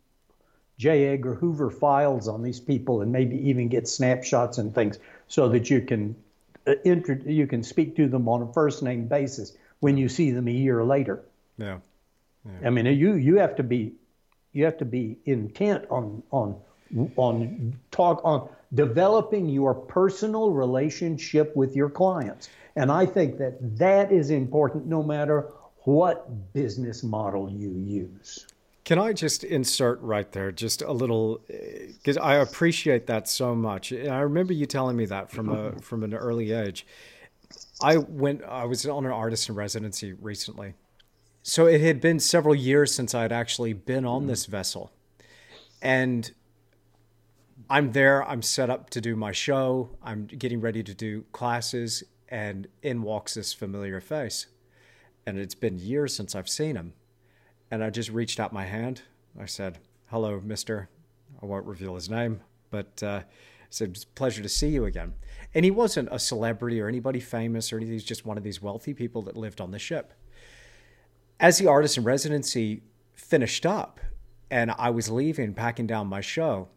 J. 0.79 1.09
Edgar 1.09 1.35
Hoover 1.35 1.69
files 1.69 2.29
on 2.29 2.45
these 2.45 2.61
people, 2.61 3.01
and 3.01 3.11
maybe 3.11 3.49
even 3.49 3.67
get 3.67 3.89
snapshots 3.89 4.59
and 4.59 4.73
things, 4.73 5.01
so 5.27 5.49
that 5.49 5.69
you 5.69 5.81
can 5.81 6.15
uh, 6.65 6.75
inter- 6.85 7.21
you 7.27 7.49
can 7.49 7.65
speak 7.65 7.97
to 7.97 8.07
them 8.07 8.29
on 8.29 8.43
a 8.43 8.53
first 8.53 8.85
name 8.85 9.09
basis 9.09 9.53
when 9.81 9.97
you 9.97 10.09
see 10.09 10.31
them 10.31 10.47
a 10.47 10.53
year 10.53 10.85
later. 10.85 11.25
Yeah. 11.59 11.79
yeah. 12.45 12.69
I 12.69 12.71
mean, 12.71 12.87
you 12.87 13.15
you 13.15 13.39
have 13.39 13.57
to 13.57 13.65
be 13.65 13.95
you 14.53 14.65
have 14.65 14.79
to 14.79 14.85
be 14.85 15.19
intent 15.25 15.87
on 15.91 16.23
on 16.31 16.61
on 17.17 17.77
talk 17.91 18.21
on 18.23 18.49
developing 18.73 19.49
your 19.49 19.75
personal 19.75 20.53
relationship 20.53 21.57
with 21.57 21.75
your 21.75 21.91
clients. 21.91 22.49
And 22.77 22.93
I 22.93 23.07
think 23.07 23.39
that 23.39 23.79
that 23.79 24.13
is 24.13 24.31
important 24.31 24.87
no 24.87 25.03
matter 25.03 25.49
what 25.79 26.53
business 26.53 27.03
model 27.03 27.51
you 27.51 27.71
use. 27.71 28.47
Can 28.87 29.01
I 29.01 29.13
just 29.13 29.43
insert 29.43 30.01
right 30.01 30.31
there, 30.31 30.53
just 30.53 30.81
a 30.81 30.93
little, 30.93 31.41
eh, 31.51 31.89
because 31.89 32.17
I 32.17 32.37
appreciate 32.37 33.09
that 33.09 33.29
so 33.29 33.53
much. 33.53 33.91
And 33.91 34.11
I 34.11 34.21
remember 34.21 34.53
you 34.53 34.65
telling 34.65 34.97
me 34.97 35.07
that 35.07 35.29
from 35.29 35.49
a 35.49 35.57
mm-hmm. 35.57 35.79
from 35.81 36.05
an 36.05 36.15
early 36.15 36.53
age. 36.53 36.87
I 37.83 37.97
went, 37.97 38.45
I 38.45 38.65
was 38.65 38.87
on 38.87 39.05
an 39.05 39.11
artist 39.11 39.49
in 39.49 39.57
residency 39.57 40.13
recently, 40.13 40.75
so 41.43 41.67
it 41.67 41.81
had 41.81 42.01
been 42.01 42.21
several 42.21 42.55
years 42.55 42.95
since 42.95 43.13
I 43.13 43.23
had 43.23 43.33
actually 43.33 43.73
been 43.73 44.05
on 44.05 44.21
mm-hmm. 44.21 44.29
this 44.29 44.47
vessel, 44.47 44.93
and 45.83 46.31
I'm 47.69 47.91
there. 47.91 48.23
I'm 48.23 48.41
set 48.41 48.71
up 48.71 48.91
to 48.91 49.01
do 49.01 49.17
my 49.17 49.33
show. 49.33 49.97
I'm 50.01 50.27
getting 50.27 50.61
ready 50.61 50.85
to 50.85 50.95
do 50.95 51.25
classes, 51.33 52.05
and 52.29 52.69
in 52.85 53.03
walks 53.03 53.35
this 53.35 53.53
familiar 53.53 54.01
face. 54.01 54.47
And 55.27 55.39
it's 55.39 55.57
been 55.57 55.77
years 55.77 56.15
since 56.15 56.37
I've 56.37 56.49
seen 56.49 56.77
him. 56.77 56.93
And 57.71 57.83
I 57.83 57.91
just 57.91 58.11
reached 58.11 58.39
out 58.39 58.53
my 58.53 58.65
hand. 58.65 59.03
I 59.41 59.47
said, 59.47 59.79
Hello, 60.07 60.41
mister. 60.43 60.89
I 61.43 61.47
won't 61.47 61.67
reveal 61.67 61.95
his 61.95 62.09
name, 62.09 62.41
but 62.71 63.03
uh, 63.03 63.23
It's 63.69 63.81
a 63.81 63.89
pleasure 64.15 64.43
to 64.43 64.49
see 64.49 64.69
you 64.69 64.85
again. 64.85 65.15
And 65.55 65.65
he 65.65 65.71
wasn't 65.71 66.09
a 66.13 66.19
celebrity 66.19 66.81
or 66.81 66.89
anybody 66.89 67.21
famous 67.21 67.73
or 67.73 67.77
anything. 67.77 67.95
He's 67.95 68.05
just 68.05 68.27
one 68.27 68.39
of 68.39 68.45
these 68.45 68.63
wealthy 68.63 68.95
people 68.95 69.23
that 69.23 69.37
lived 69.37 69.61
on 69.61 69.71
the 69.71 69.79
ship. 69.79 70.13
As 71.39 71.59
the 71.59 71.67
artist 71.67 71.99
in 71.99 72.05
residency 72.05 72.83
finished 73.15 73.67
up 73.67 74.01
and 74.51 74.71
I 74.79 74.91
was 74.91 75.11
leaving, 75.11 75.55
packing 75.55 75.87
down 75.87 76.07
my 76.07 76.21
show, 76.21 76.69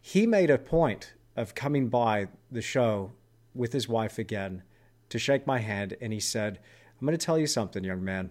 he 0.00 0.26
made 0.26 0.50
a 0.50 0.58
point 0.58 1.14
of 1.34 1.54
coming 1.54 1.88
by 1.88 2.28
the 2.50 2.62
show 2.62 3.12
with 3.54 3.72
his 3.72 3.88
wife 3.88 4.18
again 4.18 4.62
to 5.08 5.18
shake 5.18 5.46
my 5.46 5.58
hand, 5.58 5.96
and 6.00 6.12
he 6.12 6.20
said, 6.20 6.58
I'm 7.00 7.06
going 7.06 7.16
to 7.16 7.24
tell 7.24 7.38
you 7.38 7.46
something, 7.46 7.84
young 7.84 8.04
man. 8.04 8.30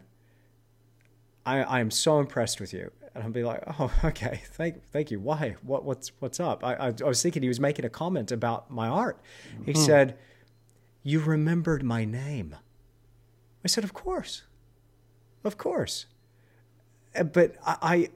I, 1.45 1.61
I 1.61 1.79
am 1.79 1.91
so 1.91 2.19
impressed 2.19 2.59
with 2.59 2.73
you. 2.73 2.91
And 3.13 3.23
I'll 3.23 3.29
be 3.29 3.43
like, 3.43 3.63
oh, 3.79 3.91
okay, 4.03 4.41
thank, 4.51 4.83
thank 4.91 5.11
you. 5.11 5.19
Why? 5.19 5.55
What, 5.61 5.85
what's, 5.85 6.11
what's 6.19 6.39
up? 6.39 6.63
I, 6.63 6.75
I, 6.75 6.87
I 6.87 7.07
was 7.07 7.21
thinking 7.21 7.41
he 7.41 7.47
was 7.47 7.59
making 7.59 7.85
a 7.85 7.89
comment 7.89 8.31
about 8.31 8.71
my 8.71 8.87
art. 8.87 9.19
He 9.65 9.73
hmm. 9.73 9.79
said, 9.79 10.17
you 11.03 11.19
remembered 11.19 11.83
my 11.83 12.03
name. 12.03 12.55
I 13.63 13.67
said, 13.67 13.83
of 13.83 13.93
course, 13.93 14.43
of 15.43 15.57
course. 15.57 16.07
Uh, 17.15 17.23
but 17.23 17.55
I, 17.65 18.09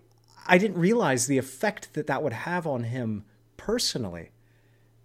I 0.47 0.57
didn't 0.57 0.77
realize 0.77 1.27
the 1.27 1.37
effect 1.37 1.93
that 1.93 2.07
that 2.07 2.23
would 2.23 2.33
have 2.33 2.65
on 2.65 2.83
him 2.83 3.25
personally 3.57 4.31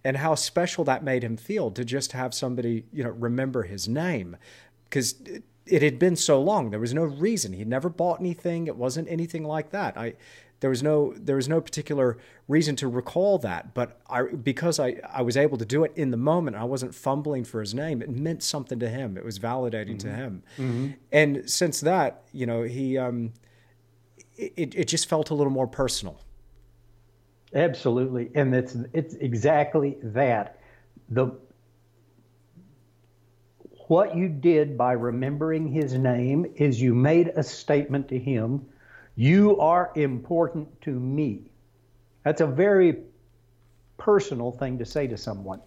and 0.02 0.18
how 0.18 0.34
special 0.34 0.84
that 0.84 1.04
made 1.04 1.24
him 1.24 1.36
feel 1.36 1.70
to 1.70 1.84
just 1.84 2.12
have 2.12 2.34
somebody, 2.34 2.84
you 2.92 3.04
know, 3.04 3.10
remember 3.10 3.62
his 3.62 3.88
name 3.88 4.36
because 4.84 5.14
it, 5.66 5.82
had 5.82 5.98
been 5.98 6.16
so 6.16 6.40
long. 6.40 6.70
There 6.70 6.80
was 6.80 6.94
no 6.94 7.04
reason. 7.04 7.52
He'd 7.52 7.68
never 7.68 7.88
bought 7.88 8.20
anything. 8.20 8.66
It 8.66 8.76
wasn't 8.76 9.08
anything 9.08 9.44
like 9.44 9.70
that. 9.70 9.96
I 9.96 10.14
there 10.60 10.70
was 10.70 10.82
no 10.82 11.12
there 11.18 11.36
was 11.36 11.46
no 11.46 11.60
particular 11.60 12.16
reason 12.48 12.74
to 12.76 12.88
recall 12.88 13.38
that, 13.38 13.74
but 13.74 14.00
I 14.08 14.22
because 14.22 14.80
I 14.80 14.96
I 15.12 15.20
was 15.20 15.36
able 15.36 15.58
to 15.58 15.64
do 15.66 15.84
it 15.84 15.92
in 15.94 16.10
the 16.10 16.16
moment. 16.16 16.56
I 16.56 16.64
wasn't 16.64 16.94
fumbling 16.94 17.44
for 17.44 17.60
his 17.60 17.74
name. 17.74 18.00
It 18.00 18.08
meant 18.08 18.42
something 18.42 18.78
to 18.78 18.88
him. 18.88 19.18
It 19.18 19.24
was 19.24 19.38
validating 19.38 19.96
mm-hmm. 19.96 20.08
to 20.08 20.14
him. 20.14 20.42
Mm-hmm. 20.56 20.90
And 21.12 21.50
since 21.50 21.80
that, 21.80 22.22
you 22.32 22.46
know, 22.46 22.62
he 22.62 22.96
um 22.96 23.34
it, 24.36 24.74
it 24.74 24.88
just 24.88 25.08
felt 25.08 25.30
a 25.30 25.34
little 25.34 25.52
more 25.52 25.66
personal. 25.66 26.20
Absolutely, 27.54 28.30
and 28.34 28.54
it's 28.54 28.76
it's 28.92 29.14
exactly 29.16 29.98
that. 30.02 30.60
The 31.10 31.32
what 33.88 34.16
you 34.16 34.28
did 34.28 34.78
by 34.78 34.92
remembering 34.92 35.68
his 35.68 35.94
name 35.94 36.46
is 36.56 36.80
you 36.80 36.94
made 36.94 37.28
a 37.36 37.42
statement 37.42 38.08
to 38.08 38.18
him. 38.18 38.64
You 39.16 39.58
are 39.60 39.92
important 39.94 40.80
to 40.82 40.90
me. 40.90 41.50
That's 42.24 42.40
a 42.40 42.46
very 42.46 43.02
personal 43.98 44.52
thing 44.52 44.78
to 44.78 44.84
say 44.84 45.06
to 45.06 45.16
someone. 45.16 45.60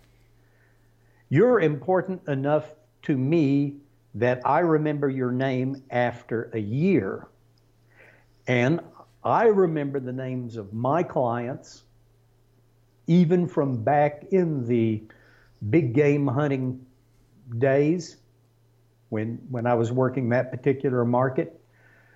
You're 1.30 1.60
important 1.60 2.28
enough 2.28 2.74
to 3.04 3.16
me 3.16 3.78
that 4.16 4.42
I 4.46 4.60
remember 4.60 5.10
your 5.10 5.32
name 5.32 5.84
after 5.92 6.50
a 6.54 6.60
year. 6.60 7.28
And 8.48 8.80
I 9.24 9.46
remember 9.46 10.00
the 10.00 10.14
names 10.14 10.58
of 10.58 10.74
my 10.74 11.04
clients, 11.04 11.84
even 13.06 13.48
from 13.48 13.84
back 13.84 14.26
in 14.32 14.66
the 14.66 15.04
big 15.70 15.94
game 15.94 16.28
hunting 16.28 16.87
days 17.58 18.18
when, 19.10 19.40
when 19.50 19.66
I 19.66 19.76
was 19.76 19.92
working 19.92 20.30
that 20.30 20.52
particular 20.52 21.06
market. 21.06 21.60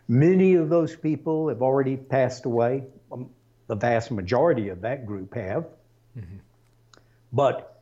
Many 0.07 0.55
of 0.55 0.69
those 0.69 0.95
people 0.95 1.49
have 1.49 1.61
already 1.61 1.95
passed 1.95 2.45
away. 2.45 2.83
Um, 3.11 3.29
the 3.67 3.75
vast 3.75 4.11
majority 4.11 4.67
of 4.67 4.81
that 4.81 5.05
group 5.05 5.33
have. 5.35 5.65
Mm-hmm. 6.17 6.37
But 7.31 7.81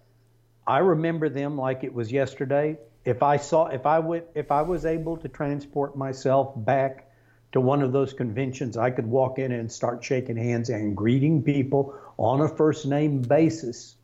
I 0.68 0.80
remember 0.80 1.30
them 1.30 1.58
like 1.58 1.84
it 1.84 1.94
was 1.94 2.12
yesterday. 2.12 2.78
If 3.06 3.24
I 3.24 3.38
saw, 3.38 3.68
if 3.68 3.88
I 3.88 3.98
would, 3.98 4.26
if 4.36 4.52
I 4.52 4.62
was 4.62 4.86
able 4.86 5.18
to 5.18 5.28
transport 5.28 5.98
myself 5.98 6.54
back 6.56 7.10
to 7.54 7.62
one 7.62 7.82
of 7.82 7.92
those 7.92 8.14
conventions, 8.14 8.78
I 8.78 8.92
could 8.92 9.08
walk 9.08 9.40
in 9.40 9.52
and 9.52 9.72
start 9.72 10.04
shaking 10.04 10.38
hands 10.38 10.70
and 10.70 10.96
greeting 10.96 11.42
people 11.42 11.96
on 12.18 12.42
a 12.42 12.48
first 12.48 12.86
name 12.86 13.24
basis 13.24 13.96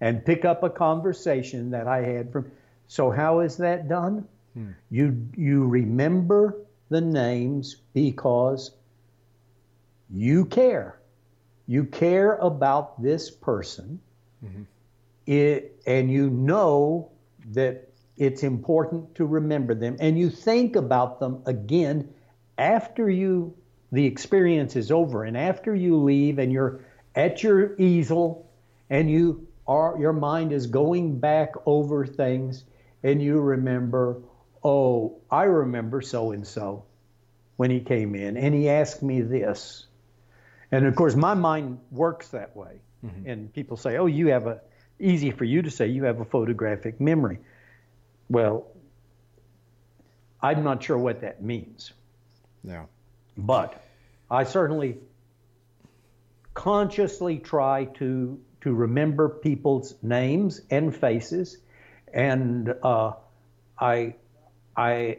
and 0.00 0.24
pick 0.24 0.46
up 0.46 0.62
a 0.62 0.70
conversation 0.70 1.72
that 1.72 1.86
I 1.86 2.00
had 2.02 2.32
from. 2.32 2.50
So, 2.88 3.10
how 3.10 3.40
is 3.40 3.56
that 3.58 3.88
done? 3.88 4.26
Hmm. 4.54 4.70
You, 4.90 5.28
you 5.36 5.66
remember 5.66 6.56
the 6.88 7.00
names 7.00 7.76
because 7.94 8.72
you 10.10 10.46
care. 10.46 10.98
You 11.66 11.84
care 11.84 12.36
about 12.36 13.00
this 13.02 13.30
person, 13.30 14.00
mm-hmm. 14.42 14.62
it, 15.26 15.82
and 15.86 16.10
you 16.10 16.30
know 16.30 17.10
that 17.52 17.90
it's 18.16 18.42
important 18.42 19.14
to 19.16 19.26
remember 19.26 19.74
them, 19.74 19.96
and 20.00 20.18
you 20.18 20.30
think 20.30 20.74
about 20.76 21.20
them 21.20 21.42
again 21.44 22.08
after 22.56 23.08
you 23.08 23.54
the 23.92 24.04
experience 24.04 24.76
is 24.76 24.90
over 24.90 25.24
and 25.24 25.36
after 25.36 25.74
you 25.74 25.96
leave 25.96 26.38
and 26.38 26.52
you're 26.52 26.80
at 27.14 27.42
your 27.42 27.74
easel 27.80 28.50
and 28.90 29.10
you 29.10 29.46
are 29.66 29.96
your 29.98 30.12
mind 30.12 30.52
is 30.52 30.66
going 30.66 31.18
back 31.18 31.52
over 31.64 32.04
things 32.04 32.64
and 33.02 33.22
you 33.22 33.38
remember 33.40 34.20
oh 34.64 35.18
i 35.30 35.44
remember 35.44 36.00
so 36.00 36.32
and 36.32 36.46
so 36.46 36.84
when 37.56 37.70
he 37.70 37.80
came 37.80 38.14
in 38.14 38.36
and 38.36 38.54
he 38.54 38.68
asked 38.68 39.02
me 39.02 39.20
this 39.20 39.86
and 40.70 40.86
of 40.86 40.94
course 40.94 41.14
my 41.14 41.34
mind 41.34 41.78
works 41.90 42.28
that 42.28 42.56
way 42.56 42.80
mm-hmm. 43.04 43.28
and 43.28 43.52
people 43.52 43.76
say 43.76 43.96
oh 43.96 44.06
you 44.06 44.28
have 44.28 44.46
a 44.46 44.60
easy 45.00 45.30
for 45.30 45.44
you 45.44 45.62
to 45.62 45.70
say 45.70 45.86
you 45.86 46.04
have 46.04 46.20
a 46.20 46.24
photographic 46.24 47.00
memory 47.00 47.38
well 48.28 48.66
i'm 50.42 50.64
not 50.64 50.82
sure 50.82 50.98
what 50.98 51.20
that 51.20 51.42
means 51.42 51.92
yeah. 52.64 52.84
But 53.36 53.82
I 54.30 54.44
certainly 54.44 54.98
consciously 56.54 57.38
try 57.38 57.86
to 57.96 58.40
to 58.60 58.74
remember 58.74 59.28
people's 59.28 59.94
names 60.02 60.60
and 60.70 60.94
faces, 60.94 61.58
and 62.14 62.74
uh, 62.82 63.12
I 63.78 64.14
I 64.76 65.18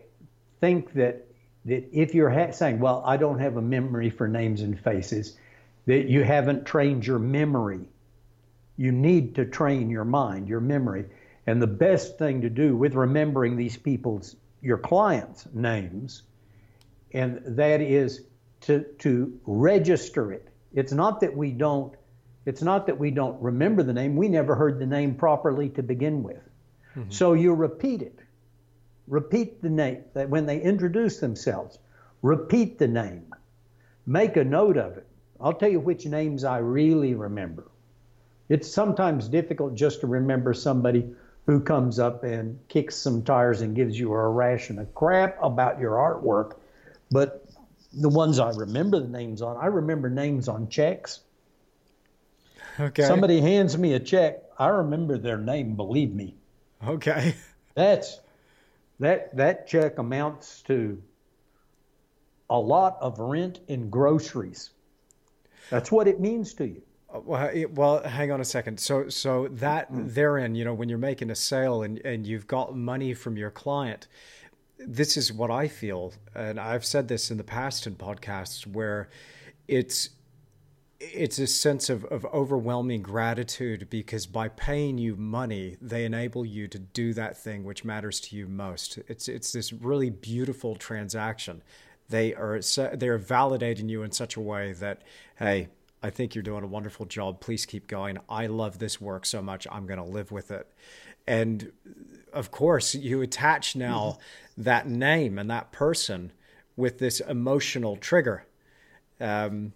think 0.61 0.93
that 0.93 1.25
that 1.65 1.89
if 1.91 2.15
you're 2.15 2.29
ha- 2.29 2.51
saying, 2.51 2.79
well, 2.79 3.03
I 3.05 3.17
don't 3.17 3.39
have 3.39 3.57
a 3.57 3.61
memory 3.61 4.09
for 4.09 4.27
names 4.27 4.61
and 4.61 4.79
faces, 4.79 5.37
that 5.85 6.07
you 6.09 6.23
haven't 6.23 6.65
trained 6.65 7.05
your 7.05 7.19
memory. 7.19 7.81
You 8.77 8.91
need 8.91 9.35
to 9.35 9.45
train 9.45 9.89
your 9.89 10.05
mind, 10.05 10.47
your 10.47 10.61
memory. 10.61 11.05
And 11.45 11.61
the 11.61 11.67
best 11.67 12.17
thing 12.17 12.41
to 12.41 12.49
do 12.49 12.77
with 12.77 12.93
remembering 12.93 13.57
these 13.57 13.75
people's, 13.75 14.35
your 14.61 14.77
clients' 14.77 15.47
names, 15.53 16.23
and 17.13 17.41
that 17.45 17.81
is 17.81 18.21
to 18.61 18.83
to 18.99 19.39
register 19.45 20.31
it. 20.31 20.47
It's 20.73 20.93
not 20.93 21.21
that 21.21 21.35
we 21.35 21.51
don't 21.51 21.95
it's 22.45 22.61
not 22.61 22.87
that 22.87 22.97
we 22.97 23.11
don't 23.11 23.39
remember 23.41 23.83
the 23.83 23.93
name. 23.93 24.15
We 24.15 24.27
never 24.27 24.55
heard 24.55 24.79
the 24.79 24.85
name 24.85 25.15
properly 25.15 25.69
to 25.69 25.83
begin 25.83 26.23
with. 26.23 26.48
Mm-hmm. 26.99 27.11
So 27.11 27.33
you 27.33 27.53
repeat 27.53 28.01
it. 28.01 28.19
Repeat 29.07 29.61
the 29.61 29.69
name 29.69 30.03
that 30.13 30.29
when 30.29 30.45
they 30.45 30.61
introduce 30.61 31.19
themselves. 31.19 31.79
Repeat 32.21 32.77
the 32.77 32.87
name. 32.87 33.33
Make 34.05 34.37
a 34.37 34.43
note 34.43 34.77
of 34.77 34.97
it. 34.97 35.07
I'll 35.39 35.53
tell 35.53 35.69
you 35.69 35.79
which 35.79 36.05
names 36.05 36.43
I 36.43 36.57
really 36.57 37.13
remember. 37.13 37.71
It's 38.49 38.71
sometimes 38.71 39.29
difficult 39.29 39.75
just 39.75 40.01
to 40.01 40.07
remember 40.07 40.53
somebody 40.53 41.09
who 41.45 41.61
comes 41.61 41.97
up 41.97 42.23
and 42.23 42.59
kicks 42.67 42.95
some 42.95 43.23
tires 43.23 43.61
and 43.61 43.75
gives 43.75 43.97
you 43.97 44.11
a 44.11 44.29
ration 44.29 44.79
of 44.79 44.93
crap 44.93 45.37
about 45.41 45.79
your 45.79 45.93
artwork 45.93 46.57
but 47.11 47.45
the 47.93 48.09
ones 48.09 48.39
I 48.39 48.51
remember 48.51 48.99
the 48.99 49.07
names 49.07 49.41
on, 49.41 49.57
I 49.57 49.67
remember 49.67 50.09
names 50.09 50.47
on 50.47 50.69
checks. 50.69 51.21
Okay. 52.79 53.03
Somebody 53.03 53.41
hands 53.41 53.77
me 53.77 53.93
a 53.93 53.99
check, 53.99 54.43
I 54.57 54.67
remember 54.67 55.17
their 55.17 55.37
name, 55.37 55.75
believe 55.75 56.13
me. 56.13 56.35
Okay. 56.87 57.35
That's 57.75 58.19
that 58.99 59.35
that 59.37 59.67
check 59.67 59.97
amounts 59.97 60.61
to 60.63 61.01
a 62.49 62.59
lot 62.59 62.97
of 62.99 63.19
rent 63.19 63.59
and 63.69 63.91
groceries. 63.91 64.71
That's 65.69 65.91
what 65.91 66.07
it 66.07 66.19
means 66.19 66.53
to 66.55 66.65
you. 66.67 66.81
Uh, 67.13 67.19
well, 67.23 67.51
well, 67.73 68.03
hang 68.03 68.31
on 68.31 68.41
a 68.41 68.45
second. 68.45 68.79
So, 68.79 69.09
so 69.09 69.47
that 69.49 69.91
mm-hmm. 69.91 70.07
therein, 70.09 70.55
you 70.55 70.65
know, 70.65 70.73
when 70.73 70.89
you're 70.89 70.97
making 70.97 71.29
a 71.29 71.35
sale 71.35 71.83
and 71.83 71.99
and 72.05 72.25
you've 72.25 72.47
got 72.47 72.75
money 72.75 73.13
from 73.13 73.37
your 73.37 73.51
client, 73.51 74.07
this 74.77 75.17
is 75.17 75.31
what 75.31 75.51
I 75.51 75.67
feel, 75.67 76.13
and 76.35 76.59
I've 76.59 76.85
said 76.85 77.07
this 77.07 77.31
in 77.31 77.37
the 77.37 77.43
past 77.43 77.87
in 77.87 77.95
podcasts 77.95 78.65
where 78.65 79.09
it's 79.67 80.09
it's 80.99 81.39
a 81.39 81.47
sense 81.47 81.89
of, 81.89 82.03
of 82.05 82.25
overwhelming 82.25 83.01
gratitude 83.01 83.89
because 83.89 84.25
by 84.25 84.49
paying 84.49 84.97
you 84.97 85.15
money, 85.15 85.77
they 85.81 86.03
enable 86.03 86.45
you 86.45 86.67
to 86.67 86.79
do 86.79 87.13
that 87.13 87.37
thing 87.37 87.63
which 87.63 87.85
matters 87.85 88.19
to 88.19 88.35
you 88.35 88.47
most. 88.47 88.99
It's 89.07 89.27
it's 89.27 89.51
this 89.53 89.71
really 89.71 90.09
beautiful 90.09 90.75
transaction. 90.75 91.61
They 92.09 92.33
are 92.33 92.59
they're 92.93 93.19
validating 93.19 93.89
you 93.89 94.03
in 94.03 94.11
such 94.11 94.35
a 94.35 94.41
way 94.41 94.73
that 94.73 95.03
hey, 95.37 95.69
I 96.03 96.09
think 96.09 96.35
you're 96.35 96.43
doing 96.43 96.63
a 96.63 96.67
wonderful 96.67 97.05
job. 97.05 97.39
Please 97.39 97.65
keep 97.65 97.87
going. 97.87 98.17
I 98.27 98.47
love 98.47 98.79
this 98.79 98.99
work 98.99 99.25
so 99.25 99.41
much. 99.41 99.67
I'm 99.71 99.85
going 99.85 99.99
to 99.99 100.05
live 100.05 100.31
with 100.31 100.51
it. 100.51 100.67
And 101.27 101.71
of 102.33 102.51
course, 102.51 102.93
you 102.93 103.21
attach 103.21 103.75
now 103.75 104.17
mm-hmm. 104.17 104.63
that 104.63 104.87
name 104.87 105.37
and 105.37 105.49
that 105.49 105.71
person 105.71 106.33
with 106.75 106.99
this 106.99 107.19
emotional 107.21 107.95
trigger. 107.95 108.45
Um, 109.21 109.73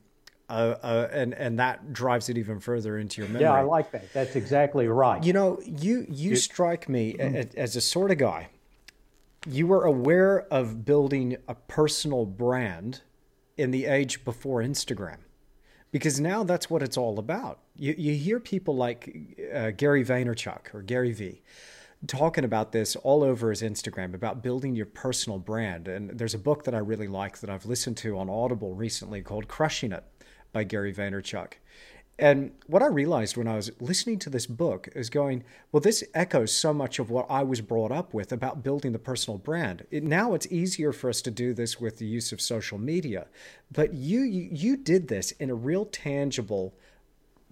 uh, 0.50 0.76
uh, 0.84 1.10
and 1.12 1.34
and 1.34 1.60
that 1.60 1.94
drives 1.94 2.30
it 2.30 2.38
even 2.38 2.60
further 2.60 2.98
into 2.98 3.22
your 3.22 3.30
memory. 3.30 3.44
Yeah, 3.44 3.54
I 3.54 3.62
like 3.62 3.92
that. 3.92 4.12
That's 4.14 4.36
exactly 4.36 4.88
right. 4.88 5.24
You 5.24 5.34
know, 5.34 5.60
you 5.66 6.06
you 6.10 6.34
it, 6.34 6.38
strike 6.38 6.90
me 6.90 7.14
mm-hmm. 7.14 7.58
as 7.58 7.76
a 7.76 7.82
sort 7.82 8.12
of 8.12 8.18
guy. 8.18 8.50
You 9.48 9.68
were 9.68 9.84
aware 9.86 10.42
of 10.52 10.86
building 10.86 11.38
a 11.48 11.56
personal 11.56 12.26
brand 12.26 13.02
in 13.58 13.72
the 13.72 13.86
age 13.86 14.24
before 14.24 14.62
Instagram, 14.62 15.18
because 15.92 16.20
now 16.20 16.44
that's 16.44 16.70
what 16.70 16.84
it's 16.84 16.98
all 16.98 17.20
about. 17.20 17.60
You 17.76 17.96
you 17.98 18.14
hear 18.14 18.40
people 18.40 18.76
like 18.76 19.38
uh, 19.54 19.72
Gary 19.72 20.04
Vaynerchuk 20.04 20.74
or 20.74 20.82
Gary 20.82 21.14
V 21.14 21.42
talking 22.08 22.44
about 22.44 22.72
this 22.72 22.96
all 22.98 23.24
over 23.24 23.50
his 23.50 23.62
Instagram 23.62 24.14
about 24.14 24.44
building 24.44 24.76
your 24.76 24.86
personal 24.86 25.40
brand. 25.40 25.88
And 25.88 26.10
there's 26.10 26.34
a 26.34 26.40
book 26.40 26.64
that 26.66 26.76
I 26.76 26.80
really 26.80 27.08
like 27.08 27.40
that 27.40 27.50
I've 27.50 27.66
listened 27.66 27.98
to 27.98 28.18
on 28.18 28.30
Audible 28.30 28.74
recently 28.74 29.22
called 29.22 29.48
Crushing 29.48 29.92
It 29.92 30.04
by 30.54 30.64
Gary 30.64 30.94
Vaynerchuk. 30.94 31.54
And 32.20 32.52
what 32.68 32.84
I 32.84 32.88
realized 32.88 33.38
when 33.38 33.48
I 33.48 33.56
was 33.56 33.72
listening 33.82 34.20
to 34.20 34.30
this 34.30 34.46
book 34.46 34.88
is 34.94 35.10
going, 35.10 35.44
well, 35.72 35.82
this 35.82 36.04
echoes 36.14 36.52
so 36.52 36.72
much 36.72 37.00
of 37.00 37.10
what 37.10 37.26
I 37.28 37.42
was 37.42 37.60
brought 37.60 37.92
up 37.92 38.14
with 38.14 38.32
about 38.32 38.64
building 38.64 38.92
the 38.92 39.00
personal 39.00 39.40
brand. 39.40 39.88
It, 39.90 40.04
now 40.04 40.36
it's 40.36 40.46
easier 40.52 40.94
for 40.94 41.10
us 41.10 41.24
to 41.24 41.32
do 41.32 41.56
this 41.56 41.82
with 41.82 41.98
the 41.98 42.06
use 42.06 42.32
of 42.32 42.40
social 42.40 42.78
media, 42.78 43.28
but 43.72 43.94
you, 43.96 44.22
you 44.22 44.48
you 44.52 44.78
did 44.78 45.08
this 45.08 45.32
in 45.32 45.50
a 45.50 45.56
real 45.56 45.86
tangible, 45.86 46.76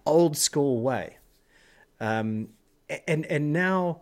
old 0.05 0.37
school 0.37 0.79
way, 0.81 1.17
um, 1.99 2.49
and 3.07 3.25
and 3.25 3.51
now 3.51 4.01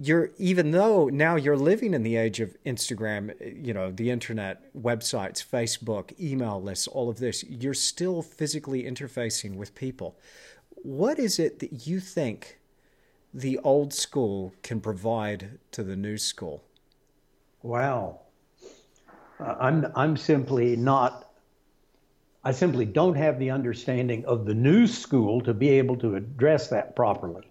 you're 0.00 0.30
even 0.38 0.70
though 0.70 1.08
now 1.08 1.36
you're 1.36 1.56
living 1.56 1.94
in 1.94 2.02
the 2.02 2.16
age 2.16 2.40
of 2.40 2.56
Instagram, 2.64 3.34
you 3.64 3.74
know, 3.74 3.90
the 3.90 4.10
internet, 4.10 4.72
websites, 4.74 5.44
Facebook, 5.44 6.18
email 6.20 6.60
lists, 6.60 6.86
all 6.86 7.08
of 7.08 7.18
this, 7.18 7.44
you're 7.44 7.74
still 7.74 8.22
physically 8.22 8.84
interfacing 8.84 9.56
with 9.56 9.74
people. 9.74 10.16
What 10.82 11.18
is 11.18 11.38
it 11.38 11.58
that 11.58 11.86
you 11.86 12.00
think 12.00 12.58
the 13.34 13.58
old 13.58 13.92
school 13.92 14.54
can 14.62 14.80
provide 14.80 15.58
to 15.72 15.82
the 15.82 15.96
new 15.96 16.16
school? 16.16 16.62
Wow. 17.62 18.20
Uh, 19.40 19.56
I'm 19.60 19.86
I'm 19.94 20.16
simply 20.16 20.76
not 20.76 21.28
I 22.44 22.52
simply 22.52 22.84
don't 22.84 23.16
have 23.16 23.38
the 23.38 23.50
understanding 23.50 24.24
of 24.24 24.46
the 24.46 24.54
new 24.54 24.86
school 24.86 25.40
to 25.42 25.52
be 25.52 25.70
able 25.70 25.96
to 25.96 26.14
address 26.14 26.68
that 26.68 26.94
properly. 26.94 27.50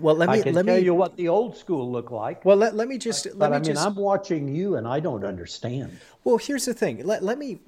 Well, 0.00 0.14
let 0.14 0.28
me 0.30 0.40
I 0.40 0.42
can 0.42 0.54
let 0.54 0.66
tell 0.66 0.76
me 0.76 0.82
you 0.82 0.94
what 0.94 1.16
the 1.16 1.28
old 1.28 1.56
school 1.56 1.90
looked 1.90 2.12
like. 2.12 2.44
well 2.44 2.56
let, 2.56 2.74
let 2.74 2.88
me 2.88 2.98
just 2.98 3.26
let 3.26 3.38
but 3.38 3.50
me 3.50 3.56
I 3.56 3.58
mean, 3.58 3.64
just 3.64 3.86
I'm 3.86 3.94
watching 3.94 4.48
you, 4.54 4.76
and 4.76 4.86
I 4.86 5.00
don't 5.00 5.24
understand. 5.24 5.98
Well, 6.24 6.38
here's 6.38 6.64
the 6.64 6.74
thing. 6.74 7.04
Let, 7.04 7.22
let 7.22 7.38
me 7.38 7.60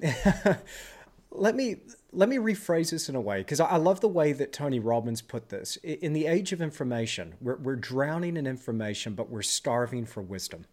let 1.31 1.55
me 1.55 1.77
let 2.11 2.29
me 2.29 2.37
rephrase 2.37 2.91
this 2.91 3.09
in 3.09 3.15
a 3.15 3.21
way 3.21 3.39
because 3.39 3.59
I, 3.59 3.65
I 3.65 3.77
love 3.77 3.99
the 3.99 4.07
way 4.07 4.33
that 4.33 4.53
Tony 4.53 4.79
Robbins 4.79 5.21
put 5.21 5.49
this. 5.49 5.77
In 5.77 6.13
the 6.13 6.27
age 6.27 6.53
of 6.53 6.61
information, 6.61 7.33
we're, 7.41 7.57
we're 7.57 7.75
drowning 7.75 8.37
in 8.37 8.45
information, 8.45 9.13
but 9.13 9.29
we're 9.29 9.41
starving 9.41 10.05
for 10.05 10.21
wisdom. 10.21 10.65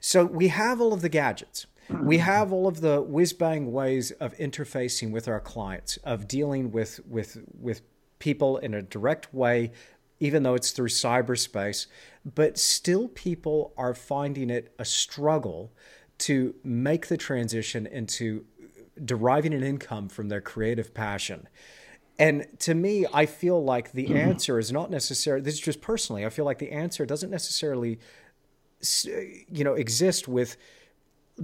So 0.00 0.24
we 0.24 0.48
have 0.48 0.80
all 0.80 0.92
of 0.92 1.00
the 1.02 1.08
gadgets. 1.08 1.66
We 1.90 2.18
have 2.32 2.52
all 2.52 2.66
of 2.66 2.80
the 2.80 3.00
whiz 3.00 3.32
bang 3.32 3.72
ways 3.72 4.10
of 4.12 4.36
interfacing 4.36 5.10
with 5.10 5.26
our 5.28 5.40
clients, 5.40 5.96
of 5.98 6.28
dealing 6.28 6.70
with 6.70 7.00
with 7.06 7.42
with 7.58 7.80
people 8.18 8.58
in 8.58 8.74
a 8.74 8.82
direct 8.82 9.32
way, 9.32 9.72
even 10.20 10.42
though 10.42 10.54
it's 10.54 10.70
through 10.70 10.88
cyberspace. 10.88 11.86
But 12.24 12.58
still, 12.58 13.08
people 13.08 13.72
are 13.76 13.94
finding 13.94 14.50
it 14.50 14.74
a 14.78 14.84
struggle 14.84 15.72
to 16.18 16.54
make 16.64 17.06
the 17.06 17.16
transition 17.16 17.86
into 17.86 18.44
deriving 19.04 19.54
an 19.54 19.62
income 19.62 20.08
from 20.08 20.28
their 20.28 20.40
creative 20.40 20.92
passion. 20.92 21.48
And 22.18 22.46
to 22.60 22.74
me, 22.74 23.06
I 23.14 23.26
feel 23.26 23.62
like 23.62 23.92
the 23.92 24.06
mm-hmm. 24.06 24.16
answer 24.16 24.58
is 24.58 24.72
not 24.72 24.90
necessarily, 24.90 25.42
this 25.42 25.54
is 25.54 25.60
just 25.60 25.80
personally, 25.80 26.26
I 26.26 26.30
feel 26.30 26.44
like 26.44 26.58
the 26.58 26.72
answer 26.72 27.06
doesn't 27.06 27.30
necessarily, 27.30 28.00
you 29.48 29.62
know, 29.62 29.74
exist 29.74 30.26
with 30.26 30.56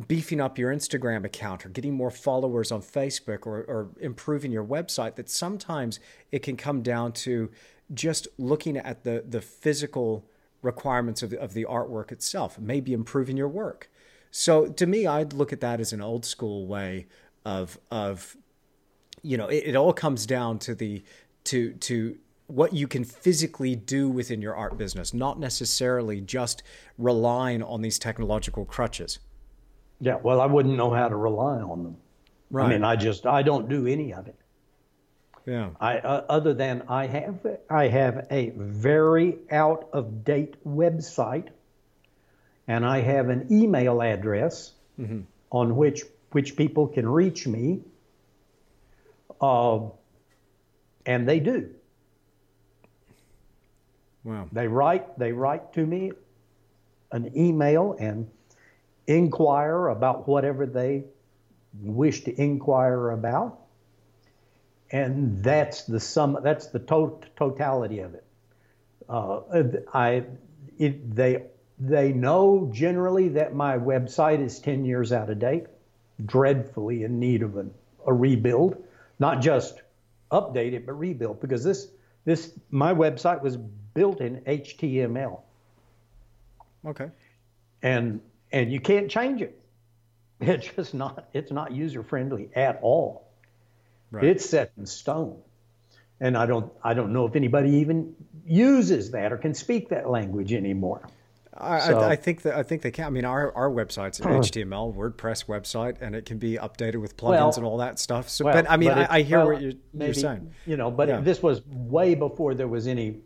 beefing 0.09 0.41
up 0.41 0.59
your 0.59 0.75
Instagram 0.75 1.25
account 1.25 1.65
or 1.65 1.69
getting 1.69 1.95
more 1.95 2.11
followers 2.11 2.73
on 2.73 2.83
Facebook 2.83 3.47
or, 3.47 3.63
or 3.63 3.91
improving 4.01 4.51
your 4.51 4.65
website, 4.65 5.15
that 5.15 5.31
sometimes 5.31 6.01
it 6.33 6.43
can 6.43 6.57
come 6.57 6.83
down 6.83 7.13
to 7.13 7.49
just 7.93 8.29
looking 8.39 8.77
at 8.77 9.05
the, 9.05 9.25
the 9.29 9.41
physical 9.41 10.25
requirements 10.63 11.23
of 11.23 11.31
the, 11.31 11.41
of 11.41 11.53
the 11.53 11.65
artwork 11.65 12.11
itself, 12.11 12.59
maybe 12.59 12.93
improving 12.93 13.37
your 13.37 13.49
work. 13.49 13.91
So 14.31 14.67
to 14.67 14.87
me, 14.87 15.07
I'd 15.07 15.33
look 15.33 15.53
at 15.53 15.61
that 15.61 15.81
as 15.81 15.93
an 15.93 16.01
old 16.01 16.25
school 16.25 16.67
way 16.67 17.07
of, 17.45 17.79
of 17.91 18.37
you 19.23 19.37
know, 19.37 19.49
it, 19.49 19.65
it 19.67 19.77
all 19.77 19.93
comes 19.93 20.27
down 20.27 20.59
to 20.61 20.75
the, 20.75 21.05
to, 21.45 21.73
to, 21.75 22.19
what 22.47 22.75
you 22.75 22.87
can 22.87 23.05
physically 23.05 23.75
do 23.75 24.09
within 24.09 24.43
your 24.43 24.55
art 24.55 24.77
business, 24.77 25.15
not 25.15 25.39
necessarily 25.39 26.21
just 26.21 26.63
relying 26.99 27.63
on 27.63 27.81
these 27.81 27.99
technological 27.99 28.65
crutches. 28.65 29.19
Yeah, 30.01 30.17
well, 30.23 30.41
I 30.41 30.47
wouldn't 30.47 30.77
know 30.77 30.91
how 30.91 31.09
to 31.09 31.17
rely 31.17 31.61
on 31.61 31.83
them. 31.83 31.97
Right. 32.51 32.67
I 32.67 32.69
mean, 32.69 32.85
I 32.85 32.97
just 32.97 33.27
I 33.27 33.43
don't 33.43 33.69
do 33.69 33.87
any 33.87 34.13
of 34.13 34.29
it. 34.29 34.37
Yeah. 35.47 35.71
I 35.79 35.99
uh, 35.99 36.25
other 36.29 36.55
than 36.55 36.85
I 36.89 37.07
have 37.07 37.47
I 37.69 37.89
have 37.89 38.27
a 38.31 38.53
very 38.57 39.39
out 39.51 39.89
of 39.93 40.25
date 40.25 40.57
website, 40.67 41.49
and 42.67 42.85
I 42.87 43.01
have 43.01 43.29
an 43.29 43.49
email 43.51 44.01
address 44.01 44.73
on 45.53 45.77
which 45.77 46.03
which 46.33 46.57
people 46.57 46.89
can 46.89 47.09
reach 47.09 47.47
me. 47.47 47.81
Uh, 49.41 49.81
and 51.07 51.29
they 51.29 51.41
do. 51.41 51.71
Wow. 54.25 54.49
They 54.51 54.67
write 54.67 55.19
they 55.19 55.33
write 55.33 55.75
to 55.75 55.85
me 55.85 56.13
an 57.13 57.31
email 57.37 57.97
and 57.99 58.31
inquire 59.07 59.89
about 59.89 60.27
whatever 60.27 60.65
they 60.65 61.05
wish 61.83 62.25
to 62.25 62.41
inquire 62.41 63.11
about. 63.11 63.64
And 64.95 65.43
that's 65.43 65.83
the 65.83 65.99
sum 65.99 66.39
that's 66.41 66.69
the 66.69 66.79
to- 66.79 67.19
totality 67.35 67.99
of 67.99 68.15
it. 68.15 68.25
Uh, 69.09 69.41
I 69.93 70.23
it, 70.79 71.17
they 71.17 71.47
they 71.81 72.13
know 72.13 72.71
generally 72.73 73.29
that 73.31 73.57
my 73.57 73.77
website 73.77 74.39
is 74.39 74.61
10 74.61 74.85
years 74.85 75.13
out 75.13 75.31
of 75.31 75.41
date, 75.41 75.67
dreadfully 76.25 77.03
in 77.03 77.19
need 77.19 77.43
of 77.43 77.57
a, 77.57 77.67
a 78.07 78.13
rebuild, 78.13 78.85
not 79.19 79.43
just 79.43 79.83
update 80.31 80.75
it, 80.75 80.87
but 80.87 80.93
rebuild 80.93 81.41
because 81.41 81.65
this 81.65 81.89
this 82.25 82.53
my 82.71 82.95
website 82.95 83.43
was 83.43 83.57
built 83.57 84.21
in 84.21 84.43
HTML 84.43 85.41
Okay. 86.87 87.11
and 87.83 88.21
and 88.53 88.71
you 88.73 88.79
can't 88.79 89.11
change 89.11 89.43
it. 89.43 89.61
It's 90.41 90.69
just 90.69 90.95
not 90.95 91.29
it's 91.33 91.51
not 91.51 91.73
user 91.73 92.05
friendly 92.05 92.51
at 92.55 92.79
all. 92.81 93.24
Right. 94.15 94.25
It's 94.25 94.49
set 94.49 94.73
in 94.79 94.87
stone. 94.87 95.41
And 96.21 96.37
I 96.37 96.47
don't 96.47 96.73
I 96.83 96.95
don't 96.95 97.13
know 97.13 97.27
if 97.27 97.35
anybody 97.35 97.71
even 97.77 98.15
uses 98.47 99.11
that 99.11 99.33
or 99.33 99.37
can 99.37 99.55
speak 99.55 99.89
that 99.89 100.09
language 100.09 100.53
anymore. 100.53 101.09
I, 101.57 101.79
So- 101.81 101.99
I, 102.01 102.11
I 102.11 102.17
think 102.17 102.43
that 102.43 102.55
I 102.55 102.63
think 102.63 102.83
they 102.83 102.91
can. 102.91 103.07
I 103.07 103.11
mean, 103.11 103.25
our 103.25 103.53
our 103.55 103.71
website's 103.71 104.21
an 104.21 104.27
HTML 104.27 104.95
WordPress 104.95 105.47
website, 105.47 105.97
and 106.01 106.15
it 106.15 106.25
can 106.27 106.39
be 106.39 106.55
updated 106.57 106.97
with 107.01 107.17
plugins 107.17 107.31
Well- 107.31 107.55
and 107.57 107.65
all 107.65 107.79
that 107.79 107.99
stuff. 107.99 108.29
So, 108.29 108.45
Well, 108.45 108.55
but 108.55 108.71
I 108.71 108.77
mean, 108.77 108.91
but 108.91 109.11
I, 109.11 109.19
I 109.19 109.23
hear 109.23 109.39
well, 109.39 109.49
what 109.53 109.63
you're, 109.63 109.73
maybe, 109.93 110.07
you're 110.07 110.15
saying. 110.15 110.53
You 110.67 110.77
know, 110.77 110.91
but 110.91 111.09
Yeah. 111.09 111.21
this 111.21 111.43
was 111.43 111.63
way 111.67 112.15
before 112.15 112.55
there 112.55 112.69
was 112.69 112.87
any 112.87 113.19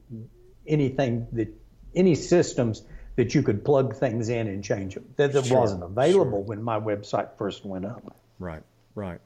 anything 0.66 1.26
that 1.32 1.48
any 1.94 2.14
systems 2.14 2.82
that 3.16 3.34
you 3.34 3.42
could 3.42 3.64
plug 3.64 3.96
things 3.96 4.28
in 4.28 4.46
and 4.46 4.62
change 4.62 4.94
them. 4.94 5.04
That, 5.16 5.32
that 5.32 5.46
Sure, 5.46 5.60
wasn't 5.60 5.82
available 5.82 6.42
when 6.44 6.62
my 6.62 6.78
website 6.78 7.30
first 7.36 7.64
went 7.64 7.84
up. 7.84 8.16
Right. 8.38 8.62
Right. 8.94 9.20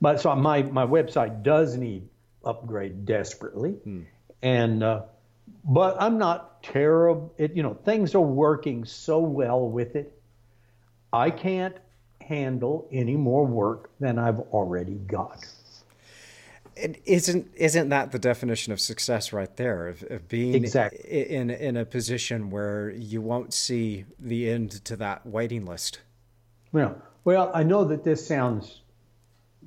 But 0.00 0.20
so 0.20 0.34
my 0.36 0.62
my 0.62 0.86
website 0.86 1.42
does 1.42 1.76
need 1.76 2.08
upgrade 2.44 3.04
desperately, 3.04 3.76
and 4.42 4.82
uh, 4.82 5.02
but 5.64 5.96
I'm 6.00 6.18
not 6.18 6.62
terrible. 6.62 7.34
It 7.36 7.56
you 7.56 7.62
know 7.62 7.74
things 7.74 8.14
are 8.14 8.20
working 8.20 8.84
so 8.84 9.18
well 9.18 9.68
with 9.68 9.96
it. 9.96 10.12
I 11.12 11.30
can't 11.30 11.76
handle 12.20 12.86
any 12.92 13.16
more 13.16 13.44
work 13.46 13.90
than 13.98 14.18
I've 14.18 14.38
already 14.38 14.94
got. 14.94 15.46
It 16.76 17.02
isn't 17.06 17.50
isn't 17.56 17.88
that 17.88 18.12
the 18.12 18.20
definition 18.20 18.72
of 18.72 18.78
success 18.78 19.32
right 19.32 19.54
there 19.56 19.88
of, 19.88 20.04
of 20.10 20.28
being 20.28 20.54
Exactly. 20.54 21.00
in 21.10 21.50
in 21.50 21.76
a 21.76 21.84
position 21.84 22.50
where 22.50 22.90
you 22.90 23.20
won't 23.20 23.52
see 23.52 24.04
the 24.16 24.48
end 24.48 24.84
to 24.84 24.94
that 24.96 25.26
waiting 25.26 25.64
list. 25.66 26.00
Well, 26.70 27.02
well, 27.24 27.50
I 27.52 27.64
know 27.64 27.82
that 27.84 28.04
this 28.04 28.24
sounds 28.24 28.82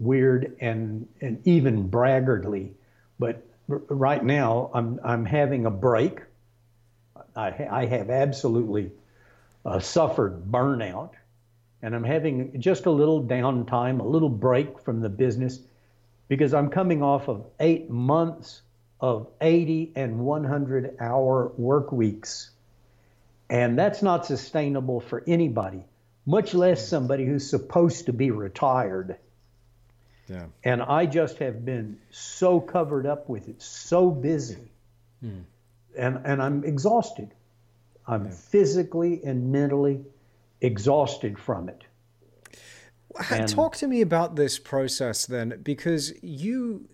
weird 0.02 0.58
and 0.60 1.08
and 1.22 1.46
even 1.48 1.88
braggartly, 1.88 2.74
but 3.20 3.46
r- 3.70 3.82
right 3.88 4.24
now 4.24 4.72
I'm 4.74 5.00
I'm 5.04 5.26
having 5.26 5.66
a 5.66 5.72
break. 5.72 6.20
I 7.36 7.52
ha- 7.52 7.70
I 7.70 7.86
have 7.86 8.10
absolutely 8.10 8.92
uh, 9.66 9.80
suffered 9.80 10.52
burnout, 10.52 11.12
and 11.82 11.96
I'm 11.96 12.04
having 12.04 12.60
just 12.60 12.88
a 12.88 12.92
little 12.92 13.24
downtime, 13.24 14.00
a 14.00 14.04
little 14.04 14.30
break 14.30 14.80
from 14.80 15.02
the 15.02 15.10
business, 15.10 15.60
because 16.28 16.54
I'm 16.54 16.70
coming 16.70 17.04
off 17.04 17.30
of 17.30 17.46
eight 17.60 17.90
months 17.90 18.62
of 19.00 19.28
80 19.40 19.94
and 19.96 20.20
100 20.20 20.98
hour 21.00 21.52
work 21.58 21.92
weeks. 21.92 22.52
And 23.50 23.78
that's 23.78 24.02
not 24.02 24.26
sustainable 24.26 25.02
for 25.02 25.24
anybody, 25.28 25.84
much 26.26 26.54
less 26.54 26.88
somebody 26.88 27.26
who's 27.26 27.50
supposed 27.50 28.06
to 28.06 28.14
be 28.14 28.32
retired. 28.32 29.18
Yeah. 30.32 30.46
And 30.64 30.82
I 30.82 31.06
just 31.06 31.40
have 31.40 31.66
been 31.66 31.98
so 32.10 32.62
covered 32.62 33.06
up 33.06 33.28
with 33.28 33.50
it, 33.50 33.62
so 33.62 34.10
busy. 34.10 34.72
Hmm. 35.22 35.40
And, 35.98 36.22
and 36.24 36.42
I'm 36.42 36.64
exhausted. 36.64 37.34
I'm 38.08 38.26
yeah. 38.26 38.32
physically 38.32 39.22
and 39.26 39.52
mentally 39.52 40.00
exhausted 40.62 41.38
from 41.38 41.68
it. 41.68 41.84
And, 43.30 43.48
Talk 43.50 43.76
to 43.78 43.88
me 43.88 44.00
about 44.00 44.38
this 44.38 44.58
process 44.58 45.26
then, 45.26 45.60
because 45.64 46.14
you 46.22 46.88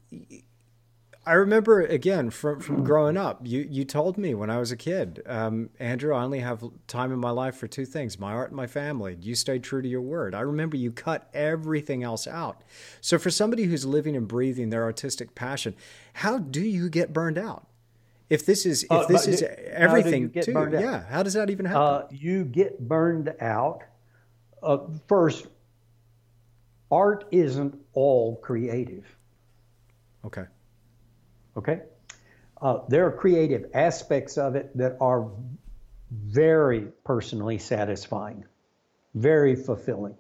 I 1.28 1.34
remember 1.34 1.82
again 1.82 2.30
from 2.30 2.62
from 2.62 2.86
growing 2.86 3.18
up. 3.18 3.42
You 3.44 3.68
you 3.70 3.84
told 3.84 4.18
me 4.18 4.34
when 4.34 4.50
I 4.50 4.60
was 4.60 4.72
a 4.72 4.78
kid, 4.78 5.22
um, 5.26 5.70
Andrew, 5.78 6.16
I 6.16 6.24
only 6.24 6.40
have 6.40 6.64
time 6.88 7.12
in 7.12 7.20
my 7.20 7.32
life 7.32 7.58
for 7.58 7.68
two 7.68 7.86
things: 7.86 8.18
my 8.18 8.32
art 8.32 8.52
and 8.52 8.56
my 8.56 8.66
family. 8.66 9.18
You 9.20 9.36
stayed 9.36 9.62
true 9.62 9.82
to 9.82 9.88
your 9.90 10.02
word. 10.02 10.34
I 10.34 10.40
remember 10.40 10.78
you 10.78 10.90
cut 10.90 11.30
everything 11.34 12.02
else 12.02 12.28
out. 12.28 12.64
So 13.02 13.20
for 13.20 13.30
somebody 13.30 13.66
who's 13.66 13.86
living 13.86 14.16
and 14.16 14.26
breathing 14.26 14.70
their 14.70 14.86
artistic 14.86 15.36
passion, 15.36 15.76
how 16.14 16.38
do 16.38 16.62
you 16.62 16.90
get 16.90 17.12
burned 17.12 17.38
out? 17.38 17.68
If 18.30 18.46
this 18.46 18.66
is 18.66 18.84
if 18.84 18.92
uh, 18.92 19.06
this 19.08 19.28
is 19.28 19.44
everything 19.44 20.32
too, 20.32 20.70
yeah. 20.72 21.04
How 21.10 21.24
does 21.24 21.34
that 21.34 21.50
even 21.50 21.66
happen? 21.66 21.82
Uh, 21.82 22.08
you 22.10 22.46
get 22.46 22.80
burned 22.80 23.36
out. 23.42 23.84
Uh, 24.64 24.78
first, 25.10 25.48
art 26.90 27.26
isn't 27.32 27.78
all 27.92 28.38
creative. 28.38 29.04
Okay 30.24 30.46
Okay? 31.58 31.82
Uh, 32.62 32.80
there 32.88 33.06
are 33.08 33.12
creative 33.12 33.70
aspects 33.74 34.38
of 34.38 34.56
it 34.56 34.76
that 34.78 34.98
are 35.02 35.30
very 36.12 36.88
personally 37.04 37.58
satisfying, 37.58 38.46
very 39.14 39.56
fulfilling. 39.56 40.16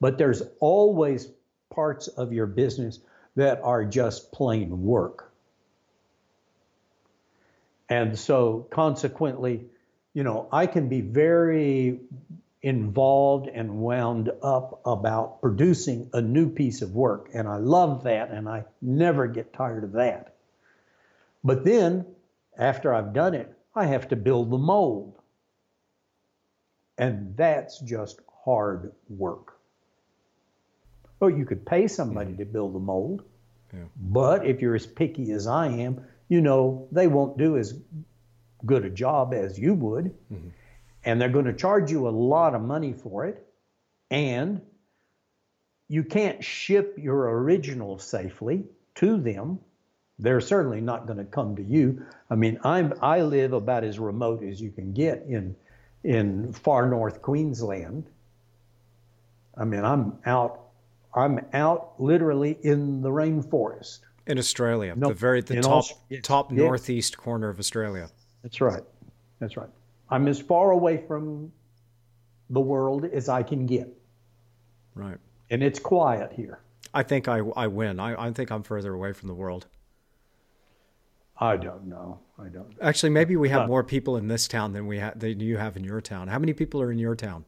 But 0.00 0.18
there's 0.18 0.42
always 0.60 1.28
parts 1.70 2.08
of 2.08 2.32
your 2.32 2.46
business 2.46 2.98
that 3.36 3.60
are 3.62 3.84
just 3.84 4.32
plain 4.32 4.82
work. 4.82 5.32
And 7.88 8.18
so, 8.18 8.66
consequently, 8.70 9.64
you 10.12 10.24
know, 10.24 10.48
I 10.50 10.66
can 10.66 10.88
be 10.88 11.02
very 11.02 12.00
involved 12.62 13.48
and 13.48 13.78
wound 13.78 14.30
up 14.42 14.80
about 14.84 15.40
producing 15.40 16.10
a 16.12 16.20
new 16.20 16.50
piece 16.50 16.82
of 16.82 16.94
work. 16.94 17.28
And 17.32 17.46
I 17.46 17.58
love 17.58 18.04
that, 18.04 18.30
and 18.30 18.48
I 18.48 18.64
never 18.82 19.28
get 19.28 19.52
tired 19.52 19.84
of 19.84 19.92
that. 19.92 20.35
But 21.46 21.64
then, 21.64 22.04
after 22.58 22.92
I've 22.92 23.12
done 23.12 23.32
it, 23.32 23.56
I 23.72 23.86
have 23.86 24.08
to 24.08 24.16
build 24.16 24.50
the 24.50 24.58
mold. 24.58 25.16
And 26.98 27.36
that's 27.36 27.78
just 27.78 28.18
hard 28.44 28.92
work. 29.08 29.52
Well, 31.20 31.30
you 31.30 31.44
could 31.44 31.64
pay 31.64 31.86
somebody 31.86 32.34
to 32.34 32.44
build 32.44 32.74
the 32.74 32.80
mold, 32.80 33.22
yeah. 33.72 33.84
but 33.96 34.44
if 34.44 34.60
you're 34.60 34.74
as 34.74 34.88
picky 34.88 35.30
as 35.30 35.46
I 35.46 35.68
am, 35.68 36.04
you 36.28 36.40
know, 36.40 36.88
they 36.90 37.06
won't 37.06 37.38
do 37.38 37.56
as 37.56 37.78
good 38.64 38.84
a 38.84 38.90
job 38.90 39.32
as 39.32 39.56
you 39.56 39.74
would. 39.74 40.06
Mm-hmm. 40.32 40.48
And 41.04 41.20
they're 41.20 41.28
going 41.28 41.44
to 41.44 41.54
charge 41.54 41.92
you 41.92 42.08
a 42.08 42.10
lot 42.10 42.56
of 42.56 42.62
money 42.62 42.92
for 42.92 43.24
it. 43.26 43.46
And 44.10 44.62
you 45.86 46.02
can't 46.02 46.42
ship 46.42 46.98
your 46.98 47.38
original 47.38 48.00
safely 48.00 48.64
to 48.96 49.16
them 49.16 49.60
they're 50.18 50.40
certainly 50.40 50.80
not 50.80 51.06
going 51.06 51.18
to 51.18 51.24
come 51.24 51.54
to 51.56 51.62
you. 51.62 52.04
I 52.30 52.34
mean, 52.34 52.58
I'm 52.64 52.94
I 53.02 53.20
live 53.20 53.52
about 53.52 53.84
as 53.84 53.98
remote 53.98 54.42
as 54.42 54.60
you 54.60 54.70
can 54.70 54.92
get 54.92 55.24
in 55.28 55.54
in 56.04 56.52
far 56.52 56.88
north 56.88 57.22
Queensland. 57.22 58.06
I 59.56 59.64
mean, 59.64 59.84
I'm 59.84 60.18
out 60.26 60.60
I'm 61.14 61.40
out 61.52 61.94
literally 61.98 62.58
in 62.62 63.02
the 63.02 63.08
rainforest. 63.08 64.00
In 64.26 64.38
Australia, 64.38 64.94
no, 64.96 65.08
the 65.08 65.14
very 65.14 65.40
the 65.40 65.60
top 65.60 65.84
yes, 66.08 66.20
top 66.22 66.50
yes. 66.50 66.58
northeast 66.58 67.16
corner 67.16 67.48
of 67.48 67.58
Australia. 67.58 68.08
That's 68.42 68.60
right. 68.60 68.82
That's 69.38 69.56
right. 69.56 69.68
I'm 70.10 70.28
as 70.28 70.40
far 70.40 70.70
away 70.70 71.02
from 71.06 71.52
the 72.50 72.60
world 72.60 73.04
as 73.04 73.28
I 73.28 73.42
can 73.42 73.66
get. 73.66 73.88
Right. 74.94 75.18
And 75.50 75.62
it's 75.62 75.78
quiet 75.78 76.32
here. 76.32 76.60
I 76.94 77.02
think 77.02 77.28
I, 77.28 77.38
I 77.56 77.66
win. 77.66 78.00
I, 78.00 78.26
I 78.26 78.32
think 78.32 78.50
I'm 78.50 78.62
further 78.62 78.94
away 78.94 79.12
from 79.12 79.28
the 79.28 79.34
world. 79.34 79.66
I 81.38 81.56
don't 81.56 81.86
know. 81.86 82.18
I 82.38 82.48
don't. 82.48 82.72
Actually, 82.80 83.10
maybe 83.10 83.36
we 83.36 83.48
have 83.50 83.68
more 83.68 83.84
people 83.84 84.16
in 84.16 84.28
this 84.28 84.48
town 84.48 84.72
than 84.72 84.86
we 84.86 84.98
ha- 84.98 85.12
than 85.14 85.40
you 85.40 85.56
have 85.56 85.76
in 85.76 85.84
your 85.84 86.00
town. 86.00 86.28
How 86.28 86.38
many 86.38 86.52
people 86.52 86.80
are 86.80 86.90
in 86.90 86.98
your 86.98 87.14
town? 87.14 87.44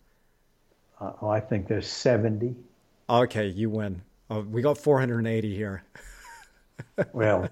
Uh, 1.01 1.13
oh, 1.23 1.29
I 1.29 1.41
think 1.41 1.69
there's 1.69 1.87
seventy. 1.87 2.55
Okay, 3.09 3.49
you 3.49 3.71
win. 3.71 4.03
Oh, 4.31 4.41
we 4.41 4.61
got 4.61 4.77
480 4.77 5.55
here. 5.55 5.83
well, 7.13 7.49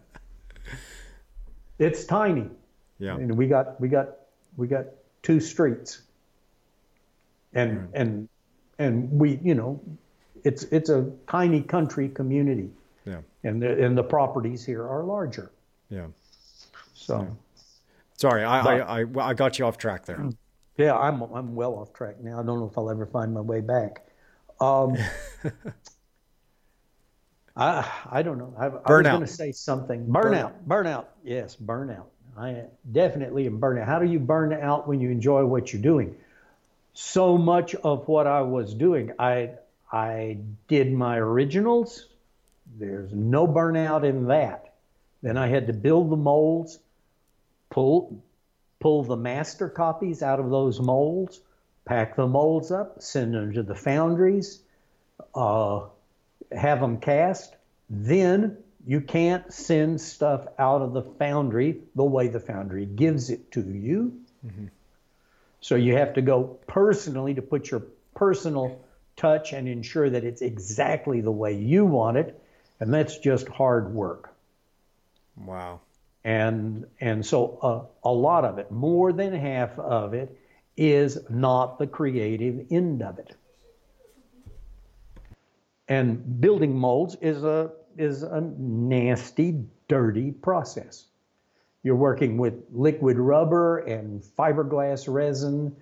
it's 1.79 2.05
tiny. 2.05 2.51
Yeah. 2.99 3.17
And 3.17 3.37
we 3.37 3.47
got 3.47 3.81
we 3.81 3.89
got 3.89 4.09
we 4.57 4.67
got 4.67 4.87
two 5.23 5.41
streets. 5.41 6.03
And 7.55 7.81
right. 7.81 7.89
and 7.95 8.29
and 8.79 9.11
we, 9.11 9.39
you 9.43 9.55
know, 9.55 9.81
it's 10.45 10.65
it's 10.65 10.91
a 10.91 11.11
tiny 11.29 11.63
country 11.63 12.09
community. 12.09 12.71
Yeah. 13.07 13.21
And 13.45 13.63
the 13.63 13.85
and 13.85 13.97
the 13.97 14.03
properties 14.03 14.65
here 14.65 14.87
are 14.87 15.05
larger. 15.05 15.51
Yeah. 15.89 16.07
So, 17.07 17.21
yeah. 17.21 17.27
sorry, 18.17 18.45
I, 18.45 18.63
but, 18.63 18.81
I, 18.81 19.03
I, 19.03 19.29
I 19.31 19.35
got 19.35 19.59
you 19.59 19.67
off 19.67 19.79
track 19.79 20.07
there. 20.07 20.31
Yeah, 20.79 20.95
I'm 20.95 21.23
I'm 21.23 21.55
well 21.55 21.77
off 21.77 21.95
track 21.95 22.21
now. 22.21 22.39
I 22.39 22.43
don't 22.43 22.61
know 22.61 22.69
if 22.71 22.77
I'll 22.77 22.91
ever 22.91 23.07
find 23.07 23.33
my 23.33 23.41
way 23.41 23.63
back. 23.63 24.07
Um, 24.61 24.95
I 27.57 27.91
I 28.11 28.21
don't 28.21 28.37
know. 28.37 28.53
I, 28.59 28.67
I 28.67 28.69
was 28.69 29.07
going 29.07 29.23
to 29.23 29.27
say 29.27 29.53
something. 29.53 30.05
Burnout. 30.05 30.53
Burnout. 30.69 31.07
Yes, 31.25 31.57
burnout. 31.57 32.05
I 32.37 32.65
definitely 32.93 33.47
am 33.47 33.59
burnout. 33.59 33.87
How 33.87 33.99
do 33.99 34.05
you 34.05 34.19
burn 34.19 34.53
out 34.53 34.87
when 34.87 35.01
you 35.01 35.09
enjoy 35.09 35.47
what 35.47 35.73
you're 35.73 35.81
doing? 35.81 36.15
So 36.93 37.39
much 37.39 37.75
of 37.77 38.07
what 38.07 38.27
I 38.27 38.43
was 38.43 38.75
doing, 38.75 39.13
I 39.19 39.53
I 39.91 40.37
did 40.69 40.93
my 40.93 41.17
originals. 41.17 42.05
There's 42.79 43.15
no 43.15 43.47
burnout 43.47 44.05
in 44.05 44.27
that. 44.27 44.75
Then 45.23 45.39
I 45.39 45.47
had 45.47 45.69
to 45.69 45.73
build 45.73 46.11
the 46.11 46.17
molds, 46.17 46.81
pull 47.77 48.25
pull 48.81 49.05
the 49.05 49.17
master 49.17 49.69
copies 49.69 50.23
out 50.23 50.41
of 50.41 50.49
those 50.49 50.81
molds, 50.81 51.41
pack 51.85 52.17
the 52.17 52.27
molds 52.27 52.71
up, 52.71 53.03
send 53.03 53.35
them 53.35 53.53
to 53.53 53.63
the 53.63 53.75
foundries, 53.75 54.61
uh, 55.35 55.81
have 56.53 56.81
them 56.81 56.99
cast. 56.99 57.55
Then 57.91 58.57
you 58.87 59.03
can't 59.03 59.53
send 59.53 60.01
stuff 60.01 60.47
out 60.59 60.81
of 60.81 60.95
the 60.95 61.03
foundry 61.03 61.81
the 61.95 62.05
way 62.05 62.29
the 62.29 62.41
foundry 62.41 62.87
gives 62.87 63.29
it 63.29 63.53
to 63.53 63.61
you. 63.61 64.21
Mm-hmm. 64.47 64.67
So 65.61 65.75
you 65.75 65.97
have 65.97 66.15
to 66.15 66.23
go 66.23 66.59
personally 66.67 67.35
to 67.35 67.43
put 67.43 67.71
your 67.71 67.83
personal 68.15 68.81
touch 69.17 69.53
and 69.53 69.69
ensure 69.69 70.09
that 70.09 70.25
it's 70.25 70.41
exactly 70.41 71.21
the 71.21 71.31
way 71.31 71.55
you 71.55 71.85
want 71.85 72.17
it. 72.17 72.41
And 72.81 72.93
that's 72.93 73.19
just 73.19 73.49
hard 73.49 73.93
work. 73.93 74.35
Wow. 75.37 75.81
And 76.27 76.87
and 77.01 77.25
so 77.25 77.57
uh, 77.63 78.09
a 78.09 78.13
lot 78.13 78.45
of 78.45 78.59
it, 78.59 78.73
more 78.73 79.13
than 79.13 79.33
half 79.33 79.79
of 79.79 80.13
it, 80.13 80.37
is 80.77 81.19
not 81.31 81.79
the 81.79 81.87
creative 81.87 82.67
end 82.69 83.01
of 83.01 83.21
it. 83.21 83.37
And 85.87 86.41
building 86.41 86.77
molds 86.77 87.17
is 87.21 87.45
a 87.45 87.71
is 87.97 88.25
a 88.25 88.41
nasty, 88.41 89.67
dirty 89.87 90.33
process. 90.33 91.07
You're 91.85 91.95
working 91.95 92.39
with 92.39 92.55
liquid 92.73 93.19
rubber 93.19 93.79
and 93.79 94.21
fiberglass 94.21 95.07
resin 95.09 95.77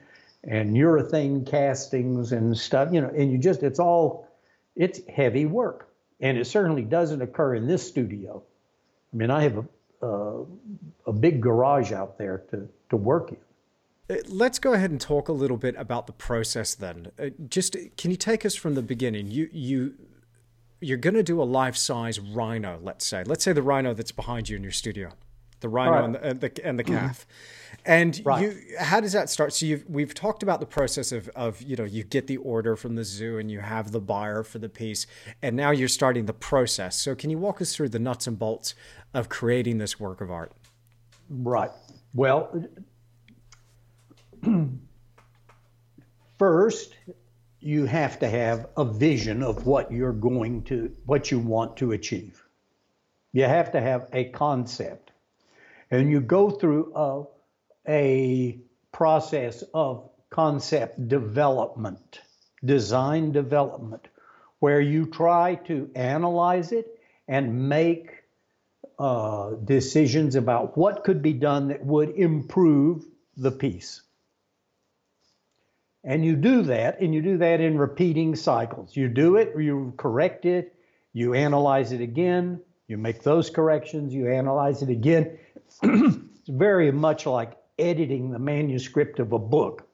and 0.47 0.77
urethane 0.77 1.47
castings 1.47 2.33
and 2.33 2.55
stuff, 2.55 2.93
you 2.93 3.01
know, 3.01 3.09
and 3.09 3.33
you 3.33 3.39
just 3.39 3.63
it's 3.63 3.79
all 3.79 4.29
it's 4.77 5.01
heavy 5.09 5.47
work. 5.47 5.89
And 6.21 6.37
it 6.37 6.47
certainly 6.47 6.83
doesn't 6.83 7.23
occur 7.23 7.55
in 7.55 7.67
this 7.67 7.89
studio. 7.89 8.43
I 9.11 9.17
mean, 9.17 9.31
I 9.31 9.43
have 9.45 9.57
a, 9.57 9.65
a, 10.05 10.45
a 11.07 11.13
big 11.13 11.41
garage 11.41 11.93
out 11.93 12.19
there 12.19 12.39
to, 12.51 12.69
to 12.91 12.97
work 12.97 13.31
in. 13.31 13.39
Uh, 14.11 14.21
let's 14.29 14.59
go 14.59 14.75
ahead 14.75 14.91
and 14.91 15.01
talk 15.01 15.29
a 15.29 15.33
little 15.33 15.57
bit 15.57 15.75
about 15.77 16.07
the 16.07 16.13
process 16.13 16.75
then. 16.75 17.11
Uh, 17.19 17.31
just 17.49 17.77
can 17.97 18.11
you 18.11 18.17
take 18.17 18.45
us 18.45 18.55
from 18.55 18.75
the 18.75 18.83
beginning? 18.83 19.31
You 19.31 19.49
you 19.51 19.95
you're 20.81 20.99
going 20.99 21.15
to 21.15 21.23
do 21.23 21.41
a 21.41 21.45
life 21.45 21.77
size 21.77 22.21
rhino, 22.21 22.79
let's 22.83 23.07
say. 23.07 23.25
Let's 23.25 23.43
say 23.43 23.55
the 23.55 23.63
rhino 23.63 23.95
that's 23.95 24.13
behind 24.13 24.51
you 24.51 24.57
in 24.57 24.63
your 24.63 24.73
studio, 24.73 25.13
the 25.61 25.71
rhino 25.71 25.93
right. 25.93 26.05
and, 26.05 26.15
the, 26.15 26.25
and 26.25 26.41
the 26.41 26.67
and 26.67 26.79
the 26.79 26.85
calf. 26.85 27.27
And 27.87 28.21
right. 28.25 28.43
you, 28.43 28.77
how 28.79 29.01
does 29.01 29.13
that 29.13 29.29
start? 29.29 29.53
So 29.53 29.67
you've, 29.67 29.85
we've 29.89 30.15
talked 30.15 30.43
about 30.43 30.59
the 30.61 30.67
process 30.67 31.13
of, 31.13 31.29
of, 31.37 31.61
you 31.61 31.77
know, 31.77 31.85
you 31.85 32.03
get 32.03 32.27
the 32.27 32.39
order 32.39 32.77
from 32.77 32.95
the 32.95 33.05
zoo 33.05 33.39
and 33.39 33.51
you 33.51 33.61
have 33.61 33.93
the 33.93 34.01
buyer 34.01 34.43
for 34.43 34.59
the 34.59 34.71
piece, 34.71 35.07
and 35.43 35.55
now 35.55 35.71
you're 35.71 35.89
starting 35.89 36.25
the 36.25 36.33
process. 36.33 36.99
So 36.99 37.15
can 37.15 37.29
you 37.29 37.37
walk 37.37 37.61
us 37.61 37.77
through 37.77 37.91
the 37.91 37.99
nuts 37.99 38.27
and 38.27 38.39
bolts 38.39 38.75
of 39.13 39.29
creating 39.29 39.79
this 39.79 40.01
work 40.01 40.23
of 40.23 40.31
art? 40.31 40.53
Right. 41.29 41.71
Well, 42.15 42.69
first, 46.39 46.95
you 47.61 47.85
have 47.85 48.19
to 48.21 48.29
have 48.29 48.67
a 48.77 48.85
vision 48.85 49.43
of 49.43 49.67
what 49.67 49.93
you're 49.93 50.13
going 50.13 50.63
to, 50.65 50.95
what 51.05 51.31
you 51.31 51.39
want 51.39 51.77
to 51.79 51.93
achieve. 51.93 52.43
You 53.33 53.45
have 53.45 53.73
to 53.73 53.81
have 53.81 54.09
a 54.13 54.25
concept. 54.25 55.11
And 55.91 56.11
you 56.11 56.21
go 56.21 56.51
through 56.51 56.93
a, 56.95 57.25
a 57.89 58.59
process 58.93 59.63
of 59.73 60.09
concept 60.31 61.09
development, 61.09 62.21
design 62.65 63.33
development, 63.33 64.09
where 64.59 64.81
you 64.81 65.07
try 65.07 65.55
to 65.55 65.91
analyze 65.95 66.73
it 66.73 66.99
and 67.29 67.69
make 67.69 68.11
uh, 68.99 69.51
decisions 69.65 70.37
about 70.37 70.77
what 70.77 71.05
could 71.05 71.21
be 71.23 71.33
done 71.33 71.69
that 71.69 71.85
would 71.85 72.11
improve 72.11 73.05
the 73.37 73.51
piece. 73.51 74.03
And 76.05 76.25
you 76.25 76.37
do 76.37 76.63
that, 76.63 77.01
and 77.01 77.15
you 77.15 77.23
do 77.23 77.39
that 77.39 77.61
in 77.61 77.79
repeating 77.79 78.37
cycles. 78.37 78.95
You 78.95 79.09
do 79.09 79.37
it, 79.37 79.55
you 79.59 79.95
correct 79.97 80.45
it, 80.45 80.75
you 81.13 81.33
analyze 81.33 81.93
it 81.93 82.01
again, 82.01 82.61
you 82.89 82.99
make 82.99 83.23
those 83.23 83.49
corrections, 83.49 84.13
you 84.13 84.31
analyze 84.31 84.83
it 84.83 84.91
again. 84.91 85.39
it's 85.83 86.49
very 86.49 86.93
much 86.93 87.25
like 87.25 87.53
editing 87.79 88.31
the 88.31 88.39
manuscript 88.39 89.19
of 89.21 89.33
a 89.33 89.39
book. 89.39 89.89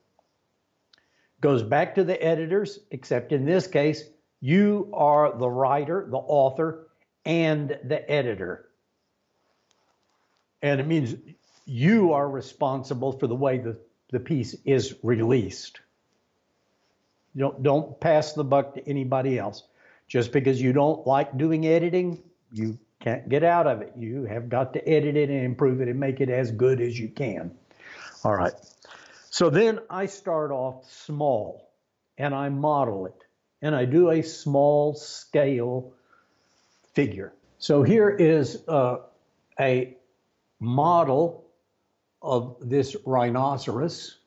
Goes 1.39 1.63
back 1.63 1.95
to 1.95 2.03
the 2.03 2.21
editors, 2.23 2.79
except 2.91 3.31
in 3.31 3.45
this 3.45 3.67
case, 3.67 4.03
you 4.39 4.89
are 4.93 5.37
the 5.37 5.49
writer, 5.49 6.07
the 6.09 6.17
author, 6.17 6.87
and 7.25 7.77
the 7.83 8.09
editor. 8.09 8.69
And 10.61 10.79
it 10.79 10.87
means 10.87 11.15
you 11.65 12.13
are 12.13 12.29
responsible 12.29 13.11
for 13.13 13.27
the 13.27 13.35
way 13.35 13.57
the, 13.57 13.79
the 14.11 14.19
piece 14.19 14.55
is 14.65 14.95
released. 15.03 15.79
Don't, 17.35 17.63
don't 17.63 17.99
pass 17.99 18.33
the 18.33 18.43
buck 18.43 18.75
to 18.75 18.87
anybody 18.87 19.39
else. 19.39 19.63
Just 20.07 20.31
because 20.31 20.61
you 20.61 20.73
don't 20.73 21.07
like 21.07 21.37
doing 21.37 21.65
editing, 21.65 22.21
you 22.51 22.77
can't 22.99 23.29
get 23.29 23.43
out 23.43 23.65
of 23.65 23.81
it. 23.81 23.93
You 23.97 24.25
have 24.25 24.49
got 24.49 24.73
to 24.73 24.87
edit 24.87 25.15
it 25.15 25.29
and 25.29 25.43
improve 25.43 25.81
it 25.81 25.87
and 25.87 25.99
make 25.99 26.19
it 26.19 26.29
as 26.29 26.51
good 26.51 26.81
as 26.81 26.99
you 26.99 27.07
can. 27.07 27.51
All 28.23 28.35
right. 28.35 28.53
So 29.29 29.49
then 29.49 29.79
I 29.89 30.05
start 30.05 30.51
off 30.51 30.91
small 30.91 31.71
and 32.17 32.35
I 32.35 32.49
model 32.49 33.05
it 33.05 33.23
and 33.61 33.75
I 33.75 33.85
do 33.85 34.11
a 34.11 34.21
small 34.21 34.93
scale 34.93 35.93
figure. 36.93 37.33
So 37.57 37.83
here 37.83 38.09
is 38.09 38.63
uh, 38.67 38.97
a 39.59 39.95
model 40.59 41.45
of 42.21 42.57
this 42.61 42.95
rhinoceros. 43.05 44.17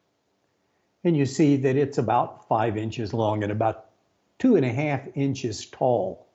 And 1.04 1.16
you 1.16 1.26
see 1.26 1.56
that 1.56 1.76
it's 1.76 1.98
about 1.98 2.48
five 2.48 2.76
inches 2.76 3.12
long 3.12 3.42
and 3.42 3.52
about 3.52 3.86
two 4.38 4.56
and 4.56 4.64
a 4.64 4.72
half 4.72 5.02
inches 5.14 5.66
tall. 5.66 6.26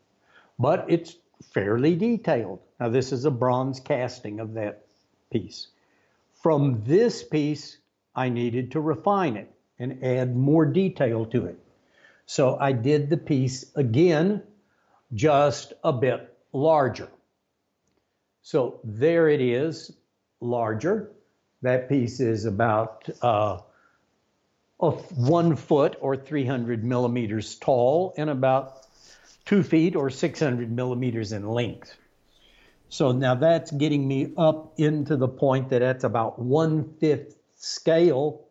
But 0.60 0.86
it's 0.88 1.16
fairly 1.52 1.96
detailed. 1.96 2.60
Now, 2.80 2.90
this 2.90 3.12
is 3.12 3.26
a 3.26 3.32
bronze 3.32 3.80
casting 3.80 4.40
of 4.40 4.54
that 4.54 4.86
piece. 5.32 5.68
From 6.42 6.84
this 6.86 7.24
piece, 7.24 7.78
I 8.16 8.30
needed 8.30 8.72
to 8.72 8.80
refine 8.80 9.36
it 9.36 9.52
and 9.78 10.04
add 10.04 10.36
more 10.36 10.66
detail 10.66 11.26
to 11.26 11.46
it. 11.46 11.60
So 12.26 12.58
I 12.60 12.72
did 12.72 13.10
the 13.10 13.18
piece 13.18 13.66
again, 13.76 14.44
just 15.14 15.74
a 15.84 15.92
bit 15.92 16.34
larger. 16.54 17.10
So 18.42 18.80
there 18.84 19.30
it 19.30 19.42
is, 19.42 19.92
larger. 20.40 21.12
That 21.62 21.90
piece 21.90 22.20
is 22.20 22.46
about 22.46 23.10
uh, 23.22 23.60
one 24.78 25.56
foot 25.56 25.98
or 26.00 26.16
300 26.16 26.84
millimeters 26.84 27.56
tall 27.56 28.14
and 28.16 28.30
about 28.30 28.86
two 29.46 29.64
feet 29.64 29.96
or 29.96 30.10
600 30.10 30.72
millimeters 30.72 31.32
in 31.34 31.50
length. 31.50 31.98
So 32.90 33.12
now 33.12 33.36
that's 33.36 33.70
getting 33.70 34.08
me 34.08 34.34
up 34.36 34.74
into 34.80 35.16
the 35.16 35.28
point 35.28 35.70
that 35.70 35.80
that's 35.80 36.04
about 36.04 36.40
one 36.40 36.96
fifth 37.00 37.36
scale 37.56 38.48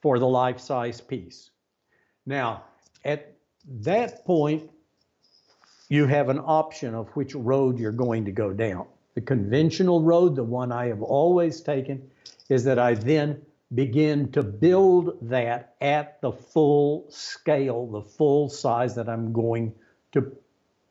for 0.00 0.18
the 0.18 0.26
life 0.26 0.58
size 0.60 1.00
piece. 1.00 1.50
Now, 2.24 2.64
at 3.04 3.36
that 3.66 4.24
point, 4.24 4.70
you 5.88 6.06
have 6.06 6.30
an 6.30 6.38
option 6.38 6.94
of 6.94 7.08
which 7.10 7.34
road 7.34 7.78
you're 7.78 7.92
going 7.92 8.24
to 8.24 8.32
go 8.32 8.52
down. 8.52 8.86
The 9.14 9.20
conventional 9.20 10.02
road, 10.02 10.36
the 10.36 10.42
one 10.42 10.72
I 10.72 10.86
have 10.86 11.02
always 11.02 11.60
taken, 11.60 12.10
is 12.48 12.64
that 12.64 12.78
I 12.78 12.94
then 12.94 13.42
begin 13.74 14.32
to 14.32 14.42
build 14.42 15.18
that 15.28 15.74
at 15.82 16.20
the 16.22 16.32
full 16.32 17.06
scale, 17.10 17.86
the 17.86 18.02
full 18.02 18.48
size 18.48 18.94
that 18.94 19.08
I'm 19.08 19.34
going 19.34 19.74
to 20.12 20.32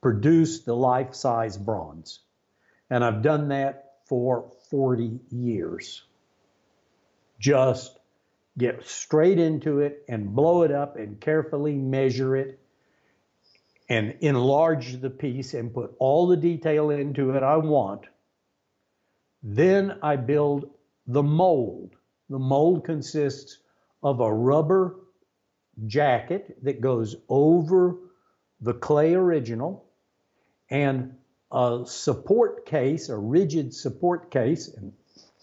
produce 0.02 0.61
the 0.61 0.76
life 0.76 1.15
size 1.15 1.57
bronze. 1.57 2.19
And 2.91 3.05
I've 3.05 3.22
done 3.22 3.47
that 3.47 3.93
for 4.05 4.51
40 4.69 5.22
years. 5.30 6.03
Just 7.39 7.97
get 8.57 8.85
straight 8.85 9.39
into 9.39 9.80
it 9.80 10.03
and 10.09 10.35
blow 10.35 10.63
it 10.63 10.72
up 10.72 10.97
and 10.97 11.19
carefully 11.19 11.73
measure 11.73 12.35
it 12.35 12.59
and 13.88 14.15
enlarge 14.19 14.99
the 14.99 15.09
piece 15.09 15.53
and 15.53 15.73
put 15.73 15.95
all 15.99 16.27
the 16.27 16.35
detail 16.35 16.89
into 16.89 17.31
it 17.31 17.43
I 17.43 17.57
want. 17.57 18.07
Then 19.41 19.97
I 20.03 20.18
build 20.18 20.69
the 21.07 21.23
mold. 21.23 21.95
The 22.30 22.39
mold 22.39 22.84
consists 22.84 23.57
of 24.03 24.19
a 24.19 24.34
rubber 24.34 24.97
jacket 25.88 26.57
that 26.63 26.81
goes 26.81 27.15
over 27.30 27.95
the 28.59 28.73
clay 28.73 29.13
original 29.13 29.85
and 30.69 31.15
a 31.52 31.84
support 31.86 32.65
case, 32.65 33.10
a 33.10 33.18
rigid 33.18 33.73
support 33.73 34.32
case, 34.32 34.68
and 34.69 34.94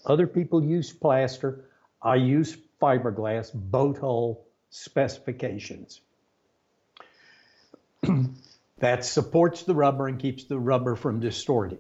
other 0.07 0.27
people 0.27 0.65
use 0.65 0.93
plaster. 0.93 1.65
I 2.03 2.17
use 2.17 2.57
fiberglass 2.81 3.53
boat 3.53 3.99
hull 3.99 4.45
specifications. 4.71 6.01
that 8.79 9.05
supports 9.05 9.65
the 9.65 9.75
rubber 9.75 10.09
and 10.09 10.19
keeps 10.19 10.45
the 10.45 10.59
rubber 10.59 10.95
from 10.95 11.21
distorting. 11.21 11.79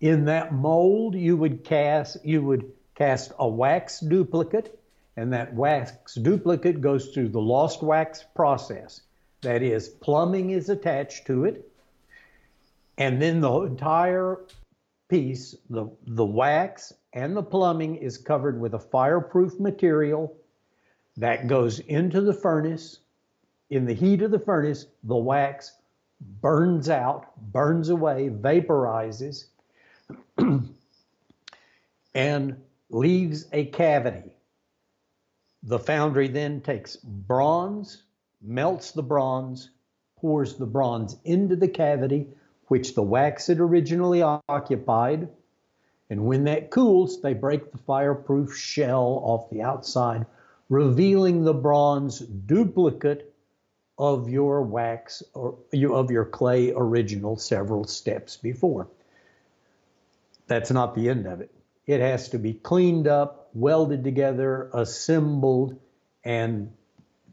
In 0.00 0.24
that 0.24 0.54
mold, 0.54 1.14
you 1.14 1.36
would 1.36 1.64
cast 1.64 2.24
you 2.24 2.42
would 2.42 2.72
cast 2.94 3.32
a 3.38 3.46
wax 3.46 4.00
duplicate, 4.00 4.78
and 5.16 5.32
that 5.32 5.54
wax 5.54 6.14
duplicate 6.14 6.80
goes 6.80 7.08
through 7.08 7.28
the 7.28 7.40
lost 7.40 7.82
wax 7.82 8.24
process. 8.34 9.02
That 9.42 9.62
is, 9.62 9.88
plumbing 9.88 10.50
is 10.50 10.68
attached 10.68 11.26
to 11.26 11.44
it, 11.44 11.69
and 13.00 13.20
then 13.20 13.40
the 13.40 13.50
entire 13.62 14.42
piece, 15.08 15.56
the, 15.70 15.86
the 16.06 16.24
wax 16.24 16.92
and 17.14 17.34
the 17.34 17.42
plumbing 17.42 17.96
is 17.96 18.18
covered 18.18 18.60
with 18.60 18.74
a 18.74 18.78
fireproof 18.78 19.58
material 19.58 20.36
that 21.16 21.48
goes 21.48 21.78
into 21.80 22.20
the 22.20 22.34
furnace. 22.34 23.00
In 23.70 23.86
the 23.86 23.94
heat 23.94 24.20
of 24.20 24.30
the 24.30 24.38
furnace, 24.38 24.84
the 25.02 25.16
wax 25.16 25.76
burns 26.42 26.90
out, 26.90 27.34
burns 27.52 27.88
away, 27.88 28.28
vaporizes, 28.28 29.46
and 32.14 32.56
leaves 32.90 33.46
a 33.52 33.64
cavity. 33.66 34.30
The 35.62 35.78
foundry 35.78 36.28
then 36.28 36.60
takes 36.60 36.96
bronze, 36.96 38.02
melts 38.42 38.92
the 38.92 39.02
bronze, 39.02 39.70
pours 40.16 40.56
the 40.56 40.66
bronze 40.66 41.16
into 41.24 41.56
the 41.56 41.68
cavity, 41.68 42.28
which 42.70 42.94
the 42.94 43.02
wax 43.02 43.48
had 43.48 43.58
originally 43.58 44.22
occupied. 44.22 45.28
And 46.08 46.24
when 46.24 46.44
that 46.44 46.70
cools, 46.70 47.20
they 47.20 47.34
break 47.34 47.72
the 47.72 47.78
fireproof 47.78 48.56
shell 48.56 49.20
off 49.24 49.50
the 49.50 49.62
outside, 49.62 50.24
revealing 50.68 51.42
the 51.42 51.52
bronze 51.52 52.20
duplicate 52.20 53.34
of 53.98 54.28
your 54.28 54.62
wax 54.62 55.20
or 55.34 55.58
of 55.72 56.12
your 56.12 56.24
clay 56.24 56.72
original 56.72 57.36
several 57.36 57.82
steps 57.82 58.36
before. 58.36 58.86
That's 60.46 60.70
not 60.70 60.94
the 60.94 61.08
end 61.08 61.26
of 61.26 61.40
it. 61.40 61.50
It 61.88 62.00
has 62.00 62.28
to 62.28 62.38
be 62.38 62.54
cleaned 62.54 63.08
up, 63.08 63.50
welded 63.52 64.04
together, 64.04 64.70
assembled, 64.72 65.76
and 66.22 66.72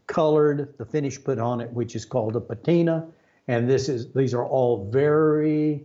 colored, 0.08 0.74
the 0.78 0.84
finish 0.84 1.22
put 1.22 1.38
on 1.38 1.60
it, 1.60 1.72
which 1.72 1.94
is 1.94 2.04
called 2.04 2.34
a 2.34 2.40
patina, 2.40 3.06
and 3.48 3.68
this 3.68 3.88
is 3.88 4.12
these 4.12 4.34
are 4.34 4.44
all 4.44 4.90
very 4.90 5.84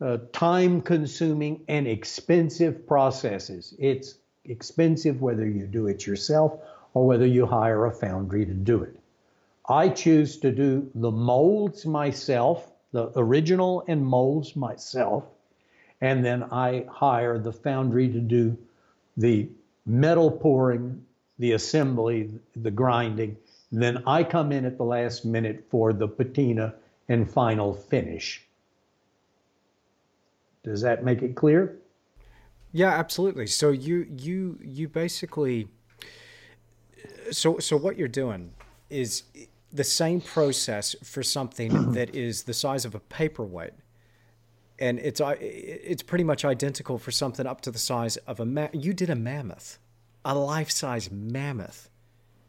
uh, 0.00 0.18
time 0.32 0.82
consuming 0.82 1.62
and 1.66 1.88
expensive 1.88 2.86
processes. 2.86 3.74
It's 3.78 4.14
expensive 4.44 5.22
whether 5.22 5.46
you 5.48 5.66
do 5.66 5.86
it 5.86 6.06
yourself 6.06 6.60
or 6.94 7.06
whether 7.06 7.26
you 7.26 7.46
hire 7.46 7.86
a 7.86 7.92
foundry 7.92 8.44
to 8.44 8.52
do 8.52 8.82
it. 8.82 8.98
I 9.68 9.88
choose 9.88 10.38
to 10.38 10.50
do 10.50 10.90
the 10.94 11.10
molds 11.10 11.86
myself, 11.86 12.68
the 12.92 13.10
original 13.16 13.84
and 13.88 14.04
molds 14.04 14.54
myself, 14.54 15.24
and 16.00 16.24
then 16.24 16.42
I 16.42 16.84
hire 16.90 17.38
the 17.38 17.52
foundry 17.52 18.08
to 18.08 18.20
do 18.20 18.58
the 19.16 19.48
metal 19.86 20.30
pouring, 20.30 21.04
the 21.38 21.52
assembly, 21.52 22.30
the 22.56 22.70
grinding. 22.70 23.36
And 23.70 23.82
then 23.82 24.02
I 24.06 24.24
come 24.24 24.52
in 24.52 24.64
at 24.64 24.76
the 24.76 24.84
last 24.84 25.24
minute 25.24 25.64
for 25.70 25.92
the 25.92 26.08
patina 26.08 26.74
and 27.12 27.30
final 27.30 27.72
finish. 27.74 28.42
Does 30.64 30.80
that 30.82 31.04
make 31.04 31.22
it 31.22 31.34
clear? 31.36 31.78
Yeah, 32.72 32.90
absolutely. 32.90 33.46
So 33.46 33.70
you 33.70 34.06
you 34.18 34.58
you 34.62 34.88
basically 34.88 35.68
So, 37.30 37.58
so 37.58 37.76
what 37.76 37.96
you're 37.98 38.08
doing 38.08 38.52
is 38.90 39.24
the 39.72 39.84
same 39.84 40.20
process 40.20 40.94
for 41.02 41.22
something 41.22 41.92
that 41.98 42.14
is 42.14 42.44
the 42.44 42.54
size 42.54 42.84
of 42.84 42.94
a 42.94 43.00
paperweight, 43.00 43.72
and 44.78 44.98
it's 44.98 45.20
uh, 45.20 45.34
it's 45.40 46.02
pretty 46.02 46.24
much 46.24 46.44
identical 46.44 46.98
for 46.98 47.10
something 47.10 47.46
up 47.46 47.60
to 47.62 47.70
the 47.70 47.78
size 47.78 48.16
of 48.18 48.40
a 48.40 48.46
ma- 48.46 48.68
you 48.72 48.92
did 48.92 49.10
a 49.10 49.16
mammoth, 49.16 49.78
a 50.24 50.34
life 50.34 50.70
size 50.70 51.10
mammoth. 51.10 51.88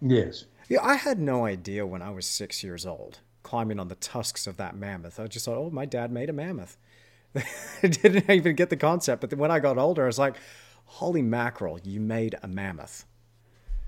Yes. 0.02 0.46
Yeah, 0.70 0.82
I 0.84 0.96
had 0.96 1.20
no 1.20 1.46
idea 1.46 1.86
when 1.86 2.02
I 2.02 2.10
was 2.12 2.26
six 2.26 2.64
years 2.64 2.86
old 2.86 3.20
climbing 3.44 3.80
on 3.80 3.90
the 3.90 3.96
tusks 3.96 4.48
of 4.48 4.58
that 4.58 4.76
mammoth. 4.76 5.20
I 5.20 5.28
just 5.28 5.46
thought, 5.46 5.58
oh, 5.58 5.70
my 5.70 5.86
dad 5.86 6.12
made 6.12 6.30
a 6.30 6.34
mammoth. 6.34 6.78
I 7.36 7.88
didn't 7.88 8.30
even 8.30 8.56
get 8.56 8.70
the 8.70 8.78
concept. 8.78 9.22
But 9.22 9.30
then 9.30 9.40
when 9.40 9.52
I 9.52 9.60
got 9.60 9.78
older, 9.78 10.04
I 10.04 10.08
was 10.08 10.20
like, 10.20 10.36
holy 10.86 11.22
mackerel, 11.22 11.80
you 11.84 12.00
made 12.00 12.36
a 12.42 12.48
mammoth. 12.48 13.06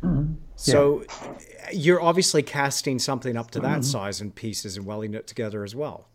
Mm-hmm. 0.03 0.33
So 0.55 1.03
yeah. 1.03 1.69
you're 1.73 2.01
obviously 2.01 2.43
casting 2.43 2.99
something 2.99 3.37
up 3.37 3.51
to 3.51 3.59
that 3.61 3.79
mm-hmm. 3.79 3.81
size 3.81 4.21
in 4.21 4.31
pieces 4.31 4.77
and 4.77 4.85
welding 4.85 5.13
it 5.13 5.27
together 5.27 5.63
as 5.63 5.75
well. 5.75 6.07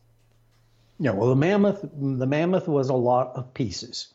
Yeah, 0.98 1.12
well, 1.12 1.30
the 1.30 1.36
mammoth, 1.36 1.80
the 1.82 2.26
mammoth 2.26 2.68
was 2.68 2.90
a 2.90 2.94
lot 2.94 3.32
of 3.34 3.54
pieces. 3.54 4.12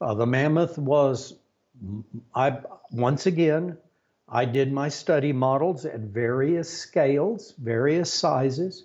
Uh, 0.00 0.14
the 0.14 0.26
mammoth 0.26 0.78
was, 0.78 1.34
I 2.34 2.58
once 2.90 3.26
again, 3.26 3.76
I 4.34 4.46
did 4.46 4.72
my 4.72 4.88
study 4.88 5.32
models 5.32 5.86
at 5.86 6.00
various 6.00 6.68
scales, 6.68 7.54
various 7.56 8.12
sizes, 8.12 8.84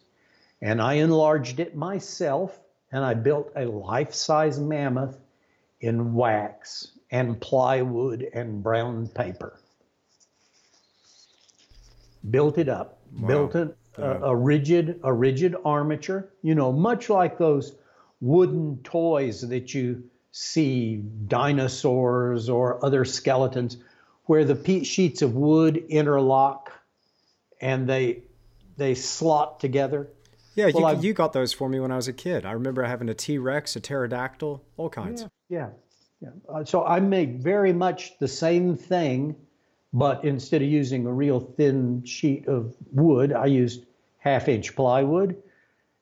and 0.62 0.80
I 0.80 0.94
enlarged 0.94 1.60
it 1.60 1.76
myself. 1.76 2.60
And 2.92 3.04
I 3.04 3.16
built 3.16 3.52
a 3.56 3.66
life 3.66 4.14
size 4.14 4.60
mammoth 4.60 5.18
in 5.82 6.14
wax 6.14 6.92
and 7.10 7.42
plywood 7.42 8.28
and 8.32 8.62
brown 8.62 9.08
paper. 9.08 9.60
Built 12.30 12.60
it 12.60 12.70
up, 12.70 13.00
wow. 13.12 13.28
built 13.28 13.56
it 13.56 13.78
uh, 13.98 14.02
a, 14.02 14.20
a 14.32 14.36
rigid 14.36 15.00
a 15.04 15.12
rigid 15.12 15.56
armature. 15.66 16.30
You 16.44 16.54
know, 16.54 16.72
much 16.72 17.10
like 17.10 17.40
those 17.40 17.74
wooden 18.22 18.80
toys 18.84 19.42
that 19.42 19.74
you 19.74 20.04
see 20.32 20.98
dinosaurs 21.28 22.50
or 22.50 22.84
other 22.86 23.04
skeletons 23.04 23.78
where 24.30 24.46
the 24.46 24.84
sheets 24.84 25.24
of 25.24 25.34
wood 25.34 25.84
interlock 25.90 26.72
and 27.60 27.90
they 27.90 28.22
they 28.78 28.94
slot 28.94 29.60
together. 29.60 30.08
Yeah, 30.54 30.70
well, 30.72 30.94
you, 30.94 31.08
you, 31.08 31.14
got 31.16 31.34
those 31.34 31.52
for 31.52 31.68
me 31.68 31.80
when 31.80 31.92
I 31.92 31.96
was 31.96 32.08
a 32.08 32.14
kid. 32.14 32.46
I 32.46 32.52
remember 32.52 32.84
having 32.84 33.10
a 33.10 33.16
T 33.16 33.40
Rex, 33.40 33.76
a 33.76 33.80
pterodactyl, 33.80 34.64
all 34.78 34.90
kinds. 34.90 35.26
Yeah, 35.50 35.70
yeah. 36.22 36.30
yeah. 36.48 36.58
Uh, 36.58 36.64
so 36.64 36.86
I 36.86 37.00
made 37.00 37.42
very 37.42 37.74
much 37.74 38.20
the 38.20 38.28
same 38.28 38.78
thing, 38.78 39.36
but 39.94 40.24
instead 40.24 40.62
of 40.62 40.68
using 40.68 41.08
a 41.08 41.12
real 41.12 41.40
thin 41.40 42.04
sheet 42.06 42.48
of 42.48 42.76
wood, 42.92 43.34
I 43.34 43.48
used 43.48 43.84
half 44.20 44.48
inch 44.48 44.76
plywood. 44.76 45.42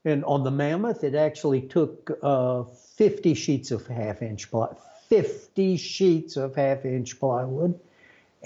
And 0.03 0.25
on 0.25 0.43
the 0.43 0.51
Mammoth, 0.51 1.05
it 1.05 1.15
actually 1.15 1.61
took 1.61 2.11
uh, 2.21 2.63
50 2.97 3.35
sheets 3.35 3.71
of 3.71 3.87
half 3.87 4.21
inch 4.21 4.51
ply, 4.51 4.67
50 5.07 5.77
sheets 5.77 6.35
of 6.35 6.57
half 6.57 6.83
inch 6.83 7.17
plywood 7.21 7.79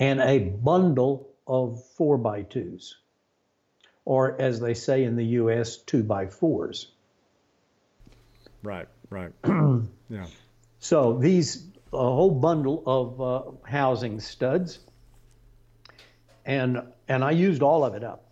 and 0.02 0.20
a 0.20 0.40
bundle 0.40 1.30
of 1.46 1.86
four 1.96 2.18
by 2.18 2.42
twos, 2.42 2.98
or 4.04 4.42
as 4.42 4.60
they 4.60 4.74
say 4.74 5.04
in 5.04 5.16
the 5.16 5.26
U.S., 5.26 5.78
two 5.78 6.04
by 6.04 6.26
fours. 6.26 6.88
Right, 8.64 8.88
right. 9.12 9.32
yeah. 10.10 10.26
So 10.80 11.20
these, 11.20 11.68
a 11.94 11.98
whole 11.98 12.32
bundle 12.32 12.82
of 12.88 13.22
uh, 13.22 13.70
housing 13.70 14.20
studs, 14.20 14.80
and 16.46 16.82
and 17.08 17.24
I 17.24 17.32
used 17.32 17.62
all 17.62 17.86
of 17.86 17.94
it 17.94 18.04
up. 18.04 18.26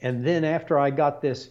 And 0.00 0.26
then 0.26 0.44
after 0.44 0.80
I 0.80 0.90
got 0.90 1.22
this 1.22 1.48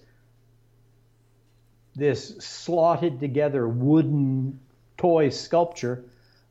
this 1.96 2.36
slotted 2.40 3.22
together 3.22 3.66
wooden 3.66 4.60
toy 4.98 5.30
sculpture, 5.30 6.04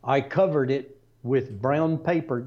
I 0.02 0.22
covered 0.22 0.70
it 0.70 0.96
with 1.22 1.60
brown 1.60 1.98
paper 1.98 2.46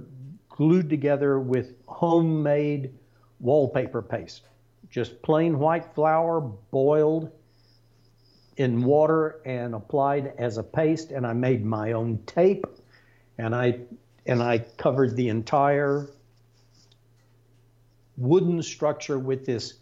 glued 0.54 0.88
together 0.90 1.40
with 1.40 1.74
homemade 1.88 2.94
wallpaper 3.40 4.02
paste. 4.02 4.44
Just 4.90 5.22
plain 5.24 5.58
white 5.58 5.94
flour 5.96 6.42
boiled 6.42 7.32
in 8.58 8.84
water 8.84 9.42
and 9.46 9.74
applied 9.74 10.34
as 10.38 10.58
a 10.58 10.64
paste 10.64 11.12
and 11.12 11.26
I 11.26 11.34
made 11.34 11.66
my 11.66 11.94
own 11.94 12.20
tape 12.28 12.66
and 13.40 13.56
I 13.56 13.80
and 14.28 14.44
I 14.44 14.60
covered 14.60 15.16
the 15.16 15.30
entire 15.30 16.08
wooden 18.16 18.62
structure 18.62 19.18
with 19.18 19.48
this 19.48 19.74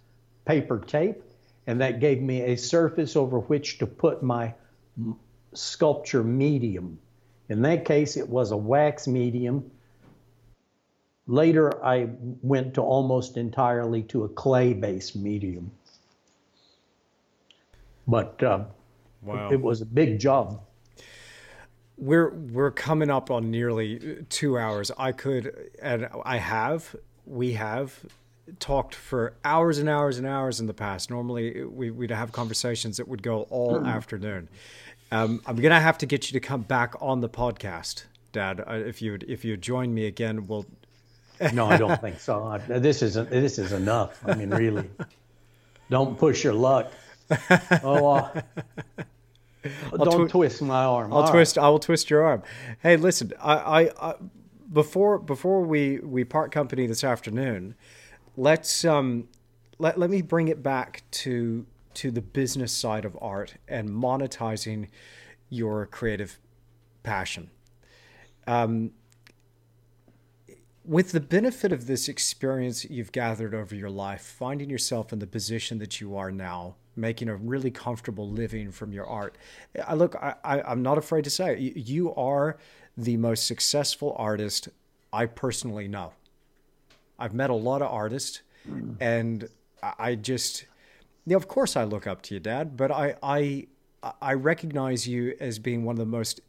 paper 0.46 0.80
tape 0.80 1.22
and 1.68 1.82
that 1.82 2.00
gave 2.00 2.22
me 2.22 2.44
a 2.44 2.56
surface 2.56 3.18
over 3.18 3.40
which 3.40 3.78
to 3.80 3.88
put 3.88 4.24
my 4.24 4.54
sculpture 5.54 6.24
medium. 6.24 6.98
In 7.50 7.62
that 7.64 7.84
case 7.84 8.16
it 8.16 8.30
was 8.30 8.52
a 8.52 8.58
wax 8.58 9.06
medium 9.06 9.70
Later, 11.32 11.82
I 11.82 12.10
went 12.42 12.74
to 12.74 12.82
almost 12.82 13.38
entirely 13.38 14.04
to 14.04 14.26
a 14.26 14.28
clay-based 14.28 15.16
medium. 15.16 15.72
But 18.06 18.44
uh, 18.44 18.66
wow. 19.22 19.50
it 19.50 19.62
was 19.62 19.80
a 19.80 19.86
big 19.86 20.20
job. 20.20 20.62
We're 21.98 22.32
we're 22.32 22.72
coming 22.72 23.10
up 23.10 23.32
on 23.32 23.50
nearly 23.50 24.26
two 24.28 24.58
hours. 24.58 24.92
I 24.98 25.14
could, 25.14 25.70
and 25.82 26.10
I 26.26 26.36
have, 26.36 26.98
we 27.26 27.54
have 27.54 27.98
talked 28.60 28.94
for 28.94 29.34
hours 29.46 29.78
and 29.78 29.88
hours 29.88 30.18
and 30.18 30.28
hours 30.28 30.60
in 30.60 30.68
the 30.68 30.74
past. 30.74 31.10
Normally, 31.10 31.64
we, 31.64 31.92
would 31.92 32.12
have 32.12 32.34
conversations 32.34 32.98
that 32.98 33.08
would 33.08 33.24
go 33.24 33.44
all 33.44 33.80
mm. 33.80 33.88
afternoon. 33.88 34.50
Um, 35.14 35.42
I'm 35.46 35.56
gonna 35.56 35.80
have 35.80 35.98
to 36.00 36.06
get 36.06 36.30
you 36.30 36.38
to 36.38 36.46
come 36.46 36.64
back 36.64 36.94
on 37.00 37.22
the 37.22 37.30
podcast, 37.30 38.04
Dad. 38.34 38.60
Uh, 38.60 38.74
if 38.74 39.02
you 39.02 39.18
if 39.26 39.46
you 39.46 39.56
join 39.56 39.94
me 39.94 40.08
again, 40.08 40.46
we'll 40.46 40.66
no, 41.54 41.68
I 41.68 41.78
don't 41.78 42.00
think 42.00 42.20
so. 42.20 42.44
I, 42.44 42.58
this 42.58 43.02
is 43.02 43.16
this 43.16 43.58
is 43.60 43.72
enough. 43.72 44.22
I 44.26 44.36
mean, 44.36 44.50
really, 44.50 44.90
don't 45.90 46.18
push 46.18 46.44
your 46.44 46.54
luck. 46.54 46.92
Oh, 47.84 48.08
uh, 48.08 48.42
don't 49.98 50.28
twi- 50.28 50.28
twist 50.28 50.62
my 50.62 50.84
arm. 50.84 51.14
I'll 51.14 51.22
All 51.22 51.32
twist. 51.32 51.58
Right. 51.58 51.66
I 51.66 51.70
will 51.70 51.80
twist 51.80 52.10
your 52.10 52.24
arm. 52.24 52.44
Hey, 52.82 52.98
listen. 52.98 53.32
I, 53.42 53.56
I, 53.56 54.10
I, 54.10 54.16
before 54.72 55.20
before 55.20 55.62
we 55.62 56.00
we 56.00 56.24
part 56.24 56.52
company 56.52 56.88
this 56.88 57.04
afternoon, 57.04 57.76
let's 58.36 58.86
um 58.86 59.28
let 59.80 59.98
let 59.98 60.10
me 60.10 60.22
bring 60.22 60.48
it 60.48 60.62
back 60.64 61.04
to 61.12 61.66
to 61.96 62.12
the 62.12 62.22
business 62.22 62.72
side 62.72 63.06
of 63.06 63.18
art 63.22 63.56
and 63.68 63.90
monetizing 63.90 64.88
your 65.50 65.86
creative 65.86 66.40
passion. 67.04 67.50
Um, 68.48 68.92
with 70.84 71.12
the 71.12 71.20
benefit 71.20 71.72
of 71.72 71.86
this 71.86 72.08
experience 72.10 72.86
you've 72.86 73.12
gathered 73.12 73.54
over 73.54 73.76
your 73.76 73.90
life, 73.90 74.22
finding 74.22 74.70
yourself 74.70 75.14
in 75.14 75.20
the 75.20 75.28
position 75.28 75.78
that 75.80 76.02
you 76.02 76.16
are 76.16 76.32
now, 76.32 76.76
making 76.96 77.30
a 77.30 77.36
really 77.36 77.72
comfortable 77.72 78.30
living 78.30 78.72
from 78.72 78.92
your 78.92 79.06
art, 79.06 79.38
I 79.88 79.94
look, 79.94 80.16
I, 80.16 80.36
am 80.66 80.82
not 80.82 80.98
afraid 80.98 81.24
to 81.26 81.30
say 81.30 81.54
it, 81.54 81.78
you 81.78 82.14
are 82.16 82.58
the 82.98 83.18
most 83.18 83.46
successful 83.46 84.16
artist 84.18 84.70
I 85.14 85.28
personally 85.28 85.88
know. 85.88 86.14
I've 87.20 87.34
met 87.34 87.50
a 87.50 87.56
lot 87.56 87.82
of 87.82 87.92
artists, 87.92 88.42
and 89.00 89.48
I 90.00 90.16
just, 90.16 90.64
you 91.26 91.32
know, 91.32 91.38
of 91.38 91.48
course 91.48 91.76
I 91.76 91.84
look 91.84 92.08
up 92.08 92.24
to 92.24 92.34
you, 92.34 92.40
Dad, 92.40 92.76
but 92.76 92.92
I, 92.92 93.16
I, 93.22 93.68
I 94.22 94.34
recognize 94.34 95.08
you 95.08 95.36
as 95.40 95.60
being 95.60 95.84
one 95.84 95.94
of 95.94 96.00
the 96.00 96.06
most 96.06 96.42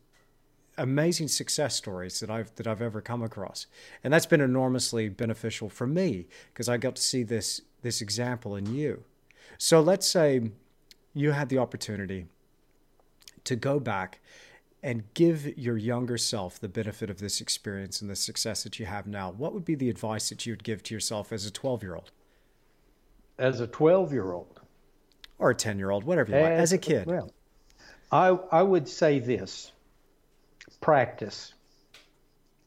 amazing 0.79 1.29
success 1.29 1.77
stories 1.77 2.21
that 2.21 2.31
I've 2.31 2.55
that 2.57 2.67
I've 2.67 2.83
ever 2.83 3.01
come 3.01 3.23
across, 3.23 3.67
and 4.03 4.13
that's 4.13 4.27
been 4.27 4.41
enormously 4.41 5.09
beneficial 5.09 5.69
for 5.69 5.87
me 5.87 6.27
because 6.53 6.69
I 6.69 6.77
got 6.77 6.97
to 6.97 7.03
see 7.03 7.23
this 7.23 7.61
this 7.83 8.01
example 8.01 8.57
in 8.57 8.75
you. 8.75 9.05
So 9.59 9.81
let's 9.81 10.07
say 10.07 10.51
you 11.15 11.33
had 11.33 11.49
the 11.49 11.59
opportunity 11.59 12.27
to 13.45 13.57
go 13.57 13.79
back 13.79 14.21
and 14.83 15.05
give 15.15 15.57
your 15.57 15.77
younger 15.77 16.19
self 16.19 16.59
the 16.59 16.69
benefit 16.69 17.09
of 17.09 17.19
this 17.19 17.41
experience 17.41 18.01
and 18.01 18.11
the 18.11 18.17
success 18.17 18.65
that 18.65 18.79
you 18.79 18.87
have 18.87 19.07
now. 19.07 19.31
What 19.31 19.55
would 19.55 19.65
be 19.65 19.75
the 19.75 19.89
advice 19.89 20.29
that 20.31 20.45
you 20.45 20.53
would 20.53 20.65
give 20.65 20.83
to 20.85 20.95
yourself 20.95 21.33
as 21.33 21.47
a 21.47 21.51
12 21.51 21.83
year 21.83 21.95
old? 21.95 22.11
As 23.39 23.61
a 23.61 23.67
12 23.67 24.13
year 24.13 24.33
old. 24.33 24.61
Or 25.39 25.51
a 25.51 25.55
10 25.55 25.79
year 25.79 25.91
old, 25.91 26.05
whatever 26.05 26.31
you 26.31 26.37
as, 26.37 26.43
like, 26.43 26.53
as 26.53 26.73
a 26.73 26.79
kid. 26.79 27.07
Well, 27.07 27.33
I, 28.11 28.29
I 28.51 28.63
would 28.63 28.89
say 28.89 29.19
this 29.19 29.73
practice. 30.83 31.55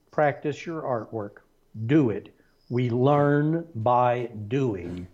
Practice 0.09 0.65
your 0.65 0.81
artwork. 0.81 1.41
Do 1.85 2.09
it. 2.09 2.33
We 2.69 2.89
learn 2.89 3.67
by 3.75 4.31
doing. 4.47 5.07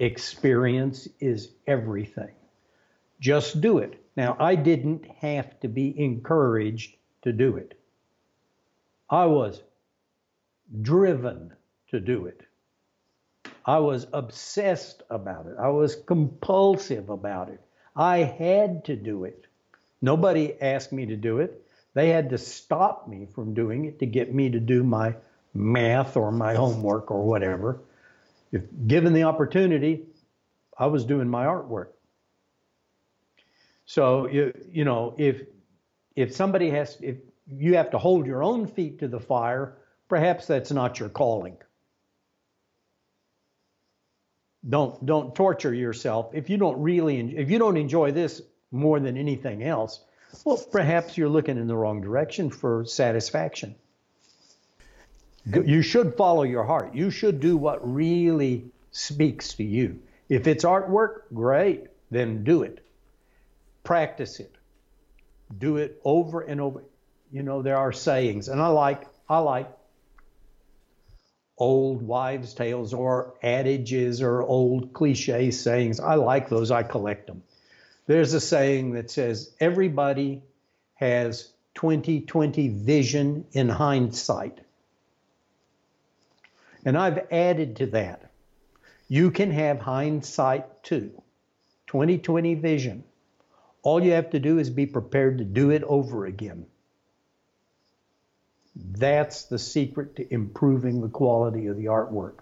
Experience 0.00 1.06
is 1.20 1.52
everything. 1.66 2.34
Just 3.20 3.60
do 3.60 3.78
it. 3.78 4.02
Now, 4.16 4.36
I 4.40 4.54
didn't 4.54 5.06
have 5.20 5.60
to 5.60 5.68
be 5.68 5.94
encouraged 5.96 6.96
to 7.22 7.32
do 7.32 7.56
it. 7.58 7.78
I 9.08 9.26
was 9.26 9.62
driven 10.82 11.52
to 11.90 12.00
do 12.00 12.26
it. 12.26 12.40
I 13.66 13.78
was 13.78 14.06
obsessed 14.12 15.02
about 15.10 15.46
it. 15.46 15.56
I 15.60 15.68
was 15.68 15.94
compulsive 15.94 17.10
about 17.10 17.50
it. 17.50 17.60
I 17.94 18.18
had 18.18 18.86
to 18.86 18.96
do 18.96 19.24
it. 19.24 19.46
Nobody 20.00 20.58
asked 20.60 20.92
me 20.92 21.04
to 21.06 21.16
do 21.16 21.40
it. 21.40 21.66
They 21.94 22.10
had 22.10 22.30
to 22.30 22.38
stop 22.38 23.08
me 23.08 23.26
from 23.34 23.54
doing 23.54 23.84
it 23.84 23.98
to 23.98 24.06
get 24.06 24.32
me 24.32 24.50
to 24.50 24.60
do 24.60 24.84
my 24.84 25.14
math 25.54 26.16
or 26.16 26.30
my 26.30 26.54
homework 26.54 27.10
or 27.10 27.24
whatever. 27.24 27.80
If 28.52 28.62
given 28.86 29.12
the 29.12 29.24
opportunity, 29.24 30.06
I 30.78 30.86
was 30.86 31.04
doing 31.04 31.28
my 31.28 31.44
artwork. 31.46 31.88
So 33.86 34.28
you 34.28 34.52
you 34.70 34.84
know 34.84 35.14
if 35.18 35.42
if 36.14 36.34
somebody 36.34 36.70
has 36.70 36.96
if 37.00 37.16
you 37.48 37.76
have 37.76 37.90
to 37.90 37.98
hold 37.98 38.26
your 38.26 38.42
own 38.42 38.66
feet 38.66 39.00
to 39.00 39.08
the 39.08 39.20
fire, 39.20 39.76
perhaps 40.08 40.46
that's 40.46 40.70
not 40.70 41.00
your 41.00 41.08
calling. 41.08 41.56
Don't 44.68 45.04
don't 45.04 45.34
torture 45.34 45.74
yourself 45.74 46.34
if 46.34 46.50
you 46.50 46.56
don't 46.56 46.80
really 46.80 47.18
if 47.36 47.50
you 47.50 47.58
don't 47.58 47.76
enjoy 47.76 48.12
this 48.12 48.42
more 48.70 49.00
than 49.00 49.16
anything 49.16 49.64
else. 49.64 50.00
Well, 50.44 50.56
perhaps 50.70 51.16
you're 51.16 51.28
looking 51.28 51.58
in 51.58 51.66
the 51.66 51.76
wrong 51.76 52.00
direction 52.00 52.50
for 52.50 52.84
satisfaction. 52.84 53.74
You 55.44 55.82
should 55.82 56.16
follow 56.16 56.42
your 56.42 56.64
heart. 56.64 56.94
You 56.94 57.10
should 57.10 57.40
do 57.40 57.56
what 57.56 57.80
really 57.82 58.70
speaks 58.92 59.54
to 59.54 59.64
you. 59.64 60.00
If 60.28 60.46
it's 60.46 60.64
artwork, 60.64 61.22
great, 61.32 61.86
then 62.10 62.44
do 62.44 62.62
it. 62.62 62.84
Practice 63.82 64.38
it. 64.38 64.54
Do 65.58 65.76
it 65.78 66.00
over 66.04 66.42
and 66.42 66.60
over. 66.60 66.82
You 67.32 67.42
know, 67.42 67.62
there 67.62 67.76
are 67.76 67.92
sayings, 67.92 68.48
and 68.48 68.60
I 68.60 68.68
like 68.68 69.06
I 69.28 69.38
like 69.38 69.70
old 71.58 72.02
wives' 72.02 72.54
tales 72.54 72.92
or 72.92 73.34
adages 73.42 74.22
or 74.22 74.42
old 74.42 74.92
cliche 74.92 75.50
sayings. 75.50 76.00
I 76.00 76.14
like 76.14 76.48
those. 76.48 76.70
I 76.70 76.82
collect 76.82 77.26
them. 77.26 77.42
There's 78.10 78.34
a 78.34 78.40
saying 78.40 78.94
that 78.94 79.08
says 79.08 79.54
everybody 79.60 80.42
has 80.94 81.52
2020 81.76 82.66
vision 82.66 83.44
in 83.52 83.68
hindsight. 83.68 84.58
And 86.84 86.98
I've 86.98 87.20
added 87.30 87.76
to 87.76 87.86
that. 87.86 88.28
You 89.06 89.30
can 89.30 89.52
have 89.52 89.78
hindsight 89.78 90.82
too. 90.82 91.22
2020 91.86 92.54
vision. 92.56 93.04
All 93.84 94.02
you 94.02 94.10
have 94.10 94.30
to 94.30 94.40
do 94.40 94.58
is 94.58 94.70
be 94.70 94.86
prepared 94.86 95.38
to 95.38 95.44
do 95.44 95.70
it 95.70 95.84
over 95.84 96.26
again. 96.26 96.66
That's 98.74 99.44
the 99.44 99.58
secret 99.60 100.16
to 100.16 100.34
improving 100.34 101.00
the 101.00 101.08
quality 101.10 101.68
of 101.68 101.76
the 101.76 101.84
artwork. 101.84 102.40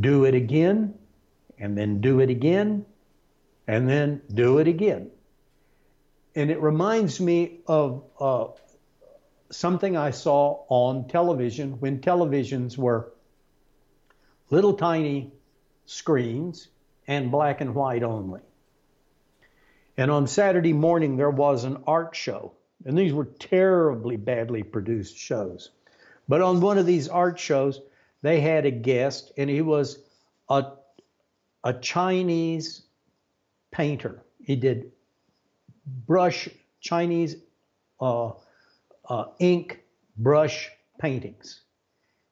Do 0.00 0.24
it 0.24 0.34
again, 0.34 0.94
and 1.56 1.78
then 1.78 2.00
do 2.00 2.18
it 2.18 2.30
again, 2.30 2.84
and 3.68 3.88
then 3.88 4.20
do 4.34 4.58
it 4.58 4.66
again. 4.66 5.10
And 6.34 6.50
it 6.50 6.60
reminds 6.60 7.20
me 7.20 7.60
of 7.68 8.02
uh, 8.18 8.46
something 9.50 9.96
I 9.96 10.10
saw 10.10 10.64
on 10.68 11.06
television 11.06 11.78
when 11.78 12.00
televisions 12.00 12.76
were 12.76 13.12
little 14.50 14.74
tiny 14.74 15.30
screens 15.86 16.66
and 17.06 17.30
black 17.30 17.60
and 17.60 17.74
white 17.74 18.02
only. 18.02 18.40
And 19.96 20.10
on 20.10 20.26
Saturday 20.26 20.72
morning, 20.72 21.16
there 21.16 21.30
was 21.30 21.62
an 21.62 21.84
art 21.86 22.16
show 22.16 22.54
and 22.84 22.96
these 22.96 23.12
were 23.12 23.24
terribly 23.24 24.16
badly 24.16 24.62
produced 24.62 25.16
shows. 25.16 25.70
But 26.28 26.40
on 26.40 26.60
one 26.60 26.78
of 26.78 26.86
these 26.86 27.08
art 27.08 27.38
shows, 27.38 27.80
they 28.22 28.40
had 28.40 28.66
a 28.66 28.70
guest, 28.70 29.32
and 29.36 29.48
he 29.48 29.62
was 29.62 29.98
a, 30.48 30.72
a 31.64 31.72
Chinese 31.72 32.82
painter. 33.70 34.22
He 34.40 34.56
did 34.56 34.92
brush, 36.06 36.48
Chinese 36.80 37.36
uh, 38.00 38.30
uh, 39.08 39.24
ink 39.38 39.82
brush 40.16 40.70
paintings. 40.98 41.62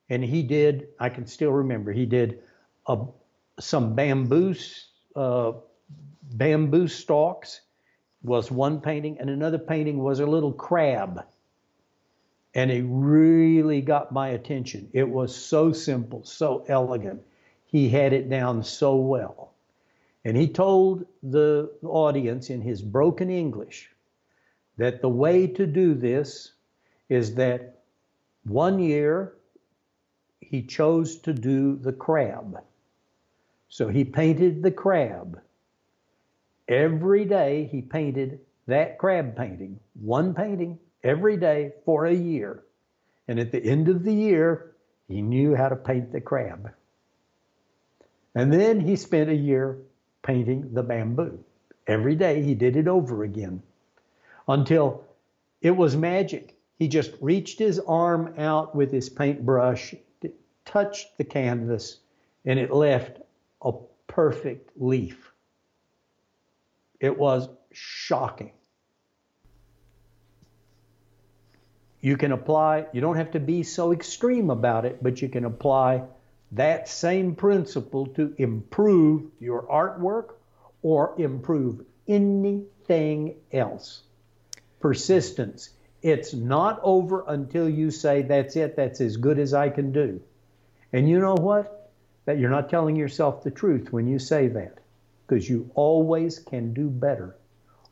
And 0.09 0.23
he 0.23 0.43
did, 0.43 0.89
I 1.01 1.09
can 1.09 1.27
still 1.27 1.51
remember, 1.53 1.93
he 1.93 2.07
did 2.07 2.41
a, 2.87 3.07
some 3.59 3.95
bamboo, 3.95 4.55
uh, 5.17 5.53
bamboo 6.23 6.89
stalks 6.89 7.61
was 8.23 8.51
one 8.51 8.81
painting, 8.81 9.19
and 9.21 9.31
another 9.31 9.59
painting 9.59 9.99
was 9.99 10.21
a 10.21 10.27
little 10.27 10.53
crab. 10.53 11.25
And 12.55 12.71
it 12.71 12.85
really 12.89 13.83
got 13.83 14.13
my 14.13 14.29
attention. 14.29 14.89
It 14.93 15.09
was 15.09 15.35
so 15.35 15.73
simple, 15.73 16.25
so 16.25 16.65
elegant. 16.69 17.23
He 17.67 17.89
had 17.89 18.13
it 18.13 18.31
down 18.31 18.63
so 18.65 18.97
well. 18.97 19.53
And 20.27 20.37
he 20.37 20.49
told 20.49 21.07
the 21.23 21.71
audience 21.85 22.51
in 22.51 22.61
his 22.61 22.83
broken 22.83 23.31
English 23.31 23.93
that 24.77 25.01
the 25.01 25.09
way 25.09 25.47
to 25.47 25.69
do 25.69 25.95
this 25.95 26.53
is 27.09 27.37
that 27.37 27.83
one 28.43 28.81
year 28.81 29.35
he 30.41 30.63
chose 30.63 31.21
to 31.21 31.33
do 31.33 31.77
the 31.77 31.93
crab. 31.93 32.59
So 33.69 33.87
he 33.87 34.03
painted 34.03 34.65
the 34.65 34.73
crab. 34.73 35.41
Every 36.67 37.25
day 37.25 37.69
he 37.71 37.81
painted 37.81 38.41
that 38.67 38.99
crab 38.99 39.37
painting, 39.37 39.79
one 39.95 40.35
painting 40.35 40.81
every 41.05 41.37
day 41.37 41.71
for 41.85 42.07
a 42.07 42.13
year. 42.13 42.65
And 43.29 43.39
at 43.39 43.53
the 43.53 43.63
end 43.63 43.89
of 43.89 44.03
the 44.03 44.15
year, 44.15 44.75
he 45.07 45.23
knew 45.23 45.55
how 45.55 45.69
to 45.69 45.77
paint 45.77 46.11
the 46.11 46.21
crab. 46.21 46.73
And 48.35 48.53
then 48.53 48.81
he 48.81 48.97
spent 48.97 49.31
a 49.31 49.37
year 49.37 49.79
painting 50.27 50.75
the 50.75 50.83
bamboo. 50.83 51.39
Every 51.87 52.17
day 52.17 52.43
he 52.43 52.55
did 52.55 52.77
it 52.77 52.89
over 52.89 53.23
again 53.23 53.63
until 54.49 55.05
it 55.63 55.71
was 55.71 55.97
magic. 55.97 56.57
He 56.79 56.89
just 56.89 57.13
reached 57.21 57.59
his 57.59 57.79
arm 57.79 58.35
out 58.37 58.75
with 58.75 58.91
his 58.91 59.09
paintbrush, 59.09 59.95
touched 60.65 61.17
the 61.17 61.25
canvas, 61.25 62.01
and 62.45 62.59
it 62.59 62.73
left 62.73 63.21
a 63.63 63.73
perfect 64.09 64.71
leaf. 64.77 65.33
It 67.01 67.17
was 67.17 67.49
shocking. 67.73 68.53
You 72.01 72.17
can 72.17 72.33
apply, 72.33 72.87
you 72.93 73.01
don't 73.01 73.17
have 73.17 73.31
to 73.33 73.41
be 73.41 73.63
so 73.63 73.93
extreme 73.93 74.51
about 74.51 74.85
it, 74.85 75.03
but 75.03 75.23
you 75.23 75.29
can 75.29 75.45
apply 75.45 76.03
that 76.53 76.89
same 76.89 77.35
principle 77.35 78.07
to 78.07 78.35
improve 78.39 79.31
your 79.41 79.63
artwork 79.63 80.35
or 80.83 81.15
improve 81.19 81.85
anything 82.07 83.35
else. 83.53 84.03
Persistence. 84.81 85.71
It's 86.03 86.33
not 86.33 86.79
over 86.83 87.25
until 87.27 87.69
you 87.69 87.91
say, 87.91 88.23
that's 88.23 88.55
it, 88.55 88.77
that's 88.77 89.01
as 89.01 89.17
good 89.17 89.39
as 89.39 89.55
I 89.55 89.71
can 89.71 89.93
do. 89.93 90.21
And 90.93 91.09
you 91.09 91.19
know 91.19 91.35
what? 91.35 91.91
That 92.27 92.39
you're 92.39 92.51
not 92.51 92.71
telling 92.71 92.97
yourself 92.97 93.43
the 93.43 93.51
truth 93.51 93.93
when 93.93 94.07
you 94.07 94.19
say 94.19 94.49
that 94.49 94.79
because 95.27 95.49
you 95.49 95.71
always 95.75 96.39
can 96.39 96.73
do 96.73 96.89
better. 96.89 97.37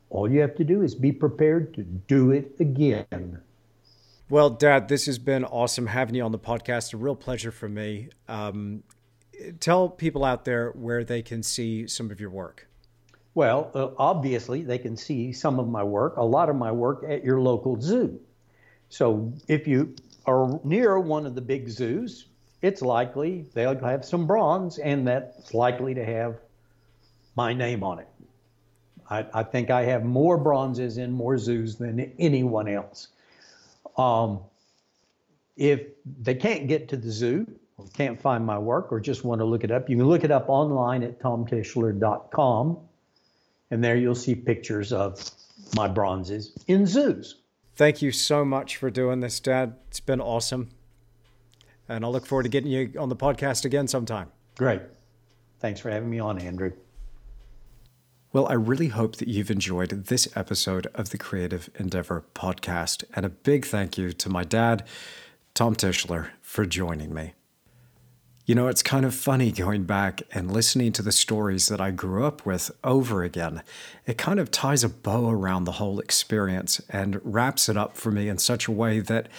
All 0.09 0.31
you 0.31 0.39
have 0.41 0.55
to 0.55 0.63
do 0.63 0.81
is 0.81 0.95
be 0.95 1.11
prepared 1.11 1.73
to 1.73 1.83
do 1.83 2.31
it 2.31 2.55
again. 2.59 3.41
Well, 4.27 4.49
Dad, 4.49 4.87
this 4.87 5.05
has 5.05 5.19
been 5.19 5.45
awesome 5.45 5.85
having 5.85 6.15
you 6.15 6.23
on 6.23 6.31
the 6.31 6.39
podcast. 6.39 6.95
A 6.95 6.97
real 6.97 7.15
pleasure 7.15 7.51
for 7.51 7.69
me. 7.69 8.09
Um, 8.27 8.81
tell 9.59 9.87
people 9.87 10.25
out 10.25 10.45
there 10.45 10.71
where 10.71 11.03
they 11.03 11.21
can 11.21 11.43
see 11.43 11.85
some 11.85 12.09
of 12.09 12.19
your 12.19 12.31
work. 12.31 12.67
Well, 13.35 13.69
uh, 13.75 13.89
obviously, 13.99 14.63
they 14.63 14.79
can 14.79 14.97
see 14.97 15.31
some 15.31 15.59
of 15.59 15.67
my 15.67 15.83
work, 15.83 16.17
a 16.17 16.23
lot 16.23 16.49
of 16.49 16.55
my 16.55 16.71
work 16.71 17.05
at 17.07 17.23
your 17.23 17.39
local 17.39 17.79
zoo. 17.79 18.19
So 18.89 19.31
if 19.47 19.67
you 19.67 19.95
are 20.25 20.59
near 20.63 20.99
one 20.99 21.27
of 21.27 21.35
the 21.35 21.41
big 21.41 21.69
zoos, 21.69 22.25
it's 22.63 22.81
likely 22.81 23.45
they'll 23.53 23.77
have 23.77 24.03
some 24.05 24.25
bronze, 24.25 24.79
and 24.79 25.07
that's 25.07 25.53
likely 25.53 25.93
to 25.93 26.03
have 26.03 26.39
my 27.35 27.53
name 27.53 27.83
on 27.83 27.99
it. 27.99 28.07
I, 29.07 29.25
I, 29.35 29.43
think 29.43 29.69
I 29.69 29.83
have 29.83 30.03
more 30.03 30.37
bronzes 30.37 30.97
in 30.97 31.11
more 31.11 31.37
zoos 31.37 31.75
than 31.75 32.11
anyone 32.17 32.67
else. 32.67 33.09
Um, 33.97 34.41
if 35.57 35.81
they 36.21 36.35
can't 36.35 36.67
get 36.67 36.89
to 36.89 36.97
the 36.97 37.09
zoo 37.09 37.47
or 37.77 37.87
can't 37.93 38.19
find 38.21 38.45
my 38.45 38.57
work 38.57 38.91
or 38.91 38.99
just 38.99 39.23
want 39.23 39.39
to 39.39 39.45
look 39.45 39.63
it 39.63 39.71
up, 39.71 39.89
you 39.89 39.97
can 39.97 40.07
look 40.07 40.23
it 40.23 40.31
up 40.31 40.49
online 40.49 41.03
at 41.03 41.19
tomtischler.com, 41.19 42.77
and 43.71 43.83
there 43.83 43.95
you'll 43.95 44.15
see 44.15 44.35
pictures 44.35 44.91
of 44.91 45.31
my 45.75 45.87
bronzes 45.87 46.57
in 46.67 46.85
zoos. 46.85 47.41
Thank 47.75 48.01
you 48.01 48.11
so 48.11 48.45
much 48.45 48.77
for 48.77 48.89
doing 48.89 49.19
this, 49.19 49.39
Dad. 49.39 49.75
It's 49.89 49.99
been 49.99 50.21
awesome. 50.21 50.69
And 51.89 52.05
I'll 52.05 52.11
look 52.11 52.25
forward 52.25 52.43
to 52.43 52.49
getting 52.49 52.71
you 52.71 52.93
on 52.97 53.09
the 53.09 53.15
podcast 53.15 53.65
again 53.65 53.87
sometime. 53.87 54.31
Great. 54.57 54.81
Thanks 55.59 55.79
for 55.79 55.89
having 55.89 56.09
me 56.09 56.19
on, 56.19 56.39
Andrew. 56.39 56.71
Well, 58.35 58.49
I 58.49 58.53
really 58.55 58.89
hope 58.89 59.15
that 59.15 59.29
you've 59.29 59.49
enjoyed 59.49 60.07
this 60.07 60.27
episode 60.35 60.87
of 60.93 61.11
the 61.11 61.17
Creative 61.17 61.69
Endeavor 61.75 62.25
podcast. 62.35 63.05
And 63.15 63.25
a 63.25 63.29
big 63.29 63.65
thank 63.65 63.97
you 63.97 64.11
to 64.11 64.27
my 64.27 64.43
dad, 64.43 64.85
Tom 65.53 65.73
Tischler, 65.73 66.31
for 66.41 66.65
joining 66.65 67.13
me. 67.13 67.33
You 68.45 68.53
know, 68.53 68.67
it's 68.67 68.83
kind 68.83 69.05
of 69.05 69.15
funny 69.15 69.53
going 69.53 69.85
back 69.85 70.21
and 70.33 70.51
listening 70.51 70.91
to 70.91 71.01
the 71.01 71.13
stories 71.13 71.69
that 71.69 71.79
I 71.79 71.91
grew 71.91 72.25
up 72.25 72.45
with 72.45 72.71
over 72.83 73.23
again. 73.23 73.63
It 74.05 74.17
kind 74.17 74.41
of 74.41 74.51
ties 74.51 74.83
a 74.83 74.89
bow 74.89 75.29
around 75.29 75.63
the 75.63 75.79
whole 75.79 76.01
experience 76.01 76.81
and 76.89 77.21
wraps 77.23 77.69
it 77.69 77.77
up 77.77 77.95
for 77.95 78.11
me 78.11 78.27
in 78.27 78.37
such 78.37 78.67
a 78.67 78.73
way 78.73 78.99
that 78.99 79.29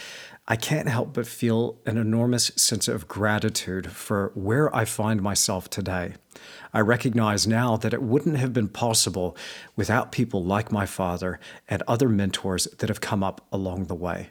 I 0.48 0.56
can't 0.56 0.89
help 0.89 1.12
but 1.12 1.27
feel 1.27 1.77
an 1.85 1.98
enormous 1.98 2.51
sense 2.56 2.89
of 2.89 3.09
gratitude 3.09 3.93
for 3.93 4.32
where 4.35 4.74
I 4.74 4.86
find 4.86 5.20
myself 5.20 5.68
today. 5.68 6.14
I 6.72 6.80
recognize 6.80 7.47
now 7.47 7.76
that 7.76 7.94
it 7.94 8.02
wouldn't 8.02 8.36
have 8.36 8.52
been 8.52 8.68
possible 8.68 9.36
without 9.76 10.12
people 10.12 10.44
like 10.44 10.70
my 10.72 10.86
father 10.86 11.40
and 11.68 11.82
other 11.88 12.09
mentors 12.09 12.66
that 12.78 12.88
have 12.88 13.01
come 13.01 13.22
up 13.22 13.47
along 13.52 13.84
the 13.84 13.94
way. 13.94 14.30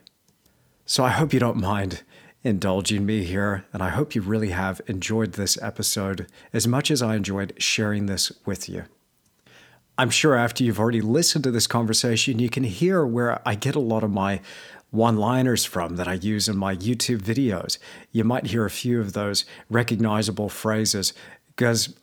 So 0.86 1.04
I 1.04 1.10
hope 1.10 1.34
you 1.34 1.40
don't 1.40 1.58
mind 1.58 2.04
indulging 2.44 3.06
me 3.06 3.24
here, 3.24 3.66
and 3.74 3.82
I 3.82 3.90
hope 3.90 4.14
you 4.14 4.22
really 4.22 4.52
have 4.52 4.80
enjoyed 4.86 5.34
this 5.34 5.60
episode 5.62 6.28
as 6.54 6.68
much 6.68 6.92
as 6.92 7.02
I 7.02 7.16
enjoyed 7.16 7.54
sharing 7.58 8.06
this 8.06 8.32
with 8.46 8.70
you. 8.70 8.84
I'm 9.98 10.10
sure 10.12 10.36
after 10.36 10.64
you've 10.64 10.80
already 10.80 11.02
listened 11.02 11.44
to 11.46 11.52
this 11.52 11.68
conversation, 11.68 12.38
you 12.38 12.50
can 12.50 12.64
hear 12.64 13.06
where 13.06 13.42
I 13.48 13.56
get 13.56 13.76
a 13.76 13.80
lot 13.80 14.04
of 14.04 14.12
my 14.12 14.42
one 14.92 15.18
liners 15.18 15.66
from 15.66 15.96
that 15.96 16.08
I 16.08 16.14
use 16.14 16.48
in 16.48 16.58
my 16.58 16.76
YouTube 16.76 17.22
videos. 17.22 17.78
You 18.12 18.24
might 18.24 18.48
hear 18.48 18.66
a 18.66 18.70
few 18.70 19.00
of 19.02 19.14
those 19.14 19.46
recognizable 19.70 20.50
phrases 20.50 21.14
because, 21.48 21.96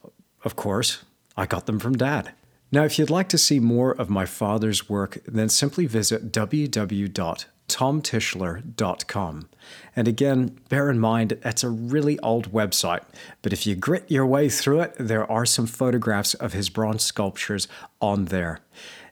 of 0.45 0.57
course, 0.57 1.05
I 1.37 1.47
got 1.47 1.67
them 1.67 1.79
from 1.79 1.97
Dad. 1.97 2.33
Now, 2.71 2.85
if 2.85 2.99
you'd 2.99 3.11
like 3.11 3.29
to 3.31 3.39
see 3.39 3.61
more 3.61 3.93
of 3.93 4.09
my 4.09 4.25
father's 4.25 4.89
work, 4.89 5.19
then 5.27 5.49
simply 5.49 5.87
visit 5.87 6.33
www 6.33 7.45
tomtischler.com. 7.73 9.49
And 9.97 10.09
again, 10.09 10.61
bear 10.69 10.91
in 10.91 10.99
mind, 10.99 11.39
that's 11.43 11.65
a 11.65 11.71
really 11.71 12.19
old 12.19 12.53
website, 12.53 13.03
but 13.41 13.53
if 13.53 13.67
you 13.67 13.75
grit 13.75 14.05
your 14.09 14.27
way 14.27 14.49
through 14.49 14.81
it, 14.81 14.95
there 14.99 15.31
are 15.31 15.47
some 15.47 15.67
photographs 15.67 16.35
of 16.35 16.53
his 16.53 16.69
bronze 16.69 17.03
sculptures 17.03 17.69
on 18.01 18.27
there. 18.27 18.59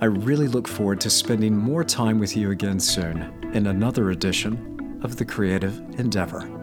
I 0.00 0.06
really 0.06 0.48
look 0.48 0.66
forward 0.66 1.00
to 1.02 1.10
spending 1.10 1.56
more 1.56 1.84
time 1.84 2.18
with 2.18 2.36
you 2.36 2.50
again 2.50 2.80
soon 2.80 3.32
in 3.54 3.68
another 3.68 4.10
edition 4.10 4.98
of 5.02 5.14
The 5.16 5.24
Creative 5.24 5.78
Endeavor. 5.98 6.59